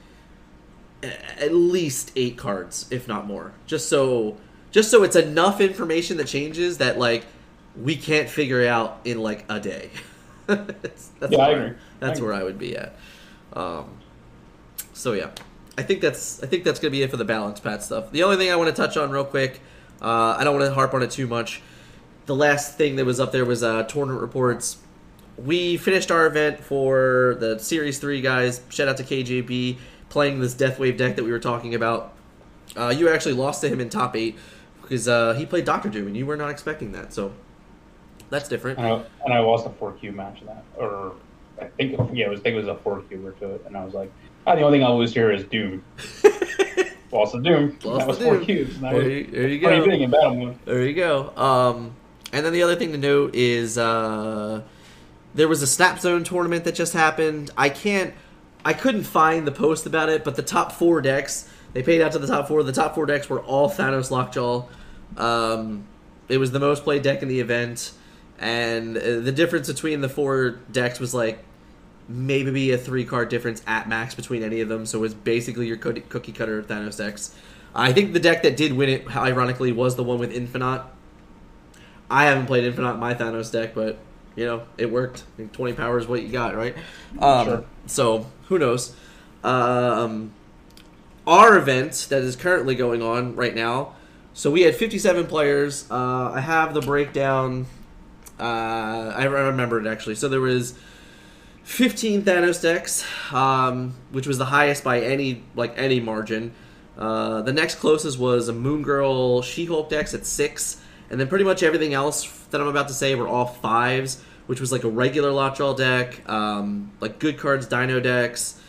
a- 1.02 1.42
at 1.42 1.52
least 1.54 2.12
eight 2.16 2.36
cards, 2.36 2.86
if 2.90 3.08
not 3.08 3.26
more, 3.26 3.52
just 3.66 3.88
so 3.88 4.36
just 4.70 4.90
so 4.90 5.02
it's 5.02 5.16
enough 5.16 5.60
information 5.60 6.16
that 6.18 6.26
changes 6.26 6.78
that 6.78 6.98
like 6.98 7.24
we 7.76 7.96
can't 7.96 8.28
figure 8.28 8.66
out 8.66 9.00
in 9.04 9.18
like 9.20 9.44
a 9.48 9.60
day. 9.60 9.90
that's, 10.46 11.08
that's 11.20 11.32
Yeah, 11.32 11.38
I 11.38 11.48
where, 11.48 11.66
agree. 11.66 11.78
That's 12.00 12.20
I 12.20 12.22
where 12.22 12.32
I 12.32 12.42
would 12.42 12.58
be 12.58 12.76
at. 12.76 12.96
Um, 13.52 13.98
so 14.92 15.12
yeah, 15.12 15.30
I 15.78 15.82
think 15.82 16.00
that's 16.00 16.42
I 16.42 16.46
think 16.46 16.64
that's 16.64 16.80
gonna 16.80 16.90
be 16.90 17.02
it 17.02 17.10
for 17.10 17.16
the 17.16 17.24
balance 17.24 17.60
pat 17.60 17.82
stuff. 17.82 18.10
The 18.10 18.22
only 18.22 18.36
thing 18.36 18.50
I 18.50 18.56
want 18.56 18.74
to 18.74 18.82
touch 18.82 18.96
on 18.96 19.10
real 19.10 19.24
quick, 19.24 19.60
uh, 20.00 20.36
I 20.38 20.44
don't 20.44 20.58
want 20.58 20.68
to 20.68 20.74
harp 20.74 20.94
on 20.94 21.02
it 21.02 21.10
too 21.10 21.26
much. 21.26 21.62
The 22.26 22.34
last 22.34 22.76
thing 22.76 22.96
that 22.96 23.04
was 23.04 23.20
up 23.20 23.32
there 23.32 23.44
was 23.44 23.62
uh, 23.62 23.84
tournament 23.84 24.20
reports. 24.20 24.78
We 25.36 25.76
finished 25.76 26.10
our 26.10 26.26
event 26.26 26.60
for 26.60 27.36
the 27.40 27.58
Series 27.58 27.98
Three 27.98 28.20
guys. 28.20 28.62
Shout 28.68 28.88
out 28.88 28.96
to 28.96 29.04
KJB 29.04 29.78
playing 30.08 30.40
this 30.40 30.54
Deathwave 30.54 30.96
deck 30.96 31.16
that 31.16 31.24
we 31.24 31.30
were 31.30 31.38
talking 31.38 31.74
about. 31.74 32.14
Uh, 32.76 32.88
you 32.88 33.08
actually 33.08 33.34
lost 33.34 33.60
to 33.60 33.68
him 33.68 33.80
in 33.80 33.88
top 33.88 34.16
eight 34.16 34.36
because 34.82 35.08
uh, 35.08 35.34
he 35.34 35.46
played 35.46 35.64
Doctor 35.64 35.88
Doom 35.88 36.06
and 36.06 36.16
you 36.16 36.26
were 36.26 36.36
not 36.36 36.50
expecting 36.50 36.92
that. 36.92 37.12
So 37.12 37.32
that's 38.30 38.48
different. 38.48 38.78
And 38.78 38.86
I, 38.86 39.04
and 39.24 39.34
I 39.34 39.38
lost 39.40 39.66
a 39.66 39.70
four 39.70 39.92
Q 39.92 40.12
match 40.12 40.40
in 40.40 40.46
that, 40.46 40.64
or 40.76 41.14
I 41.60 41.66
think 41.66 41.98
yeah, 42.12 42.26
it 42.26 42.30
was 42.30 42.40
I 42.40 42.42
think 42.44 42.54
it 42.54 42.58
was 42.58 42.68
a 42.68 42.76
four 42.76 43.02
Q 43.02 43.34
to 43.40 43.54
it, 43.54 43.64
and 43.66 43.76
I 43.76 43.84
was 43.84 43.94
like, 43.94 44.12
ah, 44.46 44.54
the 44.54 44.62
only 44.62 44.78
thing 44.78 44.86
I'll 44.86 44.98
lose 44.98 45.14
here 45.14 45.32
is 45.32 45.44
Doom. 45.44 45.84
lost 47.16 47.32
the 47.32 47.40
Doom. 47.40 47.78
Lost 47.84 47.98
that 48.00 48.08
was 48.08 48.18
the 48.18 48.24
four 48.24 48.36
Doom. 48.36 48.44
cubes. 48.44 48.74
And 48.76 48.84
that 48.84 48.92
There 48.92 49.02
was 49.02 49.12
you, 49.12 49.24
there 49.26 49.48
you 49.48 49.60
funny 49.62 49.78
go. 49.78 49.84
thing 49.86 50.00
in 50.02 50.10
battle 50.10 50.34
mode. 50.34 50.58
There 50.64 50.82
you 50.86 50.94
go. 50.94 51.36
Um, 51.36 51.94
and 52.32 52.44
then 52.44 52.52
the 52.52 52.62
other 52.62 52.76
thing 52.76 52.92
to 52.92 52.98
note 52.98 53.34
is 53.34 53.78
uh, 53.78 54.62
there 55.34 55.48
was 55.48 55.62
a 55.62 55.66
Snap 55.66 55.98
Zone 56.00 56.24
tournament 56.24 56.64
that 56.64 56.74
just 56.74 56.92
happened. 56.92 57.50
I 57.56 57.68
can't, 57.68 58.14
I 58.64 58.72
couldn't 58.72 59.04
find 59.04 59.46
the 59.46 59.52
post 59.52 59.86
about 59.86 60.08
it, 60.08 60.24
but 60.24 60.36
the 60.36 60.42
top 60.42 60.72
four 60.72 61.00
decks 61.00 61.48
they 61.72 61.82
paid 61.82 62.00
out 62.00 62.12
to 62.12 62.18
the 62.18 62.26
top 62.26 62.48
four. 62.48 62.62
The 62.62 62.72
top 62.72 62.94
four 62.94 63.04
decks 63.06 63.28
were 63.28 63.40
all 63.40 63.68
Thanos 63.68 64.10
Lockjaw. 64.10 64.64
Um, 65.18 65.84
it 66.28 66.38
was 66.38 66.50
the 66.50 66.58
most 66.60 66.84
played 66.84 67.02
deck 67.02 67.22
in 67.22 67.28
the 67.28 67.38
event, 67.40 67.92
and 68.38 68.96
uh, 68.96 69.20
the 69.20 69.30
difference 69.32 69.68
between 69.68 70.00
the 70.00 70.08
four 70.08 70.58
decks 70.72 70.98
was 70.98 71.12
like 71.14 71.38
maybe 72.08 72.50
be 72.50 72.70
a 72.72 72.78
three 72.78 73.04
card 73.04 73.28
difference 73.28 73.62
at 73.66 73.88
max 73.88 74.14
between 74.14 74.42
any 74.42 74.60
of 74.60 74.68
them. 74.68 74.86
So 74.86 75.02
it's 75.04 75.14
basically 75.14 75.66
your 75.66 75.76
cookie 75.76 76.32
cutter 76.32 76.62
Thanos 76.62 76.98
decks. 76.98 77.34
I 77.74 77.92
think 77.92 78.12
the 78.12 78.20
deck 78.20 78.42
that 78.42 78.56
did 78.56 78.72
win 78.72 78.88
it, 78.88 79.16
ironically, 79.16 79.72
was 79.72 79.96
the 79.96 80.02
one 80.04 80.18
with 80.18 80.32
Infinite. 80.32 80.82
I 82.10 82.24
haven't 82.26 82.46
played 82.46 82.64
Infinite 82.64 82.94
in 82.94 83.00
my 83.00 83.14
Thanos 83.14 83.50
deck, 83.52 83.74
but 83.74 83.98
you 84.36 84.44
know 84.46 84.62
it 84.78 84.90
worked. 84.90 85.24
I 85.34 85.36
think 85.36 85.52
Twenty 85.52 85.74
power 85.74 85.98
is 85.98 86.06
what 86.06 86.22
you 86.22 86.28
got, 86.28 86.56
right? 86.56 86.74
Um, 87.18 87.46
Sure. 87.46 87.64
So 87.86 88.26
who 88.48 88.58
knows? 88.58 88.94
Um, 89.44 90.32
our 91.26 91.56
event 91.56 92.06
that 92.10 92.22
is 92.22 92.36
currently 92.36 92.74
going 92.74 93.02
on 93.02 93.34
right 93.36 93.54
now 93.54 93.94
So 94.32 94.50
we 94.50 94.62
had 94.62 94.74
57 94.76 95.26
players. 95.26 95.90
Uh, 95.90 96.32
I 96.34 96.40
have 96.40 96.74
the 96.74 96.80
breakdown. 96.80 97.66
Uh, 98.38 98.42
I 99.16 99.24
remember 99.24 99.80
it 99.80 99.86
actually. 99.86 100.14
So 100.16 100.28
there 100.28 100.40
was 100.40 100.74
15 101.66 102.22
Thanos 102.22 102.62
decks, 102.62 103.04
um, 103.32 103.92
which 104.12 104.28
was 104.28 104.38
the 104.38 104.44
highest 104.44 104.84
by 104.84 105.00
any 105.00 105.42
like 105.56 105.76
any 105.76 105.98
margin. 105.98 106.52
Uh, 106.96 107.42
the 107.42 107.52
next 107.52 107.74
closest 107.74 108.20
was 108.20 108.48
a 108.48 108.52
Moon 108.52 108.82
Girl 108.82 109.42
She-Hulk 109.42 109.90
decks 109.90 110.14
at 110.14 110.24
six, 110.24 110.80
and 111.10 111.18
then 111.18 111.26
pretty 111.26 111.44
much 111.44 111.64
everything 111.64 111.92
else 111.92 112.24
that 112.50 112.60
I'm 112.60 112.68
about 112.68 112.86
to 112.88 112.94
say 112.94 113.16
were 113.16 113.26
all 113.26 113.46
fives, 113.46 114.22
which 114.46 114.60
was 114.60 114.70
like 114.70 114.84
a 114.84 114.88
regular 114.88 115.32
Lockjaw 115.32 115.74
deck, 115.74 116.26
um, 116.30 116.92
like 117.00 117.18
good 117.18 117.36
cards 117.36 117.66
Dino 117.66 117.98
decks, 117.98 118.60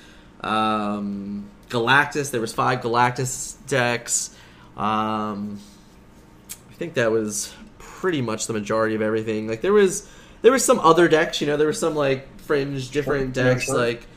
um, 0.42 1.48
Galactus. 1.70 2.32
There 2.32 2.42
was 2.42 2.52
five 2.52 2.82
Galactus 2.82 3.64
decks. 3.68 4.36
Um, 4.76 5.60
I 6.72 6.74
think 6.74 6.96
that 6.96 7.12
was 7.12 7.54
pretty 7.78 8.24
much 8.24 8.48
the 8.48 8.54
majority 8.54 8.96
of 8.96 9.04
everything. 9.04 9.48
Like 9.48 9.62
there 9.62 9.72
was 9.72 10.10
there 10.42 10.52
was 10.52 10.66
some 10.66 10.80
other 10.80 11.08
decks, 11.08 11.42
you 11.42 11.48
know, 11.48 11.58
there 11.58 11.68
was 11.68 11.80
some 11.80 11.94
like 11.96 12.28
fringe 12.48 12.90
different 12.92 13.36
Yeah, 13.36 13.44
decks 13.44 13.66
sure. 13.66 13.78
like 13.78 14.08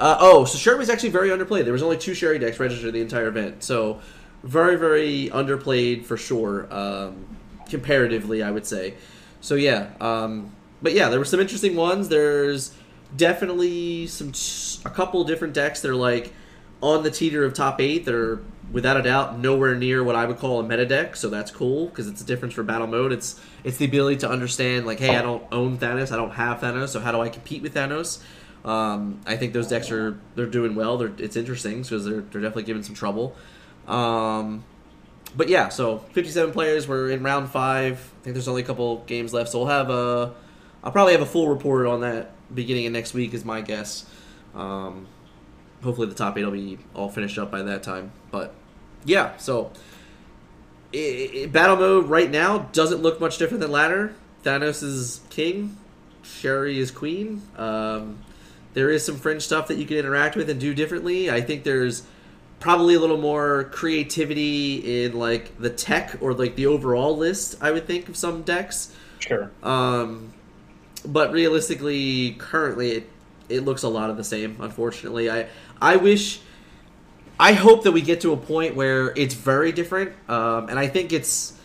uh, 0.00 0.16
oh, 0.18 0.44
so 0.44 0.58
Shuri 0.58 0.78
was 0.78 0.90
actually 0.90 1.10
very 1.10 1.28
underplayed. 1.28 1.62
There 1.64 1.72
was 1.72 1.82
only 1.82 1.96
two 1.96 2.14
Shuri 2.14 2.38
decks 2.40 2.58
registered 2.58 2.92
the 2.94 3.00
entire 3.00 3.28
event, 3.28 3.62
so 3.62 4.00
very, 4.42 4.76
very 4.76 5.30
underplayed 5.32 6.04
for 6.04 6.16
sure, 6.16 6.66
um, 6.74 7.24
comparatively, 7.68 8.42
I 8.42 8.50
would 8.50 8.66
say. 8.66 8.94
So 9.40 9.54
yeah, 9.54 9.90
um, 10.00 10.50
but 10.82 10.94
yeah, 10.94 11.08
there 11.10 11.18
were 11.18 11.24
some 11.24 11.38
interesting 11.38 11.76
ones. 11.76 12.08
There's 12.08 12.74
definitely 13.16 14.08
some 14.08 14.32
a 14.84 14.92
couple 14.92 15.22
different 15.24 15.54
decks 15.54 15.80
that 15.82 15.90
are 15.90 15.94
like 15.94 16.32
on 16.80 17.04
the 17.04 17.10
teeter 17.10 17.44
of 17.44 17.54
top 17.54 17.80
eight. 17.80 18.04
that 18.06 18.14
are 18.14 18.42
without 18.72 18.96
a 18.96 19.02
doubt 19.02 19.38
nowhere 19.38 19.74
near 19.74 20.02
what 20.02 20.16
I 20.16 20.24
would 20.24 20.38
call 20.38 20.60
a 20.60 20.62
meta 20.62 20.86
deck. 20.86 21.16
So 21.16 21.28
that's 21.28 21.50
cool 21.50 21.86
because 21.86 22.08
it's 22.08 22.20
a 22.20 22.24
difference 22.24 22.54
for 22.54 22.62
battle 22.62 22.86
mode. 22.86 23.12
It's 23.12 23.40
it's 23.62 23.76
the 23.76 23.84
ability 23.84 24.18
to 24.18 24.30
understand 24.30 24.86
like, 24.86 24.98
hey, 24.98 25.16
I 25.16 25.22
don't 25.22 25.44
own 25.52 25.78
Thanos, 25.78 26.12
I 26.12 26.16
don't 26.16 26.32
have 26.32 26.60
Thanos, 26.60 26.88
so 26.88 27.00
how 27.00 27.12
do 27.12 27.20
I 27.20 27.28
compete 27.28 27.62
with 27.62 27.74
Thanos? 27.74 28.22
Um, 28.64 29.20
I 29.26 29.36
think 29.36 29.52
those 29.52 29.68
decks 29.68 29.90
are 29.90 30.18
they're 30.34 30.46
doing 30.46 30.74
well. 30.74 30.96
They're, 30.96 31.12
it's 31.18 31.36
interesting 31.36 31.82
because 31.82 32.04
they're 32.04 32.22
they're 32.22 32.40
definitely 32.40 32.64
giving 32.64 32.82
some 32.82 32.94
trouble. 32.94 33.36
Um, 33.86 34.64
but 35.36 35.48
yeah, 35.48 35.68
so 35.68 35.98
57 36.12 36.52
players. 36.52 36.88
We're 36.88 37.10
in 37.10 37.22
round 37.22 37.50
five. 37.50 37.94
I 38.20 38.24
think 38.24 38.34
there's 38.34 38.48
only 38.48 38.62
a 38.62 38.64
couple 38.64 38.98
games 39.06 39.32
left, 39.32 39.50
so 39.50 39.58
we'll 39.58 39.68
have 39.68 39.90
a. 39.90 40.34
I'll 40.82 40.92
probably 40.92 41.12
have 41.12 41.22
a 41.22 41.26
full 41.26 41.48
report 41.48 41.86
on 41.86 42.00
that 42.00 42.32
beginning 42.54 42.86
of 42.86 42.92
next 42.92 43.14
week, 43.14 43.34
is 43.34 43.44
my 43.44 43.60
guess. 43.60 44.06
Um, 44.54 45.06
hopefully, 45.82 46.08
the 46.08 46.14
top 46.14 46.38
eight 46.38 46.44
will 46.44 46.52
be 46.52 46.78
all 46.94 47.08
finished 47.08 47.38
up 47.38 47.50
by 47.50 47.62
that 47.62 47.82
time. 47.82 48.12
But 48.34 48.52
yeah, 49.04 49.36
so 49.36 49.70
i 50.92 51.42
i 51.42 51.46
battle 51.46 51.76
mode 51.76 52.08
right 52.08 52.28
now 52.28 52.58
doesn't 52.72 53.00
look 53.00 53.20
much 53.20 53.38
different 53.38 53.60
than 53.60 53.70
ladder. 53.70 54.12
Thanos 54.42 54.82
is 54.82 55.20
king, 55.30 55.78
Shuri 56.24 56.80
is 56.80 56.90
queen. 56.90 57.42
Um, 57.56 58.18
there 58.72 58.90
is 58.90 59.06
some 59.06 59.18
fringe 59.18 59.42
stuff 59.42 59.68
that 59.68 59.76
you 59.76 59.86
can 59.86 59.98
interact 59.98 60.34
with 60.34 60.50
and 60.50 60.58
do 60.58 60.74
differently. 60.74 61.30
I 61.30 61.42
think 61.42 61.62
there's 61.62 62.02
probably 62.58 62.96
a 62.96 62.98
little 62.98 63.20
more 63.20 63.70
creativity 63.70 65.04
in 65.04 65.16
like 65.16 65.56
the 65.60 65.70
tech 65.70 66.20
or 66.20 66.34
like 66.34 66.56
the 66.56 66.66
overall 66.66 67.16
list. 67.16 67.56
I 67.60 67.70
would 67.70 67.86
think 67.86 68.08
of 68.08 68.16
some 68.16 68.42
decks. 68.42 68.92
Sure. 69.20 69.48
Um, 69.62 70.32
but 71.06 71.30
realistically, 71.30 72.32
currently 72.32 72.90
it, 72.96 73.10
it 73.48 73.60
looks 73.60 73.84
a 73.84 73.88
lot 73.88 74.10
of 74.10 74.16
the 74.16 74.24
same. 74.24 74.56
Unfortunately, 74.58 75.30
I 75.30 75.46
I 75.80 75.96
wish, 75.96 76.40
I 77.38 77.52
hope 77.52 77.82
that 77.84 77.92
we 77.92 78.00
get 78.00 78.20
to 78.20 78.32
a 78.32 78.36
point 78.36 78.76
where 78.76 79.08
it's 79.16 79.34
very 79.34 79.72
different. 79.72 80.12
Um, 80.28 80.68
and 80.68 80.78
I 80.78 80.86
think 80.86 81.12
it's, 81.12 81.58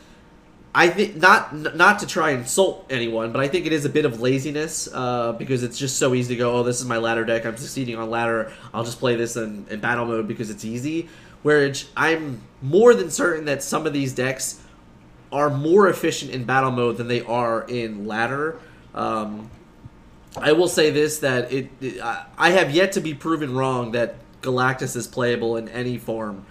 I 0.74 0.90
think 0.90 1.16
not 1.16 1.76
not 1.76 2.00
to 2.00 2.08
try 2.08 2.32
and 2.32 2.42
insult 2.42 2.86
anyone, 2.90 3.32
but 3.32 3.42
I 3.42 3.48
think 3.48 3.66
it 3.66 3.74
is 3.74 3.86
a 3.86 3.90
bit 3.90 4.06
of 4.06 4.22
laziness 4.22 4.88
uh, 4.94 5.34
because 5.34 5.64
it's 5.64 5.78
just 5.78 5.98
so 5.98 6.14
easy 6.14 6.36
to 6.36 6.38
go. 6.38 6.58
Oh, 6.58 6.64
this 6.64 6.80
is 6.80 6.86
my 6.86 6.98
ladder 6.98 7.26
deck. 7.26 7.46
I'm 7.46 7.58
succeeding 7.58 7.96
on 7.98 8.10
ladder. 8.10 8.52
I'll 8.74 8.84
just 8.84 9.00
play 9.00 9.16
this 9.16 9.36
in, 9.36 9.66
in 9.70 9.80
battle 9.80 10.06
mode 10.06 10.28
because 10.28 10.50
it's 10.50 10.66
easy. 10.66 11.10
Whereas 11.42 11.86
I'm 11.96 12.42
more 12.62 12.94
than 12.94 13.10
certain 13.10 13.46
that 13.46 13.64
some 13.64 13.88
of 13.88 13.94
these 13.94 14.14
decks 14.14 14.62
are 15.32 15.50
more 15.50 15.88
efficient 15.88 16.32
in 16.32 16.44
battle 16.44 16.72
mode 16.72 16.98
than 16.98 17.08
they 17.08 17.22
are 17.22 17.64
in 17.68 18.08
ladder. 18.08 18.60
Um, 18.94 19.50
I 20.38 20.52
will 20.52 20.68
say 20.68 20.90
this 20.92 21.20
that 21.20 21.52
it, 21.52 21.70
it 21.82 22.02
I 22.02 22.52
have 22.52 22.72
yet 22.72 22.92
to 22.94 23.02
be 23.02 23.14
proven 23.14 23.54
wrong 23.56 23.92
that 23.94 24.16
Galactus 24.42 24.96
is 24.96 25.08
playable 25.08 25.58
in 25.58 25.68
any 25.70 25.98
form 25.98 26.46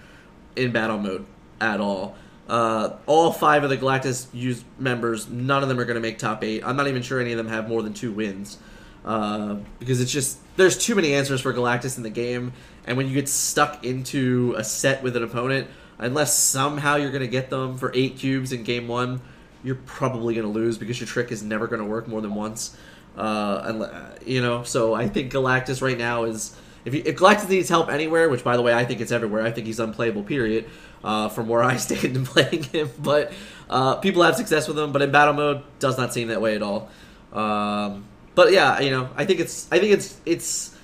in 0.57 0.73
battle 0.73 0.99
mode 0.99 1.27
at 1.61 1.81
all. 1.81 2.17
Uh, 2.49 2.97
all 3.07 3.33
five 3.33 3.63
of 3.63 3.71
the 3.71 3.77
Galactus 3.77 4.27
use 4.33 4.65
members, 4.79 5.29
none 5.29 5.63
of 5.63 5.69
them 5.69 5.79
are 5.79 5.85
going 5.85 5.97
to 5.97 6.01
make 6.01 6.19
top 6.19 6.43
eight. 6.43 6.63
I'm 6.65 6.77
not 6.77 6.89
even 6.89 7.03
sure 7.03 7.21
any 7.21 7.33
of 7.33 7.39
them 7.39 7.49
have 7.49 7.69
more 7.69 7.83
than 7.83 7.93
two 7.93 8.11
wins 8.11 8.59
uh, 9.05 9.57
because 9.79 10.01
it's 10.01 10.11
just 10.11 10.39
there's 10.57 10.77
too 10.77 10.95
many 10.95 11.15
answers 11.15 11.41
for 11.41 11.53
Galactus 11.53 11.97
in 11.97 12.03
the 12.03 12.11
game, 12.11 12.53
and 12.87 12.97
when 12.97 13.07
you 13.07 13.15
get 13.15 13.29
stuck 13.29 13.85
into 13.85 14.55
a 14.57 14.65
set 14.65 15.03
with 15.03 15.17
an 15.17 15.23
opponent, 15.23 15.69
unless 15.99 16.37
somehow 16.37 16.97
you're 16.97 17.11
going 17.11 17.23
to 17.23 17.29
get 17.29 17.51
them 17.51 17.77
for 17.77 17.93
eight 17.95 18.19
cubes 18.19 18.53
in 18.53 18.65
game 18.65 18.89
one, 18.89 19.21
you're 19.63 19.77
probably 19.87 20.35
going 20.35 20.47
to 20.47 20.53
lose 20.53 20.79
because 20.79 21.01
your 21.01 21.07
trick 21.07 21.31
is 21.31 21.43
never 21.43 21.67
going 21.67 21.81
to 21.81 21.87
work 21.87 22.09
more 22.09 22.21
than 22.21 22.35
once. 22.35 22.77
Uh, 23.17 24.11
you 24.25 24.41
know, 24.41 24.63
so 24.63 24.95
I 24.95 25.09
think 25.09 25.33
Galactus 25.33 25.83
right 25.83 25.99
now 25.99 26.25
is 26.25 26.57
if, 26.89 26.95
you, 26.95 27.03
if 27.05 27.17
Galactus 27.17 27.49
needs 27.49 27.69
help 27.69 27.91
anywhere, 27.91 28.29
which 28.29 28.43
by 28.43 28.57
the 28.57 28.63
way 28.63 28.73
I 28.73 28.85
think 28.85 29.01
it's 29.01 29.13
everywhere. 29.13 29.45
I 29.45 29.51
think 29.51 29.67
he's 29.67 29.79
unplayable. 29.79 30.23
Period. 30.23 30.65
Uh, 31.05 31.29
from 31.29 31.47
where 31.47 31.63
I 31.63 31.77
stand 31.87 32.17
in 32.17 32.25
playing 32.27 32.65
him, 32.65 32.91
but 32.99 33.33
uh, 33.71 33.97
people 33.97 34.23
have 34.25 34.35
success 34.35 34.67
with 34.67 34.77
him. 34.77 34.91
But 34.91 35.03
in 35.03 35.13
battle 35.13 35.35
mode, 35.35 35.63
does 35.79 35.97
not 35.97 36.13
seem 36.13 36.27
that 36.29 36.41
way 36.41 36.57
at 36.57 36.63
all. 36.63 36.91
Um, 37.33 38.05
but 38.35 38.53
yeah, 38.53 38.81
you 38.81 38.91
know, 38.91 39.09
I 39.17 39.25
think 39.25 39.39
it's 39.39 39.71
I 39.71 39.79
think 39.79 39.93
it's 39.93 40.21
it's 40.27 40.77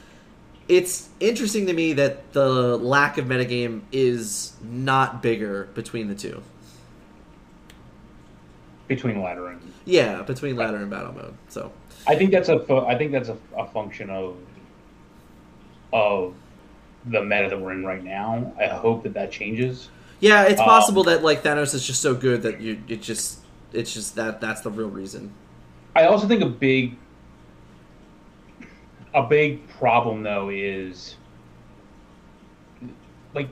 it's 0.69 1.09
interesting 1.19 1.67
to 1.67 1.73
me 1.73 1.95
that 1.95 2.33
the 2.33 2.77
lack 2.77 3.19
of 3.19 3.25
metagame 3.25 3.83
is 3.91 4.53
not 4.63 5.23
bigger 5.23 5.65
between 5.75 6.07
the 6.09 6.15
two. 6.15 6.43
Between 8.87 9.21
ladder 9.21 9.49
and 9.49 9.61
Yeah, 9.85 10.23
between 10.23 10.57
ladder 10.57 10.77
and 10.77 10.91
battle 10.91 11.13
mode. 11.13 11.35
So 11.49 11.73
I 12.07 12.15
think 12.15 12.31
that's 12.31 12.51
a 12.51 12.61
fu- 12.61 12.87
I 12.87 12.97
think 12.97 13.13
that's 13.13 13.31
a, 13.31 13.39
a 13.57 13.67
function 13.67 14.11
of 14.11 14.37
of 15.95 16.35
the 17.07 17.23
meta 17.23 17.49
that 17.49 17.59
we're 17.61 17.73
in 17.73 17.85
right 17.85 18.03
now. 18.05 18.53
I 18.59 18.67
hope 18.67 19.05
that 19.05 19.15
that 19.15 19.31
changes. 19.31 19.89
yeah, 20.21 20.43
it's 20.45 20.61
Um, 20.61 20.67
possible 20.67 21.05
that 21.05 21.23
like 21.23 21.43
Thanos 21.43 21.75
is 21.75 21.87
just 21.87 22.03
so 22.03 22.15
good 22.15 22.43
that 22.43 22.61
you 22.61 22.83
it 22.89 23.01
just 23.01 23.41
it's 23.73 23.93
just 23.95 24.15
that 24.17 24.41
that's 24.41 24.61
the 24.63 24.71
real 24.71 24.89
reason. 24.91 25.33
I 25.97 26.05
also 26.07 26.27
think 26.27 26.43
a 26.43 26.47
big 26.49 26.97
a 29.15 29.23
big 29.23 29.67
problem 29.69 30.23
though 30.23 30.49
is 30.51 31.17
like 33.35 33.49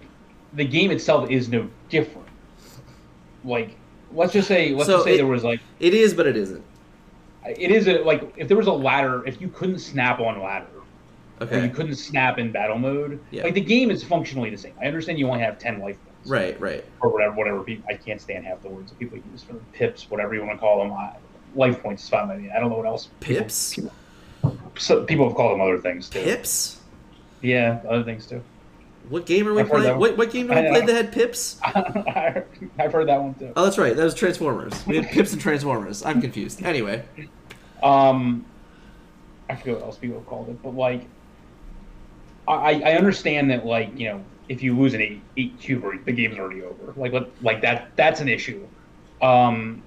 the 0.55 0.65
game 0.65 0.91
itself 0.91 1.31
is 1.31 1.49
no 1.49 1.69
different. 1.89 2.27
Like 3.45 3.77
let's 4.13 4.33
just 4.33 4.49
say 4.49 4.73
let's 4.73 4.87
So 4.87 4.95
just 4.97 5.05
say 5.05 5.15
it- 5.15 5.19
there 5.19 5.27
was 5.27 5.45
like 5.45 5.61
It 5.79 5.95
is, 5.95 6.13
but 6.15 6.27
it 6.27 6.37
isn't. 6.37 6.65
it 7.47 7.71
is 7.71 7.87
a 7.87 7.99
like 8.03 8.33
if 8.37 8.49
there 8.49 8.57
was 8.57 8.67
a 8.67 8.73
ladder 8.73 9.25
if 9.27 9.41
you 9.41 9.49
couldn't 9.49 9.79
snap 9.79 10.19
on 10.21 10.41
ladder 10.43 10.67
or 11.51 11.59
you 11.59 11.71
couldn't 11.71 11.97
snap 11.97 12.39
in 12.39 12.53
battle 12.53 12.79
mode 12.79 13.19
Yeah. 13.31 13.45
like 13.45 13.55
the 13.55 13.61
game 13.61 13.91
is 13.91 14.03
functionally 14.05 14.51
the 14.51 14.57
same. 14.59 14.75
I 14.81 14.87
understand 14.87 15.19
you 15.19 15.27
only 15.29 15.41
have 15.41 15.59
ten 15.59 15.81
life 15.81 15.97
points. 16.05 16.29
Right, 16.31 16.61
right. 16.61 16.85
or 17.01 17.09
whatever, 17.11 17.35
whatever. 17.35 17.63
People, 17.63 17.85
I 17.89 17.95
can't 17.95 18.21
stand 18.21 18.45
half 18.47 18.63
the 18.63 18.69
words 18.69 18.91
that 18.93 18.99
people 18.99 19.19
use 19.33 19.43
for 19.43 19.55
pips, 19.73 20.09
whatever 20.11 20.35
you 20.35 20.41
want 20.45 20.53
to 20.53 20.59
call 20.59 20.79
them. 20.79 20.93
I, 20.93 21.15
life 21.57 21.83
points 21.83 22.05
is 22.05 22.09
fine 22.09 22.29
by 22.29 22.37
me. 22.37 22.51
I 22.51 22.61
don't 22.61 22.71
know 22.71 22.77
what 22.77 22.87
else. 22.87 23.09
Pips? 23.21 23.75
People, 23.75 23.93
so 24.79 25.05
people 25.05 25.27
have 25.27 25.37
called 25.37 25.53
them 25.53 25.61
other 25.61 25.79
things 25.79 26.09
too. 26.09 26.21
Pips? 26.21 26.81
Yeah, 27.41 27.81
other 27.89 28.05
things 28.05 28.27
too. 28.27 28.43
What 29.09 29.27
game 29.27 29.49
are 29.49 29.53
we 29.53 29.63
I've 29.63 29.69
playing? 29.69 29.99
What, 29.99 30.17
what 30.17 30.31
game 30.31 30.47
did 30.47 30.57
I 30.57 30.63
we 30.63 30.69
play 30.69 30.81
that 30.87 30.95
had 30.95 31.13
pips? 31.13 31.59
I've 31.65 32.93
heard 32.93 33.09
that 33.09 33.21
one 33.21 33.35
too. 33.35 33.53
Oh, 33.57 33.65
that's 33.65 33.77
right. 33.77 33.97
That 33.97 34.05
was 34.05 34.15
Transformers. 34.15 34.87
We 34.87 34.97
had 34.97 35.09
pips 35.09 35.33
and 35.33 35.41
Transformers. 35.43 36.05
I'm 36.05 36.21
confused. 36.21 36.63
Anyway, 36.65 37.03
Um, 37.83 38.45
I 39.51 39.57
forget 39.57 39.75
what 39.75 39.83
else 39.85 39.99
people 39.99 40.19
have 40.19 40.27
called 40.29 40.49
it, 40.51 40.63
but 40.63 40.75
like, 40.77 41.07
I 42.59 42.81
I 42.81 42.93
understand 42.97 43.51
that 43.51 43.65
like 43.67 43.99
you 43.99 44.09
know 44.09 44.25
if 44.49 44.63
you 44.63 44.77
lose 44.79 44.95
an 44.95 45.01
eight 45.01 45.21
eight 45.37 45.59
cuber, 45.59 45.97
the 46.05 46.13
game's 46.13 46.39
already 46.39 46.63
over. 46.63 46.93
Like 46.97 47.13
let, 47.13 47.43
like 47.43 47.61
that 47.63 47.91
that's 47.97 48.21
an 48.21 48.29
issue. 48.29 48.67
Um, 49.21 49.83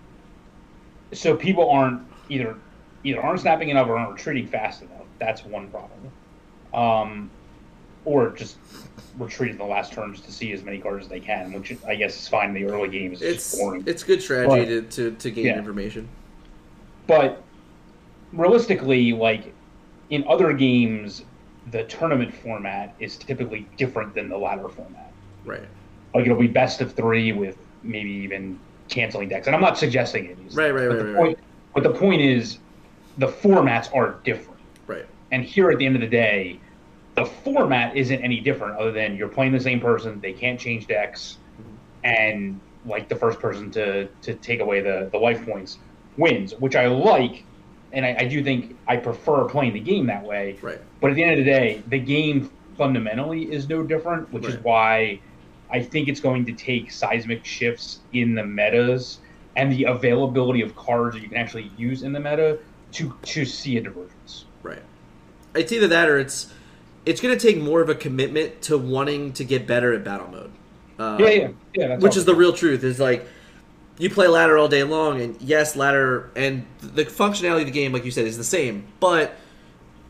so 1.11 1.35
people 1.35 1.69
aren't 1.69 2.01
either 2.29 2.55
either 3.03 3.21
aren't 3.21 3.41
snapping 3.41 3.69
enough 3.69 3.87
or 3.87 3.97
aren't 3.97 4.13
retreating 4.13 4.47
fast 4.47 4.81
enough. 4.81 5.03
That's 5.19 5.43
one 5.45 5.69
problem. 5.69 6.11
Um, 6.73 7.29
or 8.05 8.29
just 8.31 8.57
retreat 9.17 9.51
in 9.51 9.57
the 9.57 9.63
last 9.63 9.93
turns 9.93 10.19
to 10.21 10.31
see 10.31 10.51
as 10.51 10.61
many 10.63 10.77
cards 10.79 11.05
as 11.05 11.09
they 11.09 11.19
can, 11.19 11.53
which 11.53 11.75
I 11.87 11.95
guess 11.95 12.15
is 12.21 12.27
fine 12.27 12.49
in 12.49 12.53
the 12.53 12.65
early 12.65 12.89
games. 12.89 13.21
It's, 13.21 13.51
it's 13.53 13.59
boring. 13.59 13.83
it's 13.85 14.03
good 14.03 14.21
strategy 14.21 14.79
But- 14.79 14.91
to, 14.91 15.11
to, 15.11 15.17
to 15.17 15.31
gain 15.31 15.45
Yeah. 15.45 15.57
information. 15.57 16.07
but 17.07 17.41
realistically, 18.33 19.13
like 19.13 19.53
in 20.09 20.23
other 20.27 20.53
games, 20.53 21.23
the 21.71 21.83
tournament 21.85 22.33
format 22.33 22.93
is 22.99 23.17
typically 23.17 23.67
different 23.77 24.13
than 24.13 24.29
the 24.29 24.37
ladder 24.37 24.69
format. 24.69 25.11
Right. 25.43 25.63
Like 26.13 26.25
it'll 26.25 26.39
be 26.39 26.47
best 26.47 26.81
of 26.81 26.93
three 26.93 27.31
with 27.31 27.57
maybe 27.83 28.11
even 28.11 28.59
canceling 28.89 29.29
decks. 29.29 29.47
And 29.47 29.55
I'm 29.55 29.61
not 29.61 29.77
suggesting 29.77 30.25
it. 30.25 30.37
Right, 30.53 30.71
right, 30.71 30.87
but 30.87 30.95
right, 30.95 30.97
the 30.97 31.05
right, 31.05 31.15
point, 31.15 31.39
But 31.73 31.83
the 31.83 31.91
point 31.91 32.21
is, 32.21 32.59
the 33.17 33.27
formats 33.27 33.93
are 33.95 34.19
different. 34.23 34.59
Right. 34.87 35.05
And 35.31 35.43
here 35.43 35.71
at 35.71 35.77
the 35.77 35.85
end 35.85 35.95
of 35.95 36.01
the 36.01 36.07
day, 36.07 36.59
the 37.15 37.25
format 37.25 37.95
isn't 37.95 38.21
any 38.21 38.39
different 38.39 38.77
other 38.77 38.91
than 38.91 39.15
you're 39.15 39.29
playing 39.29 39.53
the 39.53 39.59
same 39.59 39.79
person. 39.79 40.19
They 40.19 40.33
can't 40.33 40.59
change 40.59 40.87
decks, 40.87 41.37
mm-hmm. 41.59 41.75
and 42.03 42.59
like 42.85 43.09
the 43.09 43.15
first 43.15 43.39
person 43.39 43.71
to 43.71 44.07
to 44.07 44.33
take 44.35 44.59
away 44.59 44.81
the 44.81 45.09
the 45.11 45.17
life 45.17 45.43
points 45.45 45.77
wins, 46.17 46.53
which 46.55 46.75
I 46.75 46.87
like. 46.87 47.45
And 47.95 48.05
I, 48.05 48.15
I 48.19 48.25
do 48.25 48.43
think 48.43 48.77
I 48.87 48.97
prefer 48.97 49.45
playing 49.45 49.73
the 49.73 49.79
game 49.79 50.05
that 50.07 50.23
way. 50.23 50.59
Right. 50.61 50.79
But 51.01 51.11
at 51.11 51.15
the 51.15 51.23
end 51.23 51.39
of 51.39 51.45
the 51.45 51.51
day, 51.51 51.81
the 51.87 51.99
game 51.99 52.51
fundamentally 52.77 53.51
is 53.51 53.67
no 53.69 53.81
different, 53.81 54.31
which 54.31 54.45
is 54.45 54.57
why 54.57 55.19
I 55.71 55.81
think 55.81 56.07
it's 56.07 56.19
going 56.19 56.45
to 56.45 56.53
take 56.53 56.91
seismic 56.91 57.45
shifts 57.45 57.99
in 58.13 58.35
the 58.35 58.45
metas 58.45 59.19
and 59.55 59.71
the 59.71 59.85
availability 59.85 60.61
of 60.61 60.75
cards 60.75 61.15
that 61.15 61.21
you 61.23 61.29
can 61.29 61.37
actually 61.37 61.71
use 61.77 62.03
in 62.03 62.11
the 62.11 62.19
meta 62.19 62.59
to 62.93 63.13
to 63.23 63.45
see 63.45 63.77
a 63.77 63.81
divergence. 63.81 64.45
Right. 64.61 64.83
It's 65.55 65.71
either 65.71 65.87
that 65.87 66.09
or 66.09 66.19
it's 66.19 66.53
it's 67.05 67.21
going 67.21 67.37
to 67.37 67.47
take 67.47 67.61
more 67.61 67.81
of 67.81 67.89
a 67.89 67.95
commitment 67.95 68.61
to 68.63 68.77
wanting 68.77 69.33
to 69.33 69.45
get 69.45 69.67
better 69.67 69.93
at 69.93 70.03
battle 70.03 70.27
mode. 70.27 70.51
Uh, 70.97 71.17
yeah, 71.19 71.27
yeah, 71.27 71.49
yeah. 71.73 71.87
That's 71.87 72.03
which 72.03 72.13
all. 72.13 72.19
is 72.19 72.25
the 72.25 72.35
real 72.35 72.53
truth. 72.53 72.83
Is 72.83 72.99
like 72.99 73.25
you 73.97 74.09
play 74.09 74.27
ladder 74.27 74.57
all 74.57 74.67
day 74.67 74.83
long, 74.83 75.21
and 75.21 75.41
yes, 75.41 75.75
ladder 75.75 76.31
and 76.35 76.65
the 76.81 77.05
functionality 77.05 77.61
of 77.61 77.65
the 77.65 77.71
game, 77.71 77.93
like 77.93 78.05
you 78.05 78.11
said, 78.11 78.25
is 78.25 78.37
the 78.37 78.43
same. 78.43 78.87
But 78.99 79.35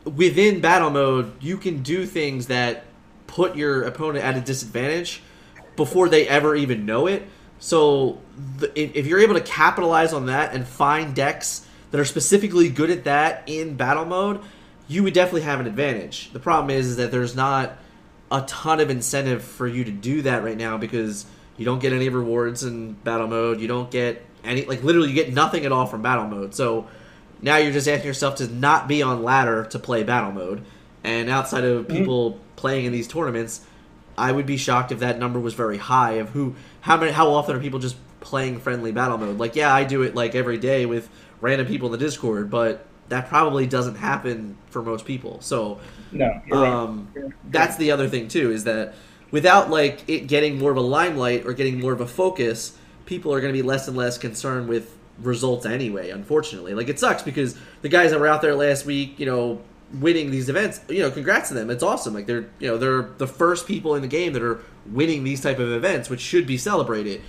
within 0.03 0.61
battle 0.61 0.89
mode, 0.89 1.33
you 1.41 1.57
can 1.57 1.83
do 1.83 2.05
things 2.05 2.47
that 2.47 2.85
put 3.27 3.55
your 3.55 3.83
opponent 3.83 4.23
at 4.23 4.37
a 4.37 4.41
disadvantage 4.41 5.21
before 5.75 6.09
they 6.09 6.27
ever 6.27 6.55
even 6.55 6.85
know 6.85 7.07
it. 7.07 7.27
So 7.59 8.21
the, 8.57 8.71
if, 8.79 9.05
you're 9.05 9.19
able 9.19 9.35
to 9.35 9.41
capitalize 9.41 10.13
on 10.13 10.27
that 10.27 10.53
and 10.53 10.67
find 10.67 11.15
decks 11.15 11.65
that 11.91 11.99
are 11.99 12.05
specifically 12.05 12.69
good 12.69 12.89
at 12.89 13.05
that 13.05 13.43
in 13.47 13.75
battle 13.75 14.05
mode, 14.05 14.41
you 14.87 15.03
would 15.03 15.13
definitely 15.13 15.41
have 15.41 15.59
an 15.59 15.67
advantage. 15.67 16.31
The 16.31 16.39
problem 16.39 16.69
is, 16.69 16.87
is 16.87 16.95
that 16.97 17.11
there's 17.11 17.35
not 17.35 17.77
a 18.31 18.41
ton 18.41 18.79
of 18.79 18.89
incentive 18.89 19.43
for 19.43 19.67
you 19.67 19.83
to 19.83 19.91
do 19.91 20.21
that 20.23 20.43
right 20.43 20.57
now 20.57 20.77
because 20.77 21.25
you 21.57 21.65
don't 21.65 21.79
get 21.79 21.93
any 21.93 22.09
rewards 22.09 22.63
in 22.63 22.93
battle 22.93 23.27
mode. 23.27 23.59
You 23.59 23.67
don't 23.67 23.89
get 23.89 24.25
any 24.43 24.65
like 24.65 24.83
literally 24.83 25.09
you 25.09 25.15
get 25.15 25.33
nothing 25.33 25.65
at 25.65 25.71
all 25.71 25.85
from 25.85 26.01
battle 26.01 26.27
mode. 26.27 26.53
So 26.53 26.87
now 27.41 27.57
you're 27.57 27.71
just 27.71 27.87
asking 27.87 28.07
yourself 28.07 28.35
to 28.35 28.47
not 28.47 28.87
be 28.87 29.01
on 29.01 29.23
ladder 29.23 29.65
to 29.65 29.79
play 29.79 30.03
battle 30.03 30.31
mode. 30.31 30.63
And 31.03 31.29
outside 31.29 31.63
of 31.63 31.87
people 31.87 32.39
playing 32.55 32.85
in 32.85 32.91
these 32.91 33.07
tournaments, 33.07 33.61
I 34.17 34.31
would 34.31 34.45
be 34.45 34.57
shocked 34.57 34.91
if 34.91 34.99
that 34.99 35.19
number 35.19 35.39
was 35.39 35.53
very 35.53 35.77
high 35.77 36.13
of 36.13 36.29
who 36.29 36.55
how 36.81 36.97
many 36.97 37.11
how 37.11 37.29
often 37.29 37.55
are 37.55 37.59
people 37.59 37.79
just 37.79 37.97
playing 38.19 38.59
friendly 38.59 38.91
battle 38.91 39.17
mode. 39.17 39.37
Like 39.37 39.55
yeah, 39.55 39.73
I 39.73 39.83
do 39.83 40.01
it 40.01 40.15
like 40.15 40.35
every 40.35 40.57
day 40.57 40.85
with 40.85 41.09
random 41.41 41.67
people 41.67 41.87
in 41.87 41.91
the 41.91 42.03
Discord, 42.03 42.49
but 42.49 42.85
that 43.09 43.29
probably 43.29 43.67
doesn't 43.67 43.95
happen 43.95 44.57
for 44.71 44.81
most 44.81 45.05
people. 45.05 45.39
So 45.41 45.79
no. 46.11 46.41
You're 46.47 46.61
right. 46.61 46.71
um, 46.71 47.33
that's 47.45 47.77
the 47.77 47.91
other 47.91 48.07
thing 48.07 48.27
too 48.27 48.51
is 48.51 48.63
that 48.63 48.95
without 49.31 49.69
like 49.69 50.07
it 50.07 50.27
getting 50.27 50.57
more 50.57 50.71
of 50.71 50.77
a 50.77 50.81
limelight 50.81 51.45
or 51.45 51.53
getting 51.53 51.79
more 51.79 51.93
of 51.93 52.01
a 52.01 52.07
focus, 52.07 52.77
people 53.05 53.33
are 53.33 53.41
going 53.41 53.53
to 53.53 53.57
be 53.57 53.65
less 53.65 53.87
and 53.87 53.97
less 53.97 54.17
concerned 54.17 54.67
with 54.67 54.95
results 55.19 55.65
anyway. 55.65 56.09
Unfortunately, 56.09 56.73
like 56.73 56.89
it 56.89 56.99
sucks 56.99 57.23
because 57.23 57.57
the 57.81 57.89
guys 57.89 58.11
that 58.11 58.19
were 58.19 58.27
out 58.27 58.41
there 58.41 58.55
last 58.55 58.85
week, 58.85 59.19
you 59.19 59.25
know, 59.25 59.61
winning 59.93 60.31
these 60.31 60.49
events, 60.49 60.81
you 60.89 60.99
know, 60.99 61.11
congrats 61.11 61.49
to 61.49 61.53
them. 61.53 61.69
It's 61.69 61.83
awesome. 61.83 62.13
Like 62.13 62.25
they're 62.25 62.47
you 62.59 62.67
know 62.67 62.77
they're 62.77 63.03
the 63.17 63.27
first 63.27 63.67
people 63.67 63.95
in 63.95 64.01
the 64.01 64.07
game 64.07 64.33
that 64.33 64.43
are 64.43 64.61
winning 64.85 65.23
these 65.23 65.41
type 65.41 65.59
of 65.59 65.71
events, 65.71 66.09
which 66.09 66.21
should 66.21 66.47
be 66.47 66.57
celebrated. 66.57 67.21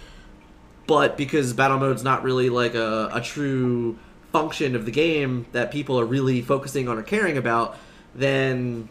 But 0.87 1.17
because 1.17 1.53
battle 1.53 1.79
mode's 1.79 2.05
not 2.05 2.23
really 2.23 2.49
like 2.49 2.75
a, 2.75 3.11
a 3.13 3.21
true 3.21 3.99
function 4.33 4.77
of 4.77 4.85
the 4.85 4.91
game 4.91 5.47
that 5.53 5.71
people 5.73 5.99
are 5.99 6.05
really 6.05 6.43
focusing 6.43 6.89
on 6.89 6.99
or 6.99 7.03
caring 7.03 7.37
about, 7.37 7.77
then 8.15 8.89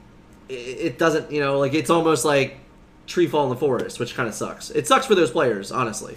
it, 0.50 0.54
it 0.54 0.98
doesn't, 0.98 1.32
you 1.32 1.40
know, 1.40 1.60
like 1.60 1.74
it's 1.74 1.90
almost 1.90 2.26
like 2.26 2.58
tree 3.08 3.28
fall 3.28 3.44
in 3.44 3.50
the 3.50 3.56
forest, 3.56 4.00
which 4.00 4.16
kind 4.16 4.28
of 4.28 4.36
sucks. 4.36 4.70
It 4.72 4.88
sucks 4.88 5.06
for 5.06 5.16
those 5.16 5.32
players, 5.32 5.72
honestly. 5.72 6.16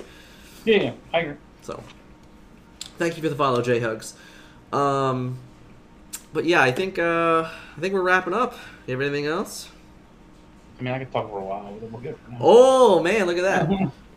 yeah, 0.65 0.77
yeah, 0.83 0.93
I 1.13 1.21
agree. 1.21 1.37
So, 1.63 1.83
thank 2.99 3.17
you 3.17 3.23
for 3.23 3.29
the 3.29 3.37
follow, 3.37 3.61
J 3.63 3.81
Hugs. 3.81 4.15
Um, 4.73 5.39
but 6.33 6.45
yeah, 6.45 6.63
I 6.63 6.73
think 6.73 6.99
uh, 6.99 7.49
I 7.77 7.81
think 7.81 7.95
we're 7.95 8.03
wrapping 8.03 8.35
up. 8.35 8.55
You 8.87 8.93
have 8.93 9.01
anything 9.01 9.27
else? 9.27 9.69
I 10.79 10.83
mean, 10.83 10.95
I 10.95 10.99
could 11.01 11.11
talk 11.13 11.29
for 11.29 11.39
a 11.39 11.45
while. 11.45 11.75
but 11.81 11.91
We're 11.91 12.01
good 12.01 12.17
for 12.25 12.31
now. 12.31 12.39
Oh 12.41 13.03
man, 13.03 13.27
look 13.27 13.39
at 13.39 13.43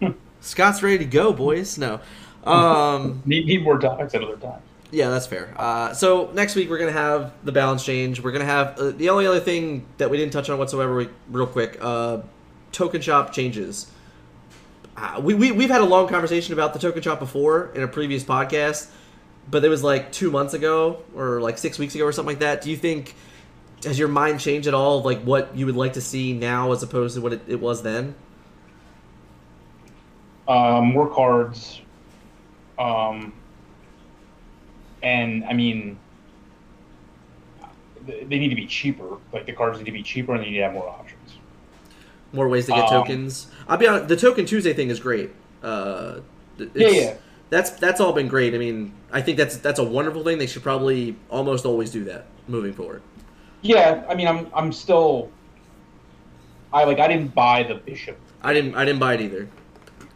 that! 0.02 0.16
Scott's 0.42 0.82
ready 0.84 0.98
to 1.00 1.06
go, 1.06 1.34
boys. 1.34 1.78
No. 1.78 2.00
Um, 2.44 3.22
Need, 3.26 3.46
need 3.46 3.64
more 3.64 3.78
topics 3.78 4.14
at 4.16 4.24
other 4.24 4.38
times. 4.38 4.64
Yeah, 4.92 5.10
that's 5.10 5.28
fair. 5.28 5.54
Uh, 5.58 5.94
so 5.94 6.32
next 6.34 6.56
week 6.56 6.70
we're 6.70 6.80
gonna 6.80 6.92
have 6.92 7.32
the 7.44 7.52
balance 7.52 7.84
change. 7.86 8.20
We're 8.20 8.32
gonna 8.34 8.46
have 8.46 8.78
uh, 8.78 8.92
the 8.92 9.10
only 9.10 9.26
other 9.26 9.40
thing 9.40 9.86
that 10.00 10.10
we 10.10 10.18
didn't 10.18 10.34
touch 10.34 10.50
on 10.50 10.58
whatsoever, 10.60 10.96
we- 10.96 11.10
real 11.30 11.48
quick. 11.48 11.78
Uh, 11.80 12.20
token 12.72 13.02
shop 13.02 13.34
changes. 13.34 13.92
Uh, 14.98 15.20
we, 15.24 15.34
we 15.34 15.52
we've 15.52 15.70
had 15.70 15.82
a 15.82 15.86
long 15.86 16.08
conversation 16.08 16.54
about 16.54 16.74
the 16.74 16.80
token 16.80 17.02
shop 17.02 17.20
before 17.20 17.72
in 17.74 17.82
a 17.84 17.88
previous 17.88 18.24
podcast, 18.24 18.90
but 19.50 19.64
it 19.64 19.70
was 19.70 19.84
like 19.84 20.12
two 20.12 20.30
months 20.30 20.54
ago 20.54 21.02
or 21.16 21.42
like 21.42 21.58
six 21.58 21.80
weeks 21.80 21.96
ago 21.96 22.06
or 22.06 22.12
something 22.12 22.34
like 22.34 22.40
that. 22.40 22.62
Do 22.62 22.70
you 22.70 22.78
think 22.78 23.16
has 23.84 23.98
your 23.98 24.08
mind 24.08 24.40
changed 24.40 24.68
at 24.68 24.74
all? 24.74 25.00
Of 25.00 25.06
like 25.06 25.22
what 25.22 25.56
you 25.56 25.66
would 25.66 25.76
like 25.76 25.94
to 25.94 26.02
see 26.02 26.34
now 26.34 26.72
as 26.72 26.84
opposed 26.84 27.16
to 27.16 27.22
what 27.22 27.34
it, 27.34 27.42
it 27.48 27.60
was 27.60 27.82
then? 27.82 28.16
Um, 30.48 30.86
more 30.88 31.10
cards. 31.10 31.82
Um, 32.78 33.34
and 35.02 35.44
I 35.46 35.54
mean, 35.54 35.98
they 38.06 38.40
need 38.40 38.50
to 38.50 38.56
be 38.56 38.68
cheaper. 38.68 39.18
Like 39.32 39.46
the 39.46 39.54
cards 39.54 39.78
need 39.78 39.86
to 39.86 39.92
be 39.92 40.04
cheaper, 40.04 40.34
and 40.34 40.44
they 40.44 40.50
need 40.50 40.58
to 40.58 40.64
have 40.64 40.74
more 40.74 40.90
options. 40.90 41.21
More 42.34 42.48
ways 42.48 42.66
to 42.68 42.72
get 42.72 42.84
Um, 42.86 42.90
tokens. 42.90 43.48
I'll 43.68 43.78
be 43.78 43.88
honest. 43.88 44.08
The 44.08 44.16
Token 44.16 44.46
Tuesday 44.46 44.74
thing 44.74 44.90
is 44.90 45.00
great. 45.00 45.32
Uh, 45.62 46.20
it's, 46.58 46.72
Yeah, 46.76 46.88
yeah. 46.90 47.14
That's 47.50 47.72
that's 47.72 48.00
all 48.00 48.14
been 48.14 48.28
great. 48.30 48.54
I 48.56 48.58
mean, 48.58 48.94
I 49.12 49.22
think 49.22 49.38
that's 49.38 49.58
that's 49.58 49.80
a 49.80 49.84
wonderful 49.84 50.24
thing. 50.24 50.38
They 50.38 50.48
should 50.48 50.64
probably 50.64 51.18
almost 51.30 51.66
always 51.66 51.92
do 51.92 52.06
that 52.06 52.26
moving 52.48 52.72
forward. 52.74 53.02
Yeah, 53.62 54.06
I 54.08 54.16
mean, 54.16 54.28
I'm 54.28 54.48
I'm 54.54 54.72
still. 54.72 55.30
I 56.74 56.86
like 56.86 57.00
I 57.00 57.08
didn't 57.08 57.36
buy 57.36 57.64
the 57.64 57.76
bishop, 57.76 58.18
I 58.42 58.54
didn't 58.54 58.76
I 58.76 58.86
didn't 58.86 59.00
buy 59.00 59.16
it 59.16 59.22
either. 59.22 59.50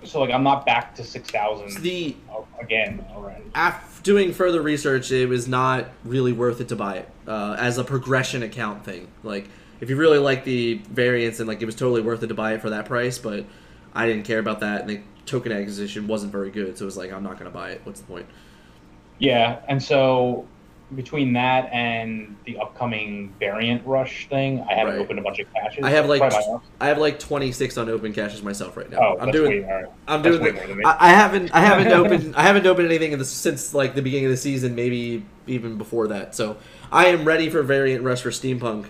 so 0.06 0.22
like 0.22 0.32
I'm 0.32 0.44
not 0.44 0.66
back 0.66 0.96
to 0.96 1.04
six 1.04 1.30
thousand 1.30 1.82
The 1.84 2.16
again 2.62 3.06
already. 3.14 3.44
after 3.54 4.02
doing 4.04 4.32
further 4.32 4.62
research, 4.62 5.12
it 5.12 5.28
was 5.28 5.48
not 5.50 5.90
really 6.06 6.32
worth 6.32 6.62
it 6.62 6.70
to 6.70 6.76
buy 6.78 6.98
it 6.98 7.10
uh, 7.28 7.58
as 7.60 7.78
a 7.78 7.84
progression 7.84 8.42
account 8.44 8.86
thing. 8.86 9.08
Like, 9.24 9.50
if 9.82 9.90
you 9.90 9.96
really 9.96 10.20
like 10.20 10.44
the 10.44 10.76
variants 10.92 11.40
and 11.40 11.48
like 11.48 11.62
it 11.62 11.66
was 11.66 11.76
totally 11.76 12.02
worth 12.02 12.24
it 12.24 12.28
to 12.28 12.34
buy 12.34 12.54
it 12.54 12.62
for 12.62 12.70
that 12.72 12.86
price, 12.86 13.18
but 13.18 13.46
I 13.94 14.06
didn't 14.08 14.24
care 14.24 14.40
about 14.40 14.60
that, 14.62 14.82
and 14.82 14.90
the 14.90 15.02
token 15.26 15.52
acquisition 15.52 16.08
wasn't 16.08 16.32
very 16.32 16.52
good, 16.52 16.78
so 16.78 16.84
it 16.84 16.86
was 16.86 16.98
like 16.98 17.12
I'm 17.12 17.24
not 17.24 17.34
going 17.34 17.46
to 17.46 17.58
buy 17.58 17.72
it. 17.72 17.82
What's 17.84 18.00
the 18.02 18.08
point? 18.08 18.26
Yeah, 19.20 19.60
and 19.68 19.82
so 19.82 20.46
between 20.96 21.34
that 21.34 21.68
and 21.74 22.36
the 22.46 22.60
upcoming 22.60 23.34
variant 23.40 23.86
rush 23.88 24.28
thing, 24.30 24.64
I 24.70 24.76
haven't 24.76 24.94
Right. 24.96 25.02
opened 25.02 25.18
a 25.20 25.22
bunch 25.24 25.40
of 25.40 25.52
caches. 25.52 25.84
I 25.84 25.90
have 25.90 26.08
like 26.08 26.22
I 26.80 26.88
have 26.88 27.00
like 27.00 27.18
26 27.18 27.78
unopened 27.78 28.14
caches 28.14 28.44
myself 28.44 28.78
right 28.78 28.90
now. 28.90 29.00
oh, 29.00 29.18
I'm 29.20 29.32
doing. 29.32 29.66
I'm 30.08 30.22
That's 30.22 30.38
doing 30.38 30.46
the- 30.48 30.54
more 30.60 30.68
than 30.68 30.78
me. 30.78 30.84
I, 30.86 31.08
I 31.08 31.10
haven't 31.10 31.52
I 31.56 31.62
haven't 31.62 31.88
opened 31.92 32.36
I 32.36 32.44
haven't 32.44 32.68
opened 32.68 32.88
anything 32.88 33.14
in 33.14 33.20
the, 33.20 33.26
since 33.26 33.74
like 33.74 33.96
the 33.96 34.02
beginning 34.02 34.26
of 34.26 34.32
the 34.32 34.38
season, 34.38 34.76
maybe 34.76 35.26
even 35.48 35.78
before 35.78 36.08
that. 36.10 36.36
So 36.36 36.58
I 36.92 37.08
am 37.08 37.26
ready 37.26 37.50
for 37.50 37.64
variant 37.64 38.04
rush 38.04 38.22
for 38.22 38.30
steampunk. 38.30 38.86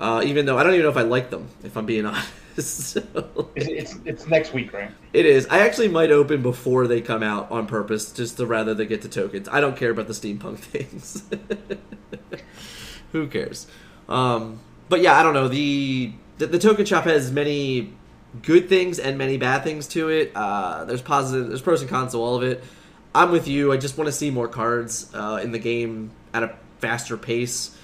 Uh, 0.00 0.22
even 0.24 0.46
though 0.46 0.58
I 0.58 0.62
don't 0.62 0.74
even 0.74 0.84
know 0.84 0.90
if 0.90 0.96
I 0.96 1.02
like 1.02 1.30
them, 1.30 1.48
if 1.64 1.76
I'm 1.76 1.86
being 1.86 2.06
honest. 2.06 2.32
So, 2.58 3.02
It's, 3.54 3.68
it's 3.68 4.00
it's 4.04 4.26
next 4.26 4.52
week, 4.52 4.72
right? 4.72 4.92
it 5.12 5.26
is. 5.26 5.46
I 5.50 5.60
actually 5.60 5.88
might 5.88 6.10
open 6.10 6.42
before 6.42 6.86
they 6.86 7.00
come 7.00 7.22
out 7.22 7.50
on 7.50 7.66
purpose, 7.66 8.12
just 8.12 8.36
to 8.36 8.46
rather 8.46 8.74
they 8.74 8.86
get 8.86 9.02
the 9.02 9.08
tokens. 9.08 9.48
I 9.48 9.60
don't 9.60 9.76
care 9.76 9.90
about 9.90 10.06
the 10.08 10.12
steampunk 10.12 10.58
things. 10.60 11.24
Who 13.12 13.28
cares? 13.28 13.66
Um, 14.08 14.60
but 14.88 15.00
yeah, 15.00 15.18
I 15.18 15.22
don't 15.22 15.34
know. 15.34 15.48
The, 15.48 16.12
the 16.38 16.46
the 16.46 16.58
token 16.58 16.84
shop 16.84 17.04
has 17.04 17.32
many 17.32 17.92
good 18.42 18.68
things 18.68 18.98
and 18.98 19.16
many 19.18 19.36
bad 19.36 19.64
things 19.64 19.86
to 19.88 20.08
it. 20.08 20.32
Uh, 20.34 20.84
there's 20.84 21.02
positive, 21.02 21.48
there's 21.48 21.62
pros 21.62 21.80
and 21.80 21.90
cons 21.90 22.12
to 22.12 22.18
all 22.18 22.36
of 22.36 22.42
it. 22.42 22.62
I'm 23.14 23.30
with 23.30 23.48
you. 23.48 23.72
I 23.72 23.78
just 23.78 23.96
want 23.96 24.08
to 24.08 24.12
see 24.12 24.30
more 24.30 24.48
cards 24.48 25.10
uh, 25.14 25.40
in 25.42 25.52
the 25.52 25.58
game 25.58 26.10
at 26.34 26.42
a 26.42 26.54
faster 26.80 27.16
pace. 27.16 27.75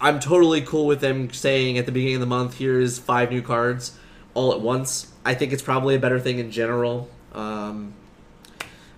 I'm 0.00 0.20
totally 0.20 0.60
cool 0.60 0.86
with 0.86 1.00
them 1.00 1.32
saying 1.32 1.78
at 1.78 1.86
the 1.86 1.92
beginning 1.92 2.16
of 2.16 2.20
the 2.20 2.26
month, 2.26 2.58
here's 2.58 2.98
five 2.98 3.30
new 3.30 3.42
cards 3.42 3.96
all 4.34 4.52
at 4.52 4.60
once. 4.60 5.12
I 5.24 5.34
think 5.34 5.52
it's 5.52 5.62
probably 5.62 5.94
a 5.94 5.98
better 5.98 6.20
thing 6.20 6.38
in 6.38 6.50
general. 6.50 7.08
Um, 7.32 7.94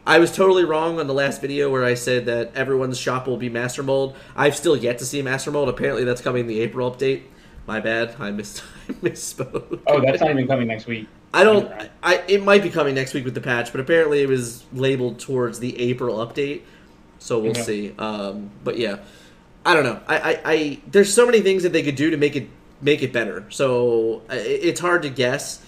I 0.07 0.19
was 0.19 0.35
totally 0.35 0.65
wrong 0.65 0.99
on 1.01 1.07
the 1.07 1.15
last 1.15 1.41
video 1.41 1.71
where 1.71 1.85
I 1.85 1.95
said 1.95 2.27
that 2.27 2.55
everyone's 2.55 2.99
shop 2.99 3.27
will 3.27 3.37
be 3.37 3.49
Master 3.49 3.83
Mold. 3.83 4.17
I've 4.37 4.57
still 4.57 4.77
yet 4.77 4.99
to 4.99 5.05
see 5.05 5.21
Master 5.23 5.51
Mold. 5.51 5.69
Apparently, 5.69 6.05
that's 6.05 6.21
coming 6.21 6.43
in 6.43 6.47
the 6.47 6.61
April 6.61 6.91
update. 6.91 7.23
My 7.67 7.81
bad. 7.81 8.15
I 8.21 8.31
missed. 8.31 8.63
I 8.89 8.93
misspoke. 8.93 9.81
Oh, 9.87 10.01
that's 10.01 10.21
not 10.21 10.31
even 10.31 10.47
coming 10.47 10.69
next 10.69 10.87
week. 10.87 11.09
I 11.35 11.43
don't. 11.43 11.71
I 12.03 12.23
it 12.29 12.45
might 12.45 12.63
be 12.63 12.71
coming 12.71 12.95
next 12.95 13.15
week 13.15 13.25
with 13.25 13.35
the 13.35 13.41
patch, 13.41 13.73
but 13.73 13.81
apparently 13.81 14.23
it 14.23 14.29
was 14.29 14.65
labeled 14.73 15.19
towards 15.19 15.59
the 15.59 15.79
April 15.81 16.25
update, 16.25 16.63
so 17.19 17.41
we'll 17.41 17.51
Okay. 17.51 17.63
see. 17.63 17.95
Um, 17.99 18.51
but 18.63 18.79
yeah, 18.79 18.99
I 19.67 19.75
don't 19.75 19.83
know. 19.83 20.01
I, 20.07 20.17
I, 20.19 20.41
I 20.45 20.81
there's 20.87 21.13
so 21.13 21.27
many 21.27 21.41
things 21.41 21.65
that 21.65 21.73
they 21.73 21.83
could 21.83 21.97
do 21.97 22.11
to 22.11 22.17
make 22.17 22.37
it 22.37 22.49
make 22.81 23.03
it 23.03 23.13
better. 23.13 23.45
So 23.51 24.23
I- 24.31 24.37
it's 24.37 24.81
hard 24.81 25.03
to 25.03 25.11
guess. 25.11 25.61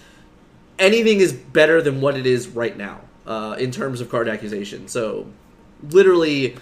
Anything 0.79 1.19
is 1.19 1.33
better 1.33 1.81
than 1.81 1.99
what 1.99 2.15
it 2.15 2.25
is 2.25 2.47
right 2.47 2.75
now 2.77 3.01
uh, 3.27 3.57
in 3.59 3.71
terms 3.71 3.99
of 3.99 4.09
card 4.09 4.29
accusation. 4.29 4.87
So 4.87 5.27
literally, 5.89 6.55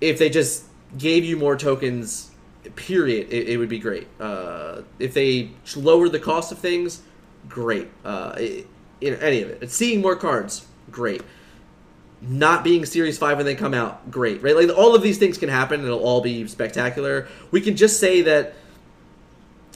if 0.00 0.18
they 0.18 0.30
just 0.30 0.64
gave 0.96 1.26
you 1.26 1.36
more 1.36 1.56
tokens, 1.56 2.30
period, 2.76 3.28
it, 3.30 3.50
it 3.50 3.56
would 3.58 3.68
be 3.68 3.78
great. 3.78 4.06
Uh, 4.18 4.80
if 4.98 5.12
they 5.12 5.50
lowered 5.76 6.12
the 6.12 6.18
cost 6.18 6.50
of 6.52 6.58
things, 6.58 7.02
great. 7.46 7.88
Uh, 8.02 8.34
it, 8.38 8.66
know, 9.10 9.18
any 9.18 9.42
of 9.42 9.50
it. 9.50 9.70
Seeing 9.70 10.00
more 10.00 10.16
cards, 10.16 10.66
great. 10.90 11.20
Not 12.22 12.64
being 12.64 12.86
Series 12.86 13.18
Five 13.18 13.36
when 13.36 13.46
they 13.46 13.54
come 13.54 13.74
out, 13.74 14.10
great. 14.10 14.42
Right, 14.42 14.56
like 14.56 14.76
all 14.76 14.94
of 14.94 15.02
these 15.02 15.18
things 15.18 15.36
can 15.36 15.48
happen, 15.48 15.80
and 15.80 15.86
it'll 15.86 16.02
all 16.02 16.20
be 16.20 16.46
spectacular. 16.48 17.28
We 17.50 17.60
can 17.60 17.76
just 17.76 18.00
say 18.00 18.22
that 18.22 18.54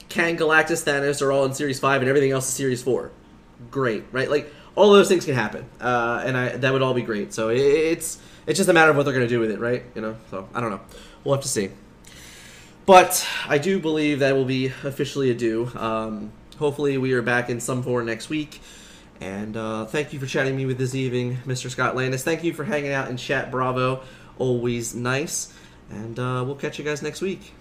Kang, 0.09 0.37
Galactus, 0.37 0.85
Thanos 0.85 1.23
are 1.23 1.31
all 1.33 1.45
in 1.45 1.53
Series 1.53 1.79
Five, 1.79 2.01
and 2.01 2.09
everything 2.09 2.33
else 2.33 2.49
is 2.49 2.55
Series 2.55 2.83
Four. 2.83 3.13
Great, 3.71 4.05
right? 4.11 4.31
Like 4.31 4.53
all 4.75 4.91
those 4.93 5.09
things 5.09 5.25
can 5.25 5.35
happen, 5.35 5.67
uh, 5.81 6.23
and 6.25 6.37
I, 6.37 6.49
that 6.57 6.73
would 6.73 6.83
all 6.83 6.95
be 6.95 7.03
great. 7.03 7.35
So 7.35 7.51
it's 7.51 8.19
it's 8.47 8.57
just 8.57 8.69
a 8.71 8.73
matter 8.73 8.91
of 8.91 8.97
what 8.97 9.05
they're 9.05 9.15
going 9.15 9.27
to 9.27 9.33
do 9.33 9.41
with 9.41 9.51
it, 9.51 9.61
right? 9.61 9.85
You 9.95 10.01
know. 10.01 10.17
So 10.31 10.49
I 10.55 10.61
don't 10.61 10.71
know. 10.71 10.81
We'll 11.25 11.35
have 11.35 11.43
to 11.43 11.49
see. 11.49 11.71
But 12.87 13.27
I 13.47 13.59
do 13.59 13.79
believe 13.79 14.21
that 14.21 14.35
will 14.35 14.45
be 14.45 14.67
officially 14.67 15.31
a 15.31 15.35
do. 15.35 15.71
Um, 15.77 16.33
hopefully, 16.59 16.99
we 16.99 17.13
are 17.13 17.23
back 17.23 17.51
in 17.51 17.61
some 17.61 17.83
form 17.83 18.07
next 18.07 18.29
week. 18.29 18.61
And 19.21 19.57
uh, 19.57 19.85
thank 19.85 20.13
you 20.13 20.19
for 20.19 20.27
chatting 20.27 20.57
me 20.57 20.65
with 20.67 20.79
this 20.79 20.95
evening, 20.95 21.39
Mr. 21.47 21.71
Scott 21.71 21.95
Landis. 21.95 22.23
Thank 22.25 22.43
you 22.43 22.55
for 22.55 22.65
hanging 22.65 22.93
out 22.93 23.09
in 23.09 23.17
chat, 23.17 23.51
Bravo. 23.51 24.03
Always 24.39 24.95
nice. 24.95 25.53
And 25.91 26.19
uh, 26.19 26.43
we'll 26.47 26.57
catch 26.57 26.79
you 26.79 26.85
guys 26.85 27.03
next 27.03 27.21
week. 27.21 27.53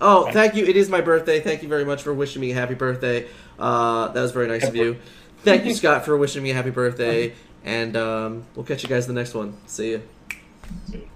Oh, 0.00 0.24
Thanks. 0.24 0.34
thank 0.34 0.54
you. 0.54 0.64
It 0.64 0.76
is 0.76 0.88
my 0.88 1.00
birthday. 1.00 1.40
Thank 1.40 1.62
you 1.62 1.68
very 1.68 1.84
much 1.84 2.02
for 2.02 2.14
wishing 2.14 2.40
me 2.40 2.52
a 2.52 2.54
happy 2.54 2.74
birthday. 2.74 3.26
Uh, 3.58 4.08
that 4.08 4.20
was 4.20 4.32
very 4.32 4.46
nice 4.46 4.66
of 4.66 4.76
you. 4.76 4.98
Thank 5.38 5.64
you, 5.64 5.74
Scott, 5.74 6.04
for 6.04 6.16
wishing 6.16 6.42
me 6.42 6.50
a 6.50 6.54
happy 6.54 6.70
birthday. 6.70 7.34
And 7.64 7.96
um, 7.96 8.44
we'll 8.56 8.64
catch 8.64 8.82
you 8.82 8.88
guys 8.88 9.08
in 9.08 9.14
the 9.14 9.20
next 9.20 9.34
one. 9.34 9.56
See 9.66 9.90
you. 9.90 10.02
See. 10.90 11.06